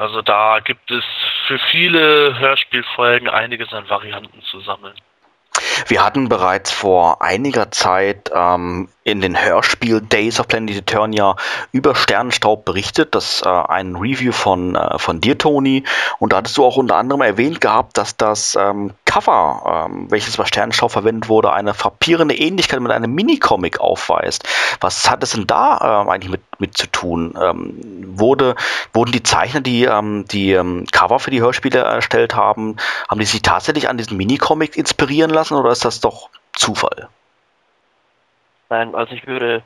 Also 0.00 0.22
da 0.22 0.60
gibt 0.60 0.90
es 0.90 1.04
für 1.46 1.58
viele 1.70 2.38
Hörspielfolgen 2.38 3.28
einiges 3.28 3.70
an 3.74 3.86
Varianten 3.90 4.40
zu 4.50 4.60
sammeln. 4.60 4.94
Wir 5.88 6.02
hatten 6.02 6.30
bereits 6.30 6.72
vor 6.72 7.20
einiger 7.20 7.70
Zeit 7.70 8.30
ähm, 8.34 8.88
in 9.10 9.20
den 9.20 9.42
Hörspiel 9.42 10.00
Days 10.00 10.40
of 10.40 10.48
Planet 10.48 10.76
Eternia 10.76 11.36
über 11.72 11.94
Sternenstaub 11.94 12.64
berichtet. 12.64 13.14
Das 13.14 13.42
äh, 13.42 13.48
ein 13.48 13.96
Review 13.96 14.32
von, 14.32 14.76
äh, 14.76 14.98
von 14.98 15.20
dir, 15.20 15.36
Toni. 15.36 15.84
Und 16.18 16.32
da 16.32 16.38
hattest 16.38 16.56
du 16.56 16.64
auch 16.64 16.76
unter 16.76 16.96
anderem 16.96 17.20
erwähnt 17.20 17.60
gehabt, 17.60 17.98
dass 17.98 18.16
das 18.16 18.56
ähm, 18.58 18.92
Cover, 19.04 19.88
ähm, 19.90 20.10
welches 20.10 20.36
bei 20.36 20.44
Sternenstaub 20.44 20.92
verwendet 20.92 21.28
wurde, 21.28 21.52
eine 21.52 21.74
frappierende 21.74 22.36
Ähnlichkeit 22.36 22.80
mit 22.80 22.92
einem 22.92 23.12
Minicomic 23.14 23.80
aufweist. 23.80 24.44
Was 24.80 25.10
hat 25.10 25.22
es 25.22 25.32
denn 25.32 25.46
da 25.46 26.04
äh, 26.06 26.10
eigentlich 26.10 26.30
mit, 26.30 26.42
mit 26.58 26.76
zu 26.76 26.86
tun? 26.86 27.34
Ähm, 27.40 27.80
wurde, 28.16 28.54
wurden 28.92 29.12
die 29.12 29.22
Zeichner, 29.22 29.60
die 29.60 29.84
ähm, 29.84 30.24
die 30.30 30.52
ähm, 30.52 30.86
Cover 30.92 31.18
für 31.18 31.30
die 31.30 31.40
Hörspiele 31.40 31.80
erstellt 31.80 32.34
haben, 32.34 32.76
haben 33.08 33.20
die 33.20 33.26
sich 33.26 33.42
tatsächlich 33.42 33.88
an 33.88 33.98
diesen 33.98 34.16
Minicomic 34.16 34.76
inspirieren 34.76 35.30
lassen 35.30 35.54
oder 35.54 35.70
ist 35.70 35.84
das 35.84 36.00
doch 36.00 36.30
Zufall? 36.54 37.08
Nein, 38.70 38.94
also 38.94 39.12
ich 39.14 39.26
würde, 39.26 39.62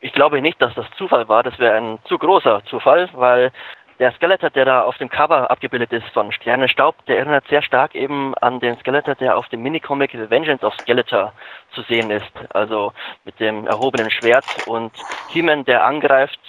ich 0.00 0.12
glaube 0.12 0.42
nicht, 0.42 0.60
dass 0.60 0.74
das 0.74 0.86
Zufall 0.98 1.28
war. 1.28 1.44
Das 1.44 1.58
wäre 1.60 1.76
ein 1.76 1.98
zu 2.06 2.18
großer 2.18 2.64
Zufall, 2.64 3.08
weil 3.12 3.52
der 4.00 4.12
Skeletor, 4.12 4.50
der 4.50 4.64
da 4.64 4.82
auf 4.82 4.98
dem 4.98 5.08
Cover 5.08 5.50
abgebildet 5.50 5.92
ist 5.92 6.08
von 6.08 6.32
Sternenstaub, 6.32 7.04
der 7.06 7.18
erinnert 7.18 7.46
sehr 7.48 7.62
stark 7.62 7.94
eben 7.94 8.34
an 8.36 8.58
den 8.58 8.76
Skeletor, 8.78 9.14
der 9.14 9.36
auf 9.36 9.48
dem 9.50 9.62
Minicomic 9.62 10.10
The 10.12 10.28
Vengeance 10.28 10.64
of 10.64 10.74
Skeletor 10.80 11.32
zu 11.74 11.82
sehen 11.82 12.10
ist. 12.10 12.32
Also 12.52 12.92
mit 13.24 13.38
dem 13.38 13.66
erhobenen 13.68 14.10
Schwert 14.10 14.46
und 14.66 14.92
He-Man, 15.28 15.64
der 15.64 15.84
angreift, 15.84 16.40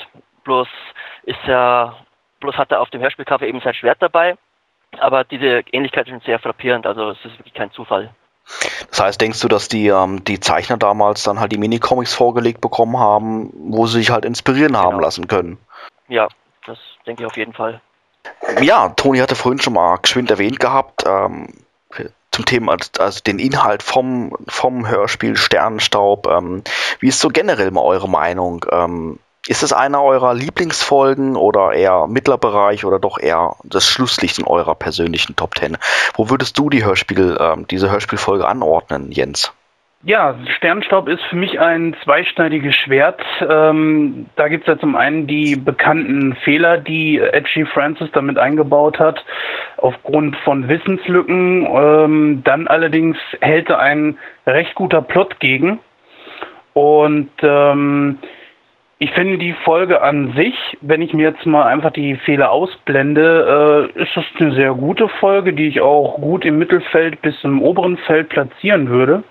bloß 0.44 0.70
ist 1.24 1.46
er, 1.46 1.98
bloß 2.40 2.58
hat 2.58 2.72
er 2.72 2.82
auf 2.82 2.90
dem 2.90 3.02
Hörspielcover 3.02 3.46
eben 3.46 3.62
sein 3.62 3.76
Schwert 3.76 4.02
dabei. 4.02 4.38
Aber 5.00 5.24
diese 5.24 5.64
Ähnlichkeit 5.72 6.08
ist 6.08 6.26
sehr 6.26 6.40
frappierend, 6.40 6.88
also 6.88 7.12
es 7.12 7.26
ist 7.26 7.38
wirklich 7.38 7.54
kein 7.54 7.72
Zufall. 7.72 8.10
Das 8.90 9.00
heißt, 9.00 9.22
denkst 9.22 9.40
du, 9.40 9.48
dass 9.48 9.68
die, 9.68 9.88
ähm, 9.88 10.24
die 10.24 10.40
Zeichner 10.40 10.78
damals 10.78 11.24
dann 11.24 11.40
halt 11.40 11.52
die 11.52 11.58
Minicomics 11.58 12.14
vorgelegt 12.14 12.62
bekommen 12.62 12.98
haben, 12.98 13.52
wo 13.54 13.88
sie 13.88 14.00
sich 14.00 14.10
halt 14.12 14.26
inspirieren 14.26 14.78
haben 14.78 14.92
genau. 14.92 15.04
lassen 15.04 15.28
können? 15.28 15.58
Ja, 16.08 16.28
das 16.66 16.78
denke 17.06 17.24
ich 17.24 17.28
auf 17.28 17.38
jeden 17.38 17.54
Fall. 17.54 17.82
Ja, 18.62 18.90
Toni 18.90 19.20
hatte 19.20 19.36
vorhin 19.36 19.60
schon 19.60 19.74
mal 19.74 19.98
geschwind 19.98 20.30
erwähnt 20.30 20.60
gehabt, 20.60 21.04
ähm, 21.08 21.48
zum 22.32 22.46
Thema, 22.46 22.78
also 23.00 23.20
den 23.22 23.40
Inhalt 23.40 23.84
vom, 23.84 24.36
vom 24.48 24.88
Hörspiel 24.88 25.36
Sternenstaub. 25.36 26.28
Ähm, 26.28 26.64
wie 27.00 27.10
ist 27.10 27.20
so 27.20 27.28
generell 27.30 27.72
mal 27.72 27.82
eure 27.82 28.10
Meinung? 28.10 28.66
Ähm, 28.72 29.20
ist 29.48 29.64
es 29.64 29.74
einer 29.74 30.04
eurer 30.04 30.34
Lieblingsfolgen 30.34 31.36
oder 31.36 31.74
eher 31.74 32.08
Mittlerbereich 32.08 32.86
oder 32.86 33.00
doch 33.00 33.20
eher 33.20 33.56
das 33.64 33.90
Schlusslicht 33.90 34.40
in 34.40 34.46
eurer 34.46 34.76
persönlichen 34.76 35.36
Top 35.36 35.56
Ten? 35.56 35.78
Wo 36.16 36.30
würdest 36.30 36.58
du 36.58 36.70
die 36.70 36.86
Hörspiel, 36.86 37.38
äh, 37.40 37.56
diese 37.70 37.90
Hörspielfolge 37.92 38.48
anordnen, 38.48 39.12
Jens? 39.12 39.54
Ja, 40.04 40.36
Sternstaub 40.58 41.08
ist 41.08 41.22
für 41.30 41.36
mich 41.36 41.60
ein 41.60 41.96
zweischneidiges 42.04 42.76
Schwert. 42.76 43.22
Ähm, 43.48 44.26
da 44.36 44.48
gibt 44.48 44.68
es 44.68 44.74
ja 44.74 44.80
zum 44.80 44.96
einen 44.96 45.28
die 45.28 45.56
bekannten 45.56 46.36
Fehler, 46.44 46.80
die 46.80 47.20
Edgy 47.20 47.66
Francis 47.66 48.10
damit 48.12 48.40
eingebaut 48.40 48.98
hat, 48.98 49.24
aufgrund 49.78 50.36
von 50.38 50.68
Wissenslücken. 50.68 51.68
Ähm, 51.68 52.42
dann 52.44 52.68
allerdings 52.68 53.18
hält 53.42 53.70
er 53.70 53.78
ein 53.78 54.18
recht 54.48 54.74
guter 54.74 55.04
Plot 55.04 55.40
gegen. 55.40 55.80
Und 56.74 57.30
ähm, 57.44 58.18
ich 59.02 59.12
finde 59.14 59.40
die 59.40 59.54
Folge 59.66 60.04
an 60.04 60.34
sich, 60.34 60.78
wenn 60.82 61.02
ich 61.02 61.12
mir 61.12 61.30
jetzt 61.30 61.48
mal 61.48 61.64
einfach 61.64 61.90
die 61.90 62.18
Fehler 62.18 62.52
ausblende, 62.52 63.90
äh, 63.96 64.04
ist 64.04 64.16
das 64.16 64.26
eine 64.38 64.54
sehr 64.54 64.76
gute 64.76 65.08
Folge, 65.08 65.54
die 65.54 65.68
ich 65.70 65.82
auch 65.82 66.22
gut 66.22 66.46
im 66.46 66.60
Mittelfeld 66.60 67.20
bis 67.24 67.34
im 67.44 67.64
oberen 67.64 67.98
Feld 67.98 68.30
platzieren 68.30 68.90
würde. 68.90 69.24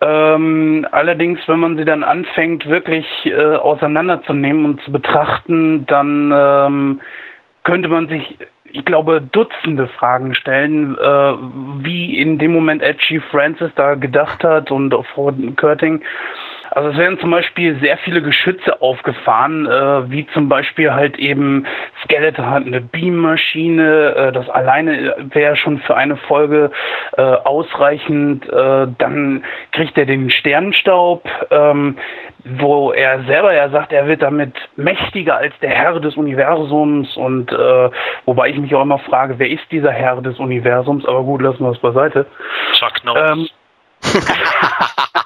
Ähm, 0.00 0.86
allerdings, 0.90 1.40
wenn 1.48 1.60
man 1.60 1.76
sie 1.76 1.84
dann 1.84 2.02
anfängt, 2.02 2.66
wirklich 2.66 3.04
äh, 3.26 3.56
auseinanderzunehmen 3.56 4.64
und 4.64 4.80
zu 4.84 4.90
betrachten, 4.90 5.84
dann 5.84 6.32
ähm, 6.34 7.00
könnte 7.64 7.90
man 7.90 8.08
sich, 8.08 8.38
ich 8.64 8.86
glaube, 8.86 9.20
Dutzende 9.20 9.86
Fragen 9.86 10.34
stellen, 10.34 10.96
äh, 10.96 11.34
wie 11.84 12.18
in 12.18 12.38
dem 12.38 12.54
Moment 12.54 12.82
Edgy 12.82 13.20
Francis 13.20 13.70
da 13.76 13.96
gedacht 13.96 14.42
hat 14.42 14.70
und 14.70 14.94
Frau 15.12 15.30
Körting 15.56 16.00
also 16.70 16.90
es 16.90 16.96
werden 16.96 17.18
zum 17.18 17.30
Beispiel 17.30 17.78
sehr 17.80 17.98
viele 17.98 18.22
Geschütze 18.22 18.80
aufgefahren, 18.80 19.66
äh, 19.66 20.10
wie 20.10 20.26
zum 20.28 20.48
Beispiel 20.48 20.92
halt 20.92 21.18
eben 21.18 21.66
Skeletor 22.04 22.48
hat 22.48 22.64
eine 22.64 22.80
Beammaschine, 22.80 24.14
äh, 24.14 24.32
das 24.32 24.48
alleine 24.48 25.16
wäre 25.32 25.56
schon 25.56 25.78
für 25.80 25.96
eine 25.96 26.16
Folge 26.16 26.70
äh, 27.16 27.22
ausreichend. 27.22 28.48
Äh, 28.48 28.86
dann 28.98 29.44
kriegt 29.72 29.98
er 29.98 30.06
den 30.06 30.30
Sternenstaub, 30.30 31.28
ähm, 31.50 31.96
wo 32.44 32.92
er 32.92 33.24
selber 33.24 33.54
ja 33.54 33.68
sagt, 33.70 33.92
er 33.92 34.06
wird 34.06 34.22
damit 34.22 34.54
mächtiger 34.76 35.36
als 35.36 35.54
der 35.60 35.70
Herr 35.70 35.98
des 35.98 36.16
Universums 36.16 37.16
und 37.16 37.52
äh, 37.52 37.90
wobei 38.26 38.48
ich 38.48 38.56
mich 38.58 38.74
auch 38.74 38.82
immer 38.82 38.98
frage, 38.98 39.38
wer 39.38 39.50
ist 39.50 39.70
dieser 39.70 39.92
Herr 39.92 40.22
des 40.22 40.38
Universums? 40.38 41.04
Aber 41.04 41.24
gut, 41.24 41.42
lassen 41.42 41.64
wir 41.64 41.72
es 41.72 41.78
beiseite. 41.78 42.26
Chuck 42.78 43.04
Norris. 43.04 43.30
Ähm, 43.32 43.48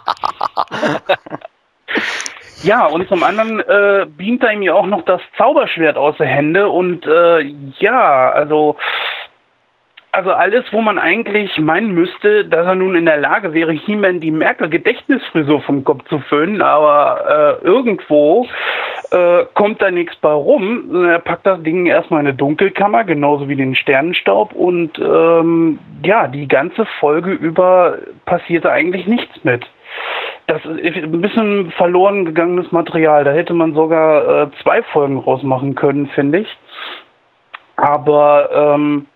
ja, 2.62 2.86
und 2.86 3.09
zum 3.09 3.22
anderen 3.22 3.60
äh, 3.60 4.06
beamt 4.06 4.43
er 4.43 4.52
ihm 4.52 4.62
ja 4.62 4.74
auch 4.74 4.86
noch 4.86 5.05
das 5.05 5.20
Zauberschwert 5.36 5.97
aus 5.97 6.16
der 6.18 6.26
Hände 6.26 6.68
und 6.68 7.06
äh, 7.06 7.40
ja, 7.78 8.31
also 8.31 8.76
also 10.14 10.31
alles, 10.31 10.64
wo 10.70 10.81
man 10.81 10.98
eigentlich 10.98 11.59
meinen 11.59 11.93
müsste, 11.93 12.44
dass 12.44 12.66
er 12.66 12.76
nun 12.76 12.94
in 12.94 13.05
der 13.05 13.16
Lage 13.16 13.52
wäre, 13.52 13.72
He-Man 13.72 14.20
die 14.20 14.31
Merkel-Gedächtnisfrisur 14.31 15.60
vom 15.62 15.82
Kopf 15.82 16.05
zu 16.09 16.20
föhnen, 16.20 16.62
aber 16.62 17.59
äh, 17.60 17.66
irgendwo 17.66 18.47
äh, 19.10 19.44
kommt 19.55 19.82
da 19.82 19.90
nichts 19.90 20.14
bei 20.16 20.31
rum. 20.31 21.05
Er 21.05 21.18
packt 21.18 21.47
das 21.47 21.60
Ding 21.64 21.86
erstmal 21.86 22.20
in 22.20 22.28
eine 22.28 22.36
Dunkelkammer, 22.36 23.02
genauso 23.02 23.48
wie 23.48 23.56
den 23.56 23.74
Sternenstaub 23.74 24.52
und 24.52 24.98
ähm, 25.01 25.81
ja, 26.05 26.28
die 26.28 26.47
ganze 26.47 26.86
Folge 27.01 27.32
über 27.32 27.98
passierte 28.24 28.70
eigentlich 28.70 29.06
nichts 29.06 29.43
mit. 29.43 29.66
Das 30.47 30.62
ist 30.65 30.97
ein 30.97 31.21
bisschen 31.23 31.73
verloren 31.73 32.27
gegangenes 32.27 32.71
Material. 32.71 33.25
Da 33.25 33.33
hätte 33.33 33.55
man 33.55 33.75
sogar 33.75 34.43
äh, 34.43 34.51
zwei 34.62 34.83
Folgen 34.83 35.19
rausmachen 35.19 35.75
können, 35.75 36.09
finde 36.09 36.41
ich. 36.41 36.49
Aber 37.77 38.51
ähm, 38.53 39.07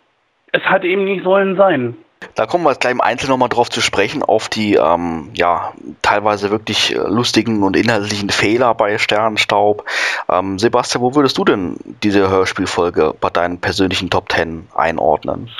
es 0.52 0.62
hat 0.62 0.84
eben 0.84 1.04
nicht 1.04 1.24
sollen 1.24 1.56
sein. 1.56 1.96
Da 2.34 2.46
kommen 2.46 2.64
wir 2.64 2.70
jetzt 2.70 2.80
gleich 2.80 2.92
im 2.92 3.00
Einzelnen 3.00 3.30
nochmal 3.30 3.48
drauf 3.48 3.68
zu 3.68 3.80
sprechen, 3.80 4.22
auf 4.22 4.48
die 4.48 4.74
ähm, 4.74 5.30
ja, 5.34 5.72
teilweise 6.02 6.50
wirklich 6.50 6.94
äh, 6.94 6.98
lustigen 6.98 7.62
und 7.62 7.76
inhaltlichen 7.76 8.30
Fehler 8.30 8.74
bei 8.74 8.98
Sternenstaub. 8.98 9.84
Ähm, 10.28 10.58
Sebastian, 10.58 11.02
wo 11.02 11.14
würdest 11.14 11.38
du 11.38 11.44
denn 11.44 11.76
diese 12.02 12.28
Hörspielfolge 12.28 13.14
bei 13.20 13.30
deinen 13.30 13.60
persönlichen 13.60 14.10
Top 14.10 14.28
Ten 14.30 14.66
einordnen? 14.74 15.50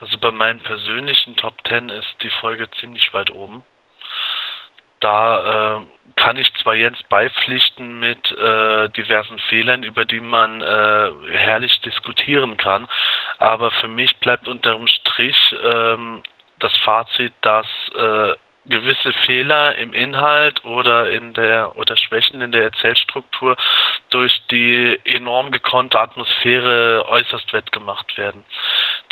Also 0.00 0.18
bei 0.18 0.30
meinen 0.30 0.60
persönlichen 0.60 1.34
Top 1.36 1.64
Ten 1.64 1.88
ist 1.88 2.14
die 2.22 2.30
Folge 2.40 2.68
ziemlich 2.78 3.12
weit 3.14 3.32
oben 3.32 3.64
da 5.04 5.76
äh, 5.76 5.80
kann 6.16 6.36
ich 6.36 6.52
zwar 6.54 6.74
Jens 6.74 7.02
beipflichten 7.08 8.00
mit 8.00 8.32
äh, 8.32 8.88
diversen 8.90 9.38
Fehlern, 9.38 9.82
über 9.82 10.04
die 10.04 10.20
man 10.20 10.62
äh, 10.62 11.10
herrlich 11.30 11.80
diskutieren 11.82 12.56
kann, 12.56 12.88
aber 13.38 13.70
für 13.70 13.88
mich 13.88 14.16
bleibt 14.18 14.48
unterm 14.48 14.86
Strich 14.86 15.54
ähm, 15.62 16.22
das 16.58 16.74
Fazit, 16.78 17.34
dass 17.42 17.66
äh, 17.94 18.34
gewisse 18.66 19.12
Fehler 19.26 19.76
im 19.76 19.92
Inhalt 19.92 20.64
oder 20.64 21.10
in 21.10 21.34
der 21.34 21.76
oder 21.76 21.96
Schwächen 21.96 22.40
in 22.40 22.52
der 22.52 22.62
Erzählstruktur 22.62 23.56
durch 24.10 24.40
die 24.50 24.98
enorm 25.04 25.50
gekonnte 25.50 26.00
Atmosphäre 26.00 27.04
äußerst 27.06 27.52
wettgemacht 27.52 28.16
werden. 28.16 28.44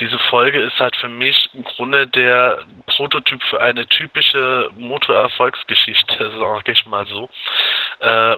Diese 0.02 0.18
Folge 0.18 0.60
ist 0.60 0.80
halt 0.80 0.96
für 0.96 1.08
mich 1.08 1.48
im 1.54 1.62
Grunde 1.62 2.08
der 2.08 2.64
Prototyp 2.86 3.40
für 3.44 3.60
eine 3.60 3.86
typische 3.86 4.68
Motorerfolgsgeschichte, 4.76 6.32
sage 6.40 6.72
ich 6.72 6.84
mal 6.86 7.06
so. 7.06 7.30
Äh, 8.00 8.36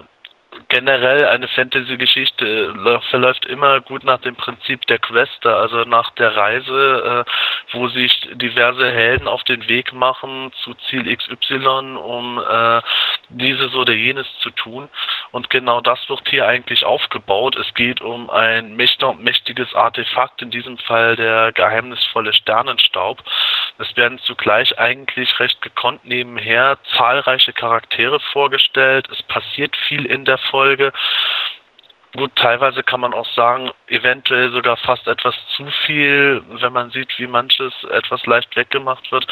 generell 0.67 1.25
eine 1.25 1.47
Fantasy-Geschichte 1.47 3.01
verläuft 3.09 3.45
immer 3.45 3.81
gut 3.81 4.03
nach 4.03 4.19
dem 4.19 4.35
Prinzip 4.35 4.85
der 4.87 4.99
Quester, 4.99 5.57
also 5.57 5.83
nach 5.83 6.11
der 6.11 6.35
Reise 6.35 7.25
äh, 7.25 7.31
wo 7.71 7.87
sich 7.87 8.27
diverse 8.33 8.89
Helden 8.91 9.27
auf 9.27 9.43
den 9.43 9.67
Weg 9.67 9.93
machen 9.93 10.51
zu 10.63 10.73
Ziel 10.89 11.15
XY, 11.15 11.97
um 11.97 12.39
äh, 12.39 12.81
dieses 13.29 13.73
oder 13.75 13.93
jenes 13.93 14.27
zu 14.39 14.49
tun. 14.51 14.89
Und 15.31 15.49
genau 15.49 15.81
das 15.81 16.07
wird 16.09 16.27
hier 16.29 16.47
eigentlich 16.47 16.85
aufgebaut. 16.85 17.55
Es 17.55 17.73
geht 17.73 18.01
um 18.01 18.29
ein 18.29 18.75
mächtiges 18.75 19.73
Artefakt, 19.73 20.41
in 20.41 20.51
diesem 20.51 20.77
Fall 20.77 21.15
der 21.15 21.51
geheimnisvolle 21.51 22.33
Sternenstaub. 22.33 23.23
Es 23.77 23.95
werden 23.97 24.19
zugleich 24.19 24.79
eigentlich 24.79 25.39
recht 25.39 25.61
gekonnt 25.61 26.05
nebenher 26.05 26.77
zahlreiche 26.95 27.51
Charaktere 27.51 28.19
vorgestellt. 28.19 29.09
Es 29.11 29.21
passiert 29.23 29.75
viel 29.75 30.05
in 30.05 30.23
der 30.23 30.37
Folge. 30.49 30.91
Gut, 32.15 32.33
teilweise 32.35 32.81
kann 32.81 33.01
man 33.01 33.13
auch 33.13 33.27
sagen, 33.33 33.71
eventuell 33.87 34.49
sogar 34.51 34.77
fast 34.77 35.05
etwas 35.05 35.35
zu 35.55 35.65
viel, 35.85 36.41
wenn 36.47 36.71
man 36.71 36.89
sieht, 36.91 37.19
wie 37.19 37.27
manches 37.27 37.73
etwas 37.91 38.25
leicht 38.25 38.55
weggemacht 38.55 39.11
wird. 39.11 39.27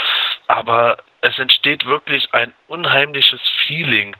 Aber 0.47 0.97
es 1.21 1.39
entsteht 1.39 1.85
wirklich 1.85 2.33
ein 2.33 2.53
unheimliches 2.67 3.39
Feeling 3.65 4.17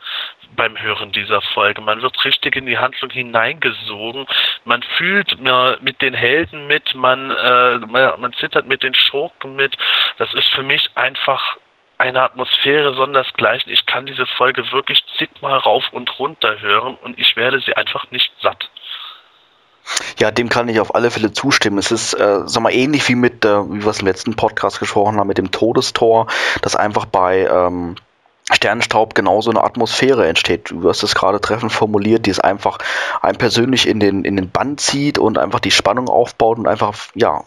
beim 0.55 0.79
Hören 0.79 1.11
dieser 1.11 1.41
Folge. 1.41 1.81
Man 1.81 2.01
wird 2.01 2.23
richtig 2.23 2.55
in 2.55 2.65
die 2.65 2.77
Handlung 2.77 3.11
hineingesogen. 3.11 4.25
Man 4.63 4.81
fühlt 4.97 5.37
mit 5.81 6.01
den 6.01 6.13
Helden 6.13 6.67
mit, 6.67 6.95
man, 6.95 7.31
äh, 7.31 7.79
man 7.79 8.33
zittert 8.39 8.67
mit 8.67 8.83
den 8.83 8.93
Schurken 8.93 9.57
mit. 9.57 9.75
Das 10.17 10.33
ist 10.33 10.47
für 10.49 10.63
mich 10.63 10.89
einfach 10.95 11.57
eine 11.97 12.21
Atmosphäre 12.21 12.93
sondersgleichen. 12.95 13.71
Ich 13.71 13.85
kann 13.85 14.05
diese 14.05 14.25
Folge 14.25 14.71
wirklich 14.71 15.03
zigmal 15.17 15.57
rauf 15.57 15.83
und 15.91 16.19
runter 16.19 16.59
hören 16.59 16.97
und 17.01 17.19
ich 17.19 17.35
werde 17.35 17.59
sie 17.59 17.75
einfach 17.75 18.09
nicht 18.11 18.31
satt. 18.41 18.69
Ja, 20.17 20.31
dem 20.31 20.49
kann 20.49 20.69
ich 20.69 20.79
auf 20.79 20.95
alle 20.95 21.11
Fälle 21.11 21.33
zustimmen. 21.33 21.77
Es 21.77 21.91
ist, 21.91 22.13
äh, 22.13 22.41
sag 22.45 22.63
mal, 22.63 22.73
ähnlich 22.73 23.07
wie 23.09 23.15
mit, 23.15 23.43
äh, 23.43 23.69
wie 23.69 23.83
wir 23.83 23.89
es 23.89 23.99
im 23.99 24.07
letzten 24.07 24.35
Podcast 24.35 24.79
gesprochen 24.79 25.17
haben, 25.17 25.27
mit 25.27 25.37
dem 25.37 25.51
Todestor, 25.51 26.27
das 26.61 26.75
einfach 26.75 27.05
bei 27.05 27.45
ähm, 27.45 27.95
Sternenstaub 28.51 29.15
genauso 29.15 29.49
eine 29.51 29.63
Atmosphäre 29.63 30.27
entsteht. 30.27 30.71
Du 30.71 30.87
hast 30.87 31.03
es 31.03 31.15
gerade 31.15 31.39
treffend 31.39 31.71
formuliert, 31.71 32.25
die 32.25 32.29
es 32.29 32.39
einfach 32.39 32.77
ein 33.21 33.37
persönlich 33.37 33.87
in 33.87 33.99
den, 33.99 34.25
in 34.25 34.35
den 34.35 34.49
Band 34.49 34.79
zieht 34.79 35.17
und 35.17 35.37
einfach 35.37 35.59
die 35.59 35.71
Spannung 35.71 36.09
aufbaut 36.09 36.57
und 36.57 36.67
einfach, 36.67 36.93
ja, 37.15 37.43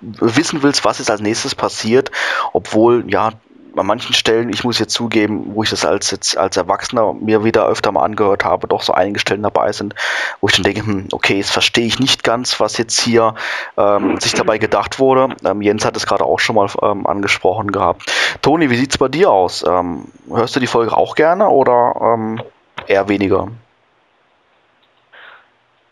wissen 0.00 0.62
willst, 0.62 0.84
was 0.84 1.00
ist 1.00 1.10
als 1.10 1.20
nächstes 1.20 1.54
passiert, 1.54 2.10
obwohl, 2.52 3.04
ja, 3.08 3.32
an 3.78 3.86
manchen 3.86 4.14
Stellen, 4.14 4.50
ich 4.50 4.64
muss 4.64 4.78
jetzt 4.78 4.94
zugeben, 4.94 5.54
wo 5.54 5.62
ich 5.62 5.70
das 5.70 5.84
als 5.84 6.10
jetzt 6.10 6.36
als 6.36 6.56
Erwachsener 6.56 7.12
mir 7.14 7.44
wieder 7.44 7.66
öfter 7.66 7.92
mal 7.92 8.04
angehört 8.04 8.44
habe, 8.44 8.68
doch 8.68 8.82
so 8.82 8.92
einige 8.92 9.18
Stellen 9.18 9.42
dabei 9.42 9.72
sind, 9.72 9.94
wo 10.40 10.48
ich 10.48 10.54
dann 10.54 10.64
denke, 10.64 10.84
hm, 10.84 11.08
okay, 11.12 11.36
jetzt 11.36 11.50
verstehe 11.50 11.86
ich 11.86 11.98
nicht 11.98 12.24
ganz, 12.24 12.60
was 12.60 12.78
jetzt 12.78 13.00
hier 13.00 13.34
ähm, 13.76 14.18
sich 14.20 14.34
dabei 14.34 14.58
gedacht 14.58 14.98
wurde. 14.98 15.34
Ähm, 15.44 15.62
Jens 15.62 15.84
hat 15.84 15.96
es 15.96 16.06
gerade 16.06 16.24
auch 16.24 16.38
schon 16.38 16.56
mal 16.56 16.68
ähm, 16.82 17.06
angesprochen 17.06 17.72
gehabt. 17.72 18.10
Toni, 18.42 18.70
wie 18.70 18.76
sieht 18.76 18.92
es 18.92 18.98
bei 18.98 19.08
dir 19.08 19.30
aus? 19.30 19.64
Ähm, 19.66 20.06
hörst 20.28 20.56
du 20.56 20.60
die 20.60 20.66
Folge 20.66 20.96
auch 20.96 21.14
gerne 21.14 21.48
oder 21.48 21.94
ähm, 22.00 22.40
eher 22.86 23.08
weniger? 23.08 23.48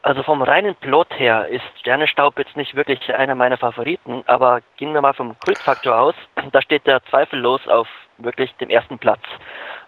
Also 0.06 0.22
vom 0.22 0.40
reinen 0.40 0.76
Plot 0.76 1.08
her 1.18 1.48
ist 1.48 1.64
Sternenstaub 1.80 2.38
jetzt 2.38 2.56
nicht 2.56 2.76
wirklich 2.76 3.12
einer 3.12 3.34
meiner 3.34 3.56
Favoriten, 3.56 4.22
aber 4.26 4.60
gehen 4.76 4.94
wir 4.94 5.00
mal 5.00 5.14
vom 5.14 5.34
Kultfaktor 5.40 5.98
aus, 5.98 6.14
da 6.52 6.62
steht 6.62 6.86
der 6.86 7.04
zweifellos 7.06 7.66
auf 7.66 7.88
wirklich 8.18 8.54
dem 8.58 8.70
ersten 8.70 9.00
Platz. 9.00 9.22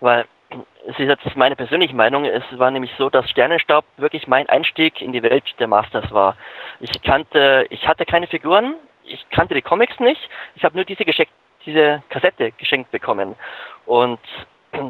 Weil 0.00 0.24
es 0.88 0.98
ist 0.98 1.06
jetzt 1.06 1.36
meine 1.36 1.54
persönliche 1.54 1.94
Meinung, 1.94 2.24
es 2.24 2.42
war 2.50 2.72
nämlich 2.72 2.90
so, 2.98 3.08
dass 3.08 3.30
Sternenstaub 3.30 3.84
wirklich 3.96 4.26
mein 4.26 4.48
Einstieg 4.48 5.00
in 5.00 5.12
die 5.12 5.22
Welt 5.22 5.44
der 5.60 5.68
Masters 5.68 6.10
war. 6.10 6.36
Ich 6.80 7.00
kannte, 7.02 7.66
ich 7.70 7.86
hatte 7.86 8.04
keine 8.04 8.26
Figuren, 8.26 8.74
ich 9.04 9.24
kannte 9.30 9.54
die 9.54 9.62
Comics 9.62 10.00
nicht, 10.00 10.28
ich 10.56 10.64
habe 10.64 10.74
nur 10.74 10.84
diese, 10.84 11.04
diese 11.64 12.02
Kassette 12.08 12.50
geschenkt 12.58 12.90
bekommen. 12.90 13.36
Und 13.86 14.18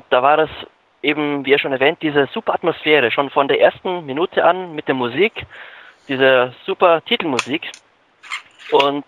da 0.09 0.23
war 0.23 0.39
das 0.39 0.51
eben, 1.03 1.45
wie 1.45 1.53
er 1.53 1.59
schon 1.59 1.73
erwähnt, 1.73 1.99
diese 2.03 2.27
super 2.33 2.55
Atmosphäre, 2.55 3.11
schon 3.11 3.31
von 3.31 3.49
der 3.49 3.61
ersten 3.61 4.05
Minute 4.07 4.45
an 4.45 4.75
mit 4.75 4.89
der 4.89 4.95
Musik, 4.95 5.47
diese 6.09 6.55
super 6.65 7.03
Titelmusik. 7.05 7.71
Und 8.71 9.05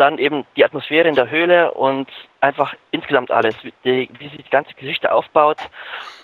dann 0.00 0.18
eben 0.18 0.46
die 0.56 0.64
Atmosphäre 0.64 1.08
in 1.08 1.14
der 1.14 1.30
Höhle 1.30 1.72
und 1.72 2.08
einfach 2.40 2.74
insgesamt 2.90 3.30
alles, 3.30 3.54
wie, 3.82 4.08
wie 4.18 4.28
sich 4.28 4.42
die 4.44 4.50
ganze 4.50 4.74
Geschichte 4.74 5.12
aufbaut. 5.12 5.58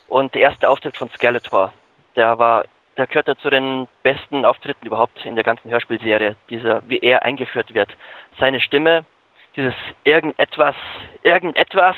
Und 0.08 0.34
der 0.34 0.42
erste 0.42 0.68
Auftritt 0.68 0.96
von 0.96 1.10
Skeletor, 1.10 1.72
der 2.14 2.38
war, 2.38 2.64
der 2.96 3.06
gehört 3.06 3.28
ja 3.28 3.36
zu 3.36 3.50
den 3.50 3.86
besten 4.02 4.44
Auftritten 4.44 4.86
überhaupt 4.86 5.24
in 5.26 5.34
der 5.34 5.44
ganzen 5.44 5.70
Hörspielserie, 5.70 6.36
dieser, 6.48 6.82
wie 6.88 6.98
er 6.98 7.22
eingeführt 7.24 7.74
wird. 7.74 7.94
Seine 8.38 8.60
Stimme, 8.60 9.04
dieses 9.56 9.74
irgendetwas, 10.04 10.74
irgendetwas 11.22 11.96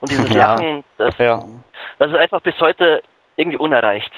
und 0.00 0.10
dieses 0.10 0.30
ja. 0.34 0.54
Lachen, 0.54 0.84
das, 0.98 1.16
ja. 1.18 1.42
das 1.98 2.10
ist 2.10 2.16
einfach 2.16 2.40
bis 2.40 2.58
heute 2.60 3.02
irgendwie 3.36 3.58
unerreicht. 3.58 4.12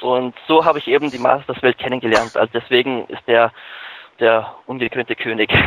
Und 0.00 0.34
so 0.46 0.64
habe 0.64 0.78
ich 0.78 0.88
eben 0.88 1.10
die 1.10 1.18
Masters-Welt 1.18 1.78
kennengelernt. 1.78 2.36
Also 2.36 2.50
deswegen 2.52 3.06
ist 3.06 3.26
der 3.26 3.52
der 4.20 4.54
ungekrönte 4.66 5.16
König. 5.16 5.52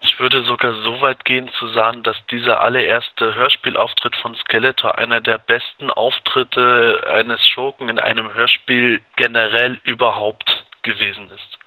Ich 0.00 0.20
würde 0.20 0.44
sogar 0.44 0.74
so 0.82 1.00
weit 1.00 1.24
gehen 1.24 1.50
zu 1.58 1.66
sagen, 1.68 2.02
dass 2.04 2.16
dieser 2.26 2.60
allererste 2.60 3.34
Hörspielauftritt 3.34 4.14
von 4.14 4.34
Skeletor 4.36 4.96
einer 4.96 5.20
der 5.20 5.38
besten 5.38 5.90
Auftritte 5.90 7.04
eines 7.10 7.44
Schurken 7.48 7.88
in 7.88 7.98
einem 7.98 8.32
Hörspiel 8.32 9.00
generell 9.16 9.80
überhaupt 9.82 10.66
gewesen 10.82 11.30
ist. 11.30 11.58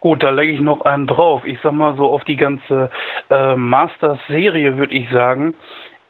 Gut, 0.00 0.22
da 0.22 0.30
lege 0.30 0.52
ich 0.52 0.60
noch 0.60 0.82
einen 0.82 1.06
drauf. 1.06 1.42
Ich 1.44 1.58
sag 1.62 1.72
mal 1.72 1.96
so 1.96 2.10
auf 2.10 2.24
die 2.24 2.36
ganze 2.36 2.90
äh, 3.30 3.54
Masters-Serie 3.54 4.76
würde 4.76 4.94
ich 4.94 5.08
sagen, 5.10 5.54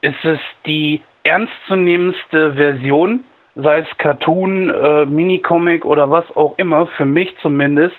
ist 0.00 0.24
es 0.24 0.40
die 0.66 1.02
ernstzunehmendste 1.24 2.54
Version, 2.54 3.24
sei 3.54 3.80
es 3.80 3.98
Cartoon, 3.98 4.70
äh, 4.70 5.06
Minicomic 5.06 5.84
oder 5.84 6.10
was 6.10 6.24
auch 6.36 6.54
immer, 6.58 6.86
für 6.86 7.04
mich 7.04 7.34
zumindest, 7.42 7.96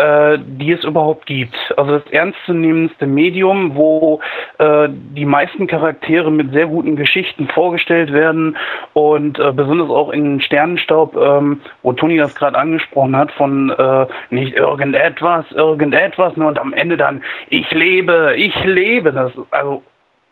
äh, 0.00 0.38
die 0.42 0.72
es 0.72 0.82
überhaupt 0.84 1.26
gibt. 1.26 1.54
Also 1.76 1.98
das 1.98 2.10
ernstzunehmendste 2.10 3.06
Medium, 3.06 3.76
wo 3.76 4.20
äh, 4.58 4.88
die 4.88 5.26
meisten 5.26 5.66
Charaktere 5.66 6.30
mit 6.30 6.52
sehr 6.52 6.66
guten 6.66 6.96
Geschichten 6.96 7.48
vorgestellt 7.48 8.10
werden 8.12 8.56
und 8.94 9.38
äh, 9.38 9.52
besonders 9.52 9.90
auch 9.90 10.10
in 10.10 10.40
Sternenstaub, 10.40 11.16
ähm, 11.16 11.60
wo 11.82 11.92
Toni 11.92 12.16
das 12.16 12.34
gerade 12.34 12.56
angesprochen 12.56 13.14
hat, 13.14 13.30
von 13.32 13.70
äh, 13.70 14.06
nicht 14.30 14.54
irgendetwas, 14.54 15.44
irgendetwas, 15.52 16.34
ne, 16.36 16.46
und 16.46 16.58
am 16.58 16.72
Ende 16.72 16.96
dann 16.96 17.22
ich 17.48 17.70
lebe, 17.70 18.34
ich 18.36 18.64
lebe, 18.64 19.12
das 19.12 19.32
also 19.50 19.82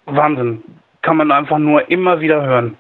Wahnsinn 0.07 0.63
kann 1.03 1.19
man 1.19 1.31
einfach 1.31 1.59
nur 1.59 1.91
immer 1.91 2.21
wieder 2.21 2.45
hören. 2.45 2.79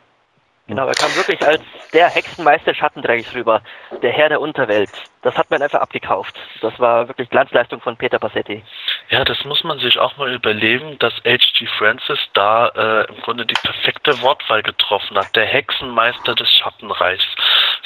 Genau, 0.69 0.87
er 0.87 0.95
kam 0.95 1.15
wirklich 1.17 1.41
als 1.47 1.63
der 1.95 2.11
Hexenmeister 2.11 2.75
Schattendreichs 2.75 3.35
rüber, 3.35 3.63
der 4.03 4.13
Herr 4.13 4.29
der 4.29 4.41
Unterwelt. 4.41 4.91
Das 5.23 5.35
hat 5.35 5.51
man 5.51 5.63
einfach 5.63 5.81
abgekauft. 5.81 6.37
Das 6.61 6.79
war 6.79 7.09
wirklich 7.09 7.31
Glanzleistung 7.31 7.81
von 7.81 7.97
Peter 7.97 8.19
Passetti. 8.19 8.63
Ja, 9.09 9.25
das 9.25 9.43
muss 9.45 9.65
man 9.65 9.79
sich 9.79 9.99
auch 9.99 10.19
mal 10.19 10.33
überlegen, 10.33 10.99
dass 10.99 11.15
H.G. 11.25 11.67
Francis 11.79 12.19
da 12.35 12.69
äh, 12.69 13.09
im 13.09 13.23
Grunde 13.23 13.47
die 13.47 13.55
perfekte 13.55 14.21
Wortwahl 14.21 14.63
getroffen 14.63 15.17
hat. 15.17 15.35
Der 15.35 15.47
Hexenmeister 15.47 16.35
des 16.35 16.51
Schattenreichs. 16.51 17.27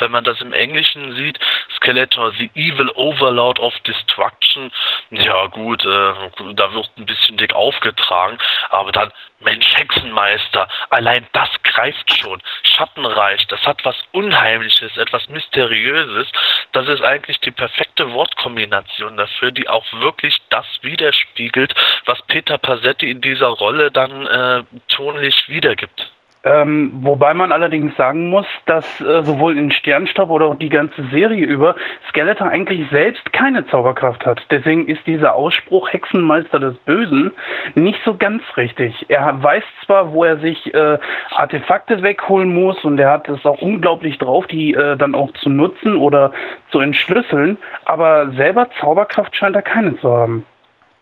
Wenn 0.03 0.11
man 0.11 0.25
das 0.25 0.41
im 0.41 0.53
Englischen 0.53 1.15
sieht, 1.15 1.39
Skeletor, 1.77 2.33
the 2.33 2.51
evil 2.57 2.91
overlord 2.97 3.61
of 3.61 3.73
destruction, 3.87 4.73
ja 5.11 5.47
gut, 5.47 5.85
äh, 5.85 6.13
da 6.55 6.73
wird 6.73 6.91
ein 6.97 7.07
bisschen 7.07 7.37
dick 7.37 7.55
aufgetragen, 7.55 8.37
aber 8.71 8.91
dann 8.91 9.13
Mensch, 9.39 9.73
Hexenmeister, 9.77 10.67
allein 10.91 11.25
das 11.33 11.51
greift 11.63 12.13
schon. 12.13 12.43
Schattenreich, 12.65 13.47
das 13.47 13.65
hat 13.65 13.85
was 13.85 13.95
Unheimliches, 14.11 14.97
etwas 14.97 15.29
Mysteriöses. 15.29 16.27
Das 16.73 16.89
ist 16.89 17.03
eigentlich 17.03 17.39
die 17.39 17.53
perfekte 17.53 18.13
Wortkombination 18.13 19.17
dafür, 19.17 19.53
die 19.53 19.69
auch 19.69 19.85
wirklich 19.93 20.43
das 20.51 20.67
widerspiegelt, 20.83 21.75
was 22.07 22.21
Peter 22.23 22.59
Passetti 22.59 23.09
in 23.09 23.21
dieser 23.21 23.49
Rolle 23.49 23.93
dann 23.93 24.27
äh, 24.27 24.65
tonlich 24.89 25.49
wiedergibt. 25.49 26.11
Ähm, 26.45 26.91
wobei 27.03 27.35
man 27.35 27.53
allerdings 27.53 27.97
sagen 27.97 28.29
muss, 28.29 28.47
dass 28.67 29.01
äh, 29.01 29.23
sowohl 29.23 29.57
in 29.57 29.71
Sternstaub 29.71 30.29
oder 30.29 30.47
auch 30.47 30.57
die 30.57 30.71
ganze 30.71 31.05
Serie 31.11 31.47
über 31.47 31.77
Skeletor 32.09 32.49
eigentlich 32.49 32.91
selbst 32.91 33.33
keine 33.33 33.65
Zauberkraft 33.69 34.27
hat. 34.27 34.45
Deswegen 34.51 34.89
ist 34.89 35.07
dieser 35.07 35.37
Ausspruch 35.37 35.93
Hexenmeister 35.93 36.59
des 36.59 36.77
Bösen 36.79 37.31
nicht 37.77 38.01
so 38.05 38.17
ganz 38.17 38.43
richtig. 38.57 39.07
Er 39.09 39.41
weiß 39.41 39.63
zwar, 39.87 40.13
wo 40.13 40.25
er 40.25 40.39
sich 40.39 40.75
äh, 40.75 40.99
Artefakte 41.31 42.03
wegholen 42.03 42.53
muss 42.53 42.83
und 42.85 42.99
er 42.99 43.11
hat 43.11 43.29
es 43.29 43.47
auch 43.47 43.63
unglaublich 43.63 44.19
drauf, 44.19 44.45
die 44.49 44.75
äh, 44.75 44.97
dann 44.97 45.15
auch 45.15 45.33
zu 45.35 45.49
nutzen 45.49 45.95
oder 45.95 46.33
zu 46.73 46.81
entschlüsseln, 46.81 47.57
aber 47.85 48.33
selber 48.33 48.69
Zauberkraft 48.81 49.37
scheint 49.37 49.55
er 49.55 49.63
keine 49.63 49.97
zu 49.99 50.11
haben. 50.11 50.45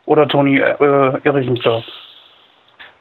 Oder 0.05 0.29
Toni, 0.29 0.59
äh, 0.59 0.75
irre 0.79 1.41
ich 1.41 1.49
mich 1.49 1.63
da? 1.63 1.83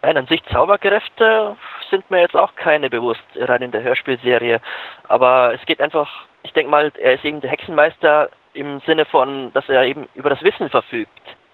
Nein, 0.01 0.17
an 0.17 0.27
sich 0.27 0.43
Zauberkräfte 0.45 1.57
sind 1.89 2.09
mir 2.09 2.21
jetzt 2.21 2.35
auch 2.35 2.55
keine 2.55 2.89
bewusst, 2.89 3.23
rein 3.35 3.61
in 3.61 3.71
der 3.71 3.83
Hörspielserie. 3.83 4.61
Aber 5.07 5.53
es 5.53 5.65
geht 5.65 5.81
einfach, 5.81 6.09
ich 6.43 6.53
denke 6.53 6.71
mal, 6.71 6.91
er 6.97 7.15
ist 7.15 7.25
eben 7.25 7.41
der 7.41 7.49
Hexenmeister 7.49 8.29
im 8.53 8.79
Sinne 8.81 9.05
von, 9.05 9.51
dass 9.53 9.67
er 9.67 9.83
eben 9.83 10.07
über 10.15 10.29
das 10.29 10.41
Wissen 10.41 10.69
verfügt. 10.69 11.11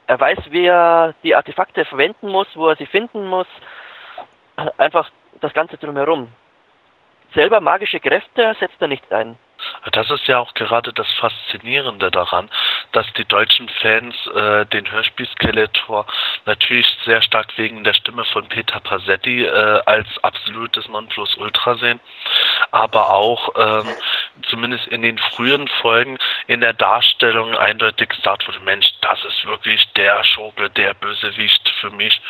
er 0.08 0.20
weiß, 0.20 0.38
wie 0.52 0.66
er 0.66 1.16
die 1.24 1.36
Artefakte 1.36 1.86
verwenden 1.86 2.30
muss, 2.30 2.48
wo 2.56 2.68
er 2.68 2.76
sie 2.76 2.86
finden 2.86 3.26
muss. 3.26 3.48
Einfach 4.78 5.10
das 5.42 5.54
Ganze 5.54 5.78
drumherum. 5.78 6.32
Selber 7.34 7.60
magische 7.60 8.00
Kräfte 8.00 8.56
setzt 8.60 8.80
er 8.80 8.88
nicht 8.88 9.12
ein. 9.12 9.38
Das 9.92 10.10
ist 10.10 10.28
ja 10.28 10.40
auch 10.40 10.54
gerade 10.54 10.94
das 10.94 11.12
Faszinierende 11.14 12.12
daran, 12.12 12.50
dass 12.92 13.12
die 13.14 13.26
deutschen 13.26 13.70
Fans 13.70 14.16
äh, 14.28 14.66
den 14.68 14.92
Hörspiel 14.92 15.28
Skeletor 15.28 16.06
natürlich 16.46 16.88
sehr 17.06 17.22
stark 17.22 17.58
wegen 17.58 17.84
der 17.84 17.94
Stimme 17.94 18.26
von 18.26 18.48
Peter 18.48 18.80
Pasetti 18.80 19.46
äh, 19.46 19.82
als 19.86 20.08
absolutes 20.24 20.88
Nonplusultra 20.88 21.76
sehen, 21.76 22.00
aber 22.72 23.14
auch 23.14 23.50
ähm, 23.58 23.96
zumindest 24.50 24.88
in 24.88 25.02
den 25.02 25.18
frühen 25.18 25.68
Folgen 25.68 26.18
in 26.48 26.62
der 26.62 26.74
Darstellung 26.74 27.56
eindeutig 27.56 28.10
gesagt 28.10 28.48
wurde, 28.48 28.60
Mensch, 28.62 28.88
das 29.02 29.24
ist 29.26 29.46
wirklich 29.46 29.86
der 29.94 30.24
Schurke, 30.24 30.70
der 30.70 30.94
Bösewicht 30.94 31.70
für 31.80 31.90
mich. 31.92 32.22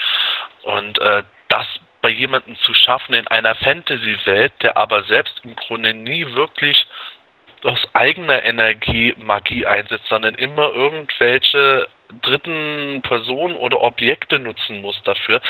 Und 0.63 0.99
äh, 0.99 1.23
das 1.47 1.67
bei 2.01 2.09
jemandem 2.09 2.55
zu 2.59 2.73
schaffen 2.75 3.15
in 3.15 3.27
einer 3.29 3.55
Fantasy-Welt, 3.55 4.53
der 4.61 4.77
aber 4.77 5.05
selbst 5.05 5.41
im 5.43 5.55
Grunde 5.55 5.91
nie 5.91 6.23
wirklich 6.35 6.85
aus 7.65 7.87
eigener 7.93 8.43
Energie 8.43 9.13
Magie 9.17 9.65
einsetzt, 9.65 10.07
sondern 10.07 10.35
immer 10.35 10.73
irgendwelche 10.73 11.87
dritten 12.21 13.01
Personen 13.01 13.55
oder 13.55 13.81
Objekte 13.81 14.39
nutzen 14.39 14.81
muss 14.81 15.01
dafür, 15.03 15.41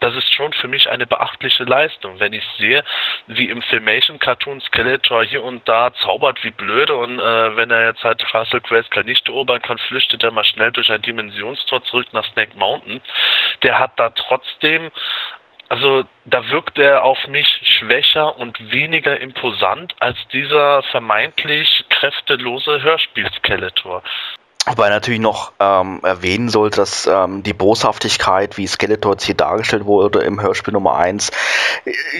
das 0.00 0.14
ist 0.14 0.32
schon 0.32 0.52
für 0.52 0.68
mich 0.68 0.90
eine 0.90 1.06
beachtliche 1.06 1.64
Leistung. 1.64 2.20
Wenn 2.20 2.32
ich 2.32 2.44
sehe, 2.58 2.84
wie 3.26 3.48
im 3.48 3.62
Filmation 3.62 4.18
Cartoon 4.18 4.60
Skeletor 4.60 5.24
hier 5.24 5.42
und 5.42 5.66
da 5.68 5.92
zaubert 5.94 6.44
wie 6.44 6.50
blöde 6.50 6.94
und 6.94 7.18
äh, 7.18 7.56
wenn 7.56 7.70
er 7.70 7.86
jetzt 7.86 8.04
halt 8.04 8.24
Castle 8.26 8.60
Grayskull 8.60 9.04
nicht 9.04 9.26
erobern 9.28 9.62
kann, 9.62 9.78
flüchtet 9.78 10.22
er 10.22 10.32
mal 10.32 10.44
schnell 10.44 10.72
durch 10.72 10.90
ein 10.90 11.02
Dimensionstor 11.02 11.82
zurück 11.84 12.08
nach 12.12 12.24
Snake 12.32 12.56
Mountain. 12.56 13.00
Der 13.62 13.78
hat 13.78 13.92
da 13.96 14.10
trotzdem 14.10 14.90
also 15.72 16.04
da 16.26 16.50
wirkt 16.50 16.78
er 16.78 17.02
auf 17.02 17.26
mich 17.28 17.48
schwächer 17.62 18.36
und 18.38 18.70
weniger 18.70 19.18
imposant 19.18 19.94
als 20.00 20.18
dieser 20.30 20.82
vermeintlich 20.82 21.86
kräftelose 21.88 22.82
Hörspiel-Skeletor. 22.82 24.02
Wobei 24.66 24.90
natürlich 24.90 25.20
noch 25.20 25.52
ähm, 25.58 25.98
erwähnen 26.04 26.48
sollte, 26.48 26.76
dass 26.76 27.08
ähm, 27.08 27.42
die 27.42 27.52
Boshaftigkeit, 27.52 28.56
wie 28.58 28.68
Skeletor 28.68 29.12
jetzt 29.12 29.24
hier 29.24 29.34
dargestellt 29.34 29.86
wurde 29.86 30.20
im 30.20 30.40
Hörspiel 30.40 30.72
Nummer 30.72 30.94
1, 30.94 31.32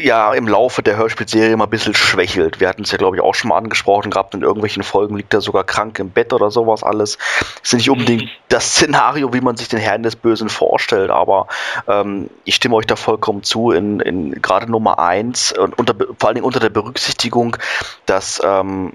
ja 0.03 0.35
im 0.35 0.49
Laufe 0.49 0.83
der 0.83 0.97
Hörspielserie 0.97 1.53
immer 1.53 1.69
ein 1.69 1.71
bisschen 1.71 1.95
schwächelt. 1.95 2.59
Wir 2.59 2.69
hatten 2.69 2.83
es 2.83 2.91
ja, 2.91 2.99
glaube 2.99 3.17
ich, 3.17 3.23
auch 3.23 3.37
schon 3.37 3.51
mal 3.51 3.59
angesprochen 3.59 4.11
gehabt, 4.11 4.35
in 4.35 4.43
irgendwelchen 4.43 4.83
Folgen 4.83 5.17
liegt 5.17 5.33
er 5.33 5.41
sogar 5.41 5.63
krank 5.63 6.01
im 6.01 6.11
Bett 6.11 6.33
oder 6.33 6.51
sowas 6.51 6.83
alles. 6.83 7.17
Das 7.39 7.61
ist 7.63 7.75
nicht 7.75 7.91
unbedingt 7.91 8.29
das 8.49 8.73
Szenario, 8.73 9.33
wie 9.33 9.41
man 9.41 9.57
sich 9.57 9.69
den 9.69 9.79
Herrn 9.79 10.03
des 10.03 10.17
Bösen 10.17 10.49
vorstellt, 10.49 11.11
aber 11.11 11.47
ähm, 11.87 12.29
ich 12.43 12.57
stimme 12.57 12.75
euch 12.75 12.87
da 12.87 12.97
vollkommen 12.97 13.45
zu, 13.45 13.71
in, 13.71 14.01
in 14.01 14.43
gerade 14.43 14.69
Nummer 14.69 14.99
1 14.99 15.53
und 15.53 15.79
unter, 15.79 15.95
vor 16.19 16.29
allen 16.29 16.35
Dingen 16.35 16.47
unter 16.47 16.61
der 16.61 16.71
Berücksichtigung, 16.71 17.57
dass 18.05 18.43
ähm, 18.45 18.95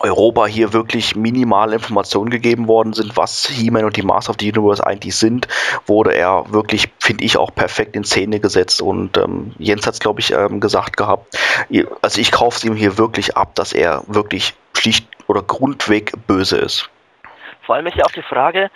Europa 0.00 0.46
hier 0.46 0.72
wirklich 0.72 1.16
minimale 1.16 1.74
Informationen 1.74 2.30
gegeben 2.30 2.68
worden 2.68 2.92
sind, 2.92 3.16
was 3.16 3.46
He-Man 3.46 3.84
und 3.84 3.96
die 3.96 4.02
Master 4.02 4.30
of 4.30 4.36
the 4.40 4.50
Universe 4.50 4.84
eigentlich 4.84 5.16
sind, 5.16 5.48
wurde 5.86 6.14
er 6.14 6.44
wirklich, 6.52 6.88
finde 7.00 7.24
ich, 7.24 7.36
auch 7.36 7.54
perfekt 7.54 7.96
in 7.96 8.04
Szene 8.04 8.40
gesetzt. 8.40 8.82
Und 8.82 9.16
ähm, 9.16 9.54
Jens 9.58 9.86
hat 9.86 9.94
es, 9.94 10.00
glaube 10.00 10.20
ich, 10.20 10.32
ähm, 10.32 10.60
gesagt 10.60 10.96
gehabt. 10.96 11.36
Also 12.02 12.20
ich 12.20 12.32
kaufe 12.32 12.56
es 12.56 12.64
ihm 12.64 12.74
hier 12.74 12.98
wirklich 12.98 13.36
ab, 13.36 13.54
dass 13.54 13.72
er 13.72 14.02
wirklich 14.06 14.54
schlicht 14.76 15.06
oder 15.26 15.42
grundweg 15.42 16.12
böse 16.26 16.58
ist. 16.58 16.88
Vor 17.66 17.74
allem 17.74 17.86
ist 17.86 17.96
ja 17.96 18.04
auch 18.04 18.12
die 18.12 18.22
Frage, 18.22 18.70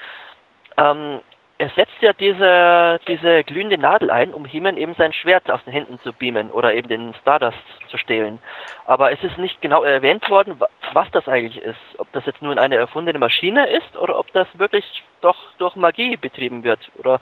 ähm, 0.77 1.20
er 1.62 1.70
setzt 1.76 1.94
ja 2.01 2.12
diese, 2.12 2.98
diese 3.06 3.44
glühende 3.44 3.78
Nadel 3.78 4.10
ein, 4.10 4.34
um 4.34 4.44
Heeman 4.44 4.76
eben 4.76 4.94
sein 4.94 5.12
Schwert 5.12 5.48
aus 5.48 5.62
den 5.62 5.72
Händen 5.72 6.01
zu 6.01 6.12
beamen 6.12 6.51
oder 6.51 6.74
eben 6.74 6.89
den 6.89 7.14
Stardust 7.14 7.56
zu 7.86 7.98
stehlen. 7.98 8.40
Aber 8.84 9.12
es 9.12 9.22
ist 9.22 9.39
nicht 9.39 9.62
genau 9.62 9.84
erwähnt 9.84 10.28
worden, 10.28 10.60
was 10.93 11.09
das 11.12 11.28
eigentlich 11.28 11.62
ist. 11.62 11.78
Ob 11.98 12.10
das 12.10 12.26
jetzt 12.26 12.43
nur 12.43 12.59
eine 12.59 12.74
erfundene 12.74 13.20
Maschine 13.20 13.68
ist 13.68 13.97
oder 13.97 14.18
ob 14.18 14.32
das 14.32 14.48
wirklich 14.59 15.05
doch 15.20 15.36
durch 15.59 15.76
Magie 15.76 16.16
betrieben 16.16 16.64
wird 16.64 16.80
oder 16.98 17.20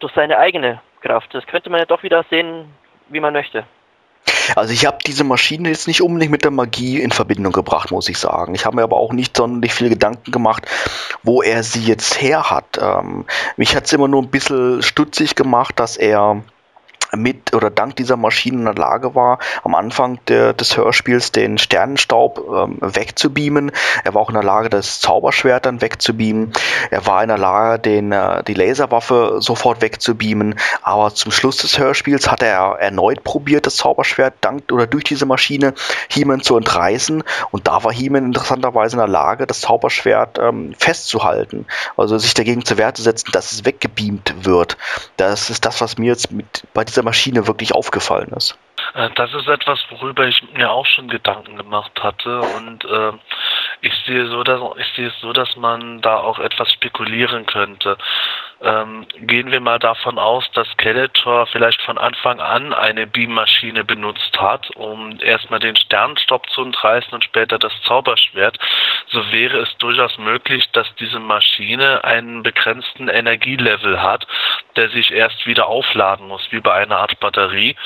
durch 0.00 0.12
seine 0.14 0.36
eigene 0.36 0.80
Kraft. 1.00 1.32
Das 1.32 1.46
könnte 1.46 1.70
man 1.70 1.78
ja 1.78 1.86
doch 1.86 2.02
wieder 2.02 2.24
sehen, 2.30 2.74
wie 3.10 3.20
man 3.20 3.32
möchte. 3.32 3.64
Also 4.56 4.72
ich 4.72 4.86
habe 4.86 4.98
diese 5.06 5.24
Maschine 5.24 5.68
jetzt 5.68 5.86
nicht 5.86 6.02
unbedingt 6.02 6.32
mit 6.32 6.44
der 6.44 6.50
Magie 6.50 7.00
in 7.00 7.10
Verbindung 7.10 7.52
gebracht, 7.52 7.90
muss 7.90 8.08
ich 8.08 8.18
sagen. 8.18 8.54
Ich 8.54 8.66
habe 8.66 8.76
mir 8.76 8.82
aber 8.82 8.96
auch 8.96 9.12
nicht 9.12 9.36
sonderlich 9.36 9.72
viele 9.72 9.90
Gedanken 9.90 10.30
gemacht, 10.32 10.66
wo 11.22 11.42
er 11.42 11.62
sie 11.62 11.82
jetzt 11.84 12.20
her 12.20 12.50
hat. 12.50 12.78
Ähm, 12.80 13.24
mich 13.56 13.76
hat 13.76 13.86
es 13.86 13.92
immer 13.92 14.08
nur 14.08 14.22
ein 14.22 14.30
bisschen 14.30 14.82
stutzig 14.82 15.34
gemacht, 15.34 15.78
dass 15.78 15.96
er 15.96 16.42
mit 17.16 17.54
oder 17.54 17.70
dank 17.70 17.96
dieser 17.96 18.16
Maschine 18.16 18.58
in 18.58 18.64
der 18.64 18.74
Lage 18.74 19.14
war, 19.14 19.38
am 19.62 19.74
Anfang 19.74 20.18
der, 20.28 20.52
des 20.52 20.76
Hörspiels 20.76 21.32
den 21.32 21.58
Sternenstaub 21.58 22.42
ähm, 22.54 22.78
wegzubeamen. 22.80 23.72
Er 24.04 24.14
war 24.14 24.22
auch 24.22 24.28
in 24.28 24.34
der 24.34 24.44
Lage, 24.44 24.70
das 24.70 25.00
Zauberschwert 25.00 25.66
dann 25.66 25.80
wegzubeamen. 25.80 26.52
Er 26.90 27.06
war 27.06 27.22
in 27.22 27.28
der 27.28 27.38
Lage, 27.38 27.78
den, 27.80 28.12
äh, 28.12 28.42
die 28.44 28.54
Laserwaffe 28.54 29.36
sofort 29.40 29.82
wegzubeamen. 29.82 30.56
Aber 30.82 31.14
zum 31.14 31.32
Schluss 31.32 31.58
des 31.58 31.78
Hörspiels 31.78 32.30
hat 32.30 32.42
er 32.42 32.76
erneut 32.78 33.24
probiert, 33.24 33.66
das 33.66 33.76
Zauberschwert 33.76 34.34
dank 34.40 34.70
oder 34.72 34.86
durch 34.86 35.04
diese 35.04 35.26
Maschine 35.26 35.74
He-Man 36.08 36.40
zu 36.42 36.56
entreißen. 36.56 37.22
Und 37.50 37.66
da 37.66 37.82
war 37.84 37.92
He-Man 37.92 38.26
interessanterweise 38.26 38.96
in 38.96 38.98
der 38.98 39.08
Lage, 39.08 39.46
das 39.46 39.60
Zauberschwert 39.60 40.38
ähm, 40.38 40.74
festzuhalten. 40.78 41.66
Also 41.96 42.18
sich 42.18 42.34
dagegen 42.34 42.64
zur 42.64 42.78
Wehr 42.78 42.94
zu 42.94 43.02
setzen, 43.02 43.30
dass 43.32 43.52
es 43.52 43.64
weggebeamt 43.64 44.44
wird. 44.44 44.76
Das 45.16 45.50
ist 45.50 45.64
das, 45.64 45.80
was 45.80 45.98
mir 45.98 46.06
jetzt 46.06 46.32
mit, 46.32 46.64
bei 46.74 46.84
dieser 46.84 46.99
dieser 47.00 47.04
Maschine 47.04 47.46
wirklich 47.46 47.74
aufgefallen 47.74 48.32
ist. 48.36 48.58
Äh, 48.94 49.10
das 49.14 49.32
ist 49.34 49.48
etwas, 49.48 49.78
worüber 49.90 50.26
ich 50.26 50.42
mir 50.54 50.70
auch 50.70 50.86
schon 50.86 51.08
Gedanken 51.08 51.56
gemacht 51.56 51.92
hatte 52.02 52.40
und 52.40 52.84
äh, 52.84 53.12
ich 53.82 53.94
sehe 54.06 54.26
so, 54.26 54.42
dass 54.42 54.60
ich 54.78 54.86
sehe 54.94 55.08
es 55.08 55.20
so, 55.20 55.32
dass 55.32 55.56
man 55.56 56.00
da 56.00 56.16
auch 56.16 56.38
etwas 56.38 56.72
spekulieren 56.72 57.46
könnte. 57.46 57.96
Ähm, 58.62 59.06
gehen 59.20 59.50
wir 59.50 59.60
mal 59.60 59.78
davon 59.78 60.18
aus, 60.18 60.44
dass 60.52 60.68
Skeletor 60.72 61.46
vielleicht 61.46 61.80
von 61.80 61.96
Anfang 61.96 62.40
an 62.40 62.74
eine 62.74 63.06
Beammaschine 63.06 63.84
benutzt 63.84 64.38
hat, 64.38 64.70
um 64.76 65.18
erstmal 65.20 65.60
den 65.60 65.76
Sternstopp 65.76 66.50
zu 66.50 66.62
entreißen 66.62 67.12
und 67.14 67.24
später 67.24 67.58
das 67.58 67.72
Zauberschwert, 67.86 68.58
so 69.08 69.32
wäre 69.32 69.60
es 69.60 69.74
durchaus 69.78 70.18
möglich, 70.18 70.68
dass 70.72 70.94
diese 70.96 71.20
Maschine 71.20 72.04
einen 72.04 72.42
begrenzten 72.42 73.08
Energielevel 73.08 74.02
hat, 74.02 74.26
der 74.76 74.90
sich 74.90 75.10
erst 75.10 75.46
wieder 75.46 75.66
aufladen 75.66 76.28
muss, 76.28 76.46
wie 76.50 76.60
bei 76.60 76.74
einer 76.74 76.98
Art 76.98 77.18
Batterie. 77.18 77.76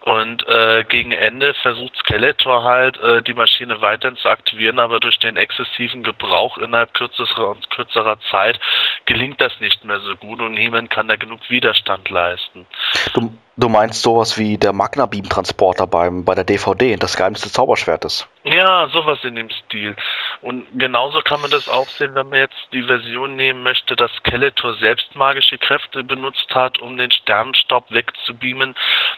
Und 0.00 0.46
äh, 0.48 0.84
gegen 0.88 1.12
Ende 1.12 1.54
versucht 1.54 1.96
Skeletor 1.96 2.62
halt, 2.62 2.98
äh, 2.98 3.22
die 3.22 3.34
Maschine 3.34 3.80
weiterhin 3.80 4.16
zu 4.16 4.28
aktivieren, 4.28 4.78
aber 4.78 5.00
durch 5.00 5.18
den 5.18 5.33
exzessiven 5.36 6.02
Gebrauch 6.02 6.58
innerhalb 6.58 6.94
kürzerer 6.94 7.50
und 7.50 7.70
kürzerer 7.70 8.18
Zeit 8.30 8.60
gelingt 9.06 9.40
das 9.40 9.52
nicht 9.60 9.84
mehr 9.84 10.00
so 10.00 10.16
gut 10.16 10.40
und 10.40 10.54
niemand 10.54 10.90
kann 10.90 11.08
da 11.08 11.16
genug 11.16 11.40
Widerstand 11.48 12.08
leisten. 12.10 12.66
Du, 13.12 13.36
du 13.56 13.68
meinst 13.68 14.02
sowas 14.02 14.38
wie 14.38 14.56
der 14.58 14.72
Magna 14.72 15.06
Beam 15.06 15.28
Transporter 15.28 15.86
beim, 15.86 16.24
bei 16.24 16.34
der 16.34 16.44
DVD, 16.44 16.96
das 16.96 17.16
Geheimnis 17.16 17.42
des 17.42 17.52
Zauberschwertes? 17.52 18.26
Ja, 18.44 18.88
sowas 18.88 19.18
in 19.22 19.36
dem 19.36 19.50
Stil. 19.50 19.96
Und 20.40 20.66
genauso 20.74 21.20
kann 21.20 21.40
man 21.40 21.50
das 21.50 21.68
auch 21.68 21.88
sehen, 21.88 22.14
wenn 22.14 22.28
man 22.28 22.40
jetzt 22.40 22.68
die 22.72 22.82
Version 22.82 23.36
nehmen 23.36 23.62
möchte, 23.62 23.96
dass 23.96 24.12
Skeletor 24.12 24.74
selbst 24.74 25.14
magische 25.14 25.58
Kräfte 25.58 26.04
benutzt 26.04 26.54
hat, 26.54 26.78
um 26.80 26.96
den 26.96 27.10
Sternenstaub 27.10 27.90
wegzubeamen. 27.90 28.74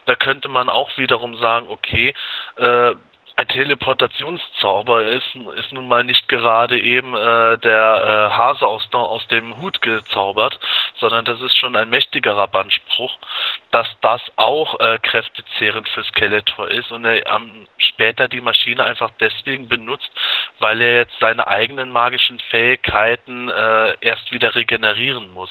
Da 0.06 0.14
könnte 0.14 0.48
man 0.48 0.68
auch 0.68 0.96
wiederum 0.98 1.36
sagen, 1.38 1.66
okay, 1.68 2.14
äh, 2.56 2.94
ein 3.36 3.48
Teleportationszauber 3.48 5.04
ist, 5.04 5.36
ist 5.56 5.72
nun 5.72 5.88
mal 5.88 6.02
nicht 6.04 6.26
gerade 6.26 6.80
eben 6.80 7.14
äh, 7.14 7.58
der 7.58 8.30
äh, 8.32 8.34
Hase 8.34 8.66
aus, 8.66 8.88
aus 8.92 9.28
dem 9.28 9.60
Hut 9.60 9.82
gezaubert, 9.82 10.58
sondern 10.98 11.26
das 11.26 11.42
ist 11.42 11.56
schon 11.58 11.76
ein 11.76 11.90
mächtigerer 11.90 12.48
Bandspruch, 12.48 13.18
dass 13.70 13.88
das 14.00 14.22
auch 14.36 14.80
äh, 14.80 14.98
kräftezehrend 15.02 15.86
für 15.90 16.02
Skeletor 16.04 16.68
ist 16.68 16.90
und 16.90 17.04
er 17.04 17.26
ähm, 17.26 17.68
später 17.76 18.26
die 18.26 18.40
Maschine 18.40 18.84
einfach 18.84 19.10
deswegen 19.20 19.68
benutzt, 19.68 20.10
weil 20.58 20.80
er 20.80 20.96
jetzt 20.96 21.18
seine 21.20 21.46
eigenen 21.46 21.90
magischen 21.90 22.38
Fähigkeiten 22.38 23.50
äh, 23.50 23.96
erst 24.00 24.32
wieder 24.32 24.54
regenerieren 24.54 25.30
muss. 25.34 25.50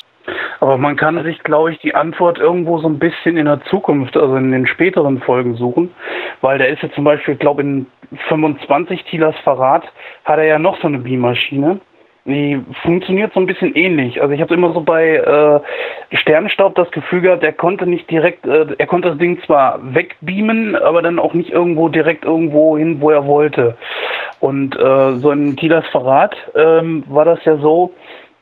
Aber 0.60 0.77
man 0.77 0.95
kann 0.95 1.22
sich, 1.23 1.43
glaube 1.43 1.72
ich, 1.72 1.80
die 1.80 1.95
Antwort 1.95 2.39
irgendwo 2.39 2.80
so 2.80 2.88
ein 2.88 2.99
bisschen 2.99 3.38
in 3.38 3.45
der 3.45 3.61
Zukunft, 3.65 4.18
also 4.18 4.35
in 4.35 4.52
den 4.52 4.68
späteren 4.68 5.19
Folgen 5.19 5.56
suchen, 5.56 5.91
weil 6.41 6.57
der 6.57 6.69
ist 6.69 6.81
ja 6.81 6.91
zum 6.91 7.03
Beispiel, 7.03 7.35
glaube 7.35 7.61
in 7.61 7.85
25 8.30 9.03
Tilas 9.06 9.35
Verrat 9.43 9.84
hat 10.23 10.38
er 10.38 10.45
ja 10.45 10.60
noch 10.60 10.80
so 10.81 10.88
eine 10.88 10.99
Beammaschine. 10.99 11.80
Die 12.27 12.60
funktioniert 12.81 13.34
so 13.34 13.39
ein 13.39 13.45
bisschen 13.45 13.76
ähnlich. 13.76 14.19
Also 14.19 14.34
ich 14.34 14.41
habe 14.41 14.56
immer 14.56 14.73
so 14.73 14.81
bei 14.81 15.18
äh, 15.18 15.60
Sternenstaub 16.18 16.73
das 16.73 16.89
Gefühl 16.89 17.22
gehabt, 17.22 17.43
er 17.43 17.53
konnte 17.53 17.85
nicht 17.85 18.10
direkt, 18.10 18.47
äh, 18.47 18.65
er 18.76 18.88
konnte 18.88 19.10
das 19.10 19.19
Ding 19.19 19.39
zwar 19.43 19.80
wegbeamen, 19.93 20.76
aber 20.76 21.03
dann 21.03 21.19
auch 21.19 21.35
nicht 21.35 21.52
irgendwo 21.52 21.88
direkt 21.88 22.26
irgendwo 22.26 22.80
hin, 22.80 22.99
wo 22.99 23.11
er 23.11 23.27
wollte. 23.27 23.77
Und 24.39 24.76
äh, 24.76 25.18
so 25.18 25.30
in 25.30 25.56
Tilas 25.56 25.85
Verrat 25.91 26.35
ähm, 26.56 27.03
war 27.07 27.26
das 27.26 27.45
ja 27.45 27.57
so, 27.57 27.93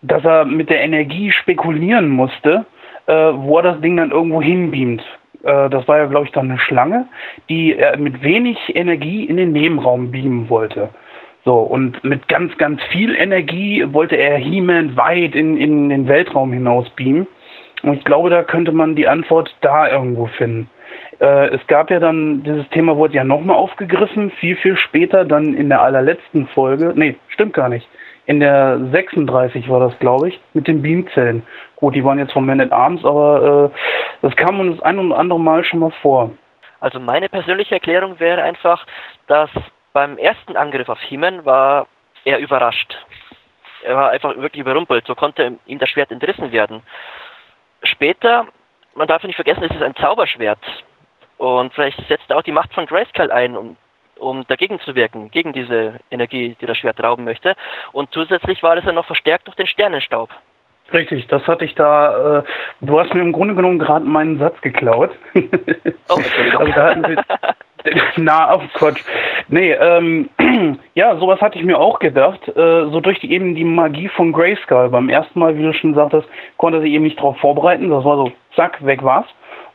dass 0.03 0.23
er 0.23 0.45
mit 0.45 0.69
der 0.69 0.81
Energie 0.81 1.31
spekulieren 1.31 2.09
musste, 2.09 2.65
äh, 3.07 3.13
wo 3.13 3.57
er 3.57 3.63
das 3.63 3.81
Ding 3.81 3.97
dann 3.97 4.11
irgendwo 4.11 4.41
hinbeamt. 4.41 5.01
Äh, 5.43 5.69
das 5.69 5.87
war 5.87 5.97
ja, 5.97 6.05
glaube 6.05 6.25
ich, 6.25 6.31
dann 6.31 6.49
eine 6.49 6.59
Schlange, 6.59 7.07
die 7.49 7.75
er 7.75 7.97
mit 7.97 8.21
wenig 8.21 8.57
Energie 8.75 9.23
in 9.23 9.37
den 9.37 9.53
Nebenraum 9.53 10.11
beamen 10.11 10.49
wollte. 10.49 10.89
So, 11.45 11.55
und 11.55 12.01
mit 12.03 12.27
ganz, 12.29 12.57
ganz 12.57 12.81
viel 12.83 13.15
Energie 13.15 13.85
wollte 13.91 14.15
er 14.15 14.37
He-Man 14.37 14.95
weit 14.95 15.35
in, 15.35 15.57
in 15.57 15.89
den 15.89 16.07
Weltraum 16.07 16.53
hinaus 16.53 16.89
beamen. 16.91 17.27
Und 17.81 17.95
ich 17.95 18.05
glaube, 18.05 18.29
da 18.29 18.43
könnte 18.43 18.71
man 18.71 18.95
die 18.95 19.09
Antwort 19.09 19.53
da 19.59 19.89
irgendwo 19.89 20.27
finden. 20.27 20.69
Äh, 21.19 21.47
es 21.49 21.67
gab 21.67 21.91
ja 21.91 21.99
dann, 21.99 22.43
dieses 22.43 22.67
Thema 22.69 22.95
wurde 22.95 23.15
ja 23.15 23.25
nochmal 23.25 23.57
aufgegriffen, 23.57 24.31
viel, 24.31 24.55
viel 24.55 24.77
später, 24.77 25.25
dann 25.25 25.53
in 25.53 25.67
der 25.67 25.81
allerletzten 25.81 26.47
Folge. 26.47 26.93
Nee, 26.95 27.15
stimmt 27.27 27.53
gar 27.53 27.67
nicht. 27.67 27.87
In 28.25 28.39
der 28.39 28.79
36 28.91 29.67
war 29.69 29.81
das, 29.81 29.97
glaube 29.99 30.29
ich, 30.29 30.39
mit 30.53 30.67
den 30.67 30.81
Beamzellen. 30.81 31.43
Gut, 31.75 31.95
die 31.95 32.03
waren 32.03 32.19
jetzt 32.19 32.31
von 32.31 32.45
Man 32.45 32.61
at 32.61 32.71
Arms, 32.71 33.03
aber 33.03 33.71
äh, 33.73 33.77
das 34.21 34.35
kam 34.37 34.59
uns 34.59 34.81
ein 34.81 34.97
oder 34.97 35.17
andere 35.17 35.39
Mal 35.39 35.63
schon 35.65 35.79
mal 35.79 35.91
vor. 36.01 36.31
Also 36.79 36.99
meine 36.99 37.29
persönliche 37.29 37.75
Erklärung 37.75 38.19
wäre 38.19 38.41
einfach, 38.41 38.85
dass 39.27 39.49
beim 39.93 40.17
ersten 40.17 40.57
Angriff 40.57 40.89
auf 40.89 40.99
He-Man 40.99 41.45
war 41.45 41.87
er 42.25 42.39
überrascht. 42.39 42.95
Er 43.83 43.95
war 43.95 44.11
einfach 44.11 44.35
wirklich 44.37 44.61
überrumpelt. 44.61 45.05
So 45.05 45.15
konnte 45.15 45.57
ihm 45.65 45.79
das 45.79 45.89
Schwert 45.89 46.11
entrissen 46.11 46.51
werden. 46.51 46.81
Später, 47.83 48.47
man 48.95 49.07
darf 49.07 49.23
nicht 49.23 49.35
vergessen, 49.35 49.63
es 49.63 49.75
ist 49.75 49.81
ein 49.81 49.95
Zauberschwert. 49.95 50.59
Und 51.37 51.73
vielleicht 51.73 51.99
setzt 52.07 52.29
er 52.29 52.37
auch 52.37 52.43
die 52.43 52.51
Macht 52.51 52.73
von 52.73 52.85
Grayskull 52.85 53.31
ein, 53.31 53.57
um, 53.57 53.75
um 54.23 54.45
dagegen 54.47 54.79
zu 54.79 54.95
wirken, 54.95 55.29
gegen 55.31 55.53
diese 55.53 55.99
Energie, 56.09 56.55
die 56.59 56.65
das 56.65 56.77
Schwert 56.77 57.01
rauben 57.03 57.23
möchte. 57.23 57.55
Und 57.91 58.11
zusätzlich 58.11 58.63
war 58.63 58.77
es 58.77 58.85
ja 58.85 58.91
noch 58.91 59.05
verstärkt 59.05 59.47
durch 59.47 59.55
den 59.55 59.67
Sternenstaub. 59.67 60.29
Richtig, 60.91 61.27
das 61.27 61.47
hatte 61.47 61.65
ich 61.65 61.75
da. 61.75 62.39
Äh, 62.39 62.43
du 62.81 62.99
hast 62.99 63.13
mir 63.13 63.21
im 63.21 63.31
Grunde 63.31 63.55
genommen 63.55 63.79
gerade 63.79 64.05
meinen 64.05 64.39
Satz 64.39 64.59
geklaut. 64.61 65.11
Oh, 66.09 66.19
also 66.57 66.71
da 66.73 66.89
hatten 66.89 67.07
wir, 67.07 67.23
Na, 68.17 68.55
oh 68.55 68.61
Gott. 68.79 68.95
Nee, 69.47 69.71
ähm, 69.71 70.29
ja, 70.95 71.15
sowas 71.17 71.41
hatte 71.41 71.57
ich 71.57 71.65
mir 71.65 71.77
auch 71.77 71.99
gedacht. 71.99 72.47
Äh, 72.47 72.85
so 72.89 72.99
durch 72.99 73.19
die, 73.19 73.31
eben 73.31 73.55
die 73.55 73.63
Magie 73.63 74.09
von 74.09 74.31
Grayskull. 74.31 74.89
Beim 74.89 75.09
ersten 75.09 75.39
Mal, 75.39 75.57
wie 75.57 75.63
du 75.63 75.73
schon 75.73 75.93
sagtest, 75.93 76.27
konnte 76.57 76.81
sich 76.81 76.91
eben 76.91 77.03
nicht 77.03 77.17
darauf 77.17 77.37
vorbereiten. 77.37 77.89
Das 77.89 78.03
war 78.03 78.17
so, 78.17 78.31
zack, 78.55 78.85
weg 78.85 79.03
war's. 79.03 79.27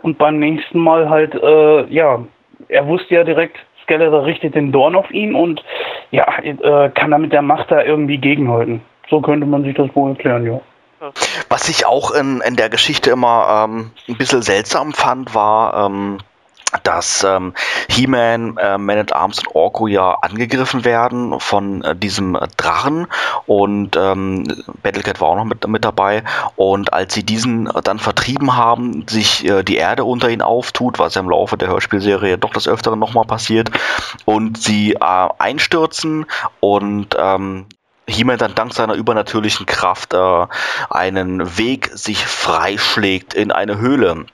Und 0.03 0.19
beim 0.19 0.39
nächsten 0.39 0.79
Mal 0.79 1.09
halt, 1.09 1.35
äh, 1.35 1.85
ja, 1.87 2.21
er 2.69 2.87
wusste 2.87 3.15
ja 3.15 3.25
direkt, 3.25 3.59
Skeletor 3.89 4.27
richtet 4.27 4.55
den 4.55 4.71
Dorn 4.71 4.95
auf 4.95 5.11
ihn 5.11 5.35
und 5.35 5.65
ja, 6.11 6.27
äh, 6.43 6.91
kann 6.91 7.11
damit 7.11 7.33
der 7.33 7.43
Macht 7.43 7.71
da 7.71 7.83
irgendwie 7.83 8.19
gegenhalten. 8.19 8.83
So 9.09 9.23
könnte 9.23 9.47
man 9.47 9.65
sich 9.65 9.75
das 9.75 9.89
wohl 9.95 10.11
erklären, 10.11 10.47
ja. 10.47 10.61
Was 11.49 11.69
ich 11.69 11.87
auch 11.87 12.11
in, 12.11 12.41
in 12.41 12.57
der 12.57 12.69
Geschichte 12.69 13.11
immer 13.11 13.67
ähm, 13.69 13.93
ein 14.09 14.17
bisschen 14.17 14.43
seltsam 14.43 14.93
fand, 14.93 15.35
war, 15.35 15.87
ähm, 15.87 16.19
dass 16.83 17.25
ähm, 17.25 17.55
He-Man, 17.89 18.57
äh, 18.59 18.77
Man 18.77 18.99
at 18.99 19.15
Arms 19.15 19.39
und 19.39 19.55
Orko 19.55 19.87
ja 19.87 20.13
angegriffen 20.21 20.85
werden 20.85 21.41
von 21.41 21.83
äh, 21.83 21.97
diesem 21.97 22.35
äh, 22.35 22.47
Drachen 22.57 23.07
und 23.47 23.97
ähm, 23.97 24.45
Battlecat 24.83 25.21
war 25.21 25.29
auch 25.29 25.37
noch 25.37 25.45
mit, 25.45 25.67
mit 25.67 25.85
dabei 25.85 26.25
und 26.57 26.93
als 26.93 27.15
sie 27.15 27.25
diesen 27.25 27.69
äh, 27.69 27.81
dann 27.83 27.99
vertrieben 27.99 28.57
haben, 28.57 29.07
sich 29.09 29.47
äh, 29.47 29.63
die 29.63 29.77
Erde 29.77 30.05
unter 30.05 30.29
ihnen 30.29 30.43
auftut, 30.43 30.99
was 30.99 31.15
ja 31.15 31.23
im 31.23 31.31
Laufe 31.31 31.57
der 31.57 31.69
Hörspielserie 31.69 32.37
doch 32.37 32.53
des 32.53 32.69
Öfteren 32.69 32.99
nochmal 32.99 33.25
passiert 33.25 33.71
und 34.27 34.59
sie 34.59 34.93
äh, 34.93 35.29
einstürzen 35.39 36.27
und 36.61 37.17
ähm, 37.19 37.67
He-Man 38.07 38.39
dann 38.39 38.55
dank 38.55 38.75
seiner 38.75 38.95
übernatürlichen 38.95 39.67
Kraft 39.67 40.15
äh, 40.15 40.47
einen 40.91 41.59
Weg 41.59 41.91
sich 41.93 42.27
freischlägt 42.27 43.35
in 43.35 43.53
eine 43.53 43.79
Höhle 43.79 44.27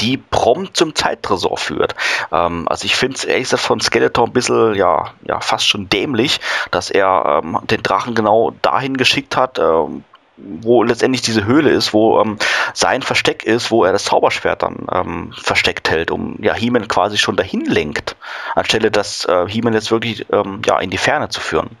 die 0.00 0.16
prompt 0.16 0.76
zum 0.76 0.94
Zeittresor 0.94 1.56
führt. 1.56 1.94
Ähm, 2.30 2.68
also 2.68 2.84
ich 2.84 2.96
finde 2.96 3.16
es 3.16 3.24
ehrlich 3.24 3.44
gesagt 3.44 3.62
von 3.62 3.80
Skeletor 3.80 4.26
ein 4.26 4.32
bisschen, 4.32 4.74
ja, 4.74 5.12
ja, 5.26 5.40
fast 5.40 5.66
schon 5.68 5.88
dämlich, 5.88 6.40
dass 6.70 6.90
er 6.90 7.42
ähm, 7.42 7.58
den 7.70 7.82
Drachen 7.82 8.14
genau 8.14 8.52
dahin 8.62 8.96
geschickt 8.96 9.36
hat, 9.36 9.58
ähm, 9.58 10.04
wo 10.36 10.82
letztendlich 10.82 11.22
diese 11.22 11.44
Höhle 11.44 11.70
ist, 11.70 11.92
wo 11.92 12.20
ähm, 12.20 12.38
sein 12.74 13.02
Versteck 13.02 13.44
ist, 13.44 13.70
wo 13.70 13.84
er 13.84 13.92
das 13.92 14.04
Zauberschwert 14.04 14.62
dann 14.62 14.86
ähm, 14.90 15.32
versteckt 15.36 15.90
hält, 15.90 16.10
um 16.10 16.36
ja 16.40 16.54
He-Man 16.54 16.88
quasi 16.88 17.18
schon 17.18 17.36
dahin 17.36 17.64
lenkt, 17.64 18.16
anstelle 18.54 18.90
das 18.90 19.24
äh, 19.26 19.46
He-Man 19.46 19.74
jetzt 19.74 19.90
wirklich 19.90 20.26
ähm, 20.32 20.62
ja 20.66 20.78
in 20.80 20.90
die 20.90 20.98
Ferne 20.98 21.28
zu 21.28 21.40
führen. 21.40 21.76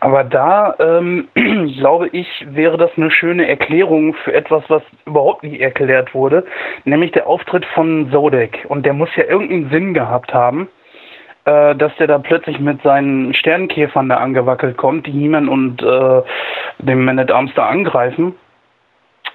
Aber 0.00 0.24
da, 0.24 0.74
ähm, 0.78 1.28
glaube 1.34 2.08
ich, 2.08 2.46
wäre 2.50 2.78
das 2.78 2.90
eine 2.96 3.10
schöne 3.10 3.46
Erklärung 3.48 4.14
für 4.14 4.32
etwas, 4.32 4.64
was 4.68 4.82
überhaupt 5.04 5.42
nicht 5.42 5.60
erklärt 5.60 6.14
wurde, 6.14 6.44
nämlich 6.84 7.12
der 7.12 7.26
Auftritt 7.26 7.66
von 7.66 8.10
Zodek. 8.10 8.64
Und 8.68 8.86
der 8.86 8.94
muss 8.94 9.14
ja 9.14 9.24
irgendeinen 9.24 9.70
Sinn 9.70 9.94
gehabt 9.94 10.32
haben, 10.32 10.68
äh, 11.44 11.74
dass 11.76 11.94
der 11.96 12.06
da 12.06 12.18
plötzlich 12.18 12.58
mit 12.58 12.82
seinen 12.82 13.34
Sternenkäfern 13.34 14.08
da 14.08 14.16
angewackelt 14.16 14.78
kommt, 14.78 15.06
die 15.06 15.12
He-Man 15.12 15.48
und 15.48 15.82
äh, 15.82 16.22
dem 16.78 17.04
Man 17.04 17.18
at 17.18 17.30
Arms 17.30 17.52
da 17.54 17.66
angreifen. 17.66 18.34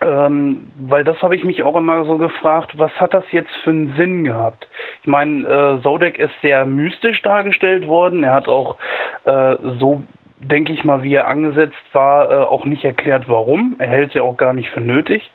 Ähm, 0.02 0.72
weil 0.78 1.04
das 1.04 1.22
habe 1.22 1.36
ich 1.36 1.44
mich 1.44 1.64
auch 1.64 1.76
immer 1.76 2.04
so 2.06 2.18
gefragt, 2.18 2.78
was 2.78 2.92
hat 3.00 3.14
das 3.14 3.24
jetzt 3.32 3.56
für 3.64 3.70
einen 3.70 3.96
Sinn 3.96 4.24
gehabt? 4.24 4.68
Ich 5.02 5.08
meine, 5.08 5.48
äh, 5.48 5.82
Zodek 5.82 6.20
ist 6.20 6.34
sehr 6.42 6.66
mystisch 6.66 7.22
dargestellt 7.22 7.88
worden. 7.88 8.24
Er 8.24 8.34
hat 8.34 8.48
auch 8.48 8.78
äh, 9.24 9.56
so 9.80 10.04
denke 10.48 10.74
ich 10.74 10.84
mal, 10.84 11.04
wie 11.04 11.14
er 11.14 11.28
angesetzt 11.28 11.76
war, 11.94 12.32
äh, 12.32 12.36
auch 12.36 12.66
nicht 12.66 12.84
erklärt, 12.84 13.28
warum. 13.28 13.76
Er 13.80 13.88
hält 13.88 14.14
sie 14.14 14.20
auch 14.20 14.38
gar 14.38 14.54
nicht 14.54 14.70
für 14.70 14.82
nötig. 14.82 15.32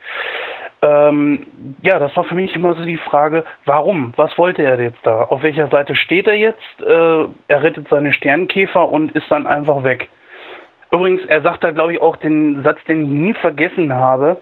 Ähm, 0.82 1.46
ja, 1.82 1.98
das 1.98 2.16
war 2.16 2.24
für 2.24 2.34
mich 2.34 2.54
immer 2.54 2.74
so 2.74 2.84
die 2.84 2.96
Frage, 2.96 3.44
warum? 3.66 4.12
Was 4.16 4.36
wollte 4.38 4.62
er 4.62 4.80
jetzt 4.80 5.00
da? 5.02 5.24
Auf 5.24 5.42
welcher 5.42 5.68
Seite 5.68 5.94
steht 5.94 6.26
er 6.26 6.36
jetzt? 6.36 6.80
Äh, 6.80 7.24
er 7.48 7.62
rettet 7.62 7.88
seine 7.88 8.12
Sternkäfer 8.12 8.88
und 8.88 9.12
ist 9.12 9.30
dann 9.30 9.46
einfach 9.46 9.84
weg. 9.84 10.08
Übrigens, 10.90 11.24
er 11.26 11.42
sagt 11.42 11.62
da, 11.62 11.70
glaube 11.70 11.92
ich, 11.92 12.00
auch 12.00 12.16
den 12.16 12.62
Satz, 12.62 12.82
den 12.88 13.02
ich 13.02 13.08
nie 13.08 13.34
vergessen 13.34 13.92
habe. 13.92 14.40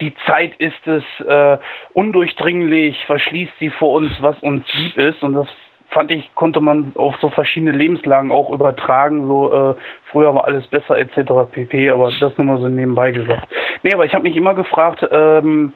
Die 0.00 0.14
Zeit 0.26 0.54
ist 0.56 0.86
es 0.86 1.04
äh, 1.26 1.58
undurchdringlich, 1.94 3.02
verschließt 3.06 3.52
sie 3.58 3.70
vor 3.70 3.92
uns, 3.92 4.10
was 4.20 4.38
uns 4.40 4.64
lieb 4.74 4.96
ist. 4.98 5.22
Und 5.22 5.34
das 5.34 5.48
fand 5.90 6.10
ich, 6.10 6.34
konnte 6.34 6.60
man 6.60 6.92
auf 6.94 7.14
so 7.20 7.30
verschiedene 7.30 7.72
Lebenslagen 7.72 8.30
auch 8.30 8.50
übertragen. 8.50 9.26
So, 9.26 9.52
äh, 9.52 9.74
früher 10.10 10.34
war 10.34 10.44
alles 10.44 10.66
besser 10.66 10.98
etc. 10.98 11.50
pp. 11.50 11.90
Aber 11.90 12.10
das 12.20 12.36
nur 12.36 12.46
mal 12.46 12.60
so 12.60 12.68
nebenbei 12.68 13.12
gesagt. 13.12 13.48
Nee, 13.82 13.94
aber 13.94 14.04
ich 14.04 14.14
habe 14.14 14.24
mich 14.24 14.36
immer 14.36 14.54
gefragt, 14.54 15.06
ähm, 15.10 15.72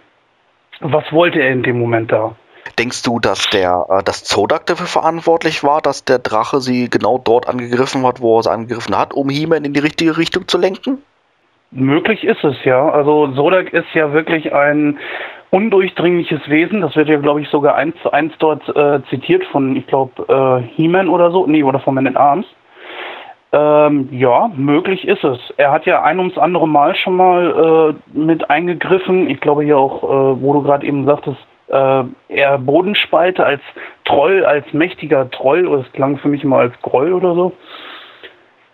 was 0.81 1.12
wollte 1.12 1.41
er 1.41 1.51
in 1.51 1.62
dem 1.62 1.78
Moment 1.78 2.11
da? 2.12 2.35
Denkst 2.78 3.03
du, 3.03 3.19
dass 3.19 3.49
der, 3.51 3.87
äh, 3.89 4.03
dass 4.03 4.24
Zodak 4.24 4.66
dafür 4.66 4.87
verantwortlich 4.87 5.62
war, 5.62 5.81
dass 5.81 6.05
der 6.05 6.19
Drache 6.19 6.61
sie 6.61 6.89
genau 6.89 7.19
dort 7.19 7.49
angegriffen 7.49 8.07
hat, 8.07 8.20
wo 8.20 8.39
er 8.39 8.43
sie 8.43 8.51
angegriffen 8.51 8.97
hat, 8.97 9.12
um 9.15 9.28
He-Man 9.28 9.65
in 9.65 9.73
die 9.73 9.81
richtige 9.81 10.16
Richtung 10.16 10.49
zu 10.49 10.59
lenken? 10.59 11.03
Möglich 11.70 12.24
ist 12.24 12.43
es 12.43 12.57
ja. 12.65 12.89
Also 12.89 13.32
Sodak 13.32 13.73
ist 13.73 13.87
ja 13.95 14.12
wirklich 14.12 14.53
ein 14.53 14.99
undurchdringliches 15.51 16.48
Wesen. 16.48 16.81
Das 16.81 16.97
wird 16.97 17.09
ja, 17.09 17.18
glaube 17.18 17.40
ich, 17.40 17.48
sogar 17.48 17.74
eins 17.74 17.94
zu 18.02 18.12
eins 18.12 18.32
dort 18.39 18.68
äh, 18.74 19.01
zitiert 19.10 19.44
von, 19.47 19.77
ich 19.77 19.86
glaube, 19.86 20.24
äh, 20.28 20.68
He-Man 20.74 21.09
oder 21.09 21.31
so. 21.31 21.47
Nee, 21.47 21.62
oder 21.62 21.81
von 21.81 21.94
Man 21.94 22.06
in 22.06 22.16
Arms. 22.16 22.47
Ähm, 23.52 24.09
ja, 24.12 24.48
möglich 24.55 25.06
ist 25.09 25.24
es. 25.24 25.39
Er 25.56 25.72
hat 25.72 25.85
ja 25.85 26.02
ein 26.02 26.20
ums 26.20 26.39
andere 26.39 26.68
Mal 26.68 26.94
schon 26.94 27.16
mal 27.16 27.94
äh, 28.14 28.16
mit 28.16 28.48
eingegriffen. 28.48 29.28
Ich 29.28 29.40
glaube 29.40 29.64
hier 29.64 29.77
auch, 29.77 30.05
äh, 30.05 30.40
wo 30.40 30.52
du 30.52 30.62
gerade 30.62 30.86
eben 30.86 31.05
sagtest, 31.05 31.39
äh, 31.66 32.05
er 32.28 32.59
Bodenspalte 32.59 33.44
als 33.44 33.62
Troll, 34.05 34.44
als 34.44 34.72
mächtiger 34.72 35.28
Troll. 35.31 35.66
Oder 35.66 35.82
es 35.82 35.93
klang 35.93 36.18
für 36.18 36.28
mich 36.28 36.44
immer 36.44 36.59
als 36.59 36.81
Groll 36.81 37.12
oder 37.12 37.35
so. 37.35 37.52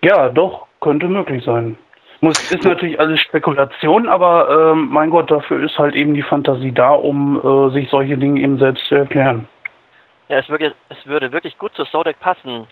Ja, 0.05 0.29
doch, 0.29 0.67
könnte 0.81 1.09
möglich 1.09 1.43
sein. 1.43 1.79
Muss, 2.21 2.51
ist 2.51 2.65
natürlich 2.65 2.99
alles 2.99 3.21
Spekulation, 3.21 4.09
aber 4.09 4.73
ähm, 4.73 4.89
mein 4.91 5.11
Gott, 5.11 5.31
dafür 5.31 5.63
ist 5.63 5.79
halt 5.79 5.95
eben 5.95 6.15
die 6.15 6.23
Fantasie 6.23 6.73
da, 6.73 6.91
um 6.91 7.39
äh, 7.39 7.71
sich 7.73 7.91
solche 7.91 8.17
Dinge 8.17 8.41
eben 8.41 8.59
selbst 8.59 8.87
zu 8.87 8.95
erklären. 8.95 9.47
Ja, 10.29 10.39
es, 10.39 10.49
würde, 10.49 10.75
es 10.89 11.07
würde 11.07 11.31
wirklich 11.33 11.59
gut 11.59 11.75
zu 11.75 11.85
Sodek 11.85 12.19
passen. 12.21 12.67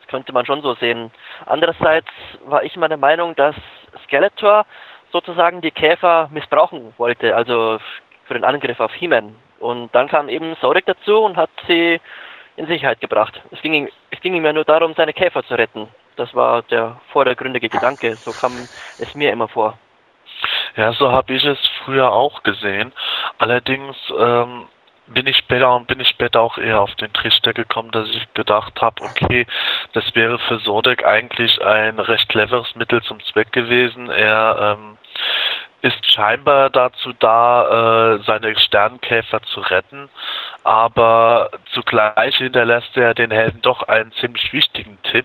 Das 0.00 0.08
könnte 0.08 0.32
man 0.32 0.46
schon 0.46 0.62
so 0.62 0.74
sehen. 0.74 1.10
Andererseits 1.46 2.08
war 2.44 2.62
ich 2.62 2.76
meiner 2.76 2.98
Meinung, 2.98 3.34
dass 3.36 3.56
Skeletor 4.04 4.66
sozusagen 5.12 5.60
die 5.60 5.72
Käfer 5.72 6.28
missbrauchen 6.32 6.92
wollte, 6.98 7.34
also 7.34 7.78
für 8.26 8.34
den 8.34 8.44
Angriff 8.44 8.78
auf 8.80 8.92
He-Man. 8.92 9.34
Und 9.58 9.94
dann 9.94 10.08
kam 10.08 10.28
eben 10.28 10.54
Sodek 10.60 10.86
dazu 10.86 11.24
und 11.24 11.36
hat 11.36 11.50
sie 11.66 12.00
in 12.56 12.66
Sicherheit 12.66 13.00
gebracht. 13.00 13.40
Es 13.50 13.60
ging, 13.62 13.88
es 14.10 14.20
ging 14.20 14.34
ihm 14.34 14.44
ja 14.44 14.52
nur 14.52 14.64
darum, 14.64 14.94
seine 14.94 15.12
Käfer 15.12 15.42
zu 15.44 15.54
retten. 15.54 15.88
Das 16.20 16.34
war 16.34 16.60
der 16.64 17.00
vordergründige 17.12 17.70
Gedanke. 17.70 18.14
So 18.14 18.32
kam 18.32 18.52
es 18.98 19.14
mir 19.14 19.32
immer 19.32 19.48
vor. 19.48 19.78
Ja, 20.76 20.92
so 20.92 21.10
habe 21.10 21.32
ich 21.32 21.42
es 21.46 21.58
früher 21.82 22.12
auch 22.12 22.42
gesehen. 22.42 22.92
Allerdings 23.38 23.96
ähm, 24.18 24.66
bin 25.06 25.26
ich 25.26 25.38
später 25.38 25.80
bin 25.80 25.98
ich 25.98 26.08
später 26.08 26.42
auch 26.42 26.58
eher 26.58 26.82
auf 26.82 26.94
den 26.96 27.10
Trichter 27.14 27.54
gekommen, 27.54 27.90
dass 27.90 28.06
ich 28.10 28.34
gedacht 28.34 28.82
habe, 28.82 29.02
okay, 29.02 29.46
das 29.94 30.14
wäre 30.14 30.38
für 30.40 30.58
Sodek 30.58 31.06
eigentlich 31.06 31.64
ein 31.64 31.98
recht 31.98 32.28
cleveres 32.28 32.76
Mittel 32.76 33.02
zum 33.02 33.24
Zweck 33.24 33.50
gewesen. 33.52 34.10
Er 34.10 34.76
ähm, 34.78 34.98
ist 35.80 36.12
scheinbar 36.12 36.68
dazu 36.68 37.14
da, 37.18 38.16
äh, 38.16 38.22
seine 38.24 38.58
Sternkäfer 38.58 39.40
zu 39.44 39.60
retten, 39.60 40.10
aber 40.64 41.50
zugleich 41.72 42.36
hinterlässt 42.36 42.94
er 42.98 43.14
den 43.14 43.30
Helden 43.30 43.62
doch 43.62 43.84
einen 43.84 44.12
ziemlich 44.12 44.52
wichtigen 44.52 44.98
Tipp 45.02 45.24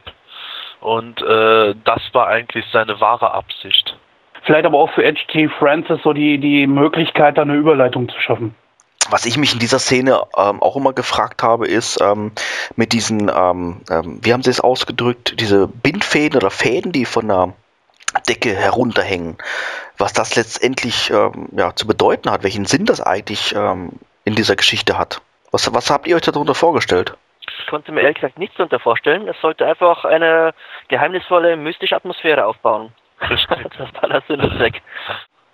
und 0.86 1.20
äh, 1.22 1.74
das 1.84 2.02
war 2.14 2.28
eigentlich 2.28 2.64
seine 2.72 3.02
wahre 3.02 3.32
Absicht. 3.32 3.98
Vielleicht 4.44 4.66
aber 4.66 4.78
auch 4.78 4.91
für 4.91 5.03
H.G. 5.03 5.49
Francis 5.57 5.99
so 6.03 6.14
die, 6.14 6.38
die 6.38 6.68
Möglichkeit, 6.68 7.40
da 7.40 7.41
eine 7.41 7.56
Überleitung 7.56 8.07
zu 8.07 8.20
schaffen. 8.20 8.53
Was 9.10 9.26
ich 9.26 9.38
mich 9.38 9.53
in 9.53 9.60
dieser 9.60 9.80
Szene 9.80 10.22
ähm, 10.38 10.62
auch 10.62 10.76
immer 10.76 10.94
gefragt 10.94 11.41
habe, 11.41 11.68
ist 11.68 11.99
ähm, 12.02 12.32
mit 12.76 12.94
diesen, 12.94 13.32
ähm, 13.36 13.82
ähm 13.90 14.20
wie 14.22 14.32
haben 14.32 14.44
Sie 14.44 14.52
es 14.52 14.62
ausgedrückt, 14.62 15.40
diese 15.40 15.68
Bindfäden 15.68 16.38
oder 16.38 16.52
Fäden, 16.52 16.91
die 16.91 17.06
von 17.06 17.28
der 17.28 17.53
Decke 18.30 18.56
herunterhängen, 18.56 19.38
was 19.98 20.14
das 20.14 20.36
letztendlich 20.36 21.10
ähm, 21.10 21.49
ja, 21.57 21.76
zu 21.76 21.88
bedeuten 21.88 22.30
hat, 22.30 22.44
welchen 22.44 22.66
Sinn 22.66 22.86
das 22.86 23.02
eigentlich 23.02 23.56
ähm, 23.56 23.94
in 24.24 24.36
dieser 24.36 24.56
Geschichte 24.56 24.99
hat. 24.99 25.22
Was, 25.52 25.74
was 25.74 25.90
habt 25.90 26.07
ihr 26.07 26.16
euch 26.16 26.22
darunter 26.22 26.56
vorgestellt? 26.56 27.16
Ich 27.66 27.72
konnte 27.72 27.92
mir 27.92 28.02
ehrlich 28.02 28.18
gesagt 28.18 28.38
nichts 28.38 28.56
darunter 28.58 28.80
vorstellen. 28.80 29.28
Es 29.28 29.42
sollte 29.42 29.66
einfach 29.66 30.06
eine 30.06 30.54
geheimnisvolle, 30.88 31.58
mystische 31.58 31.96
Atmosphäre 31.96 32.46
aufbauen. 32.46 32.94
Das 33.28 34.02
war 34.02 34.08
der 34.08 34.22
Sinn 34.28 34.40
und 34.40 34.56
Zweck. 34.56 34.84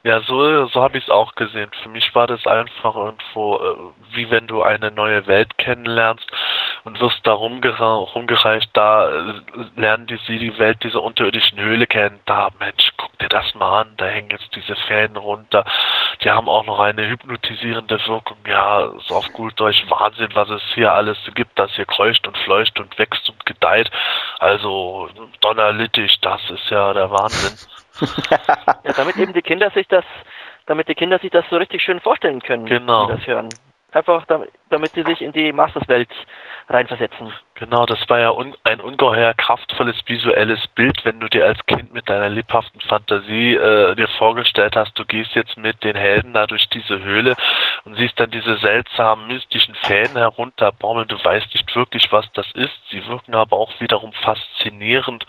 Ja, 0.03 0.19
so, 0.21 0.65
so 0.65 0.81
habe 0.81 0.97
ich 0.97 1.05
es 1.05 1.09
auch 1.09 1.35
gesehen. 1.35 1.69
Für 1.81 1.87
mich 1.87 2.13
war 2.13 2.27
das 2.27 2.45
einfach 2.45 2.95
irgendwo, 2.95 3.55
äh, 3.55 4.15
wie 4.15 4.29
wenn 4.29 4.47
du 4.47 4.61
eine 4.61 4.91
neue 4.91 5.25
Welt 5.27 5.57
kennenlernst 5.57 6.29
und 6.83 6.99
wirst 6.99 7.25
da 7.25 7.33
rumgereicht, 7.33 8.69
da 8.73 9.09
äh, 9.09 9.33
lernen 9.75 10.07
die 10.07 10.17
sie 10.27 10.39
die 10.39 10.57
Welt 10.57 10.83
dieser 10.83 11.03
unterirdischen 11.03 11.59
Höhle 11.59 11.85
kennen. 11.85 12.19
Da, 12.25 12.49
Mensch, 12.59 12.91
guck 12.97 13.17
dir 13.19 13.29
das 13.29 13.53
mal 13.55 13.81
an, 13.81 13.93
da 13.97 14.05
hängen 14.05 14.31
jetzt 14.31 14.55
diese 14.55 14.75
Fäden 14.75 15.17
runter. 15.17 15.63
Die 16.23 16.31
haben 16.31 16.49
auch 16.49 16.65
noch 16.65 16.79
eine 16.79 17.07
hypnotisierende 17.07 17.99
Wirkung. 18.07 18.37
Ja, 18.47 18.85
ist 18.97 19.11
auf 19.11 19.31
gut 19.33 19.59
Deutsch 19.59 19.83
Wahnsinn, 19.89 20.29
was 20.33 20.49
es 20.49 20.63
hier 20.73 20.91
alles 20.91 21.17
gibt, 21.35 21.57
das 21.59 21.71
hier 21.73 21.85
kreucht 21.85 22.27
und 22.27 22.37
fleucht 22.39 22.79
und 22.79 22.97
wächst 22.97 23.29
und 23.29 23.45
gedeiht. 23.45 23.91
Also 24.39 25.09
donnerlittig, 25.41 26.19
das 26.21 26.41
ist 26.49 26.69
ja 26.69 26.93
der 26.93 27.11
Wahnsinn. 27.11 27.57
ja, 28.31 28.93
damit 28.93 29.17
eben 29.17 29.33
die 29.33 29.41
Kinder 29.41 29.69
sich 29.71 29.87
das, 29.87 30.05
damit 30.65 30.87
die 30.87 30.95
Kinder 30.95 31.19
sich 31.19 31.31
das 31.31 31.45
so 31.49 31.57
richtig 31.57 31.83
schön 31.83 31.99
vorstellen 31.99 32.41
können, 32.41 32.65
genau. 32.65 33.07
das 33.07 33.25
hören. 33.27 33.49
Einfach 33.91 34.25
damit, 34.25 34.51
damit 34.69 34.93
sie 34.93 35.03
sich 35.03 35.21
in 35.21 35.33
die 35.33 35.51
Masters-Welt 35.51 36.09
reinversetzen. 36.69 37.33
Genau, 37.55 37.85
das 37.85 38.09
war 38.09 38.19
ja 38.19 38.31
un 38.31 38.55
ein 38.63 38.81
ungeheuer 38.81 39.35
kraftvolles 39.35 39.97
visuelles 40.07 40.65
Bild, 40.69 41.05
wenn 41.05 41.19
du 41.19 41.29
dir 41.29 41.45
als 41.45 41.63
Kind 41.67 41.93
mit 41.93 42.09
deiner 42.09 42.27
lebhaften 42.27 42.81
Fantasie 42.81 43.53
äh, 43.53 43.93
dir 43.95 44.07
vorgestellt 44.07 44.75
hast, 44.75 44.97
du 44.97 45.05
gehst 45.05 45.35
jetzt 45.35 45.57
mit 45.57 45.83
den 45.83 45.95
Helden 45.95 46.33
da 46.33 46.47
durch 46.47 46.67
diese 46.69 47.03
Höhle 47.03 47.35
und 47.85 47.95
siehst 47.97 48.19
dann 48.19 48.31
diese 48.31 48.57
seltsamen 48.57 49.27
mystischen 49.27 49.75
Fäden 49.75 50.17
herunterbaumeln. 50.17 51.07
Du 51.07 51.23
weißt 51.23 51.53
nicht 51.53 51.75
wirklich, 51.75 52.11
was 52.11 52.31
das 52.33 52.51
ist. 52.53 52.73
Sie 52.89 53.05
wirken 53.07 53.35
aber 53.35 53.57
auch 53.57 53.79
wiederum 53.79 54.11
faszinierend. 54.13 55.27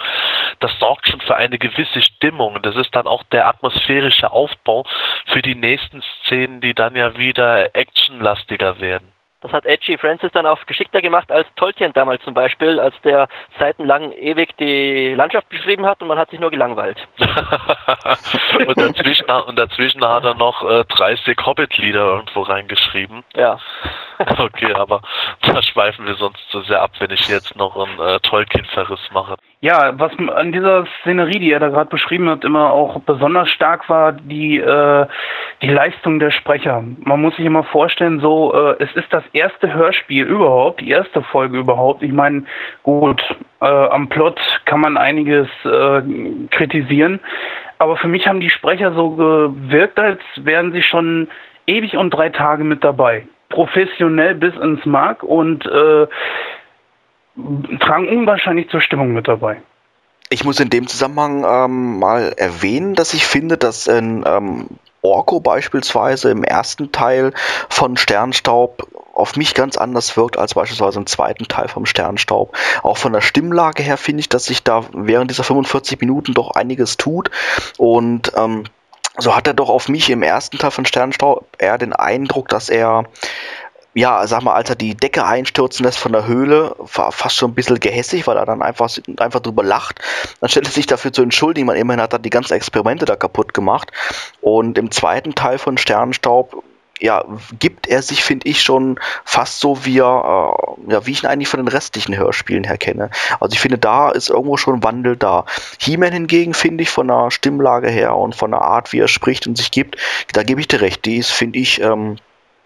Das 0.61 0.73
sorgt 0.79 1.09
schon 1.09 1.21
für 1.21 1.37
eine 1.37 1.59
gewisse 1.59 2.01
Stimmung. 2.01 2.63
Das 2.63 2.77
ist 2.77 2.95
dann 2.95 3.07
auch 3.07 3.25
der 3.25 3.47
atmosphärische 3.47 4.31
Aufbau 4.31 4.87
für 5.27 5.43
die 5.43 5.55
nächsten 5.55 6.03
Szenen, 6.25 6.63
die 6.63 6.75
dann 6.75 6.97
ja 6.97 7.17
wieder 7.19 7.75
actionlastiger 7.75 8.81
werden. 8.81 9.12
Das 9.43 9.53
hat 9.53 9.67
Edgy 9.67 9.99
Francis 9.99 10.31
dann 10.33 10.47
auch 10.47 10.65
geschickter 10.67 11.03
gemacht 11.03 11.31
als 11.33 11.49
Tolkien 11.57 11.93
damals 11.93 12.23
zum 12.23 12.33
Beispiel, 12.33 12.79
als 12.79 12.95
der 13.03 13.29
seitenlang 13.59 14.13
ewig 14.13 14.57
die 14.57 15.15
Landschaft 15.15 15.49
beschrieben 15.49 15.85
hat 15.85 16.01
und 16.01 16.09
man 16.09 16.19
hat 16.19 16.31
sich 16.31 16.39
nur 16.39 16.51
gelangweilt. 16.51 16.97
und, 17.19 18.79
dazwischen, 18.79 19.29
und, 19.29 19.59
dazwischen, 19.59 20.07
hat 20.07 20.25
er 20.25 20.35
noch 20.35 20.63
äh, 20.63 20.85
30 20.85 21.37
Hobbit-Lieder 21.45 22.05
irgendwo 22.05 22.43
reingeschrieben. 22.43 23.25
Ja. 23.35 23.59
okay, 24.39 24.73
aber 24.75 25.03
da 25.41 25.61
schweifen 25.61 26.07
wir 26.07 26.15
sonst 26.15 26.49
zu 26.51 26.63
sehr 26.63 26.81
ab, 26.81 26.93
wenn 27.01 27.11
ich 27.11 27.27
jetzt 27.29 27.57
noch 27.57 27.77
einen 27.77 27.99
äh, 27.99 28.21
Tolkien-Verriss 28.21 29.11
mache. 29.13 29.37
Ja, 29.65 29.97
was 29.97 30.11
an 30.19 30.51
dieser 30.51 30.87
Szenerie, 31.01 31.39
die 31.39 31.53
er 31.53 31.61
da 31.61 31.69
gerade 31.69 31.89
beschrieben 31.89 32.29
hat, 32.29 32.43
immer 32.43 32.73
auch 32.73 32.99
besonders 33.03 33.49
stark 33.49 33.89
war, 33.89 34.11
die, 34.11 34.59
äh, 34.59 35.07
die 35.63 35.69
Leistung 35.69 36.19
der 36.19 36.33
Sprecher. 36.33 36.83
Man 37.05 37.23
muss 37.23 37.37
sich 37.37 37.45
immer 37.47 37.63
vorstellen, 37.63 38.19
so, 38.19 38.53
äh, 38.53 38.83
es 38.83 38.93
ist 38.97 39.13
das 39.13 39.23
erste 39.33 39.73
Hörspiel 39.73 40.25
überhaupt, 40.25 40.81
die 40.81 40.91
erste 40.91 41.23
Folge 41.23 41.59
überhaupt. 41.59 42.03
Ich 42.03 42.11
meine, 42.11 42.43
gut, 42.83 43.23
äh, 43.61 43.67
am 43.67 44.09
Plot 44.09 44.41
kann 44.65 44.81
man 44.81 44.97
einiges 44.97 45.47
äh, 45.65 46.03
kritisieren, 46.51 47.21
aber 47.79 47.97
für 47.97 48.09
mich 48.09 48.27
haben 48.27 48.41
die 48.41 48.51
Sprecher 48.51 48.93
so 48.95 49.11
gewirkt, 49.11 50.01
als 50.01 50.21
wären 50.39 50.73
sie 50.73 50.83
schon 50.83 51.29
ewig 51.69 51.97
und 51.97 52.11
drei 52.11 52.31
Tage 52.31 52.65
mit 52.65 52.83
dabei. 52.83 53.29
Professionell 53.49 54.35
bis 54.35 54.57
ins 54.57 54.85
Mark 54.87 55.23
und 55.23 55.65
äh, 55.67 56.09
tragen 57.81 58.09
unwahrscheinlich 58.09 58.69
zur 58.71 58.81
Stimmung 58.81 59.13
mit 59.13 59.29
dabei. 59.29 59.63
Ich 60.29 60.45
muss 60.45 60.61
in 60.61 60.71
dem 60.71 60.87
Zusammenhang 60.87 61.45
ähm, 61.47 61.99
mal 61.99 62.33
erwähnen, 62.37 62.95
dass 62.95 63.13
ich 63.13 63.27
finde, 63.27 63.59
dass 63.59 63.87
in 63.87 64.25
ähm, 64.27 64.67
Orko 65.03 65.41
beispielsweise 65.41 66.31
im 66.31 66.45
ersten 66.45 66.93
Teil 66.93 67.33
von 67.69 67.97
Sternstaub 67.97 68.87
auf 69.15 69.37
mich 69.37 69.55
ganz 69.55 69.77
anders 69.77 70.17
wirkt 70.17 70.39
als 70.39 70.55
beispielsweise 70.55 70.99
im 70.99 71.07
zweiten 71.07 71.49
Teil 71.49 71.69
vom 71.69 71.85
Sternstaub. 71.85 72.57
Auch 72.83 72.97
von 72.97 73.13
der 73.13 73.21
Stimmlage 73.21 73.83
her 73.83 73.99
finde 73.99 74.21
ich, 74.21 74.29
dass 74.29 74.47
sich 74.47 74.63
da 74.63 74.85
während 74.93 75.31
dieser 75.31 75.45
45 75.45 76.01
Minuten 76.01 76.33
doch 76.33 76.53
einiges 76.53 76.97
tut 76.97 77.31
und 77.77 78.33
ähm, 78.37 78.65
so 79.19 79.37
hat 79.37 79.47
er 79.47 79.53
doch 79.53 79.69
auf 79.69 79.91
mich 79.91 80.09
im 80.09 80.23
ersten 80.23 80.57
Teil 80.57 80.71
von 80.71 80.87
Sternstaub 80.87 81.47
eher 81.59 81.77
den 81.77 81.93
Eindruck, 81.93 82.49
dass 82.49 82.71
er 82.71 83.05
ja, 83.95 84.27
sag 84.27 84.43
mal, 84.43 84.55
als 84.55 84.71
er 84.71 84.77
die 84.77 84.95
Decke 84.95 85.25
einstürzen 85.25 85.85
lässt 85.85 85.99
von 85.99 86.13
der 86.13 86.27
Höhle, 86.27 86.75
war 86.79 87.13
fast 87.13 87.37
schon 87.37 87.51
ein 87.51 87.55
bisschen 87.55 87.79
gehässig, 87.79 88.27
weil 88.27 88.37
er 88.37 88.47
dann 88.47 88.63
einfach, 88.63 88.91
einfach 89.19 89.41
drüber 89.41 89.63
lacht. 89.63 90.01
Dann 90.41 90.49
stellt 90.49 90.67
er 90.67 90.73
sich 90.73 90.87
dafür 90.87 91.13
zu 91.13 91.23
entschuldigen, 91.23 91.69
weil 91.69 91.77
immerhin 91.77 92.01
hat 92.01 92.13
er 92.13 92.19
die 92.19 92.31
ganzen 92.31 92.55
Experimente 92.55 93.05
da 93.05 93.17
kaputt 93.17 93.53
gemacht. 93.53 93.93
Und 94.41 94.79
im 94.79 94.91
zweiten 94.91 95.35
Teil 95.35 95.59
von 95.59 95.77
Sternenstaub, 95.77 96.65
ja, 97.01 97.25
gibt 97.59 97.89
er 97.89 98.01
sich, 98.01 98.23
finde 98.23 98.49
ich, 98.49 98.63
schon 98.63 98.99
fast 99.25 99.61
so 99.61 99.85
wie 99.85 99.99
er, 99.99 100.55
äh, 100.89 100.93
ja, 100.93 101.05
wie 101.05 101.11
ich 101.11 101.25
ihn 101.25 101.27
eigentlich 101.27 101.49
von 101.49 101.59
den 101.59 101.69
restlichen 101.69 102.17
Hörspielen 102.17 102.65
her 102.65 102.79
kenne. 102.79 103.11
Also 103.41 103.55
ich 103.55 103.61
finde, 103.61 103.77
da 103.77 104.11
ist 104.11 104.31
irgendwo 104.31 104.57
schon 104.57 104.85
Wandel 104.85 105.17
da. 105.17 105.45
He-Man 105.79 106.13
hingegen, 106.13 106.55
finde 106.55 106.83
ich, 106.83 106.91
von 106.91 107.09
der 107.09 107.31
Stimmlage 107.31 107.91
her 107.91 108.17
und 108.17 108.37
von 108.37 108.53
der 108.53 108.63
Art, 108.63 108.93
wie 108.93 109.01
er 109.01 109.09
spricht 109.09 109.47
und 109.47 109.59
sich 109.59 109.71
gibt, 109.73 109.97
da 110.33 110.45
gebe 110.45 110.61
ich 110.61 110.69
dir 110.69 110.81
recht. 110.81 111.05
Die 111.05 111.17
ist, 111.17 111.33
finde 111.33 111.59
ich, 111.59 111.81
ähm, 111.81 112.19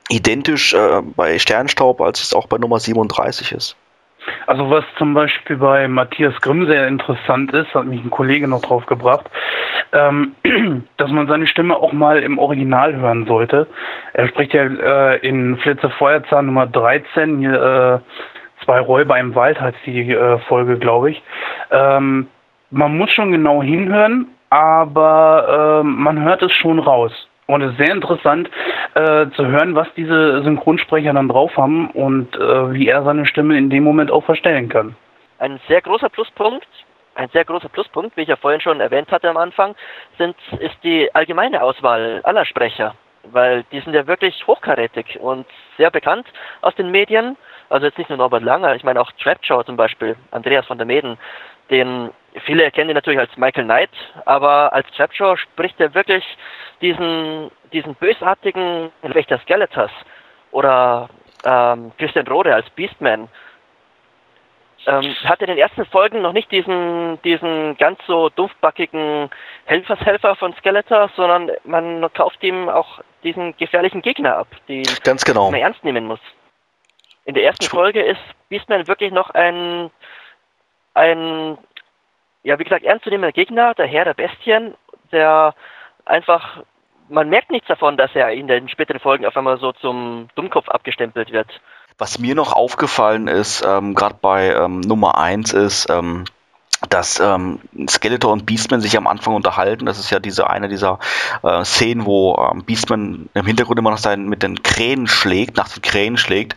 identisch 0.08 0.74
äh, 0.74 1.02
bei 1.16 1.38
Sternstaub, 1.38 2.00
als 2.00 2.22
es 2.22 2.34
auch 2.34 2.46
bei 2.46 2.58
Nummer 2.58 2.78
37 2.78 3.52
ist. 3.52 3.76
Also 4.46 4.70
was 4.70 4.84
zum 4.98 5.14
Beispiel 5.14 5.56
bei 5.56 5.86
Matthias 5.88 6.34
Grimm 6.40 6.66
sehr 6.66 6.88
interessant 6.88 7.52
ist, 7.52 7.72
hat 7.74 7.86
mich 7.86 8.02
ein 8.02 8.10
Kollege 8.10 8.48
noch 8.48 8.62
drauf 8.62 8.86
gebracht, 8.86 9.26
ähm, 9.92 10.34
dass 10.96 11.10
man 11.10 11.28
seine 11.28 11.46
Stimme 11.46 11.76
auch 11.76 11.92
mal 11.92 12.22
im 12.22 12.38
Original 12.38 12.94
hören 12.96 13.26
sollte. 13.26 13.66
Er 14.12 14.28
spricht 14.28 14.52
ja 14.52 14.64
äh, 14.64 15.16
in 15.18 15.56
Flitze 15.58 15.90
Feuerzahn 15.90 16.46
Nummer 16.46 16.66
13, 16.66 17.38
hier, 17.38 18.02
äh, 18.02 18.64
zwei 18.64 18.80
Räuber 18.80 19.18
im 19.18 19.34
Wald 19.34 19.60
heißt 19.60 19.78
die 19.86 20.12
äh, 20.12 20.38
Folge, 20.48 20.78
glaube 20.78 21.10
ich. 21.10 21.22
Ähm, 21.70 22.28
man 22.70 22.96
muss 22.96 23.10
schon 23.12 23.32
genau 23.32 23.62
hinhören, 23.62 24.28
aber 24.50 25.82
äh, 25.82 25.86
man 25.86 26.22
hört 26.22 26.42
es 26.42 26.52
schon 26.52 26.78
raus. 26.78 27.12
Und 27.46 27.62
es 27.62 27.72
ist 27.72 27.78
sehr 27.78 27.94
interessant 27.94 28.50
äh, 28.94 29.26
zu 29.30 29.46
hören, 29.46 29.74
was 29.74 29.86
diese 29.96 30.42
Synchronsprecher 30.42 31.12
dann 31.12 31.28
drauf 31.28 31.56
haben 31.56 31.90
und 31.90 32.34
äh, 32.34 32.72
wie 32.72 32.88
er 32.88 33.04
seine 33.04 33.24
Stimme 33.26 33.56
in 33.56 33.70
dem 33.70 33.84
Moment 33.84 34.10
auch 34.10 34.24
verstellen 34.24 34.68
kann. 34.68 34.96
Ein 35.38 35.60
sehr 35.68 35.80
großer 35.80 36.08
Pluspunkt, 36.08 36.66
ein 37.14 37.28
sehr 37.28 37.44
großer 37.44 37.68
Pluspunkt, 37.68 38.16
wie 38.16 38.22
ich 38.22 38.28
ja 38.28 38.36
vorhin 38.36 38.60
schon 38.60 38.80
erwähnt 38.80 39.12
hatte 39.12 39.30
am 39.30 39.36
Anfang, 39.36 39.76
sind, 40.18 40.36
ist 40.58 40.76
die 40.82 41.14
allgemeine 41.14 41.62
Auswahl 41.62 42.20
aller 42.24 42.44
Sprecher. 42.44 42.94
Weil 43.32 43.64
die 43.72 43.80
sind 43.80 43.94
ja 43.94 44.06
wirklich 44.06 44.46
hochkarätig 44.46 45.18
und 45.20 45.46
sehr 45.76 45.90
bekannt 45.90 46.26
aus 46.62 46.74
den 46.74 46.90
Medien. 46.90 47.36
Also 47.68 47.86
jetzt 47.86 47.98
nicht 47.98 48.08
nur 48.08 48.18
Norbert 48.18 48.42
Langer, 48.42 48.74
ich 48.76 48.84
meine 48.84 49.00
auch 49.00 49.10
Trapjaw 49.12 49.64
zum 49.64 49.76
Beispiel, 49.76 50.16
Andreas 50.30 50.66
von 50.66 50.78
der 50.78 50.86
Meden, 50.86 51.18
den 51.70 52.10
viele 52.44 52.62
erkennen 52.62 52.90
ihn 52.90 52.94
natürlich 52.94 53.18
als 53.18 53.36
Michael 53.36 53.64
Knight, 53.64 53.90
aber 54.24 54.72
als 54.72 54.86
Trapjaw 54.92 55.36
spricht 55.36 55.80
er 55.80 55.94
wirklich 55.94 56.24
diesen, 56.80 57.50
diesen 57.72 57.94
bösartigen 57.94 58.90
Wächter 59.02 59.38
Skeletors 59.38 59.90
oder 60.50 61.08
ähm, 61.44 61.92
Christian 61.98 62.26
Rode 62.26 62.54
als 62.54 62.68
Beastman. 62.70 63.28
Ähm, 64.88 65.16
hat 65.24 65.40
in 65.40 65.48
den 65.48 65.58
ersten 65.58 65.84
Folgen 65.86 66.22
noch 66.22 66.32
nicht 66.32 66.50
diesen, 66.52 67.20
diesen 67.22 67.76
ganz 67.76 67.98
so 68.06 68.28
dumpfbackigen 68.28 69.30
Helfershelfer 69.64 70.36
von 70.36 70.54
Skeletor, 70.54 71.10
sondern 71.16 71.50
man 71.64 72.12
kauft 72.12 72.40
ihm 72.44 72.68
auch 72.68 73.00
diesen 73.24 73.56
gefährlichen 73.56 74.00
Gegner 74.00 74.36
ab, 74.36 74.46
den 74.68 74.84
ganz 75.02 75.24
genau. 75.24 75.50
man 75.50 75.60
ernst 75.60 75.82
nehmen 75.82 76.06
muss. 76.06 76.20
In 77.24 77.34
der 77.34 77.42
ersten 77.42 77.64
Folge 77.64 78.00
ist 78.00 78.20
Beastman 78.48 78.86
wirklich 78.86 79.10
noch 79.10 79.30
ein, 79.30 79.90
ein 80.94 81.58
ja, 82.44 82.56
wie 82.60 82.64
gesagt, 82.64 82.84
ernstzunehmender 82.84 83.32
Gegner, 83.32 83.74
der 83.74 83.88
Herr 83.88 84.04
der 84.04 84.14
Bestien, 84.14 84.76
der 85.10 85.52
einfach 86.06 86.62
man 87.08 87.28
merkt 87.28 87.50
nichts 87.50 87.68
davon, 87.68 87.96
dass 87.96 88.10
er 88.14 88.30
in 88.32 88.48
den 88.48 88.68
späteren 88.68 89.00
Folgen 89.00 89.26
auf 89.26 89.36
einmal 89.36 89.58
so 89.58 89.72
zum 89.72 90.28
Dummkopf 90.34 90.68
abgestempelt 90.68 91.32
wird. 91.32 91.48
Was 91.98 92.18
mir 92.18 92.34
noch 92.34 92.52
aufgefallen 92.52 93.26
ist, 93.26 93.64
ähm, 93.66 93.94
gerade 93.94 94.16
bei 94.20 94.54
ähm, 94.54 94.80
Nummer 94.80 95.18
1 95.18 95.52
ist, 95.54 95.88
ähm, 95.88 96.24
dass 96.90 97.20
ähm, 97.20 97.58
Skeletor 97.88 98.32
und 98.32 98.46
Beastman 98.46 98.80
sich 98.80 98.96
am 98.96 99.06
Anfang 99.06 99.34
unterhalten. 99.34 99.86
Das 99.86 99.98
ist 99.98 100.10
ja 100.10 100.20
diese 100.20 100.50
eine 100.50 100.68
dieser 100.68 100.98
äh, 101.42 101.64
Szenen, 101.64 102.04
wo 102.04 102.36
ähm, 102.36 102.64
Beastman 102.64 103.28
im 103.34 103.46
Hintergrund 103.46 103.78
immer 103.78 103.90
noch 103.90 103.98
seinen, 103.98 104.28
mit 104.28 104.42
den 104.42 104.62
Krähen 104.62 105.06
schlägt, 105.06 105.56
nach 105.56 105.68
den 105.68 105.82
Krähen 105.82 106.16
schlägt 106.16 106.54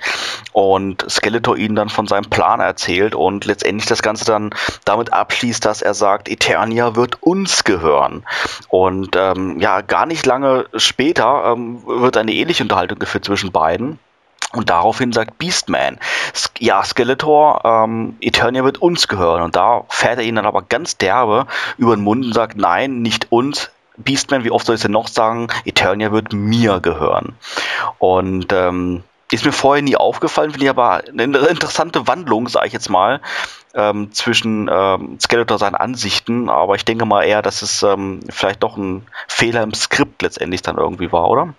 und 0.51 1.09
Skeletor 1.09 1.57
ihnen 1.57 1.75
dann 1.75 1.89
von 1.89 2.07
seinem 2.07 2.29
Plan 2.29 2.59
erzählt 2.59 3.15
und 3.15 3.45
letztendlich 3.45 3.87
das 3.87 4.01
Ganze 4.01 4.25
dann 4.25 4.51
damit 4.85 5.13
abschließt, 5.13 5.63
dass 5.63 5.81
er 5.81 5.93
sagt, 5.93 6.29
Eternia 6.29 6.95
wird 6.95 7.21
uns 7.23 7.63
gehören. 7.63 8.25
Und 8.67 9.15
ähm, 9.15 9.59
ja, 9.59 9.81
gar 9.81 10.05
nicht 10.05 10.25
lange 10.25 10.65
später 10.75 11.53
ähm, 11.53 11.81
wird 11.85 12.17
eine 12.17 12.33
ähnliche 12.33 12.63
Unterhaltung 12.63 12.99
geführt 12.99 13.25
zwischen 13.25 13.51
beiden. 13.51 13.99
Und 14.53 14.69
daraufhin 14.69 15.11
sagt 15.11 15.37
Beastman, 15.37 15.99
ja, 16.57 16.83
Skeletor, 16.83 17.61
ähm, 17.63 18.17
Eternia 18.19 18.63
wird 18.63 18.79
uns 18.79 19.07
gehören. 19.07 19.43
Und 19.43 19.55
da 19.55 19.83
fährt 19.89 20.17
er 20.17 20.23
ihn 20.23 20.35
dann 20.35 20.47
aber 20.47 20.63
ganz 20.63 20.97
derbe 20.97 21.45
über 21.77 21.95
den 21.95 22.03
Mund 22.03 22.25
und 22.25 22.33
sagt, 22.33 22.57
nein, 22.57 23.01
nicht 23.01 23.31
uns. 23.31 23.69
Beastman, 23.97 24.43
wie 24.43 24.51
oft 24.51 24.65
soll 24.65 24.75
ich 24.75 24.79
es 24.79 24.83
denn 24.83 24.91
noch 24.91 25.07
sagen? 25.07 25.49
Eternia 25.65 26.11
wird 26.11 26.33
mir 26.33 26.79
gehören. 26.79 27.35
Und 27.99 28.51
ähm, 28.51 29.03
ist 29.31 29.45
mir 29.45 29.51
vorher 29.51 29.83
nie 29.83 29.95
aufgefallen, 29.95 30.51
finde 30.51 30.65
ich 30.65 30.69
aber 30.71 31.03
eine 31.07 31.23
interessante 31.23 32.07
Wandlung, 32.07 32.47
sage 32.47 32.67
ich 32.67 32.73
jetzt 32.73 32.89
mal, 32.89 33.21
ähm, 33.75 34.11
zwischen 34.11 34.67
ähm, 34.71 35.19
Skeletor 35.19 35.59
seinen 35.59 35.75
Ansichten. 35.75 36.49
Aber 36.49 36.73
ich 36.73 36.85
denke 36.85 37.05
mal 37.05 37.23
eher, 37.23 37.43
dass 37.43 37.61
es 37.61 37.83
ähm, 37.83 38.21
vielleicht 38.29 38.63
doch 38.63 38.77
ein 38.77 39.05
Fehler 39.27 39.61
im 39.61 39.73
Skript 39.75 40.23
letztendlich 40.23 40.63
dann 40.63 40.77
irgendwie 40.77 41.11
war, 41.11 41.29
oder? 41.29 41.53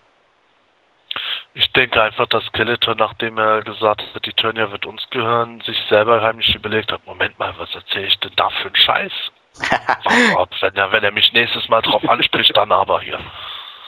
Ich 1.55 1.73
denke 1.73 2.01
einfach, 2.01 2.27
dass 2.27 2.45
Skeletor, 2.45 2.95
nachdem 2.95 3.37
er 3.39 3.63
gesagt 3.63 4.03
hat, 4.15 4.25
die 4.25 4.33
Turnier 4.33 4.71
wird 4.71 4.87
uns 4.87 5.03
gehören, 5.11 5.61
sich 5.63 5.77
selber 5.89 6.23
heimlich 6.23 6.55
überlegt 6.55 6.93
hat, 6.93 7.05
Moment 7.07 7.39
mal, 7.39 7.53
was 7.59 7.75
erzähle 7.75 8.07
ich 8.07 8.19
denn 8.21 8.33
da 8.37 8.51
für 8.51 8.67
einen 8.67 8.77
Scheiß? 8.77 9.13
wenn, 10.61 10.77
er, 10.77 10.93
wenn 10.93 11.05
er 11.05 11.11
mich 11.11 11.33
nächstes 11.33 11.69
Mal 11.69 11.83
drauf 11.83 12.09
anspricht, 12.09 12.57
dann 12.57 12.71
aber 12.71 13.01
hier. 13.01 13.19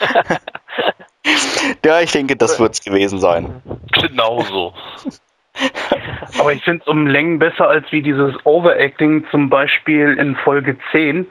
ja, 1.85 2.01
ich 2.01 2.11
denke, 2.11 2.37
das 2.37 2.59
wird 2.59 2.75
es 2.75 2.81
gewesen 2.81 3.21
sein. 3.21 3.63
Genau 3.93 4.43
so. 4.43 4.75
Aber 6.41 6.53
ich 6.53 6.63
finde 6.65 6.83
es 6.83 6.89
um 6.89 7.07
Längen 7.07 7.39
besser 7.39 7.69
als 7.69 7.91
wie 7.93 8.03
dieses 8.03 8.35
Overacting 8.45 9.27
zum 9.31 9.51
Beispiel 9.51 10.15
in 10.19 10.37
Folge 10.37 10.77
10, 10.91 11.27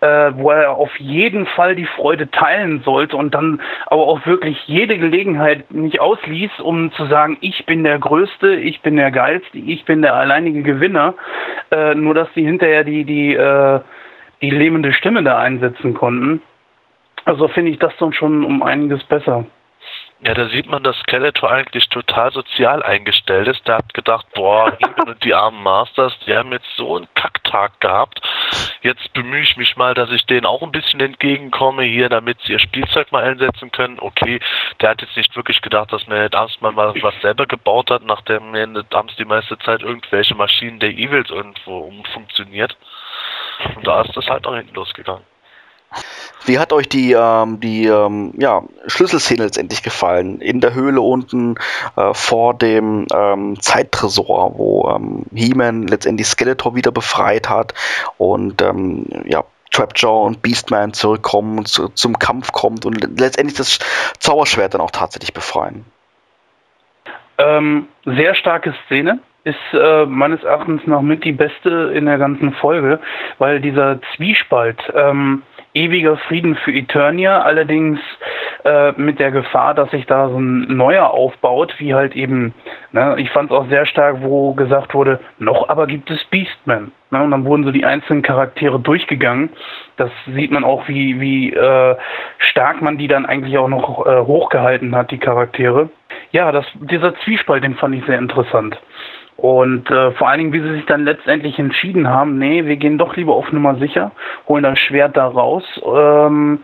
äh, 0.00 0.06
wo 0.34 0.50
er 0.50 0.72
auf 0.72 0.94
jeden 0.98 1.46
Fall 1.46 1.74
die 1.74 1.86
Freude 1.86 2.30
teilen 2.30 2.82
sollte 2.84 3.16
und 3.16 3.34
dann 3.34 3.60
aber 3.86 4.02
auch 4.02 4.24
wirklich 4.26 4.58
jede 4.66 4.98
Gelegenheit 4.98 5.70
nicht 5.70 6.00
ausließ, 6.00 6.60
um 6.60 6.92
zu 6.92 7.06
sagen, 7.06 7.38
ich 7.40 7.64
bin 7.66 7.84
der 7.84 7.98
Größte, 7.98 8.54
ich 8.54 8.80
bin 8.82 8.96
der 8.96 9.10
Geilste, 9.10 9.58
ich 9.58 9.84
bin 9.84 10.02
der 10.02 10.14
alleinige 10.14 10.62
Gewinner. 10.62 11.14
Äh, 11.70 11.94
nur 11.94 12.14
dass 12.14 12.28
die 12.34 12.44
hinterher 12.44 12.84
die, 12.84 13.04
die, 13.04 13.34
äh, 13.34 13.80
die 14.42 14.50
lähmende 14.50 14.92
Stimme 14.92 15.22
da 15.22 15.38
einsetzen 15.38 15.94
konnten. 15.94 16.42
Also 17.24 17.48
finde 17.48 17.70
ich 17.70 17.78
das 17.78 17.96
dann 17.98 18.12
schon 18.12 18.44
um 18.44 18.62
einiges 18.62 19.02
besser. 19.04 19.46
Ja, 20.24 20.34
da 20.34 20.48
sieht 20.50 20.68
man, 20.68 20.84
dass 20.84 20.96
Skeletor 21.00 21.50
eigentlich 21.50 21.88
total 21.88 22.30
sozial 22.30 22.84
eingestellt 22.84 23.48
ist. 23.48 23.66
Der 23.66 23.78
hat 23.78 23.92
gedacht, 23.92 24.24
boah, 24.34 24.72
und 25.04 25.24
die 25.24 25.34
armen 25.34 25.60
Masters, 25.64 26.16
die 26.24 26.36
haben 26.36 26.52
jetzt 26.52 26.68
so 26.76 26.96
einen 26.96 27.08
Kacktag 27.14 27.80
gehabt. 27.80 28.20
Jetzt 28.82 29.12
bemühe 29.14 29.42
ich 29.42 29.56
mich 29.56 29.76
mal, 29.76 29.94
dass 29.94 30.12
ich 30.12 30.24
denen 30.26 30.46
auch 30.46 30.62
ein 30.62 30.70
bisschen 30.70 31.00
entgegenkomme 31.00 31.82
hier, 31.82 32.08
damit 32.08 32.40
sie 32.42 32.52
ihr 32.52 32.60
Spielzeug 32.60 33.10
mal 33.10 33.24
einsetzen 33.24 33.72
können. 33.72 33.98
Okay, 33.98 34.38
der 34.80 34.90
hat 34.90 35.02
jetzt 35.02 35.16
nicht 35.16 35.34
wirklich 35.34 35.60
gedacht, 35.60 35.92
dass 35.92 36.06
man 36.06 36.18
jetzt 36.18 36.62
mal 36.62 36.76
was 36.76 37.20
selber 37.20 37.46
gebaut 37.46 37.90
hat, 37.90 38.04
nachdem 38.04 38.54
abends 38.90 39.16
die 39.16 39.24
meiste 39.24 39.58
Zeit 39.58 39.82
irgendwelche 39.82 40.36
Maschinen 40.36 40.78
der 40.78 40.90
Evils 40.90 41.30
irgendwo 41.30 41.78
umfunktioniert. 41.78 42.76
Und 43.74 43.84
da 43.84 44.02
ist 44.02 44.16
das 44.16 44.28
halt 44.28 44.46
auch 44.46 44.54
hinten 44.54 44.76
losgegangen. 44.76 45.24
Wie 46.44 46.58
hat 46.58 46.72
euch 46.72 46.88
die, 46.88 47.12
ähm, 47.12 47.60
die 47.60 47.86
ähm, 47.86 48.32
ja, 48.36 48.62
Schlüsselszene 48.86 49.44
letztendlich 49.44 49.82
gefallen? 49.82 50.40
In 50.40 50.60
der 50.60 50.74
Höhle 50.74 51.00
unten 51.00 51.56
äh, 51.96 52.12
vor 52.14 52.54
dem 52.54 53.06
ähm, 53.14 53.60
Zeittresor, 53.60 54.58
wo 54.58 54.88
ähm, 54.88 55.26
He-Man 55.32 55.86
letztendlich 55.86 56.26
Skeletor 56.26 56.74
wieder 56.74 56.90
befreit 56.90 57.48
hat 57.48 57.74
und 58.18 58.60
ähm, 58.62 59.06
ja, 59.24 59.44
Trapjaw 59.70 60.26
und 60.26 60.42
Beastman 60.42 60.92
zurückkommen 60.92 61.58
und 61.58 61.68
zu, 61.68 61.88
zum 61.88 62.18
Kampf 62.18 62.52
kommt 62.52 62.84
und 62.84 63.18
letztendlich 63.18 63.56
das 63.56 63.78
Zauberschwert 64.18 64.74
dann 64.74 64.80
auch 64.80 64.90
tatsächlich 64.90 65.32
befreien. 65.32 65.84
Ähm, 67.38 67.88
sehr 68.04 68.34
starke 68.34 68.74
Szene 68.86 69.20
ist 69.44 69.56
äh, 69.72 70.06
meines 70.06 70.42
Erachtens 70.44 70.86
noch 70.86 71.02
mit 71.02 71.24
die 71.24 71.32
beste 71.32 71.92
in 71.94 72.06
der 72.06 72.18
ganzen 72.18 72.52
Folge, 72.52 73.00
weil 73.38 73.60
dieser 73.60 73.98
Zwiespalt, 74.14 74.78
ähm, 74.94 75.42
ewiger 75.74 76.16
Frieden 76.16 76.56
für 76.56 76.72
Eternia, 76.72 77.42
allerdings 77.42 77.98
äh, 78.64 78.92
mit 78.92 79.18
der 79.18 79.30
Gefahr, 79.30 79.74
dass 79.74 79.90
sich 79.90 80.06
da 80.06 80.28
so 80.28 80.38
ein 80.38 80.76
neuer 80.76 81.10
aufbaut, 81.10 81.74
wie 81.78 81.94
halt 81.94 82.14
eben, 82.14 82.54
ne, 82.92 83.16
ich 83.18 83.30
fand 83.30 83.50
es 83.50 83.56
auch 83.56 83.68
sehr 83.68 83.86
stark, 83.86 84.18
wo 84.20 84.54
gesagt 84.54 84.94
wurde, 84.94 85.20
noch 85.38 85.68
aber 85.68 85.86
gibt 85.86 86.10
es 86.10 86.22
Beastmen. 86.24 86.92
Ne, 87.10 87.22
und 87.22 87.30
dann 87.30 87.44
wurden 87.44 87.64
so 87.64 87.72
die 87.72 87.84
einzelnen 87.84 88.22
Charaktere 88.22 88.78
durchgegangen. 88.80 89.50
Das 89.96 90.10
sieht 90.26 90.50
man 90.50 90.64
auch, 90.64 90.88
wie, 90.88 91.20
wie 91.20 91.52
äh, 91.52 91.96
stark 92.38 92.82
man 92.82 92.98
die 92.98 93.08
dann 93.08 93.26
eigentlich 93.26 93.58
auch 93.58 93.68
noch 93.68 94.06
äh, 94.06 94.20
hochgehalten 94.20 94.94
hat, 94.94 95.10
die 95.10 95.18
Charaktere. 95.18 95.90
Ja, 96.30 96.52
das, 96.52 96.66
dieser 96.74 97.14
Zwiespalt, 97.16 97.64
den 97.64 97.74
fand 97.74 97.94
ich 97.94 98.04
sehr 98.06 98.18
interessant. 98.18 98.80
Und 99.42 99.90
äh, 99.90 100.12
vor 100.12 100.28
allen 100.28 100.38
Dingen, 100.38 100.52
wie 100.52 100.60
sie 100.60 100.72
sich 100.76 100.86
dann 100.86 101.04
letztendlich 101.04 101.58
entschieden 101.58 102.08
haben, 102.08 102.38
nee, 102.38 102.64
wir 102.64 102.76
gehen 102.76 102.96
doch 102.96 103.16
lieber 103.16 103.34
auf 103.34 103.50
Nummer 103.50 103.74
sicher, 103.74 104.12
holen 104.46 104.62
das 104.62 104.78
Schwert 104.78 105.16
da 105.16 105.26
raus. 105.26 105.64
Ähm, 105.84 106.60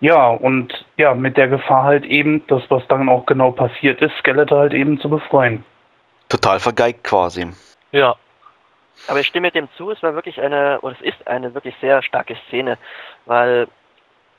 ja, 0.00 0.26
und 0.26 0.84
ja, 0.96 1.14
mit 1.14 1.36
der 1.36 1.46
Gefahr 1.46 1.84
halt 1.84 2.04
eben, 2.04 2.44
das, 2.48 2.64
was 2.68 2.84
dann 2.88 3.08
auch 3.08 3.26
genau 3.26 3.52
passiert 3.52 4.02
ist, 4.02 4.12
Skeletor 4.18 4.58
halt 4.58 4.72
eben 4.72 4.98
zu 4.98 5.08
befreien. 5.08 5.64
Total 6.28 6.58
vergeigt 6.58 7.04
quasi. 7.04 7.46
Ja. 7.92 8.16
Aber 9.06 9.20
ich 9.20 9.28
stimme 9.28 9.52
dem 9.52 9.68
zu, 9.76 9.92
es 9.92 10.02
war 10.02 10.16
wirklich 10.16 10.40
eine, 10.40 10.80
oder 10.80 10.96
es 10.98 11.06
ist 11.06 11.28
eine 11.28 11.54
wirklich 11.54 11.76
sehr 11.80 12.02
starke 12.02 12.36
Szene, 12.48 12.76
weil 13.26 13.68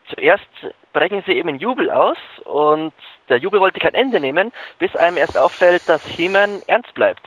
zuerst 0.09 0.43
brechen 0.91 1.23
sie 1.25 1.37
eben 1.37 1.47
in 1.47 1.59
Jubel 1.59 1.89
aus 1.89 2.17
und 2.43 2.91
der 3.29 3.37
Jubel 3.37 3.61
wollte 3.61 3.79
kein 3.79 3.93
Ende 3.93 4.19
nehmen, 4.19 4.51
bis 4.77 4.93
einem 4.97 5.15
erst 5.15 5.37
auffällt, 5.37 5.87
dass 5.87 6.05
He-Man 6.05 6.61
ernst 6.67 6.93
bleibt. 6.95 7.25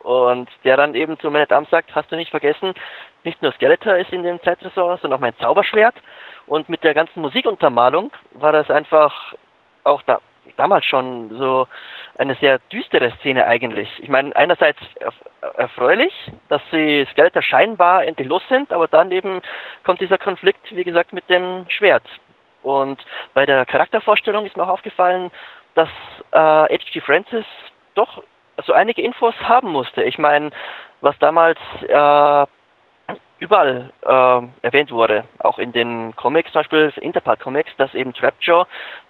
Und 0.00 0.48
der 0.64 0.76
dann 0.76 0.94
eben 0.94 1.18
zu 1.18 1.30
Man 1.30 1.42
at 1.42 1.70
sagt, 1.70 1.94
hast 1.94 2.10
du 2.10 2.16
nicht 2.16 2.30
vergessen, 2.30 2.74
nicht 3.24 3.42
nur 3.42 3.52
Skeletor 3.52 3.96
ist 3.96 4.12
in 4.12 4.22
dem 4.22 4.42
Zeitressort, 4.42 5.00
sondern 5.00 5.18
auch 5.18 5.20
mein 5.20 5.36
Zauberschwert. 5.38 5.94
Und 6.46 6.68
mit 6.68 6.82
der 6.82 6.94
ganzen 6.94 7.20
Musikuntermalung 7.20 8.10
war 8.32 8.52
das 8.52 8.70
einfach 8.70 9.34
auch 9.84 10.02
da, 10.02 10.20
damals 10.56 10.86
schon 10.86 11.36
so 11.36 11.68
eine 12.16 12.34
sehr 12.36 12.58
düstere 12.72 13.12
Szene 13.18 13.46
eigentlich. 13.46 13.88
Ich 13.98 14.08
meine, 14.08 14.34
einerseits 14.34 14.80
erfreulich, 15.56 16.12
dass 16.48 16.62
sie 16.70 17.06
Skeletor 17.12 17.42
scheinbar 17.42 18.04
endlich 18.04 18.28
los 18.28 18.42
sind, 18.48 18.72
aber 18.72 18.88
dann 18.88 19.10
eben 19.12 19.42
kommt 19.84 20.00
dieser 20.00 20.18
Konflikt, 20.18 20.74
wie 20.74 20.84
gesagt, 20.84 21.12
mit 21.12 21.28
dem 21.28 21.66
Schwert. 21.68 22.04
Und 22.62 23.04
bei 23.32 23.46
der 23.46 23.64
Charaktervorstellung 23.64 24.44
ist 24.44 24.56
mir 24.56 24.64
auch 24.64 24.68
aufgefallen, 24.68 25.30
dass 25.74 25.88
äh, 26.32 26.38
H.G. 26.38 27.00
Francis 27.00 27.46
doch 27.94 28.22
so 28.62 28.72
einige 28.72 29.02
Infos 29.02 29.34
haben 29.42 29.70
musste. 29.70 30.02
Ich 30.02 30.18
meine, 30.18 30.50
was 31.00 31.18
damals 31.18 31.58
äh, 31.86 32.46
überall 33.40 33.90
äh, 34.02 34.66
erwähnt 34.66 34.92
wurde, 34.92 35.24
auch 35.38 35.58
in 35.58 35.72
den 35.72 36.14
Comics, 36.14 36.52
zum 36.52 36.60
Beispiel 36.60 36.92
Interpart 37.00 37.40
Comics, 37.40 37.70
dass 37.78 37.94
eben 37.94 38.12
Trapjaw 38.12 38.66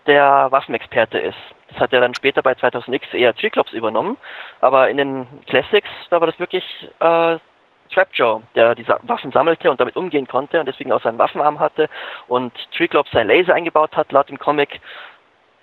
der 0.07 0.49
Waffenexperte 0.51 1.19
ist. 1.19 1.39
Das 1.69 1.81
hat 1.81 1.93
er 1.93 2.01
dann 2.01 2.15
später 2.15 2.43
bei 2.43 2.53
2000X 2.53 3.15
eher 3.15 3.35
Triclops 3.35 3.73
übernommen, 3.73 4.17
aber 4.61 4.89
in 4.89 4.97
den 4.97 5.27
Classics, 5.47 5.89
da 6.11 6.21
war 6.21 6.27
das 6.27 6.39
wirklich 6.39 6.65
äh, 7.01 7.39
Trapjaw, 7.93 8.43
der 8.55 8.75
diese 8.75 8.99
Waffen 9.03 9.33
sammelte 9.33 9.71
und 9.71 9.81
damit 9.81 9.97
umgehen 9.97 10.29
konnte 10.29 10.61
und 10.61 10.67
deswegen 10.67 10.93
auch 10.93 11.03
seinen 11.03 11.19
Waffenarm 11.19 11.59
hatte 11.59 11.89
und 12.29 12.53
Triclops 12.73 13.11
sein 13.11 13.27
Laser 13.27 13.55
eingebaut 13.55 13.97
hat, 13.97 14.13
laut 14.13 14.29
dem 14.29 14.39
Comic. 14.39 14.81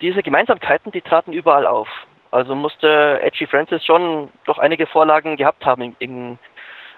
Diese 0.00 0.22
Gemeinsamkeiten, 0.22 0.92
die 0.92 1.00
traten 1.00 1.32
überall 1.32 1.66
auf. 1.66 1.88
Also 2.30 2.54
musste 2.54 3.20
Edgy 3.22 3.46
Francis 3.46 3.84
schon 3.84 4.30
doch 4.44 4.58
einige 4.58 4.86
Vorlagen 4.86 5.36
gehabt 5.36 5.64
haben, 5.64 5.82
in, 5.82 5.96
in, 5.98 6.38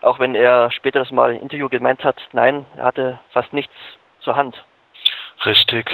auch 0.03 0.19
wenn 0.19 0.35
er 0.35 0.71
später 0.71 1.01
das 1.01 1.11
mal 1.11 1.35
im 1.35 1.43
Interview 1.43 1.69
gemeint 1.69 2.05
hat, 2.05 2.17
nein, 2.33 2.67
er 2.77 2.85
hatte 2.85 3.21
fast 3.33 3.53
nichts 3.53 3.75
zur 4.21 4.37
Hand. 4.37 4.63
Richtig, 5.47 5.91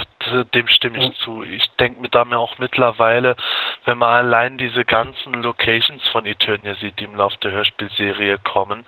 dem 0.53 0.67
stimme 0.67 0.97
ich 0.97 1.17
zu. 1.19 1.41
Ich 1.41 1.71
denke 1.77 2.01
mir 2.01 2.09
da 2.09 2.25
mir 2.25 2.37
auch 2.37 2.57
mittlerweile, 2.57 3.37
wenn 3.85 3.97
man 3.97 4.09
allein 4.09 4.57
diese 4.57 4.83
ganzen 4.83 5.35
Locations 5.35 6.05
von 6.09 6.25
Eternia 6.25 6.75
sieht, 6.75 6.99
die 6.99 7.05
im 7.05 7.15
Laufe 7.15 7.37
der 7.37 7.51
Hörspielserie 7.51 8.39
kommen, 8.39 8.85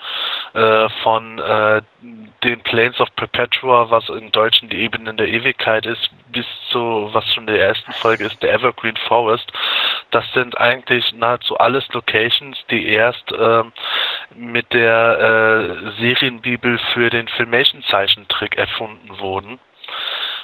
äh, 0.54 0.90
von 1.02 1.40
äh, 1.40 1.82
den 2.44 2.60
Plains 2.64 3.00
of 3.00 3.08
Perpetua, 3.16 3.90
was 3.90 4.10
in 4.10 4.34
Deutschen 4.34 4.68
die 4.68 4.82
Ebenen 4.82 5.16
der 5.16 5.30
Ewigkeit 5.30 5.86
ist, 5.86 6.10
bis 6.30 6.46
zu, 6.72 7.10
was 7.14 7.26
schon 7.34 7.48
in 7.48 7.54
der 7.54 7.66
ersten 7.66 7.94
Folge 7.94 8.26
ist, 8.26 8.44
der 8.44 8.54
Evergreen 8.54 8.98
Forest, 9.08 9.50
das 10.12 10.26
sind 10.34 10.58
eigentlich 10.58 11.14
nahezu 11.14 11.58
alles 11.58 11.88
Locations, 11.94 12.58
die 12.70 12.88
erst 12.88 13.32
äh, 13.32 13.64
mit 14.36 14.74
der 14.74 15.20
äh, 15.20 15.92
Serienbibel 16.02 16.80
für 16.94 17.10
den 17.10 17.28
Filmation-Zeichentrick 17.28 18.58
erfunden 18.58 19.20
wurden. 19.20 19.60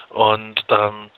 Und 0.09 0.63
ähm, 0.69 1.09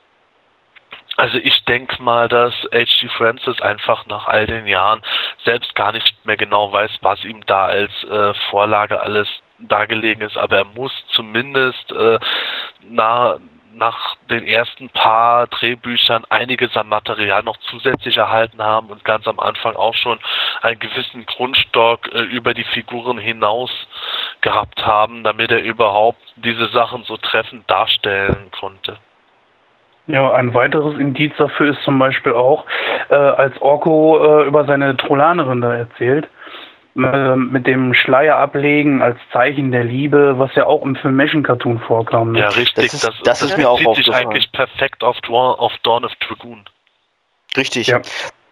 also 1.16 1.36
ich 1.38 1.64
denke 1.64 2.00
mal, 2.00 2.28
dass 2.28 2.54
H.G. 2.72 3.08
Francis 3.08 3.60
einfach 3.60 4.06
nach 4.06 4.28
all 4.28 4.46
den 4.46 4.68
Jahren 4.68 5.02
selbst 5.44 5.74
gar 5.74 5.90
nicht 5.90 6.24
mehr 6.24 6.36
genau 6.36 6.72
weiß, 6.72 6.92
was 7.00 7.24
ihm 7.24 7.44
da 7.44 7.66
als 7.66 7.90
äh, 8.04 8.34
Vorlage 8.50 9.00
alles 9.00 9.28
dargelegen 9.58 10.22
ist, 10.22 10.36
aber 10.36 10.58
er 10.58 10.64
muss 10.64 10.92
zumindest 11.08 11.90
äh, 11.90 12.20
nach, 12.82 13.38
nach 13.78 14.16
den 14.28 14.46
ersten 14.46 14.90
paar 14.90 15.46
Drehbüchern 15.46 16.24
einiges 16.28 16.76
an 16.76 16.88
Material 16.88 17.42
noch 17.42 17.56
zusätzlich 17.58 18.16
erhalten 18.16 18.62
haben 18.62 18.88
und 18.88 19.04
ganz 19.04 19.26
am 19.26 19.40
Anfang 19.40 19.76
auch 19.76 19.94
schon 19.94 20.18
einen 20.62 20.78
gewissen 20.78 21.24
Grundstock 21.26 22.12
äh, 22.12 22.22
über 22.22 22.54
die 22.54 22.64
Figuren 22.64 23.18
hinaus 23.18 23.70
gehabt 24.40 24.84
haben, 24.84 25.24
damit 25.24 25.50
er 25.50 25.62
überhaupt 25.62 26.22
diese 26.36 26.66
Sachen 26.68 27.04
so 27.04 27.16
treffend 27.16 27.68
darstellen 27.70 28.50
konnte. 28.58 28.98
Ja, 30.06 30.32
ein 30.32 30.54
weiteres 30.54 30.98
Indiz 30.98 31.34
dafür 31.36 31.72
ist 31.72 31.82
zum 31.82 31.98
Beispiel 31.98 32.32
auch, 32.32 32.64
äh, 33.10 33.14
als 33.14 33.60
Orko 33.60 34.40
äh, 34.40 34.46
über 34.46 34.64
seine 34.64 34.96
Trollanerin 34.96 35.60
da 35.60 35.74
erzählt, 35.74 36.24
äh, 36.24 36.28
mit 36.98 37.66
dem 37.66 37.94
Schleier 37.94 38.36
ablegen 38.36 39.02
als 39.02 39.18
Zeichen 39.32 39.70
der 39.70 39.84
Liebe, 39.84 40.38
was 40.38 40.54
ja 40.54 40.66
auch 40.66 40.82
im 40.82 40.96
Filmation-Cartoon 40.96 41.78
vorkam. 41.80 42.32
Ne? 42.32 42.40
Ja, 42.40 42.48
richtig. 42.48 42.86
Das 42.86 42.94
ist, 42.94 43.04
das, 43.04 43.14
das 43.22 43.42
ist 43.42 43.56
mir 43.56 43.68
auch 43.68 43.74
aufgefallen. 43.74 44.04
sich 44.04 44.14
eigentlich 44.14 44.52
perfekt 44.52 45.04
auf, 45.04 45.16
auf 45.28 45.72
Dawn 45.84 46.04
of 46.04 46.12
Dragoon. 46.16 46.64
Richtig. 47.56 47.86
Ja. 47.86 48.00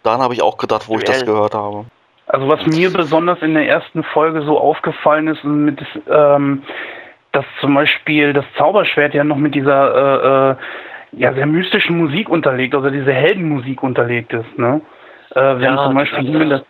Daran 0.03 0.21
habe 0.21 0.33
ich 0.33 0.41
auch 0.41 0.57
gedacht, 0.57 0.87
wo 0.87 0.97
ich 0.97 1.03
das 1.03 1.25
gehört 1.25 1.53
habe. 1.53 1.85
Also 2.27 2.47
was 2.47 2.65
mir 2.65 2.91
besonders 2.91 3.41
in 3.41 3.53
der 3.53 3.67
ersten 3.67 4.03
Folge 4.03 4.41
so 4.41 4.59
aufgefallen 4.59 5.27
ist, 5.27 5.43
mit, 5.43 5.79
ähm, 6.09 6.63
dass 7.31 7.45
zum 7.61 7.73
Beispiel 7.73 8.33
das 8.33 8.45
Zauberschwert 8.57 9.13
ja 9.13 9.23
noch 9.23 9.37
mit 9.37 9.55
dieser 9.55 10.51
äh, 10.51 10.51
äh, 10.51 10.55
ja, 11.13 11.33
sehr 11.33 11.45
mystischen 11.45 11.97
Musik 11.97 12.29
unterlegt, 12.29 12.75
also 12.75 12.89
diese 12.89 13.13
Heldenmusik 13.13 13.81
unterlegt 13.81 14.33
ist, 14.33 14.57
ne? 14.57 14.81
Äh, 15.31 15.41
wenn 15.41 15.75
ja, 15.75 15.83
zum 15.85 15.93
Beispiel 15.95 16.49
das, 16.49 16.61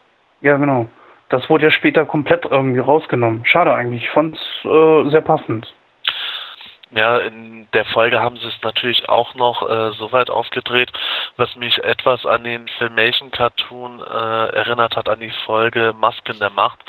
ja 0.41 0.57
genau. 0.57 0.87
Das 1.29 1.49
wurde 1.49 1.65
ja 1.65 1.71
später 1.71 2.05
komplett 2.05 2.45
irgendwie 2.45 2.79
rausgenommen. 2.79 3.45
Schade 3.45 3.73
eigentlich, 3.73 4.03
ich 4.03 4.09
fand 4.09 4.35
es 4.35 4.65
äh, 4.65 5.09
sehr 5.09 5.21
passend. 5.21 5.67
Ja, 6.91 7.17
in 7.17 7.67
der 7.73 7.83
Folge 7.83 8.21
haben 8.21 8.37
sie 8.37 8.47
es 8.47 8.61
natürlich 8.63 9.09
auch 9.09 9.35
noch 9.35 9.61
äh, 9.69 9.91
so 9.91 10.13
weit 10.13 10.29
aufgedreht, 10.29 10.89
was 11.35 11.53
mich 11.57 11.83
etwas 11.83 12.25
an 12.25 12.45
den 12.45 12.69
Filmation 12.77 13.29
Cartoon 13.29 13.99
äh, 13.99 14.47
erinnert 14.55 14.95
hat, 14.95 15.09
an 15.09 15.19
die 15.19 15.33
Folge 15.45 15.93
Masken 15.99 16.39
der 16.39 16.49
Macht, 16.49 16.79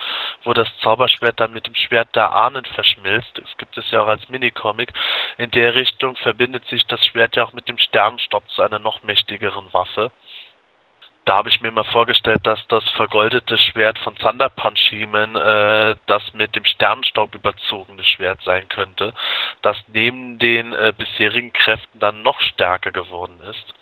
wo 0.44 0.52
das 0.52 0.68
Zauberschwert 0.82 1.40
dann 1.40 1.52
mit 1.52 1.66
dem 1.66 1.74
Schwert 1.74 2.14
der 2.14 2.30
Ahnen 2.30 2.64
verschmilzt. 2.64 3.40
Es 3.44 3.56
gibt 3.56 3.76
es 3.76 3.90
ja 3.90 4.02
auch 4.02 4.06
als 4.06 4.28
Minicomic. 4.28 4.92
In 5.36 5.50
der 5.50 5.74
Richtung 5.74 6.14
verbindet 6.14 6.64
sich 6.66 6.86
das 6.86 7.04
Schwert 7.04 7.34
ja 7.34 7.44
auch 7.44 7.52
mit 7.52 7.68
dem 7.68 7.78
Sternenstopp 7.78 8.48
zu 8.50 8.62
einer 8.62 8.78
noch 8.78 9.02
mächtigeren 9.02 9.72
Waffe 9.72 10.12
da 11.28 11.36
habe 11.36 11.50
ich 11.50 11.60
mir 11.60 11.70
mal 11.70 11.84
vorgestellt, 11.84 12.40
dass 12.44 12.66
das 12.68 12.88
vergoldete 12.92 13.58
Schwert 13.58 13.98
von 13.98 14.14
Thunder 14.16 14.48
Punch 14.48 14.92
äh, 14.94 15.94
das 16.06 16.32
mit 16.32 16.56
dem 16.56 16.64
Sternenstaub 16.64 17.34
überzogene 17.34 18.02
Schwert 18.02 18.40
sein 18.44 18.66
könnte, 18.70 19.12
das 19.60 19.76
neben 19.88 20.38
den 20.38 20.72
äh, 20.72 20.94
bisherigen 20.96 21.52
Kräften 21.52 21.98
dann 21.98 22.22
noch 22.22 22.40
stärker 22.40 22.92
geworden 22.92 23.40
ist. 23.42 23.74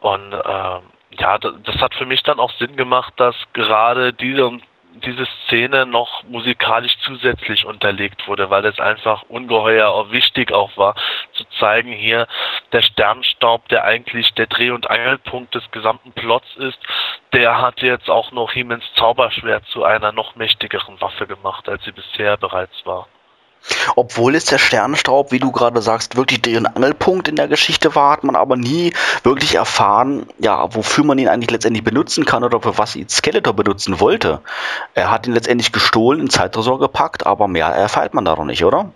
Und 0.00 0.32
äh, 0.32 0.80
ja, 1.18 1.38
das, 1.38 1.54
das 1.64 1.76
hat 1.80 1.96
für 1.96 2.06
mich 2.06 2.22
dann 2.22 2.38
auch 2.38 2.52
Sinn 2.52 2.76
gemacht, 2.76 3.14
dass 3.16 3.34
gerade 3.52 4.12
diese 4.12 4.60
diese 5.00 5.26
Szene 5.46 5.86
noch 5.86 6.22
musikalisch 6.24 6.96
zusätzlich 7.00 7.64
unterlegt 7.64 8.26
wurde, 8.28 8.50
weil 8.50 8.64
es 8.64 8.78
einfach 8.78 9.22
ungeheuer 9.28 9.88
auch 9.88 10.10
wichtig 10.10 10.52
auch 10.52 10.76
war, 10.76 10.94
zu 11.32 11.44
zeigen 11.58 11.92
hier, 11.92 12.26
der 12.72 12.82
Sternstaub, 12.82 13.68
der 13.68 13.84
eigentlich 13.84 14.32
der 14.34 14.46
Dreh- 14.46 14.70
und 14.70 14.88
Angelpunkt 14.88 15.54
des 15.54 15.68
gesamten 15.70 16.12
Plots 16.12 16.56
ist, 16.56 16.78
der 17.32 17.60
hat 17.60 17.82
jetzt 17.82 18.08
auch 18.08 18.32
noch 18.32 18.52
Hiemens 18.52 18.84
Zauberschwert 18.94 19.66
zu 19.66 19.84
einer 19.84 20.12
noch 20.12 20.36
mächtigeren 20.36 21.00
Waffe 21.00 21.26
gemacht, 21.26 21.68
als 21.68 21.84
sie 21.84 21.92
bisher 21.92 22.36
bereits 22.36 22.86
war. 22.86 23.08
Obwohl 23.96 24.34
es 24.34 24.44
der 24.44 24.58
Sternenstaub, 24.58 25.32
wie 25.32 25.38
du 25.38 25.52
gerade 25.52 25.80
sagst, 25.82 26.16
wirklich 26.16 26.42
der 26.42 26.64
Angelpunkt 26.76 27.28
in 27.28 27.36
der 27.36 27.48
Geschichte 27.48 27.94
war, 27.94 28.12
hat 28.12 28.24
man 28.24 28.36
aber 28.36 28.56
nie 28.56 28.92
wirklich 29.22 29.54
erfahren, 29.54 30.26
ja, 30.38 30.74
wofür 30.74 31.04
man 31.04 31.18
ihn 31.18 31.28
eigentlich 31.28 31.50
letztendlich 31.50 31.84
benutzen 31.84 32.24
kann 32.24 32.44
oder 32.44 32.60
für 32.60 32.78
was 32.78 32.96
ihn 32.96 33.08
Skeletor 33.08 33.54
benutzen 33.54 34.00
wollte. 34.00 34.40
Er 34.94 35.10
hat 35.10 35.26
ihn 35.26 35.34
letztendlich 35.34 35.72
gestohlen, 35.72 36.20
in 36.20 36.30
Zeittresor 36.30 36.78
gepackt, 36.78 37.26
aber 37.26 37.48
mehr 37.48 37.66
erfährt 37.66 38.14
man 38.14 38.24
da 38.24 38.36
noch 38.36 38.44
nicht, 38.44 38.64
oder? 38.64 38.90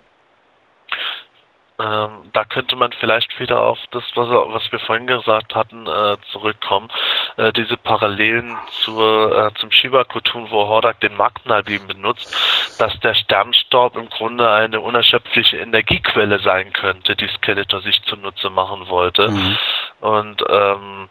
Ähm, 1.81 2.31
da 2.33 2.45
könnte 2.45 2.75
man 2.75 2.91
vielleicht 2.93 3.39
wieder 3.39 3.61
auf 3.63 3.79
das, 3.93 4.03
was, 4.17 4.29
was 4.29 4.73
wir 4.73 4.81
vorhin 4.81 5.07
gesagt 5.07 5.55
hatten, 5.55 5.87
äh, 5.87 6.17
zurückkommen. 6.33 6.89
Äh, 7.37 7.53
diese 7.53 7.77
Parallelen 7.77 8.57
zur, 8.83 9.47
äh, 9.47 9.55
zum 9.61 9.71
Shiba-Kutun, 9.71 10.51
wo 10.51 10.67
Hordak 10.67 10.99
den 11.01 11.17
Magnalbeam 11.17 11.87
benutzt, 11.87 12.35
dass 12.81 12.99
der 12.99 13.15
Sternstaub 13.15 13.97
im 13.97 14.09
Grunde 14.09 14.51
eine 14.51 14.81
unerschöpfliche 14.81 15.59
Energiequelle 15.59 16.41
sein 16.41 16.73
könnte, 16.73 17.15
die 17.15 17.29
Skeletor 17.29 17.81
sich 17.81 18.03
zunutze 18.03 18.51
machen 18.51 18.89
wollte. 18.89 19.29
Mhm. 19.29 19.59
Und 20.01 20.45
ähm, 20.49 21.09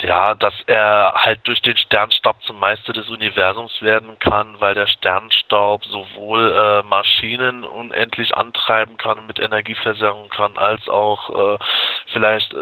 ja, 0.00 0.34
dass 0.34 0.54
er 0.66 1.12
halt 1.14 1.40
durch 1.44 1.60
den 1.60 1.76
Sternstaub 1.76 2.40
zum 2.44 2.60
Meister 2.60 2.92
des 2.92 3.08
Universums 3.08 3.82
werden 3.82 4.18
kann, 4.20 4.60
weil 4.60 4.74
der 4.74 4.86
Sternstaub 4.86 5.84
sowohl 5.84 6.52
äh, 6.52 6.82
Maschinen 6.86 7.64
unendlich 7.64 8.36
antreiben 8.36 8.96
kann 8.96 9.18
und 9.18 9.26
mit 9.26 9.40
Energie 9.40 9.74
versorgen 9.74 10.28
kann, 10.28 10.56
als 10.56 10.88
auch 10.88 11.54
äh, 11.54 11.58
vielleicht 12.12 12.52
äh, 12.54 12.58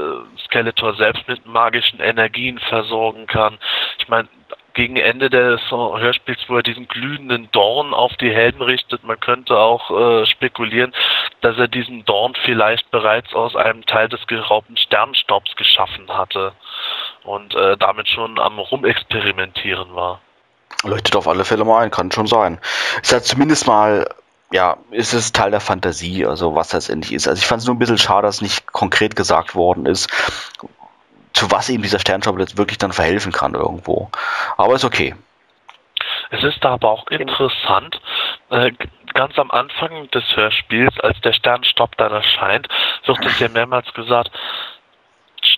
Skeletor 0.47 0.95
selbst 0.95 1.29
mit 1.29 1.45
magischen 1.45 2.01
Energien 2.01 2.59
versorgen 2.59 3.27
kann. 3.27 3.59
Ich 3.99 4.09
meine, 4.09 4.29
gegen 4.73 4.97
Ende 4.97 5.31
des 5.31 5.61
Hörspiels, 5.71 6.39
wo 6.49 6.57
er 6.59 6.63
diesen 6.63 6.87
glühenden 6.87 7.51
Dorn 7.51 7.95
auf 7.95 8.15
die 8.17 8.31
Helden 8.31 8.61
richtet. 8.61 9.05
Man 9.05 9.19
könnte 9.19 9.59
auch 9.59 9.91
äh, 9.91 10.27
spekulieren, 10.27 10.93
dass 11.41 11.57
er 11.57 11.67
diesen 11.67 12.05
Dorn 12.05 12.35
vielleicht 12.45 12.91
bereits 12.91 13.35
aus 13.35 13.57
einem 13.57 13.87
Teil 13.87 14.11
des 14.11 14.27
geraubten 14.27 14.77
Sternstaubs 14.77 15.57
geschaffen 15.57 16.09
hatte 16.11 16.53
und 17.27 17.55
äh, 17.55 17.77
damit 17.77 18.09
schon 18.09 18.39
am 18.39 18.59
Rumexperimentieren 18.59 19.95
war. 19.95 20.21
Leuchtet 20.85 21.17
auf 21.17 21.29
alle 21.29 21.45
Fälle 21.45 21.65
mal 21.65 21.83
ein, 21.83 21.91
kann 21.91 22.13
schon 22.13 22.27
sein. 22.27 22.61
Ist 23.03 23.13
ja 23.13 23.21
zumindest 23.21 23.67
mal, 23.67 24.09
ja, 24.51 24.77
ist 24.91 25.13
es 25.13 25.33
Teil 25.33 25.51
der 25.51 25.61
Fantasie, 25.61 26.27
also 26.27 26.55
was 26.55 26.69
das 26.69 26.89
endlich 26.89 27.13
ist. 27.13 27.27
Also 27.27 27.41
ich 27.41 27.47
fand 27.47 27.61
es 27.61 27.67
nur 27.67 27.75
ein 27.75 27.79
bisschen 27.79 27.99
schade, 27.99 28.27
dass 28.27 28.43
nicht 28.43 28.67
konkret 28.67 29.17
gesagt 29.17 29.55
worden 29.55 29.87
ist, 29.87 30.11
zu 31.33 31.51
was 31.51 31.69
eben 31.69 31.83
dieser 31.83 31.99
Sternstaub 31.99 32.39
jetzt 32.39 32.57
wirklich 32.57 32.79
dann 32.79 32.93
verhelfen 32.93 33.33
kann 33.33 33.55
irgendwo. 33.55 34.11
Aber 34.57 34.75
ist 34.75 34.85
okay. 34.85 35.15
Es 36.31 36.43
ist 36.43 36.65
aber 36.65 36.91
auch 36.91 37.07
interessant, 37.09 38.01
äh, 38.51 38.73
ganz 39.15 39.39
am 39.39 39.51
Anfang 39.51 40.11
des 40.11 40.25
Hörspiels, 40.35 40.99
als 41.01 41.21
der 41.21 41.33
Sternstaub 41.33 41.97
dann 41.97 42.13
erscheint, 42.13 42.69
wird 43.07 43.25
es 43.25 43.39
ja 43.39 43.49
mehrmals 43.49 43.93
gesagt, 43.95 44.31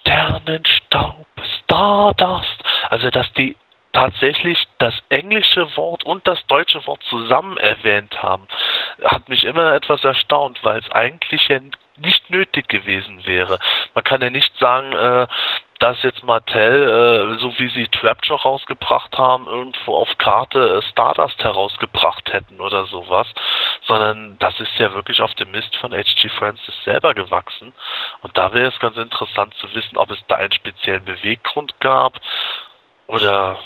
Sternenstaub, 0.09 1.27
Stardust. 1.65 2.65
Also, 2.89 3.11
dass 3.11 3.31
die 3.35 3.57
tatsächlich 3.93 4.67
das 4.79 4.95
englische 5.11 5.77
Wort 5.77 6.05
und 6.05 6.27
das 6.27 6.45
deutsche 6.47 6.87
Wort 6.87 7.03
zusammen 7.05 7.59
erwähnt 7.59 8.23
haben, 8.23 8.47
hat 9.05 9.29
mich 9.29 9.45
immer 9.45 9.75
etwas 9.75 10.05
erstaunt, 10.05 10.61
weil 10.63 10.79
es 10.79 10.91
eigentlich 10.93 11.49
ja 11.49 11.61
nicht 11.97 12.31
nötig 12.31 12.69
gewesen 12.69 13.27
wäre. 13.27 13.59
Man 13.95 14.05
kann 14.05 14.23
ja 14.23 14.31
nicht 14.31 14.57
sagen, 14.59 14.93
äh, 14.93 15.27
dass 15.79 16.03
jetzt 16.03 16.25
Mattel, 16.25 17.37
äh, 17.37 17.41
so 17.41 17.53
wie 17.59 17.69
sie 17.69 17.87
Trapjaw 17.89 18.37
rausgebracht 18.37 19.17
haben, 19.17 19.47
irgendwo 19.47 19.95
auf 19.95 20.09
Karte 20.19 20.79
äh, 20.79 20.83
Stardust 20.83 21.43
herausgebracht 21.43 22.33
hätten 22.33 22.61
oder 22.61 22.87
sowas, 22.87 23.29
sondern 23.87 24.37
das 24.39 24.59
ist 24.59 24.77
ja 24.79 24.93
wirklich 24.95 25.21
auf 25.23 25.35
dem 25.35 25.51
Mist 25.53 25.77
von 25.77 25.93
H.G. 25.93 26.29
Francis 26.31 26.75
selber 26.85 27.15
gewachsen. 27.15 27.73
Und 28.23 28.37
da 28.37 28.53
wäre 28.53 28.69
es 28.69 28.81
ganz 28.81 28.97
interessant 28.97 29.55
zu 29.55 29.73
wissen, 29.75 29.97
ob 29.97 30.11
es 30.11 30.19
da 30.27 30.37
einen 30.37 30.53
speziellen 30.53 31.05
Beweggrund 31.05 31.79
gab 31.81 32.21
oder 33.07 33.59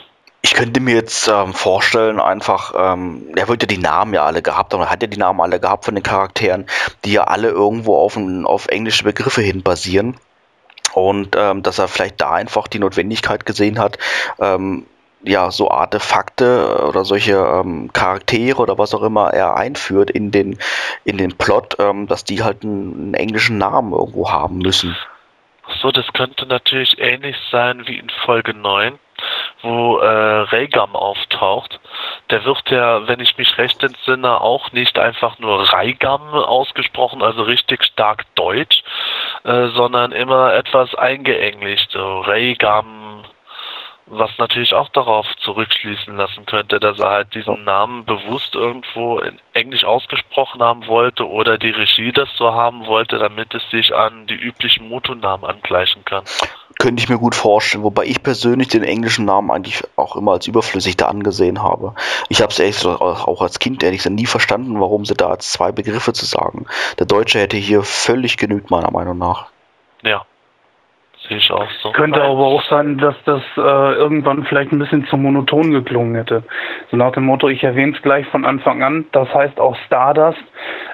Ich 0.43 0.55
könnte 0.55 0.81
mir 0.81 0.95
jetzt 0.95 1.29
ähm, 1.29 1.55
vorstellen, 1.55 2.21
einfach, 2.21 2.75
ähm, 2.77 3.33
er 3.37 3.49
ja 3.63 3.67
die 3.69 3.79
Namen 3.79 4.13
ja 4.13 4.25
alle 4.25 4.43
gehabt, 4.43 4.75
oder 4.75 4.91
hat 4.91 5.01
ja 5.01 5.09
die 5.09 5.19
Namen 5.19 5.41
alle 5.41 5.61
gehabt 5.61 5.87
von 5.87 5.95
den 5.95 6.05
Charakteren, 6.05 6.67
die 7.05 7.13
ja 7.13 7.25
alle 7.25 7.49
irgendwo 7.49 7.97
auf, 7.97 8.19
auf 8.45 8.67
englische 8.67 9.05
Begriffe 9.05 9.41
hin 9.41 9.63
basieren. 9.63 10.19
Und 10.95 11.37
ähm, 11.37 11.63
dass 11.63 11.79
er 11.79 11.89
vielleicht 11.89 12.21
da 12.21 12.33
einfach 12.33 12.69
die 12.69 12.79
Notwendigkeit 12.79 13.47
gesehen 13.47 13.79
hat, 13.79 13.99
ähm, 14.41 14.87
ja, 15.25 15.51
so 15.51 15.71
Artefakte 15.71 16.85
oder 16.89 17.05
solche 17.05 17.35
ähm, 17.35 17.93
Charaktere 17.93 18.61
oder 18.61 18.79
was 18.79 18.95
auch 18.95 19.03
immer 19.03 19.33
er 19.33 19.57
einführt 19.57 20.11
in 20.11 20.31
den, 20.31 20.59
in 21.05 21.17
den 21.17 21.37
Plot, 21.37 21.77
ähm, 21.79 22.09
dass 22.09 22.25
die 22.25 22.43
halt 22.43 22.65
einen, 22.65 22.95
einen 22.95 23.15
englischen 23.15 23.59
Namen 23.59 23.93
irgendwo 23.93 24.31
haben 24.31 24.59
müssen. 24.59 24.97
So, 25.81 25.93
das 25.93 26.07
könnte 26.13 26.47
natürlich 26.47 26.99
ähnlich 26.99 27.37
sein 27.51 27.87
wie 27.87 27.99
in 27.99 28.11
Folge 28.25 28.53
9 28.53 28.99
wo 29.63 29.99
äh, 29.99 30.41
Reigam 30.43 30.95
auftaucht. 30.95 31.81
Der 32.31 32.45
wird 32.45 32.71
ja, 32.71 33.07
wenn 33.07 33.21
ich 33.21 33.39
mich 33.39 33.57
recht 33.59 33.83
entsinne, 33.83 34.41
auch 34.41 34.73
nicht 34.73 34.99
einfach 34.99 35.39
nur 35.39 35.73
Reigam 35.73 36.35
ausgesprochen, 36.35 37.23
also 37.23 37.43
richtig 37.43 37.85
stark 37.85 38.25
deutsch, 38.35 38.83
äh, 39.45 39.69
sondern 39.69 40.13
immer 40.13 40.53
etwas 40.55 40.95
eingeenglicht, 40.95 41.91
so 41.93 42.21
Reigam, 42.21 43.25
was 44.07 44.31
natürlich 44.39 44.75
auch 44.75 44.89
darauf 44.91 45.27
zurückschließen 45.39 46.17
lassen 46.17 46.45
könnte, 46.45 46.79
dass 46.81 46.99
er 46.99 47.11
halt 47.11 47.35
diesen 47.35 47.65
Namen 47.65 48.05
bewusst 48.05 48.55
irgendwo 48.55 49.19
in 49.21 49.39
Englisch 49.55 49.85
ausgesprochen 49.85 50.63
haben 50.63 50.87
wollte 50.87 51.29
oder 51.29 51.57
die 51.57 51.71
Regie 51.71 52.13
das 52.13 52.29
so 52.37 52.53
haben 52.53 52.87
wollte, 52.87 53.19
damit 53.19 53.55
es 53.55 53.69
sich 53.71 53.95
an 53.95 54.27
die 54.27 54.35
üblichen 54.35 54.89
Motonamen 54.89 55.49
angleichen 55.49 56.05
kann. 56.05 56.25
Könnte 56.83 57.01
ich 57.01 57.09
mir 57.09 57.19
gut 57.19 57.37
vorstellen, 57.37 57.85
wobei 57.85 58.07
ich 58.07 58.25
persönlich 58.25 58.67
den 58.67 58.83
englischen 58.83 59.25
Namen 59.25 59.53
eigentlich 59.53 59.85
auch 59.95 60.17
immer 60.17 60.33
als 60.33 60.49
überflüssig 60.49 60.97
da 60.97 61.07
angesehen 61.07 61.63
habe. 61.63 61.95
Ich 62.29 62.43
habe 62.43 62.51
es 62.51 62.59
ehrlich 62.59 62.85
auch 62.85 63.41
als 63.41 63.61
Kind 63.61 63.85
ehrlich 63.85 63.99
gesagt 63.99 64.17
nie 64.17 64.27
verstanden, 64.27 64.81
warum 64.81 65.05
sie 65.05 65.15
da 65.15 65.29
als 65.29 65.53
zwei 65.53 65.71
Begriffe 65.71 66.13
zu 66.13 66.27
sagen. 66.27 66.67
Der 66.99 67.07
Deutsche 67.07 67.39
hätte 67.39 67.57
hier 67.57 67.85
völlig 67.85 68.37
genügt, 68.37 68.73
meiner 68.73 68.91
Meinung 68.91 69.17
nach. 69.17 69.47
Ja. 70.03 70.23
Sehe 71.29 71.37
ich 71.37 71.53
auch 71.53 71.71
so. 71.85 71.93
Könnte 71.93 72.21
aber 72.21 72.47
auch 72.47 72.65
sein, 72.69 72.99
dass 72.99 73.15
das 73.27 73.43
äh, 73.57 73.61
irgendwann 73.61 74.45
vielleicht 74.45 74.73
ein 74.73 74.81
bisschen 74.81 75.07
zu 75.07 75.17
monoton 75.17 75.71
geklungen 75.71 76.17
hätte. 76.17 76.43
So 76.91 76.97
nach 76.97 77.13
dem 77.13 77.27
Motto, 77.27 77.49
ich 77.49 77.63
erwähne 77.63 77.95
es 77.95 78.03
gleich 78.03 78.27
von 78.27 78.45
Anfang 78.45 78.83
an, 78.83 79.07
das 79.13 79.33
heißt 79.33 79.61
auch 79.61 79.77
Stardust, 79.87 80.43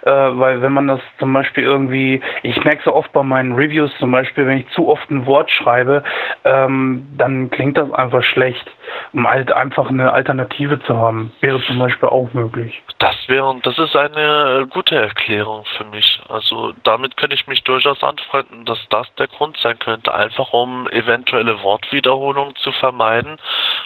äh, 0.03 0.11
weil 0.11 0.63
wenn 0.63 0.73
man 0.73 0.89
das 0.89 1.01
zum 1.19 1.33
Beispiel 1.33 1.65
irgendwie, 1.65 2.21
ich 2.43 2.63
merke 2.65 2.83
so 2.85 2.95
oft 2.95 3.13
bei 3.13 3.23
meinen 3.23 3.53
Reviews 3.53 3.91
zum 3.99 4.11
Beispiel, 4.11 4.47
wenn 4.47 4.59
ich 4.59 4.69
zu 4.71 4.89
oft 4.89 5.11
ein 5.11 5.27
Wort 5.27 5.51
schreibe, 5.51 6.03
ähm, 6.45 7.07
dann 7.17 7.51
klingt 7.51 7.79
das 7.79 7.91
einfach 7.93 8.23
schlecht. 8.23 8.71
Um 9.13 9.29
halt 9.29 9.53
einfach 9.53 9.89
eine 9.91 10.13
Alternative 10.13 10.81
zu 10.81 10.97
haben, 10.97 11.33
wäre 11.41 11.61
zum 11.63 11.79
Beispiel 11.79 12.09
auch 12.09 12.33
möglich. 12.33 12.83
Das 12.99 13.17
wäre, 13.29 13.55
das 13.63 13.79
ist 13.79 13.97
eine 13.97 14.67
gute 14.71 14.97
Erklärung 14.97 15.65
für 15.77 15.85
mich. 15.85 16.21
Also 16.29 16.73
damit 16.85 17.17
könnte 17.17 17.35
ich 17.35 17.47
mich 17.47 17.63
durchaus 17.65 18.03
anfreunden, 18.03 18.65
dass 18.65 18.79
das 18.91 19.13
der 19.17 19.29
Grund 19.29 19.57
sein 19.59 19.79
könnte 19.79 20.13
einfach 20.15 20.53
um 20.53 20.89
eventuelle 20.89 21.63
Wortwiederholungen 21.63 22.57
zu 22.57 22.73
vermeiden, 22.73 23.39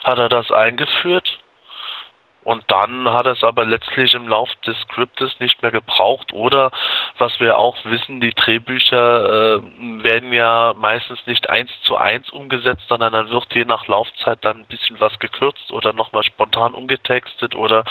hat 0.05 0.19
er 0.19 0.29
das 0.29 0.51
eingeführt. 0.51 1.39
Und 2.45 2.65
dann 2.69 3.09
hat 3.09 3.27
es 3.27 3.45
aber 3.45 3.65
letztlich 3.65 4.15
im 4.15 4.27
Lauf 4.27 4.49
des 4.67 4.77
Skriptes 4.81 5.39
nicht 5.39 5.63
mehr 5.63 5.71
gebraucht. 5.71 6.33
Oder 6.33 6.71
was 7.19 7.39
wir 7.39 7.57
auch 7.57 7.77
wissen, 7.85 8.21
die 8.21 8.35
Drehbücher 8.35 9.59
äh, 9.59 9.63
werden 10.03 10.33
ja 10.33 10.75
meistens 10.77 11.21
nicht 11.27 11.49
eins 11.49 11.71
zu 11.83 11.97
eins 11.97 12.31
umgesetzt, 12.31 12.83
sondern 12.89 13.13
dann 13.13 13.31
wird 13.31 13.55
je 13.55 13.65
nach 13.65 13.87
Laufzeit 13.87 14.39
dann 14.43 14.61
ein 14.61 14.67
bisschen 14.67 14.99
was 14.99 15.17
gekürzt 15.21 15.71
oder 15.71 15.93
nochmal 15.93 16.25
spontan 16.25 16.75
umgetextet 16.75 17.55
oder 17.55 17.85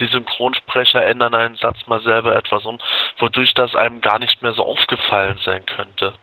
die 0.00 0.06
Synchronsprecher 0.06 1.04
ändern 1.04 1.34
einen 1.34 1.56
Satz 1.56 1.86
mal 1.86 2.00
selber 2.00 2.36
etwas 2.36 2.64
um, 2.64 2.78
wodurch 3.18 3.54
das 3.54 3.74
einem 3.74 4.00
gar 4.00 4.18
nicht 4.18 4.42
mehr 4.42 4.52
so 4.52 4.64
aufgefallen 4.64 5.38
sein 5.44 5.64
könnte. 5.64 6.14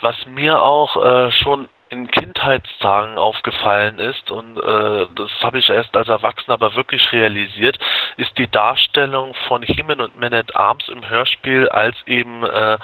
Was 0.00 0.16
mir 0.26 0.62
auch 0.62 0.96
äh, 1.04 1.30
schon 1.32 1.68
in 1.90 2.10
Kindheitstagen 2.10 3.16
aufgefallen 3.16 3.98
ist 3.98 4.30
und 4.30 4.58
äh, 4.58 5.06
das 5.14 5.30
habe 5.42 5.58
ich 5.58 5.70
erst 5.70 5.96
als 5.96 6.08
Erwachsener 6.08 6.54
aber 6.54 6.74
wirklich 6.74 7.12
realisiert, 7.12 7.78
ist 8.16 8.36
die 8.36 8.50
Darstellung 8.50 9.34
von 9.46 9.62
Himen 9.62 10.00
und 10.00 10.18
Man 10.18 10.34
at 10.34 10.54
Arms 10.54 10.88
im 10.88 11.08
Hörspiel, 11.08 11.68
als 11.68 11.96
eben 12.06 12.44
äh, 12.44 12.78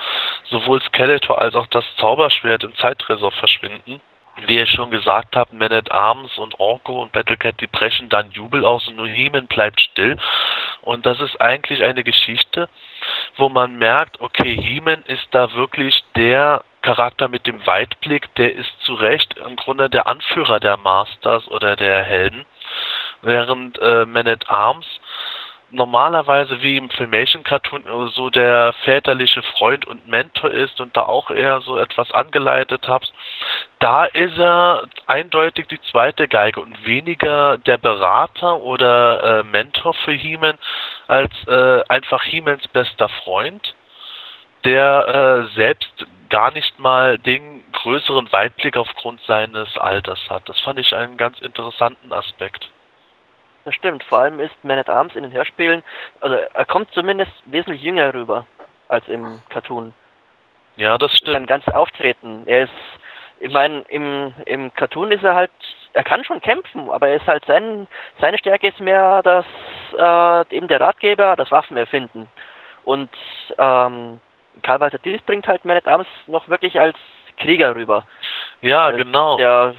sowohl 0.45 0.81
Skeletor 0.83 1.41
als 1.41 1.55
auch 1.55 1.67
das 1.67 1.85
Zauberschwert 1.99 2.65
im 2.65 2.75
Zeittresor 2.77 3.33
verschwinden 3.33 4.01
wie 4.47 4.59
ich 4.59 4.71
schon 4.71 4.91
gesagt 4.91 5.37
habe, 5.37 5.55
Man 5.55 5.73
at 5.73 5.91
Arms 5.93 6.37
und 6.39 6.59
Orko 6.59 7.03
und 7.03 7.13
Battlecat, 7.13 7.61
die 7.61 7.67
brechen 7.67 8.09
dann 8.09 8.31
Jubel 8.33 8.65
aus 8.65 8.87
und 8.89 8.97
nur 8.97 9.07
Heeman 9.07 9.47
bleibt 9.47 9.81
still. 9.81 10.17
Und 10.83 11.07
das 11.07 11.21
ist 11.21 11.41
eigentlich 11.41 11.83
eine 11.83 12.05
Geschichte, 12.05 12.69
wo 13.37 13.49
man 13.49 13.77
merkt, 13.77 14.21
okay, 14.21 14.57
Heeman 14.61 15.03
ist 15.07 15.27
da 15.31 15.53
wirklich 15.55 16.03
der 16.17 16.65
Charakter 16.85 17.29
mit 17.29 17.47
dem 17.47 17.67
Weitblick, 17.67 18.35
der 18.35 18.55
ist 18.55 18.73
zu 18.83 18.95
Recht 18.95 19.39
im 19.39 19.57
Grunde 19.57 19.89
der 19.89 20.07
Anführer 20.07 20.61
der 20.61 20.77
Masters 20.77 21.49
oder 21.49 21.77
der 21.77 22.03
Helden, 22.03 22.45
während 23.23 23.79
äh, 23.79 24.05
Man 24.05 24.29
at 24.29 24.51
Arms 24.51 24.87
normalerweise 25.71 26.63
wie 26.63 26.77
im 26.77 26.91
Filmation-Cartoon 26.91 28.11
so 28.11 28.31
der 28.31 28.75
väterliche 28.85 29.43
Freund 29.43 29.87
und 29.87 30.07
Mentor 30.07 30.51
ist 30.51 30.81
und 30.81 30.97
da 30.97 31.03
auch 31.03 31.31
eher 31.31 31.63
so 31.63 31.79
etwas 31.79 32.13
angeleitet 32.13 32.87
hat, 32.87 33.13
da 33.81 34.05
ist 34.05 34.39
er 34.39 34.85
eindeutig 35.07 35.67
die 35.69 35.81
zweite 35.91 36.29
Geige 36.29 36.61
und 36.61 36.87
weniger 36.87 37.59
der 37.59 37.79
Berater 37.79 38.61
oder 38.61 39.41
äh, 39.41 39.43
Mentor 39.43 39.95
für 39.95 40.13
He-Man 40.13 40.59
als 41.09 41.33
äh, 41.49 41.83
einfach 41.89 42.23
He-Mans 42.23 42.69
bester 42.69 43.09
Freund, 43.09 43.75
der 44.65 45.49
äh, 45.51 45.55
selbst 45.57 46.07
gar 46.35 46.51
nicht 46.51 46.81
mal 46.81 47.17
den 47.17 47.63
größeren 47.71 48.33
Weitblick 48.33 48.77
aufgrund 48.77 49.21
seines 49.21 49.79
Alters 49.79 50.19
hat. 50.29 50.49
Das 50.49 50.59
fand 50.59 50.81
ich 50.81 50.93
einen 50.93 51.17
ganz 51.17 51.39
interessanten 51.39 52.13
Aspekt. 52.13 52.69
Das 53.65 53.73
stimmt. 53.77 54.03
Vor 54.03 54.19
allem 54.19 54.41
ist 54.41 54.53
Man 54.65 54.77
at 54.77 54.91
Arms 54.91 55.15
in 55.15 55.23
den 55.23 55.31
Hörspielen, 55.31 55.85
also 56.21 56.35
er 56.35 56.65
kommt 56.65 56.91
zumindest 56.91 57.31
wesentlich 57.45 57.83
jünger 57.83 58.13
rüber 58.13 58.47
als 58.89 59.07
im 59.07 59.41
Cartoon. 59.49 59.95
Ja, 60.75 60.99
das 60.99 61.17
stimmt. 61.17 61.35
Sein 61.35 61.47
ganzes 61.47 61.73
Auftreten. 61.73 62.43
Er 62.47 62.65
ist, 62.65 62.73
ich 63.39 63.53
meine, 63.53 63.83
im, 63.83 64.35
im 64.47 64.75
Cartoon 64.75 65.13
ist 65.13 65.23
er 65.23 65.37
halt, 65.37 65.53
er 65.93 66.03
kann 66.03 66.25
schon 66.25 66.41
kämpfen, 66.41 66.91
aber 66.91 67.11
er 67.11 67.17
ist 67.19 67.29
halt 67.29 67.45
sein, 67.45 67.87
seine 68.21 68.39
Stärke 68.39 68.67
ist 68.67 68.81
mehr 68.81 69.23
das, 69.23 69.47
äh, 69.97 70.57
eben 70.57 70.67
der 70.67 70.81
Ratgeber, 70.81 71.37
das 71.37 71.53
Waffenerfinden. 71.53 72.27
Und 72.83 73.11
ähm, 73.57 74.21
Karl 74.63 74.81
Walter 74.81 74.99
Dies 74.99 75.21
bringt 75.23 75.47
halt 75.47 75.65
Man 75.65 75.77
at 75.77 75.87
Arms 75.87 76.07
noch 76.27 76.49
wirklich 76.49 76.79
als 76.79 76.97
Krieger 77.37 77.75
rüber. 77.75 78.07
Ja, 78.61 78.91
genau. 78.91 79.37
Der, 79.37 79.75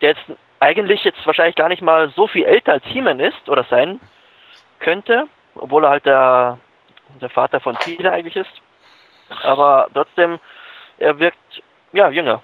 der 0.00 0.10
jetzt 0.10 0.24
eigentlich 0.60 1.04
jetzt 1.04 1.24
wahrscheinlich 1.26 1.56
gar 1.56 1.68
nicht 1.68 1.82
mal 1.82 2.10
so 2.10 2.26
viel 2.26 2.44
älter 2.44 2.72
als 2.72 2.84
He-Man 2.84 3.20
ist 3.20 3.48
oder 3.48 3.64
sein 3.64 4.00
könnte, 4.80 5.26
obwohl 5.54 5.84
er 5.84 5.90
halt 5.90 6.06
der, 6.06 6.58
der 7.20 7.30
Vater 7.30 7.60
von 7.60 7.78
Tila 7.78 8.10
eigentlich 8.10 8.36
ist. 8.36 8.50
Aber 9.42 9.88
trotzdem, 9.92 10.38
er 10.98 11.18
wirkt 11.18 11.62
ja 11.92 12.10
jünger 12.10 12.42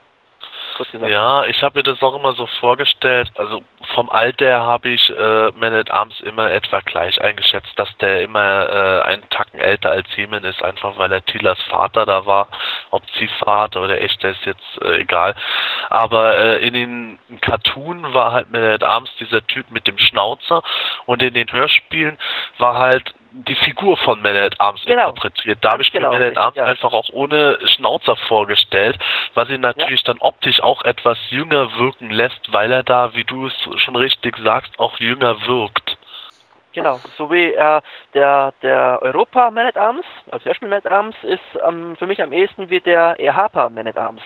kurz 0.74 0.90
gesagt. 0.90 1.10
Ja, 1.10 1.44
ich 1.44 1.62
habe 1.62 1.78
mir 1.78 1.82
das 1.82 2.02
auch 2.02 2.14
immer 2.14 2.34
so 2.34 2.46
vorgestellt. 2.46 3.30
Also 3.36 3.62
vom 3.94 4.10
Alter 4.10 4.62
habe 4.62 4.90
ich 4.90 5.10
äh, 5.10 5.50
Man 5.52 5.74
at 5.74 5.90
Arms 5.90 6.20
immer 6.20 6.50
etwa 6.50 6.80
gleich 6.80 7.20
eingeschätzt, 7.20 7.72
dass 7.76 7.94
der 7.98 8.22
immer 8.22 8.68
äh, 8.68 9.02
einen 9.02 9.28
Tacken 9.30 9.60
älter 9.60 9.90
als 9.90 10.08
Heeman 10.16 10.44
ist, 10.44 10.62
einfach 10.62 10.96
weil 10.98 11.12
er 11.12 11.24
Tilas 11.24 11.60
Vater 11.62 12.06
da 12.06 12.26
war. 12.26 12.48
Ob 12.90 13.02
Ziehvater 13.18 13.82
oder 13.82 14.00
echter 14.00 14.30
ist 14.30 14.44
jetzt 14.44 14.82
äh, 14.82 15.00
egal. 15.00 15.34
Aber 15.90 16.36
äh, 16.36 16.66
in 16.66 16.74
den 16.74 17.18
Cartoon 17.40 18.14
war 18.14 18.32
halt 18.32 18.50
Man 18.50 18.62
at 18.62 18.82
Arms 18.82 19.10
dieser 19.18 19.46
Typ 19.46 19.70
mit 19.70 19.86
dem 19.86 19.98
Schnauzer 19.98 20.62
und 21.06 21.22
in 21.22 21.34
den 21.34 21.50
Hörspielen 21.50 22.18
war 22.58 22.78
halt 22.78 23.14
die 23.34 23.56
Figur 23.56 23.96
von 23.96 24.22
Man 24.22 24.36
at 24.36 24.60
Arms 24.60 24.82
genau. 24.84 25.08
interpretiert. 25.08 25.58
Da 25.62 25.72
habe 25.72 25.82
ich 25.82 25.90
genau, 25.90 26.10
mir 26.10 26.18
Man 26.18 26.28
at 26.28 26.36
Arms 26.36 26.56
ja. 26.56 26.64
einfach 26.64 26.92
auch 26.92 27.08
ohne 27.12 27.58
Schnauzer 27.66 28.16
vorgestellt, 28.16 28.98
was 29.34 29.48
ihn 29.50 29.60
natürlich 29.60 30.02
ja. 30.02 30.12
dann 30.12 30.18
optisch 30.20 30.62
auch 30.62 30.82
etwas 30.84 31.18
jünger 31.30 31.76
wirken 31.76 32.10
lässt, 32.10 32.52
weil 32.52 32.70
er 32.70 32.84
da, 32.84 33.14
wie 33.14 33.24
du 33.24 33.46
es 33.46 33.68
schon 33.76 33.96
richtig 33.96 34.36
sagst, 34.38 34.78
auch 34.78 34.98
jünger 35.00 35.46
wirkt. 35.46 35.98
Genau, 36.74 37.00
so 37.16 37.30
wie 37.30 37.52
äh, 37.52 37.80
der, 38.14 38.52
der 38.62 38.98
Europa 39.02 39.50
Man 39.50 39.66
at 39.66 39.76
Arms, 39.76 40.04
also 40.30 40.44
Hörspiel 40.44 40.68
Man 40.68 40.78
at 40.78 40.90
Arms, 40.90 41.16
ist 41.22 41.40
ähm, 41.66 41.96
für 41.96 42.06
mich 42.06 42.20
am 42.22 42.32
ehesten 42.32 42.70
wie 42.70 42.80
der 42.80 43.18
EHPA 43.18 43.68
Man 43.68 43.86
at 43.86 43.96
Arms. 43.96 44.22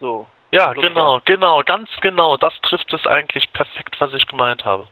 So. 0.00 0.26
Ja, 0.50 0.72
so 0.74 0.80
genau, 0.80 1.20
genau, 1.24 1.62
ganz 1.62 1.90
genau. 2.00 2.36
Das 2.36 2.54
trifft 2.62 2.92
es 2.92 3.06
eigentlich 3.06 3.52
perfekt, 3.52 4.00
was 4.00 4.14
ich 4.14 4.26
gemeint 4.26 4.64
habe. 4.64 4.86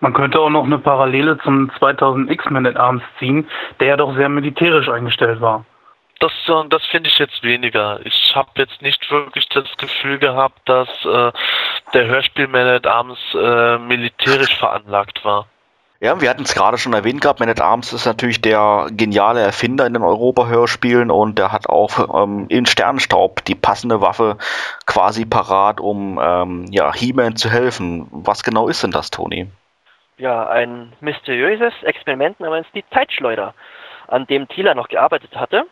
Man 0.00 0.12
könnte 0.12 0.40
auch 0.40 0.50
noch 0.50 0.64
eine 0.64 0.78
Parallele 0.78 1.38
zum 1.38 1.70
2000 1.78 2.30
X-Men 2.30 2.66
at 2.66 2.76
Arms 2.76 3.02
ziehen, 3.18 3.48
der 3.80 3.88
ja 3.88 3.96
doch 3.96 4.14
sehr 4.14 4.28
militärisch 4.28 4.88
eingestellt 4.88 5.40
war. 5.40 5.64
Das, 6.20 6.32
das 6.70 6.84
finde 6.86 7.08
ich 7.08 7.18
jetzt 7.18 7.42
weniger. 7.44 8.00
Ich 8.04 8.32
habe 8.34 8.50
jetzt 8.56 8.82
nicht 8.82 9.08
wirklich 9.10 9.48
das 9.48 9.66
Gefühl 9.76 10.18
gehabt, 10.18 10.60
dass 10.68 10.88
äh, 11.04 11.32
der 11.94 12.06
Hörspielman 12.06 12.66
at 12.66 12.86
Arms 12.86 13.18
äh, 13.34 13.78
militärisch 13.78 14.56
veranlagt 14.56 15.24
war. 15.24 15.46
Ja, 16.00 16.20
wir 16.20 16.30
hatten 16.30 16.42
es 16.42 16.54
gerade 16.54 16.78
schon 16.78 16.92
erwähnt 16.92 17.20
gehabt, 17.20 17.40
Man 17.40 17.48
at 17.48 17.60
Arms 17.60 17.92
ist 17.92 18.06
natürlich 18.06 18.40
der 18.40 18.86
geniale 18.92 19.40
Erfinder 19.40 19.84
in 19.84 19.94
den 19.94 20.04
Europa-Hörspielen 20.04 21.10
und 21.10 21.38
der 21.38 21.50
hat 21.50 21.68
auch 21.68 22.22
ähm, 22.22 22.46
in 22.48 22.66
Sternstaub 22.66 23.44
die 23.44 23.56
passende 23.56 24.00
Waffe 24.00 24.38
quasi 24.86 25.24
parat, 25.24 25.80
um 25.80 26.20
ähm, 26.22 26.66
ja, 26.70 26.94
He-Man 26.94 27.34
zu 27.34 27.50
helfen. 27.50 28.06
Was 28.12 28.44
genau 28.44 28.68
ist 28.68 28.84
denn 28.84 28.92
das, 28.92 29.10
Toni? 29.10 29.48
Ja, 30.18 30.48
ein 30.48 30.92
mysteriöses 31.00 31.72
Experiment 31.82 32.40
namens 32.40 32.66
die 32.74 32.84
Zeitschleuder, 32.90 33.54
an 34.08 34.26
dem 34.26 34.48
Thieler 34.48 34.74
noch 34.74 34.88
gearbeitet 34.88 35.36
hatte 35.36 35.66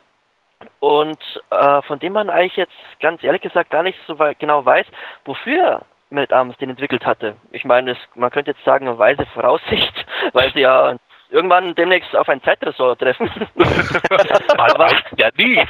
und 0.79 1.19
äh, 1.51 1.83
von 1.83 1.99
dem 1.99 2.13
man 2.13 2.31
eigentlich 2.31 2.57
jetzt 2.57 2.73
ganz 3.01 3.23
ehrlich 3.25 3.43
gesagt 3.43 3.71
gar 3.71 3.83
nicht 3.83 3.99
so 4.07 4.17
genau 4.39 4.65
weiß, 4.65 4.87
wofür 5.25 5.83
Mad 6.11 6.33
Arms 6.33 6.57
den 6.59 6.71
entwickelt 6.71 7.05
hatte. 7.05 7.37
Ich 7.51 7.65
meine, 7.65 7.97
man 8.15 8.31
könnte 8.31 8.53
jetzt 8.53 8.65
sagen, 8.65 8.87
eine 8.87 8.99
weise 8.99 9.27
Voraussicht, 9.35 10.07
weil 10.33 10.53
sie 10.53 10.61
ja 10.61 10.97
irgendwann 11.29 11.75
demnächst 11.75 12.15
auf 12.15 12.29
ein 12.29 12.41
Zeitressort 12.43 13.01
treffen. 13.01 13.29
man 13.57 14.79
weiß 14.79 15.03
ja 15.17 15.29
nie. 15.37 15.61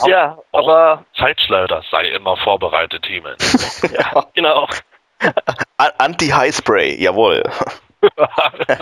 ja, 0.08 0.38
aber 0.50 1.04
Zeitschleuder 1.14 1.84
sei 1.88 2.08
immer 2.08 2.36
vorbereitet, 2.36 3.04
Teamen. 3.04 3.36
ja, 3.92 4.24
genau. 4.34 4.66
Anti-High-Spray, 5.98 7.00
jawohl. 7.00 7.42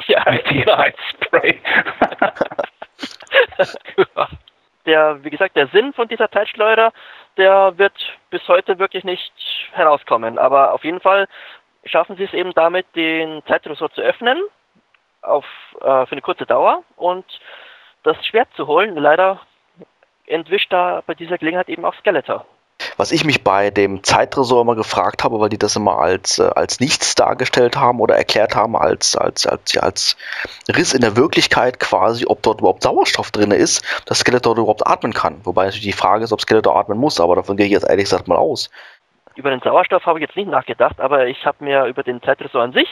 ja, 0.06 0.19
Anti-High-Spray. 0.19 1.59
der, 4.86 5.24
wie 5.24 5.31
gesagt, 5.31 5.56
der 5.56 5.66
Sinn 5.69 5.93
von 5.93 6.09
dieser 6.09 6.31
Zeitschleuder, 6.31 6.93
der 7.36 7.77
wird 7.78 7.94
bis 8.31 8.47
heute 8.48 8.78
wirklich 8.78 9.05
nicht 9.05 9.32
herauskommen. 9.73 10.39
Aber 10.39 10.73
auf 10.73 10.85
jeden 10.85 11.01
Fall 11.01 11.28
schaffen 11.85 12.16
sie 12.16 12.24
es 12.24 12.32
eben 12.32 12.52
damit, 12.55 12.86
den 12.97 13.43
Zeitressort 13.47 13.94
zu 13.94 14.01
öffnen, 14.01 14.39
auf, 15.23 15.44
äh, 15.81 16.06
für 16.06 16.12
eine 16.12 16.23
kurze 16.23 16.47
Dauer 16.47 16.82
und 16.97 17.24
das 18.02 18.24
Schwert 18.27 18.48
zu 18.55 18.66
holen. 18.66 18.97
Leider 18.97 19.40
entwischt 20.27 20.73
da 20.73 21.02
bei 21.06 21.15
dieser 21.15 21.39
Gelegenheit 21.39 21.69
eben 21.69 21.85
auch 21.85 21.94
Skeletor. 21.94 22.44
Was 22.99 23.12
ich 23.12 23.25
mich 23.25 23.45
bei 23.45 23.70
dem 23.70 24.03
Zeitresort 24.03 24.65
immer 24.65 24.75
gefragt 24.75 25.23
habe, 25.23 25.39
weil 25.39 25.49
die 25.49 25.57
das 25.57 25.77
immer 25.77 25.99
als, 26.01 26.41
äh, 26.41 26.51
als 26.57 26.81
nichts 26.81 27.15
dargestellt 27.15 27.77
haben 27.77 28.01
oder 28.01 28.16
erklärt 28.16 28.57
haben, 28.57 28.77
als, 28.77 29.16
als, 29.16 29.47
als, 29.47 29.73
ja, 29.73 29.83
als 29.83 30.16
Riss 30.69 30.95
in 30.95 31.03
der 31.03 31.16
Wirklichkeit 31.16 31.79
quasi, 31.79 32.27
ob 32.27 32.43
dort 32.43 32.59
überhaupt 32.59 32.83
Sauerstoff 32.83 33.31
drin 33.31 33.53
ist, 33.53 33.85
dass 34.07 34.19
Skeletor 34.19 34.59
überhaupt 34.59 34.85
atmen 34.85 35.15
kann. 35.15 35.41
Wobei 35.45 35.66
natürlich 35.66 35.85
die 35.85 35.93
Frage 35.93 36.25
ist, 36.25 36.33
ob 36.33 36.41
Skeletor 36.41 36.75
atmen 36.75 36.99
muss, 36.99 37.20
aber 37.20 37.37
davon 37.37 37.57
gehe 37.57 37.66
ich 37.66 37.73
jetzt 37.73 37.89
ehrlich 37.89 38.07
gesagt 38.07 38.27
mal 38.27 38.37
aus. 38.37 38.69
Über 39.37 39.51
den 39.51 39.61
Sauerstoff 39.61 40.05
habe 40.05 40.19
ich 40.19 40.27
jetzt 40.27 40.37
nicht 40.37 40.51
nachgedacht, 40.51 40.99
aber 40.99 41.29
ich 41.29 41.47
habe 41.47 41.62
mir 41.65 41.85
über 41.85 42.03
den 42.03 42.20
Zeitresort 42.20 42.65
an 42.65 42.73
sich 42.73 42.89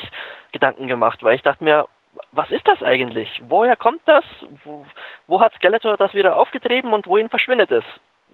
Gedanken 0.53 0.87
gemacht, 0.87 1.25
weil 1.25 1.35
ich 1.35 1.43
dachte 1.43 1.65
mir, 1.65 1.89
was 2.31 2.49
ist 2.53 2.67
das 2.69 2.81
eigentlich? 2.81 3.43
Woher 3.49 3.75
kommt 3.75 4.03
das? 4.07 4.25
Wo, 4.63 4.87
wo 5.27 5.41
hat 5.41 5.53
Skeletor 5.55 5.97
das 5.97 6.15
wieder 6.15 6.37
aufgetrieben 6.37 6.93
und 6.93 7.09
wohin 7.09 7.29
verschwindet 7.29 7.73
es? 7.73 7.85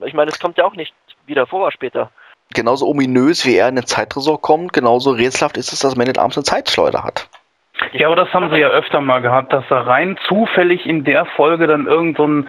Ich 0.05 0.15
meine, 0.15 0.31
es 0.31 0.39
kommt 0.39 0.59
ja 0.59 0.65
auch 0.65 0.75
nicht 0.75 0.95
wieder 1.27 1.47
vor 1.47 1.71
später. 1.73 2.11
Genauso 2.55 2.87
ominös 2.87 3.47
wie 3.47 3.57
er 3.57 3.69
in 3.69 3.77
den 3.77 3.87
Zeitresort 3.87 4.43
kommt, 4.43 4.73
genauso 4.73 5.11
rätselhaft 5.13 5.57
ist 5.57 5.73
es, 5.73 5.81
dass 5.81 5.97
Man 5.97 6.09
at 6.09 6.19
Arms 6.19 6.37
eine 6.37 6.45
Zeitschleuder 6.45 7.03
hat. 7.03 7.29
Ja, 7.93 8.07
aber 8.07 8.17
das 8.17 8.33
haben 8.33 8.51
sie 8.51 8.61
ja 8.61 8.69
öfter 8.69 9.01
mal 9.01 9.21
gehabt, 9.21 9.53
dass 9.53 9.65
er 9.71 9.87
rein 9.87 10.17
zufällig 10.29 10.87
in 10.87 11.05
der 11.05 11.25
Folge 11.25 11.67
dann 11.67 11.87
irgend 11.87 12.17
so 12.17 12.27
ein, 12.27 12.49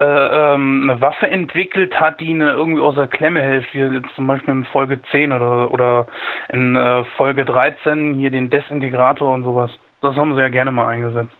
äh, 0.00 0.04
ähm, 0.04 0.88
eine 0.88 1.00
Waffe 1.00 1.26
entwickelt 1.26 1.98
hat, 1.98 2.20
die 2.20 2.30
eine 2.30 2.50
irgendwie 2.50 2.82
aus 2.82 2.94
der 2.94 3.06
Klemme 3.06 3.42
hilft, 3.42 3.72
wie 3.72 4.02
zum 4.14 4.26
Beispiel 4.26 4.52
in 4.52 4.64
Folge 4.66 5.00
10 5.10 5.32
oder, 5.32 5.70
oder 5.70 6.06
in 6.48 6.76
äh, 6.76 7.04
Folge 7.16 7.44
13 7.44 8.14
hier 8.14 8.30
den 8.30 8.50
Desintegrator 8.50 9.32
und 9.32 9.44
sowas. 9.44 9.70
Das 10.00 10.16
haben 10.16 10.34
sie 10.34 10.40
ja 10.40 10.48
gerne 10.48 10.70
mal 10.70 10.88
eingesetzt. 10.88 11.34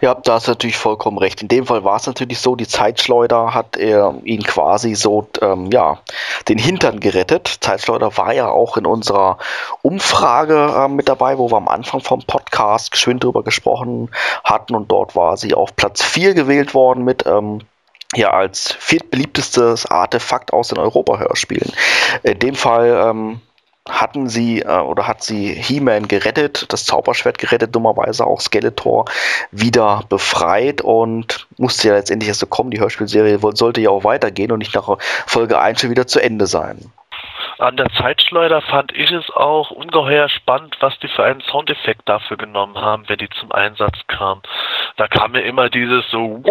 Ja, 0.00 0.14
da 0.14 0.34
hast 0.34 0.46
du 0.46 0.52
natürlich 0.52 0.76
vollkommen 0.76 1.18
recht. 1.18 1.42
In 1.42 1.48
dem 1.48 1.66
Fall 1.66 1.84
war 1.84 1.96
es 1.96 2.06
natürlich 2.06 2.40
so, 2.40 2.56
die 2.56 2.66
Zeitschleuder 2.66 3.54
hat 3.54 3.76
er 3.76 4.14
ihn 4.24 4.42
quasi 4.42 4.94
so, 4.94 5.28
ähm, 5.40 5.70
ja, 5.70 6.00
den 6.48 6.58
Hintern 6.58 7.00
gerettet. 7.00 7.58
Zeitschleuder 7.60 8.16
war 8.16 8.32
ja 8.32 8.48
auch 8.48 8.76
in 8.76 8.86
unserer 8.86 9.38
Umfrage 9.82 10.74
äh, 10.76 10.88
mit 10.88 11.08
dabei, 11.08 11.38
wo 11.38 11.50
wir 11.50 11.56
am 11.56 11.68
Anfang 11.68 12.00
vom 12.00 12.22
Podcast 12.22 12.90
geschwind 12.90 13.24
drüber 13.24 13.42
gesprochen 13.42 14.10
hatten 14.44 14.74
und 14.74 14.90
dort 14.90 15.14
war 15.14 15.36
sie 15.36 15.54
auf 15.54 15.76
Platz 15.76 16.02
4 16.02 16.34
gewählt 16.34 16.74
worden 16.74 17.04
mit 17.04 17.26
ähm, 17.26 17.60
ja 18.14 18.30
als 18.30 18.72
viertbeliebtestes 18.72 19.86
Artefakt 19.86 20.52
aus 20.52 20.68
den 20.68 20.78
Europa-Hörspielen. 20.78 21.72
In 22.22 22.38
dem 22.38 22.54
Fall 22.54 23.08
ähm, 23.08 23.40
hatten 23.88 24.28
sie 24.28 24.60
äh, 24.60 24.78
oder 24.78 25.08
hat 25.08 25.22
sie 25.22 25.52
He-Man 25.52 26.08
gerettet, 26.08 26.66
das 26.68 26.84
Zauberschwert 26.84 27.38
gerettet, 27.38 27.74
dummerweise 27.74 28.26
auch 28.26 28.40
Skeletor 28.40 29.06
wieder 29.50 30.04
befreit 30.08 30.80
und 30.82 31.48
musste 31.56 31.88
ja 31.88 31.94
letztendlich 31.94 32.28
erst 32.28 32.40
so 32.40 32.46
kommen. 32.46 32.70
Die 32.70 32.80
Hörspielserie 32.80 33.38
sollte 33.54 33.80
ja 33.80 33.90
auch 33.90 34.04
weitergehen 34.04 34.52
und 34.52 34.58
nicht 34.58 34.74
nach 34.74 34.98
Folge 35.26 35.60
1 35.60 35.80
schon 35.80 35.90
wieder 35.90 36.06
zu 36.06 36.20
Ende 36.20 36.46
sein. 36.46 36.92
An 37.62 37.76
der 37.76 37.88
Zeitschleuder 37.90 38.60
fand 38.60 38.90
ich 38.90 39.12
es 39.12 39.30
auch 39.30 39.70
ungeheuer 39.70 40.28
spannend, 40.28 40.76
was 40.80 40.98
die 40.98 41.06
für 41.06 41.22
einen 41.22 41.42
Soundeffekt 41.42 42.08
dafür 42.08 42.36
genommen 42.36 42.76
haben, 42.76 43.08
wenn 43.08 43.18
die 43.18 43.28
zum 43.28 43.52
Einsatz 43.52 43.96
kam. 44.08 44.42
Da 44.96 45.06
kam 45.06 45.30
mir 45.30 45.42
immer 45.42 45.70
dieses 45.70 46.10
so, 46.10 46.42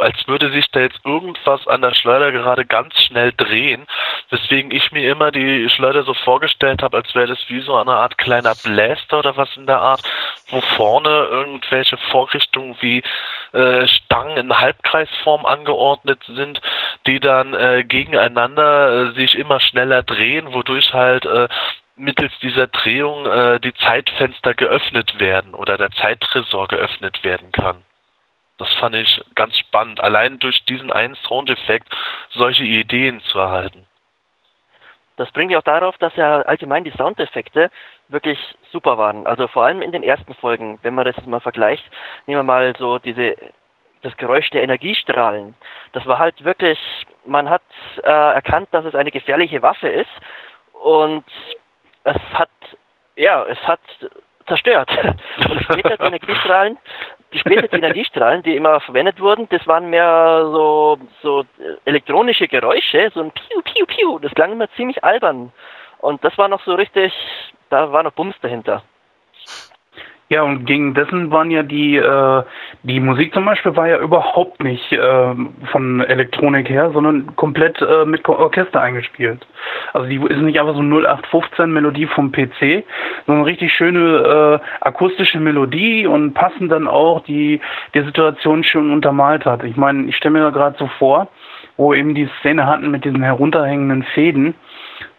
als 0.00 0.26
würde 0.26 0.50
sich 0.52 0.70
da 0.70 0.80
jetzt 0.80 1.04
irgendwas 1.04 1.68
an 1.68 1.82
der 1.82 1.92
Schleuder 1.92 2.32
gerade 2.32 2.64
ganz 2.64 2.98
schnell 2.98 3.34
drehen. 3.36 3.86
Weswegen 4.30 4.70
ich 4.70 4.90
mir 4.90 5.10
immer 5.10 5.30
die 5.32 5.68
Schleuder 5.68 6.02
so 6.02 6.14
vorgestellt 6.14 6.82
habe, 6.82 6.96
als 6.96 7.14
wäre 7.14 7.26
das 7.26 7.38
wie 7.48 7.60
so 7.60 7.76
eine 7.76 7.92
Art 7.92 8.16
kleiner 8.16 8.54
Blaster 8.54 9.18
oder 9.18 9.36
was 9.36 9.54
in 9.54 9.66
der 9.66 9.82
Art, 9.82 10.00
wo 10.48 10.62
vorne 10.62 11.28
irgendwelche 11.30 11.98
Vorrichtungen 12.10 12.74
wie 12.80 13.02
äh, 13.52 13.86
Stangen 13.86 14.36
in 14.36 14.58
Halbkreisform 14.58 15.46
angeordnet 15.46 16.22
sind, 16.26 16.60
die 17.06 17.20
dann 17.20 17.54
äh, 17.54 17.84
gegeneinander 17.84 19.10
äh, 19.10 19.14
sich 19.14 19.36
immer 19.36 19.60
schneller 19.60 20.02
drehen, 20.02 20.52
wodurch 20.52 20.92
halt 20.92 21.24
äh, 21.24 21.48
mittels 21.96 22.32
dieser 22.40 22.68
Drehung 22.68 23.26
äh, 23.26 23.60
die 23.60 23.74
Zeitfenster 23.74 24.54
geöffnet 24.54 25.18
werden 25.18 25.54
oder 25.54 25.76
der 25.76 25.90
Zeittresor 25.90 26.68
geöffnet 26.68 27.24
werden 27.24 27.52
kann. 27.52 27.84
Das 28.58 28.72
fand 28.74 28.96
ich 28.96 29.22
ganz 29.34 29.56
spannend, 29.56 30.00
allein 30.00 30.38
durch 30.40 30.64
diesen 30.64 30.92
einen 30.92 31.14
Soundeffekt 31.14 31.88
solche 32.30 32.64
Ideen 32.64 33.20
zu 33.20 33.38
erhalten. 33.38 33.86
Das 35.16 35.30
bringt 35.32 35.50
ja 35.50 35.58
auch 35.58 35.64
darauf, 35.64 35.96
dass 35.98 36.14
ja 36.16 36.42
allgemein 36.42 36.84
die 36.84 36.92
Soundeffekte 36.92 37.70
wirklich 38.08 38.38
super 38.72 38.98
waren. 38.98 39.26
Also 39.26 39.48
vor 39.48 39.64
allem 39.64 39.82
in 39.82 39.92
den 39.92 40.02
ersten 40.02 40.34
Folgen, 40.34 40.78
wenn 40.82 40.94
man 40.94 41.04
das 41.04 41.26
mal 41.26 41.40
vergleicht, 41.40 41.84
nehmen 42.26 42.40
wir 42.40 42.44
mal 42.44 42.74
so 42.78 42.98
diese 42.98 43.36
das 44.02 44.16
Geräusch 44.16 44.48
der 44.50 44.62
Energiestrahlen. 44.62 45.54
Das 45.92 46.06
war 46.06 46.18
halt 46.18 46.44
wirklich, 46.44 46.78
man 47.24 47.50
hat 47.50 47.62
äh, 48.02 48.08
erkannt, 48.08 48.68
dass 48.70 48.84
es 48.84 48.94
eine 48.94 49.10
gefährliche 49.10 49.60
Waffe 49.62 49.88
ist 49.88 50.10
und 50.72 51.24
es 52.04 52.16
hat, 52.32 52.50
ja, 53.16 53.44
es 53.44 53.58
hat 53.66 53.80
zerstört. 54.46 54.90
Und 55.50 55.62
später 55.62 55.96
die 55.98 56.04
Energiestrahlen, 56.04 56.78
die 57.32 57.38
später 57.38 57.68
die 57.68 57.76
Energiestrahlen, 57.76 58.42
die 58.42 58.56
immer 58.56 58.80
verwendet 58.80 59.20
wurden, 59.20 59.46
das 59.50 59.66
waren 59.66 59.90
mehr 59.90 60.40
so, 60.44 60.98
so 61.22 61.44
elektronische 61.84 62.48
Geräusche, 62.48 63.10
so 63.12 63.20
ein 63.20 63.30
Piu, 63.30 63.60
Piu, 63.62 63.84
Piu. 63.86 64.18
Das 64.20 64.32
klang 64.34 64.52
immer 64.52 64.70
ziemlich 64.72 65.04
albern. 65.04 65.52
Und 66.00 66.22
das 66.24 66.36
war 66.38 66.48
noch 66.48 66.62
so 66.64 66.74
richtig, 66.74 67.12
da 67.70 67.92
war 67.92 68.02
noch 68.02 68.12
Bums 68.12 68.36
dahinter. 68.40 68.82
Ja, 70.30 70.42
und 70.42 70.66
gegen 70.66 70.92
dessen 70.92 71.30
waren 71.30 71.50
ja 71.50 71.62
die, 71.62 71.96
äh, 71.96 72.42
die 72.82 73.00
Musik 73.00 73.32
zum 73.32 73.46
Beispiel 73.46 73.74
war 73.76 73.88
ja 73.88 73.98
überhaupt 73.98 74.62
nicht 74.62 74.92
äh, 74.92 75.34
von 75.72 76.02
Elektronik 76.02 76.68
her, 76.68 76.90
sondern 76.92 77.34
komplett 77.36 77.80
äh, 77.80 78.04
mit 78.04 78.28
Orchester 78.28 78.78
eingespielt. 78.82 79.46
Also 79.94 80.06
die 80.06 80.16
ist 80.16 80.42
nicht 80.42 80.60
einfach 80.60 80.74
so 80.74 80.82
0815 80.82 81.72
Melodie 81.72 82.06
vom 82.06 82.30
PC, 82.30 82.84
sondern 83.26 83.44
richtig 83.44 83.72
schöne 83.72 84.60
äh, 84.60 84.66
akustische 84.82 85.40
Melodie 85.40 86.06
und 86.06 86.34
passen 86.34 86.68
dann 86.68 86.88
auch 86.88 87.24
die, 87.24 87.62
die 87.94 88.02
Situation 88.02 88.64
schön 88.64 88.92
untermalt 88.92 89.46
hat. 89.46 89.64
Ich 89.64 89.76
meine, 89.76 90.08
ich 90.08 90.16
stelle 90.16 90.34
mir 90.34 90.40
da 90.40 90.50
gerade 90.50 90.76
so 90.78 90.90
vor, 90.98 91.28
wo 91.78 91.94
eben 91.94 92.14
die 92.14 92.28
Szene 92.40 92.66
hatten 92.66 92.90
mit 92.90 93.06
diesen 93.06 93.22
herunterhängenden 93.22 94.02
Fäden 94.02 94.54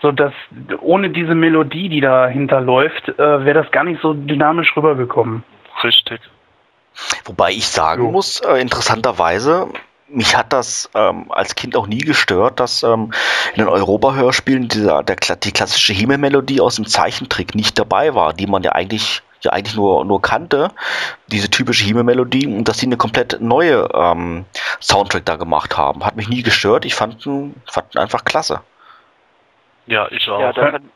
so 0.01 0.11
dass 0.11 0.33
ohne 0.81 1.09
diese 1.09 1.35
Melodie, 1.35 1.89
die 1.89 2.01
dahinter 2.01 2.61
läuft, 2.61 3.09
äh, 3.09 3.45
wäre 3.45 3.63
das 3.63 3.71
gar 3.71 3.83
nicht 3.83 4.01
so 4.01 4.13
dynamisch 4.13 4.75
rübergekommen. 4.75 5.43
Richtig. 5.83 6.21
Wobei 7.25 7.51
ich 7.51 7.67
sagen 7.67 8.03
jo. 8.03 8.11
muss, 8.11 8.39
äh, 8.41 8.59
interessanterweise, 8.59 9.67
mich 10.07 10.35
hat 10.35 10.53
das 10.53 10.89
ähm, 10.95 11.31
als 11.31 11.55
Kind 11.55 11.75
auch 11.75 11.87
nie 11.87 11.99
gestört, 11.99 12.59
dass 12.59 12.83
ähm, 12.83 13.11
in 13.53 13.63
den 13.63 13.67
Europa-Hörspielen 13.67 14.67
dieser, 14.67 15.03
der, 15.03 15.15
die 15.15 15.51
klassische 15.51 15.93
Himmel-Melodie 15.93 16.61
aus 16.61 16.75
dem 16.75 16.87
Zeichentrick 16.87 17.55
nicht 17.55 17.77
dabei 17.77 18.15
war, 18.15 18.33
die 18.33 18.47
man 18.47 18.63
ja 18.63 18.71
eigentlich 18.71 19.21
ja 19.41 19.51
eigentlich 19.51 19.75
nur, 19.75 20.03
nur 20.03 20.21
kannte, 20.21 20.69
diese 21.27 21.49
typische 21.49 21.85
Hime-Melodie, 21.85 22.45
und 22.45 22.67
dass 22.67 22.79
sie 22.79 22.87
eine 22.87 22.97
komplett 22.97 23.39
neue 23.39 23.87
ähm, 23.93 24.45
Soundtrack 24.81 25.25
da 25.25 25.37
gemacht 25.37 25.77
haben. 25.77 26.05
Hat 26.05 26.17
mich 26.17 26.27
nie 26.27 26.43
gestört, 26.43 26.83
ich 26.83 26.95
fand 26.95 27.25
ihn, 27.25 27.55
fand 27.65 27.95
ihn 27.95 27.99
einfach 27.99 28.25
klasse. 28.25 28.61
Ja, 29.89 30.07
ich 30.11 30.29
auch. 30.29 30.39
Ja, 30.39 30.53
da 30.53 30.71
kann, 30.71 30.89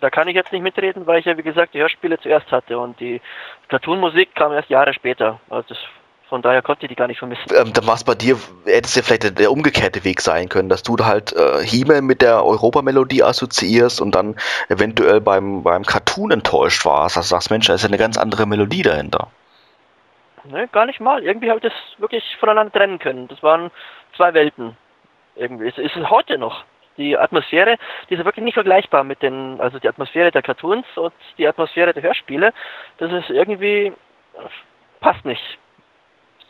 da 0.00 0.10
kann 0.10 0.28
ich 0.28 0.34
jetzt 0.34 0.52
nicht 0.52 0.62
mitreden, 0.62 1.06
weil 1.06 1.18
ich 1.18 1.26
ja 1.26 1.36
wie 1.36 1.42
gesagt 1.42 1.74
die 1.74 1.80
Hörspiele 1.80 2.18
zuerst 2.20 2.50
hatte 2.52 2.78
und 2.78 3.00
die 3.00 3.20
Cartoon-Musik 3.68 4.34
kam 4.34 4.52
erst 4.52 4.70
Jahre 4.70 4.94
später. 4.94 5.40
Also 5.50 5.70
das, 5.70 5.78
von 6.28 6.40
daher 6.40 6.62
konnte 6.62 6.86
ich 6.86 6.88
die 6.88 6.94
gar 6.94 7.08
nicht 7.08 7.18
vermissen. 7.18 7.44
Ähm, 7.54 7.72
dann 7.72 7.86
war 7.86 7.94
es 7.94 8.04
bei 8.04 8.14
dir, 8.14 8.36
hätte 8.64 8.86
es 8.86 8.94
ja 8.94 9.02
vielleicht 9.02 9.24
der, 9.24 9.30
der 9.32 9.50
umgekehrte 9.50 10.04
Weg 10.04 10.20
sein 10.20 10.48
können, 10.48 10.68
dass 10.68 10.84
du 10.84 10.96
halt 10.98 11.32
äh, 11.32 11.64
He-Man 11.64 12.04
mit 12.04 12.22
der 12.22 12.44
Europamelodie 12.44 13.24
assoziierst 13.24 14.00
und 14.00 14.14
dann 14.14 14.36
eventuell 14.68 15.20
beim, 15.20 15.64
beim 15.64 15.84
Cartoon 15.84 16.30
enttäuscht 16.30 16.84
warst, 16.84 17.16
dass 17.16 17.28
du 17.28 17.34
sagst, 17.34 17.50
Mensch, 17.50 17.66
da 17.66 17.74
ist 17.74 17.82
ja 17.82 17.88
eine 17.88 17.98
ganz 17.98 18.16
andere 18.16 18.46
Melodie 18.46 18.82
dahinter. 18.82 19.28
Ne, 20.44 20.68
gar 20.68 20.86
nicht 20.86 21.00
mal. 21.00 21.24
Irgendwie 21.24 21.48
habe 21.48 21.58
ich 21.58 21.64
das 21.64 21.98
wirklich 21.98 22.22
voneinander 22.38 22.72
trennen 22.72 22.98
können. 22.98 23.28
Das 23.28 23.42
waren 23.42 23.70
zwei 24.16 24.34
Welten. 24.34 24.76
Irgendwie. 25.34 25.66
Es 25.66 25.78
ist 25.78 25.96
es 25.96 26.10
heute 26.10 26.38
noch. 26.38 26.64
Die 26.96 27.16
Atmosphäre, 27.16 27.76
die 28.08 28.14
ist 28.14 28.24
wirklich 28.24 28.44
nicht 28.44 28.54
vergleichbar 28.54 29.04
mit 29.04 29.22
den, 29.22 29.60
also 29.60 29.78
die 29.78 29.88
Atmosphäre 29.88 30.30
der 30.30 30.42
Cartoons 30.42 30.86
und 30.96 31.12
die 31.38 31.46
Atmosphäre 31.46 31.92
der 31.92 32.02
Hörspiele. 32.02 32.52
Das 32.98 33.12
ist 33.12 33.30
irgendwie, 33.30 33.92
passt 35.00 35.24
nicht. 35.24 35.58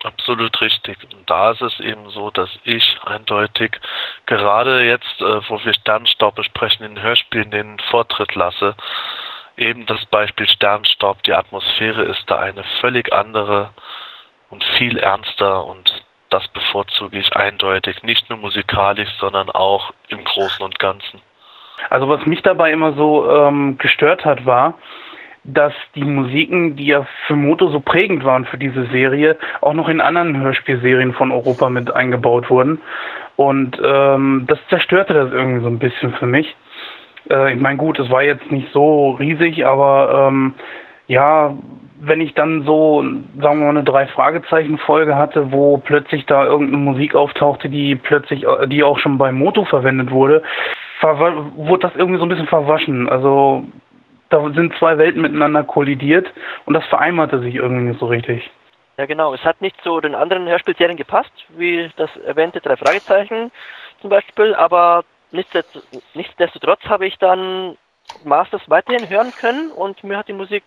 Absolut 0.04 0.60
richtig. 0.60 0.98
Und 1.02 1.30
da 1.30 1.52
ist 1.52 1.62
es 1.62 1.80
eben 1.80 2.10
so, 2.10 2.30
dass 2.30 2.50
ich 2.64 2.98
eindeutig 3.04 3.80
gerade 4.26 4.84
jetzt, 4.84 5.20
äh, 5.22 5.48
wo 5.48 5.64
wir 5.64 5.72
Sternstaub 5.72 6.34
besprechen, 6.34 6.84
in 6.84 7.00
Hörspielen 7.00 7.50
den 7.50 7.78
Vortritt 7.90 8.34
lasse. 8.34 8.76
Eben 9.56 9.86
das 9.86 10.04
Beispiel 10.06 10.46
Sternstaub, 10.46 11.22
die 11.22 11.32
Atmosphäre 11.32 12.02
ist 12.02 12.24
da 12.26 12.38
eine 12.38 12.64
völlig 12.82 13.14
andere 13.14 13.70
und 14.50 14.62
viel 14.76 14.98
ernster 14.98 15.64
und 15.64 16.04
das 16.35 16.48
bevorzuge 16.48 17.19
ich 17.19 17.36
eindeutig, 17.36 18.02
nicht 18.02 18.28
nur 18.28 18.40
musikalisch, 18.40 19.11
sondern 19.20 19.51
auch 19.51 19.93
im 20.09 20.24
Großen 20.24 20.65
und 20.65 20.81
Ganzen. 20.81 21.20
Also 21.90 22.09
was 22.09 22.27
mich 22.27 22.43
dabei 22.43 22.73
immer 22.73 22.93
so 22.94 23.31
ähm, 23.31 23.78
gestört 23.78 24.24
hat, 24.24 24.44
war, 24.44 24.74
dass 25.44 25.73
die 25.94 26.02
Musiken, 26.02 26.74
die 26.74 26.86
ja 26.86 27.06
für 27.27 27.36
Moto 27.36 27.69
so 27.69 27.78
prägend 27.78 28.24
waren 28.24 28.47
für 28.47 28.59
diese 28.59 28.86
Serie, 28.86 29.36
auch 29.61 29.74
noch 29.74 29.89
in 29.89 30.01
anderen 30.01 30.40
Hörspielserien 30.40 31.12
von 31.12 31.31
Europa 31.31 31.69
mit 31.69 31.94
eingebaut 31.94 32.51
wurden. 32.51 32.81
Und 33.36 33.81
ähm, 33.85 34.44
das 34.48 34.59
zerstörte 34.70 35.15
das 35.15 35.31
irgendwie 35.31 35.62
so 35.62 35.69
ein 35.69 35.78
bisschen 35.78 36.15
für 36.15 36.27
mich. 36.27 36.56
Äh, 37.31 37.55
ich 37.55 37.61
meine, 37.61 37.77
gut, 37.77 38.01
es 38.01 38.11
war 38.11 38.24
jetzt 38.24 38.51
nicht 38.51 38.73
so 38.73 39.12
riesig, 39.12 39.65
aber 39.65 40.28
ähm, 40.28 40.55
ja, 41.06 41.56
wenn 42.01 42.20
ich 42.20 42.35
dann 42.35 42.64
so, 42.64 43.02
sagen 43.40 43.60
wir 43.60 43.66
mal, 43.66 43.68
eine 43.70 43.85
Drei-Fragezeichen-Folge 43.85 45.16
hatte, 45.16 45.52
wo 45.52 45.78
plötzlich 45.78 46.26
da 46.26 46.44
irgendeine 46.44 46.78
Musik 46.78 47.14
auftauchte, 47.14 47.68
die 47.68 47.97
plötzlich, 47.97 48.44
äh, 48.44 48.66
die 48.66 48.82
auch 48.82 48.98
schon 48.98 49.18
bei 49.18 49.32
Moto 49.32 49.64
verwendet 49.64 50.10
wurde, 50.10 50.43
wurde 51.02 51.82
das 51.86 51.97
irgendwie 51.97 52.18
so 52.18 52.24
ein 52.24 52.31
bisschen 52.31 52.47
verwaschen. 52.47 53.09
Also 53.09 53.64
da 54.31 54.43
sind 54.52 54.74
zwei 54.78 54.97
Welten 54.97 55.20
miteinander 55.20 55.62
kollidiert 55.62 56.32
und 56.64 56.74
das 56.74 56.85
vereinbarte 56.86 57.40
sich 57.40 57.56
irgendwie 57.56 57.89
nicht 57.89 58.01
so 58.01 58.06
richtig. 58.06 58.51
Ja 58.97 59.06
genau, 59.06 59.35
es 59.35 59.44
hat 59.44 59.60
nicht 59.60 59.81
zu 59.82 60.01
den 60.01 60.14
anderen 60.14 60.48
Hörspielserien 60.48 60.97
gepasst, 60.97 61.32
wie 61.56 61.90
das 61.97 62.10
erwähnte 62.24 62.60
drei 62.60 62.76
Fragezeichen 62.76 63.51
zum 64.01 64.10
Beispiel, 64.10 64.55
aber 64.55 65.05
nichtsdestotrotz 65.32 66.85
habe 66.85 67.06
ich 67.06 67.18
dann 67.18 67.76
Masters 68.24 68.62
weiterhin 68.66 69.09
hören 69.09 69.32
können 69.39 69.70
und 69.70 70.02
mir 70.05 70.16
hat 70.16 70.28
die 70.28 70.32
Musik 70.32 70.64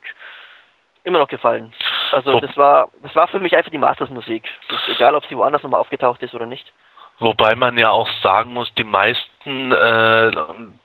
immer 1.04 1.20
noch 1.20 1.28
gefallen. 1.28 1.74
Also 2.12 2.40
das 2.40 2.56
war 2.58 2.90
das 3.04 3.16
war 3.16 3.28
für 3.28 3.40
mich 3.40 3.56
einfach 3.56 3.72
die 3.72 3.78
Masters 3.78 4.10
Musik. 4.10 4.44
egal 4.88 5.16
ob 5.16 5.26
sie 5.26 5.38
woanders 5.38 5.64
nochmal 5.64 5.82
aufgetaucht 5.82 6.22
ist 6.24 6.34
oder 6.34 6.46
nicht. 6.46 6.74
Wobei 7.20 7.56
man 7.56 7.80
ja 7.80 7.90
auch 7.90 8.08
sagen 8.22 8.54
muss, 8.54 8.72
die 8.76 8.84
meisten 8.84 9.72
äh, 9.72 10.32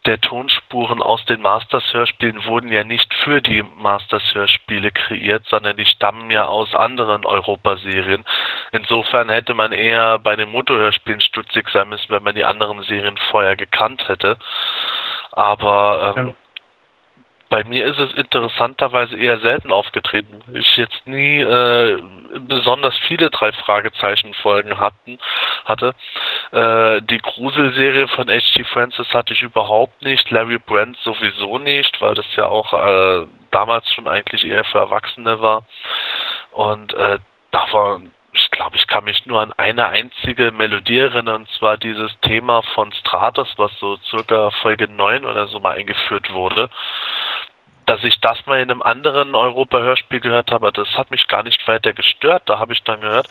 der 0.07 0.21
Tonspuren 0.23 1.03
aus 1.03 1.23
den 1.27 1.43
Masters-Hörspielen 1.43 2.47
wurden 2.47 2.73
ja 2.73 2.85
nicht 2.85 3.13
für 3.13 3.43
die 3.43 3.63
Masters-Hörspiele 3.63 4.93
kreiert, 4.93 5.45
sondern 5.49 5.77
die 5.77 5.85
stammen 5.85 6.31
ja 6.31 6.47
aus 6.47 6.75
anderen 6.75 7.27
Europaserien. 7.27 8.25
Insofern 8.71 9.29
hätte 9.29 9.53
man 9.53 9.73
eher 9.73 10.19
bei 10.21 10.35
den 10.35 10.49
Motorhörspielen 10.49 11.21
stutzig 11.21 11.69
sein 11.69 11.91
müssen, 11.91 12.09
wenn 12.09 12.23
man 12.23 12.35
die 12.35 12.47
anderen 12.47 12.83
Serien 12.85 13.19
vorher 13.31 13.57
gekannt 13.57 14.09
hätte. 14.09 14.39
Aber 15.33 16.15
ähm, 16.17 16.35
bei 17.53 17.65
mir 17.65 17.85
ist 17.85 17.99
es 17.99 18.15
interessanterweise 18.15 19.15
eher 19.15 19.39
selten 19.41 19.73
aufgetreten. 19.73 20.43
Ich 20.55 20.75
jetzt 20.79 21.07
nie 21.07 21.39
äh, 21.39 22.03
besonders 22.49 22.97
viele 23.07 23.29
drei 23.29 23.53
Fragezeichen 23.53 24.33
Folgen 24.33 24.81
hatten 24.81 25.19
hatte. 25.67 25.95
Äh, 26.51 27.03
die 27.03 27.19
Gruselserie 27.19 28.09
von 28.09 28.31
H.G. 28.31 28.65
Francis 28.65 29.13
hatte 29.13 29.35
ich 29.35 29.43
überhaupt 29.43 30.01
nicht. 30.01 30.31
Larry 30.31 30.59
Brand 30.59 30.97
sowieso 31.05 31.59
nicht, 31.59 32.01
weil 32.01 32.15
das 32.15 32.25
ja 32.37 32.47
auch 32.47 32.73
äh, 32.73 33.27
damals 33.51 33.93
schon 33.93 34.09
eigentlich 34.09 34.47
eher 34.47 34.65
für 34.65 34.79
Erwachsene 34.79 35.43
war. 35.43 35.67
Und 36.53 36.95
äh, 36.95 37.19
da 37.51 37.67
war 37.71 38.01
ich 38.01 38.22
glaube, 38.53 38.77
ich 38.77 38.87
kann 38.87 39.05
mich 39.05 39.27
nur 39.27 39.41
an 39.41 39.53
eine 39.57 39.87
einzige 39.87 40.53
Melodie 40.53 41.01
erinnern, 41.01 41.43
und 41.43 41.51
zwar 41.59 41.77
dieses 41.77 42.17
Thema 42.21 42.63
von 42.75 42.93
Stratos, 42.93 43.53
was 43.57 43.73
so 43.81 43.97
circa 44.05 44.51
Folge 44.63 44.87
9 44.87 45.25
oder 45.25 45.49
so 45.49 45.59
mal 45.59 45.77
eingeführt 45.77 46.33
wurde 46.33 46.71
dass 47.87 48.05
ich 48.05 48.21
das 48.21 48.45
mal 48.47 48.61
in 48.61 48.71
einem 48.71 48.83
anderen 48.83 49.35
Europa-Hörspiel 49.35 50.21
gehört 50.21 50.51
habe, 50.51 50.73
das 50.73 50.89
hat 50.97 51.11
mich 51.11 51.27
gar 51.29 51.43
nicht 51.43 51.67
weiter 51.67 51.93
gestört. 51.93 52.43
Da 52.47 52.59
habe 52.59 52.73
ich 52.73 52.83
dann 52.85 53.01
gehört, 53.01 53.29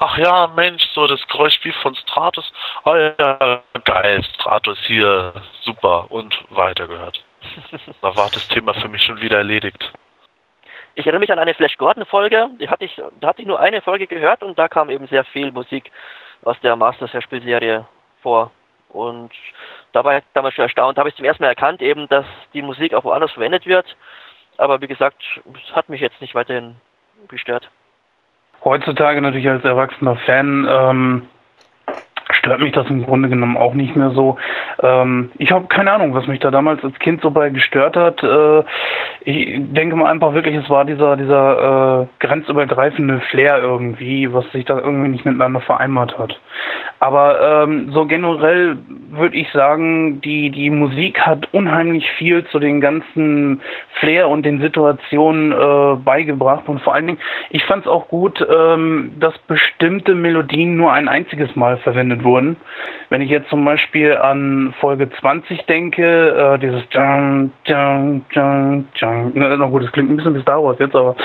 ach 0.00 0.18
ja, 0.18 0.48
Mensch, 0.48 0.82
so 0.94 1.06
das 1.06 1.26
Geräusch 1.28 1.58
wie 1.62 1.72
von 1.72 1.94
Stratus. 1.94 2.52
Oh 2.84 2.94
ja, 2.94 3.62
geil, 3.84 4.24
Stratus 4.34 4.78
hier, 4.86 5.32
super. 5.62 6.10
Und 6.10 6.36
weitergehört. 6.50 7.22
da 8.02 8.16
war 8.16 8.30
das 8.30 8.46
Thema 8.48 8.74
für 8.74 8.88
mich 8.88 9.02
schon 9.02 9.20
wieder 9.20 9.38
erledigt. 9.38 9.92
Ich 10.94 11.06
erinnere 11.06 11.20
mich 11.20 11.32
an 11.32 11.38
eine 11.38 11.54
Flash 11.54 11.78
Gordon-Folge, 11.78 12.50
die 12.60 12.68
hatte 12.68 12.84
ich, 12.84 13.00
da 13.20 13.28
hatte 13.28 13.40
ich 13.40 13.48
nur 13.48 13.58
eine 13.58 13.80
Folge 13.80 14.06
gehört 14.06 14.42
und 14.42 14.58
da 14.58 14.68
kam 14.68 14.90
eben 14.90 15.06
sehr 15.06 15.24
viel 15.24 15.50
Musik 15.50 15.90
aus 16.44 16.60
der 16.60 16.76
Masters-Hörspielserie 16.76 17.86
vor. 18.20 18.50
Und 18.90 19.32
da 19.92 20.04
war 20.04 20.18
ich 20.18 20.24
damals 20.34 20.54
schon 20.54 20.64
erstaunt, 20.64 20.98
habe 20.98 21.08
ich 21.08 21.16
zum 21.16 21.24
ersten 21.24 21.42
Mal 21.42 21.48
erkannt 21.48 21.80
eben, 21.80 22.08
dass 22.08 22.26
die 22.52 22.60
Musik 22.60 22.92
auch 22.92 23.04
woanders 23.04 23.32
verwendet 23.32 23.66
wird. 23.66 23.96
Aber 24.58 24.80
wie 24.82 24.86
gesagt, 24.86 25.22
es 25.54 25.74
hat 25.74 25.88
mich 25.88 26.02
jetzt 26.02 26.20
nicht 26.20 26.34
weiterhin 26.34 26.76
gestört. 27.28 27.70
Heutzutage 28.64 29.20
natürlich 29.22 29.48
als 29.48 29.64
erwachsener 29.64 30.16
Fan 30.16 30.68
ähm, 30.70 31.28
stört 32.32 32.60
mich 32.60 32.72
das 32.72 32.88
im 32.88 33.04
Grunde 33.04 33.28
genommen 33.28 33.56
auch 33.56 33.74
nicht 33.74 33.96
mehr 33.96 34.10
so. 34.10 34.36
Ähm, 34.82 35.30
ich 35.38 35.52
habe 35.52 35.66
keine 35.66 35.92
Ahnung, 35.92 36.14
was 36.14 36.26
mich 36.26 36.40
da 36.40 36.50
damals 36.50 36.82
als 36.84 36.98
Kind 36.98 37.22
so 37.22 37.30
bei 37.30 37.50
gestört 37.50 37.96
hat. 37.96 38.22
Äh, 38.22 38.62
ich 39.24 39.60
denke 39.72 39.96
mal 39.96 40.10
einfach 40.10 40.34
wirklich, 40.34 40.56
es 40.56 40.68
war 40.68 40.84
dieser, 40.84 41.16
dieser 41.16 42.02
äh, 42.02 42.06
grenzübergreifende 42.26 43.20
Flair 43.30 43.58
irgendwie, 43.58 44.32
was 44.32 44.50
sich 44.52 44.64
da 44.64 44.78
irgendwie 44.78 45.08
nicht 45.08 45.24
miteinander 45.24 45.60
vereinbart 45.60 46.18
hat. 46.18 46.38
Aber 46.98 47.64
ähm, 47.64 47.90
so 47.92 48.06
generell 48.06 48.78
würde 49.10 49.36
ich 49.36 49.50
sagen, 49.50 50.20
die, 50.20 50.50
die 50.50 50.70
Musik 50.70 51.20
hat 51.20 51.48
unheimlich 51.52 52.08
viel 52.12 52.44
zu 52.46 52.58
den 52.58 52.80
ganzen 52.80 53.60
Flair 53.94 54.28
und 54.28 54.44
den 54.44 54.60
Situationen 54.60 55.52
äh, 55.52 55.96
beigebracht. 55.96 56.68
Und 56.68 56.80
vor 56.80 56.94
allen 56.94 57.06
Dingen, 57.06 57.18
ich 57.50 57.64
fand 57.64 57.84
es 57.84 57.90
auch 57.90 58.08
gut, 58.08 58.44
ähm, 58.48 59.12
dass 59.18 59.36
bestimmte 59.48 60.14
Melodien 60.14 60.76
nur 60.76 60.92
ein 60.92 61.08
einziges 61.08 61.54
Mal 61.56 61.76
verwendet 61.78 62.21
wurden. 62.24 62.56
Wenn 63.08 63.20
ich 63.20 63.30
jetzt 63.30 63.48
zum 63.50 63.64
Beispiel 63.64 64.16
an 64.16 64.74
Folge 64.80 65.08
20 65.10 65.66
denke, 65.66 66.54
äh, 66.54 66.58
dieses 66.58 66.88
Dun, 66.90 67.52
Dun, 67.64 68.24
Dun, 68.34 68.88
na, 69.34 69.56
na 69.56 69.66
gut, 69.66 69.84
das 69.84 69.92
klingt 69.92 70.10
ein 70.10 70.16
bisschen 70.16 70.34
wie 70.34 70.42
Star 70.42 70.62
Wars 70.62 70.78
jetzt, 70.78 70.94
aber 70.94 71.16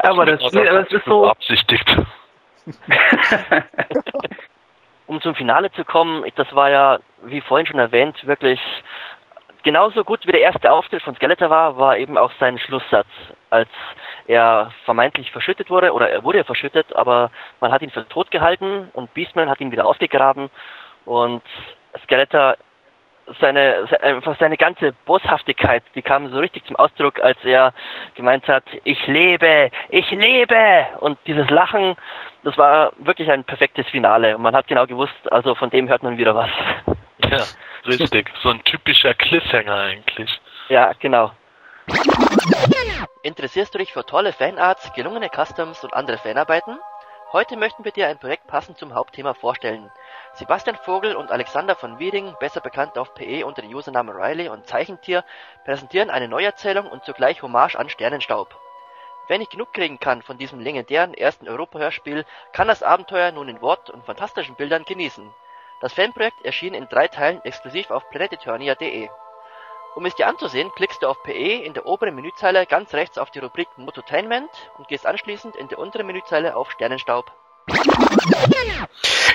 aber 0.00 0.26
das, 0.26 0.40
nee, 0.52 0.64
das 0.64 0.90
ist 0.90 1.04
so 1.04 1.28
absichtigt. 1.28 1.96
um 5.06 5.20
zum 5.20 5.34
Finale 5.34 5.70
zu 5.72 5.84
kommen, 5.84 6.24
das 6.36 6.54
war 6.54 6.70
ja, 6.70 6.98
wie 7.24 7.40
vorhin 7.40 7.66
schon 7.66 7.78
erwähnt, 7.78 8.26
wirklich 8.26 8.60
genauso 9.62 10.04
gut 10.04 10.26
wie 10.26 10.32
der 10.32 10.42
erste 10.42 10.70
Auftritt 10.70 11.02
von 11.02 11.14
Skeletor 11.16 11.50
war, 11.50 11.76
war 11.76 11.98
eben 11.98 12.16
auch 12.16 12.32
sein 12.38 12.58
Schlusssatz, 12.58 13.08
als 13.54 13.68
er 14.26 14.72
vermeintlich 14.84 15.30
verschüttet 15.30 15.70
wurde, 15.70 15.92
oder 15.92 16.10
er 16.10 16.24
wurde 16.24 16.44
verschüttet, 16.44 16.94
aber 16.96 17.30
man 17.60 17.70
hat 17.70 17.82
ihn 17.82 17.90
für 17.90 18.06
tot 18.08 18.30
gehalten 18.30 18.90
und 18.92 19.14
Beastman 19.14 19.48
hat 19.48 19.60
ihn 19.60 19.70
wieder 19.70 19.86
ausgegraben 19.86 20.50
und 21.04 21.42
Skeletor 22.02 22.56
seine 23.40 23.86
einfach 24.02 24.36
seine 24.38 24.56
ganze 24.58 24.92
Boshaftigkeit, 25.06 25.82
die 25.94 26.02
kam 26.02 26.30
so 26.30 26.38
richtig 26.38 26.66
zum 26.66 26.76
Ausdruck, 26.76 27.20
als 27.20 27.38
er 27.44 27.72
gemeint 28.16 28.46
hat, 28.48 28.64
ich 28.82 29.06
lebe, 29.06 29.70
ich 29.88 30.10
lebe 30.10 30.86
und 31.00 31.16
dieses 31.26 31.48
Lachen, 31.48 31.96
das 32.42 32.58
war 32.58 32.92
wirklich 32.98 33.30
ein 33.30 33.44
perfektes 33.44 33.86
Finale 33.86 34.36
und 34.36 34.42
man 34.42 34.54
hat 34.54 34.66
genau 34.66 34.86
gewusst, 34.86 35.14
also 35.30 35.54
von 35.54 35.70
dem 35.70 35.88
hört 35.88 36.02
man 36.02 36.18
wieder 36.18 36.34
was. 36.34 36.50
Ja, 37.30 37.44
richtig, 37.86 38.30
so 38.42 38.50
ein 38.50 38.62
typischer 38.64 39.14
Cliffhanger 39.14 39.74
eigentlich. 39.74 40.40
Ja, 40.68 40.92
genau. 40.98 41.30
Interessierst 43.22 43.74
du 43.74 43.78
dich 43.78 43.92
für 43.92 44.04
tolle 44.04 44.32
Fanarts, 44.32 44.92
gelungene 44.92 45.28
Customs 45.28 45.82
und 45.84 45.94
andere 45.94 46.18
Fanarbeiten? 46.18 46.78
Heute 47.32 47.56
möchten 47.56 47.84
wir 47.84 47.92
dir 47.92 48.06
ein 48.06 48.18
Projekt 48.18 48.46
passend 48.46 48.78
zum 48.78 48.94
Hauptthema 48.94 49.34
vorstellen. 49.34 49.90
Sebastian 50.34 50.76
Vogel 50.76 51.16
und 51.16 51.30
Alexander 51.30 51.74
von 51.74 51.98
Wieding, 51.98 52.34
besser 52.38 52.60
bekannt 52.60 52.96
auf 52.96 53.14
PE 53.14 53.44
unter 53.44 53.62
dem 53.62 53.74
Usernamen 53.74 54.14
Riley 54.14 54.48
und 54.48 54.66
Zeichentier, 54.66 55.24
präsentieren 55.64 56.10
eine 56.10 56.28
Neuerzählung 56.28 56.86
und 56.86 57.04
zugleich 57.04 57.42
Hommage 57.42 57.76
an 57.76 57.88
Sternenstaub. 57.88 58.54
Wer 59.26 59.38
nicht 59.38 59.50
genug 59.50 59.72
kriegen 59.72 59.98
kann 59.98 60.22
von 60.22 60.38
diesem 60.38 60.60
legendären 60.60 61.14
ersten 61.14 61.48
Europa-Hörspiel, 61.48 62.24
kann 62.52 62.68
das 62.68 62.82
Abenteuer 62.82 63.32
nun 63.32 63.48
in 63.48 63.62
Wort 63.62 63.90
und 63.90 64.04
fantastischen 64.04 64.54
Bildern 64.54 64.84
genießen. 64.84 65.34
Das 65.80 65.92
Fanprojekt 65.94 66.44
erschien 66.44 66.74
in 66.74 66.88
drei 66.88 67.08
Teilen 67.08 67.42
exklusiv 67.42 67.90
auf 67.90 68.08
planeteturnia.de. 68.10 69.08
Um 69.94 70.06
es 70.06 70.14
dir 70.16 70.26
anzusehen, 70.26 70.72
klickst 70.74 71.02
du 71.02 71.06
auf 71.06 71.22
PE 71.22 71.62
in 71.64 71.72
der 71.72 71.86
oberen 71.86 72.16
Menüzeile 72.16 72.66
ganz 72.66 72.92
rechts 72.94 73.16
auf 73.16 73.30
die 73.30 73.38
Rubrik 73.38 73.68
Mototainment 73.76 74.50
und 74.76 74.88
gehst 74.88 75.06
anschließend 75.06 75.54
in 75.54 75.68
der 75.68 75.78
unteren 75.78 76.06
Menüzeile 76.06 76.56
auf 76.56 76.72
Sternenstaub. 76.72 77.30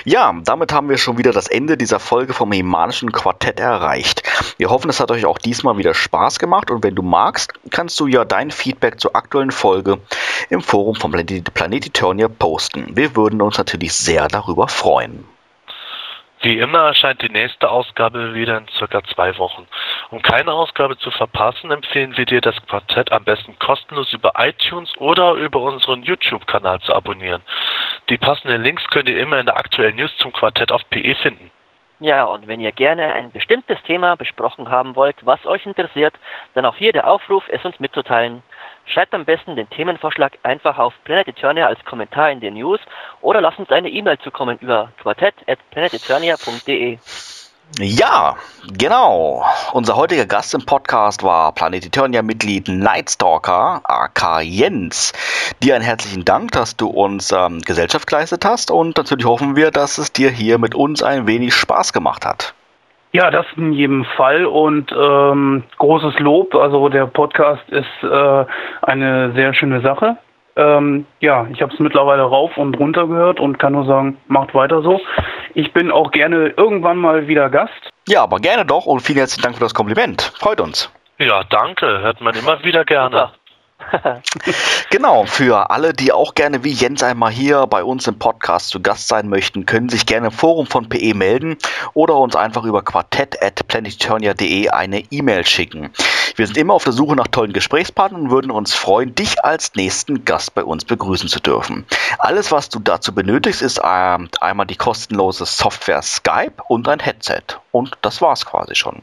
Ja, 0.04 0.34
damit 0.44 0.72
haben 0.72 0.88
wir 0.88 0.98
schon 0.98 1.18
wieder 1.18 1.32
das 1.32 1.48
Ende 1.48 1.76
dieser 1.76 1.98
Folge 1.98 2.32
vom 2.32 2.52
Hemanischen 2.52 3.12
Quartett 3.12 3.60
erreicht. 3.60 4.22
Wir 4.56 4.70
hoffen, 4.70 4.90
es 4.90 5.00
hat 5.00 5.10
euch 5.10 5.26
auch 5.26 5.38
diesmal 5.38 5.78
wieder 5.78 5.94
Spaß 5.94 6.38
gemacht 6.38 6.70
und 6.70 6.82
wenn 6.82 6.94
du 6.94 7.02
magst, 7.02 7.52
kannst 7.70 7.98
du 8.00 8.06
ja 8.06 8.24
dein 8.24 8.50
Feedback 8.50 9.00
zur 9.00 9.16
aktuellen 9.16 9.50
Folge 9.50 9.98
im 10.48 10.62
Forum 10.62 10.94
vom 10.94 11.10
Planet 11.10 11.86
Eternia 11.86 12.28
posten. 12.28 12.96
Wir 12.96 13.16
würden 13.16 13.42
uns 13.42 13.58
natürlich 13.58 13.92
sehr 13.92 14.28
darüber 14.28 14.68
freuen. 14.68 15.26
Wie 16.42 16.58
immer 16.58 16.86
erscheint 16.86 17.20
die 17.20 17.28
nächste 17.28 17.70
Ausgabe 17.70 18.32
wieder 18.32 18.56
in 18.56 18.68
circa 18.68 19.04
zwei 19.04 19.36
Wochen. 19.36 19.66
Um 20.10 20.22
keine 20.22 20.52
Ausgabe 20.52 20.96
zu 20.96 21.10
verpassen, 21.10 21.70
empfehlen 21.70 22.16
wir 22.16 22.24
dir, 22.24 22.40
das 22.40 22.56
Quartett 22.66 23.12
am 23.12 23.24
besten 23.24 23.58
kostenlos 23.58 24.10
über 24.14 24.32
iTunes 24.38 24.90
oder 24.96 25.34
über 25.34 25.60
unseren 25.60 26.02
YouTube-Kanal 26.02 26.80
zu 26.80 26.94
abonnieren. 26.94 27.42
Die 28.08 28.16
passenden 28.16 28.62
Links 28.62 28.86
könnt 28.88 29.10
ihr 29.10 29.20
immer 29.20 29.38
in 29.38 29.46
der 29.46 29.58
aktuellen 29.58 29.96
News 29.96 30.16
zum 30.16 30.32
Quartett 30.32 30.72
auf 30.72 30.80
PE 30.88 31.14
finden. 31.16 31.50
Ja, 32.02 32.24
und 32.24 32.48
wenn 32.48 32.60
ihr 32.60 32.72
gerne 32.72 33.12
ein 33.12 33.30
bestimmtes 33.30 33.76
Thema 33.82 34.16
besprochen 34.16 34.70
haben 34.70 34.96
wollt, 34.96 35.16
was 35.26 35.44
euch 35.44 35.66
interessiert, 35.66 36.14
dann 36.54 36.64
auch 36.64 36.76
hier 36.76 36.94
der 36.94 37.06
Aufruf, 37.06 37.44
es 37.48 37.62
uns 37.66 37.78
mitzuteilen. 37.78 38.42
Schreibt 38.92 39.14
am 39.14 39.24
besten 39.24 39.54
den 39.54 39.70
Themenvorschlag 39.70 40.32
einfach 40.42 40.76
auf 40.78 40.94
Planet 41.04 41.28
Eternia 41.28 41.66
als 41.66 41.84
Kommentar 41.84 42.32
in 42.32 42.40
den 42.40 42.54
News 42.54 42.80
oder 43.20 43.40
lasst 43.40 43.60
uns 43.60 43.70
eine 43.70 43.88
E-Mail 43.88 44.18
zukommen 44.18 44.58
über 44.58 44.90
quartett.planeteternia.de. 45.00 46.98
Ja, 47.78 48.36
genau. 48.76 49.44
Unser 49.72 49.94
heutiger 49.94 50.26
Gast 50.26 50.54
im 50.54 50.66
Podcast 50.66 51.22
war 51.22 51.52
Planet 51.52 51.86
Eternia-Mitglied 51.86 52.66
Nightstalker, 52.66 53.80
aka 53.84 54.40
Jens. 54.40 55.12
Dir 55.62 55.76
einen 55.76 55.84
herzlichen 55.84 56.24
Dank, 56.24 56.50
dass 56.50 56.76
du 56.76 56.88
uns 56.88 57.30
ähm, 57.30 57.60
Gesellschaft 57.60 58.08
geleistet 58.08 58.44
hast 58.44 58.72
und 58.72 58.96
natürlich 58.96 59.24
hoffen 59.24 59.54
wir, 59.54 59.70
dass 59.70 59.98
es 59.98 60.12
dir 60.12 60.30
hier 60.30 60.58
mit 60.58 60.74
uns 60.74 61.04
ein 61.04 61.28
wenig 61.28 61.54
Spaß 61.54 61.92
gemacht 61.92 62.26
hat. 62.26 62.54
Ja, 63.12 63.30
das 63.30 63.46
in 63.56 63.72
jedem 63.72 64.04
Fall 64.16 64.46
und 64.46 64.92
ähm, 64.92 65.64
großes 65.78 66.18
Lob. 66.20 66.54
Also 66.54 66.88
der 66.88 67.06
Podcast 67.06 67.68
ist 67.68 67.86
äh, 68.02 68.44
eine 68.82 69.32
sehr 69.32 69.52
schöne 69.52 69.80
Sache. 69.80 70.16
Ähm, 70.56 71.06
ja, 71.20 71.46
ich 71.52 71.62
habe 71.62 71.72
es 71.72 71.80
mittlerweile 71.80 72.22
rauf 72.22 72.56
und 72.56 72.78
runter 72.78 73.06
gehört 73.06 73.40
und 73.40 73.58
kann 73.58 73.72
nur 73.72 73.86
sagen, 73.86 74.18
macht 74.28 74.54
weiter 74.54 74.82
so. 74.82 75.00
Ich 75.54 75.72
bin 75.72 75.90
auch 75.90 76.10
gerne 76.10 76.48
irgendwann 76.56 76.98
mal 76.98 77.26
wieder 77.26 77.50
Gast. 77.50 77.90
Ja, 78.06 78.22
aber 78.22 78.38
gerne 78.38 78.64
doch 78.64 78.86
und 78.86 79.00
vielen 79.00 79.18
herzlichen 79.18 79.42
Dank 79.42 79.56
für 79.56 79.62
das 79.62 79.74
Kompliment. 79.74 80.32
Freut 80.38 80.60
uns. 80.60 80.92
Ja, 81.18 81.42
danke. 81.44 82.00
Hört 82.00 82.20
man 82.20 82.34
immer 82.34 82.62
wieder 82.64 82.84
gerne. 82.84 83.10
Super. 83.10 83.39
Genau, 84.90 85.24
für 85.24 85.70
alle, 85.70 85.92
die 85.92 86.12
auch 86.12 86.34
gerne 86.34 86.64
wie 86.64 86.72
Jens 86.72 87.02
einmal 87.02 87.30
hier 87.30 87.66
bei 87.66 87.84
uns 87.84 88.06
im 88.06 88.18
Podcast 88.18 88.68
zu 88.68 88.80
Gast 88.80 89.08
sein 89.08 89.28
möchten, 89.28 89.66
können 89.66 89.88
sich 89.88 90.06
gerne 90.06 90.26
im 90.26 90.32
Forum 90.32 90.66
von 90.66 90.88
PE 90.88 91.14
melden 91.14 91.56
oder 91.94 92.16
uns 92.16 92.34
einfach 92.34 92.64
über 92.64 92.82
quartett.planeturnia.de 92.82 94.68
eine 94.70 95.04
E-Mail 95.10 95.46
schicken. 95.46 95.90
Wir 96.36 96.46
sind 96.46 96.56
immer 96.56 96.74
auf 96.74 96.84
der 96.84 96.92
Suche 96.92 97.16
nach 97.16 97.28
tollen 97.28 97.52
Gesprächspartnern 97.52 98.22
und 98.22 98.30
würden 98.30 98.50
uns 98.50 98.74
freuen, 98.74 99.14
dich 99.14 99.44
als 99.44 99.74
nächsten 99.74 100.24
Gast 100.24 100.54
bei 100.54 100.64
uns 100.64 100.84
begrüßen 100.84 101.28
zu 101.28 101.40
dürfen. 101.40 101.86
Alles, 102.18 102.52
was 102.52 102.68
du 102.68 102.78
dazu 102.78 103.14
benötigst, 103.14 103.62
ist 103.62 103.80
ähm, 103.84 104.28
einmal 104.40 104.66
die 104.66 104.76
kostenlose 104.76 105.46
Software 105.46 106.02
Skype 106.02 106.62
und 106.68 106.88
ein 106.88 107.00
Headset. 107.00 107.42
Und 107.72 107.96
das 108.02 108.20
war's 108.20 108.46
quasi 108.46 108.74
schon. 108.74 109.02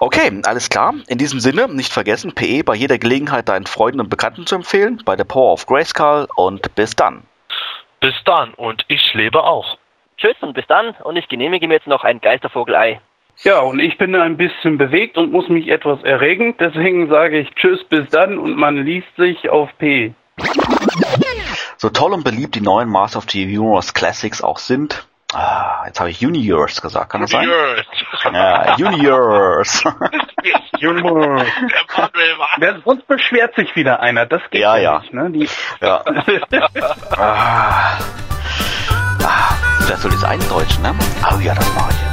Okay, 0.00 0.40
alles 0.44 0.68
klar. 0.70 0.94
In 1.08 1.18
diesem 1.18 1.40
Sinne, 1.40 1.68
nicht 1.68 1.92
vergessen, 1.92 2.34
PE 2.34 2.62
bei 2.62 2.74
jeder 2.74 2.98
Gelegenheit 2.98 3.48
deinen 3.48 3.66
Freunden 3.66 4.00
und 4.00 4.10
Bekannten 4.10 4.46
zu 4.46 4.54
empfehlen, 4.54 5.02
bei 5.04 5.16
der 5.16 5.24
Power 5.24 5.52
of 5.52 5.66
Grayskull 5.66 6.28
und 6.36 6.74
bis 6.74 6.94
dann. 6.94 7.24
Bis 8.00 8.14
dann 8.24 8.54
und 8.54 8.84
ich 8.88 9.12
lebe 9.14 9.42
auch. 9.42 9.76
Tschüss 10.16 10.36
und 10.40 10.54
bis 10.54 10.66
dann 10.66 10.94
und 11.02 11.16
ich 11.16 11.28
genehmige 11.28 11.66
mir 11.66 11.74
jetzt 11.74 11.86
noch 11.86 12.04
ein 12.04 12.20
Geistervogelei. 12.20 13.00
Ja, 13.42 13.60
und 13.60 13.78
ich 13.78 13.96
bin 13.98 14.14
ein 14.16 14.36
bisschen 14.36 14.78
bewegt 14.78 15.16
und 15.16 15.30
muss 15.30 15.48
mich 15.48 15.68
etwas 15.68 16.02
erregen. 16.02 16.56
Deswegen 16.58 17.08
sage 17.08 17.38
ich 17.38 17.50
Tschüss, 17.54 17.84
bis 17.84 18.08
dann 18.10 18.36
und 18.38 18.56
man 18.56 18.76
liest 18.84 19.14
sich 19.16 19.48
auf 19.48 19.70
P. 19.78 20.12
So 21.76 21.90
toll 21.90 22.12
und 22.12 22.24
beliebt 22.24 22.54
die 22.56 22.60
neuen 22.60 22.88
Master 22.88 23.18
of 23.18 23.26
the 23.30 23.44
Universe 23.44 23.92
Classics 23.92 24.42
auch 24.42 24.58
sind, 24.58 25.06
ah, 25.32 25.84
jetzt 25.86 26.00
habe 26.00 26.10
ich 26.10 26.24
Universe 26.26 26.80
gesagt, 26.80 27.10
kann 27.10 27.20
das 27.20 27.30
sein? 27.30 27.48
Ja, 28.32 28.74
Universe. 28.76 29.84
Junge. 30.80 31.44
Wer- 32.58 32.80
Sonst 32.84 33.06
beschwert 33.06 33.54
sich 33.54 33.74
wieder 33.76 34.00
einer. 34.00 34.26
Das 34.26 34.42
geht 34.50 34.60
Ja, 34.60 34.76
ja, 34.76 34.82
ja. 34.82 34.98
nicht. 35.00 35.14
Ne? 35.14 35.30
Die, 35.30 35.48
ja. 35.80 36.02
ah. 37.16 37.98
Ah, 39.22 39.54
vielleicht 39.80 40.00
soll 40.02 40.10
ich 40.12 40.16
es 40.18 40.24
eindeutschen, 40.24 40.82
ne? 40.82 40.94
Oh 41.32 41.38
ja, 41.40 41.54
das 41.54 41.74
mache 41.74 41.90
ich. 41.90 42.07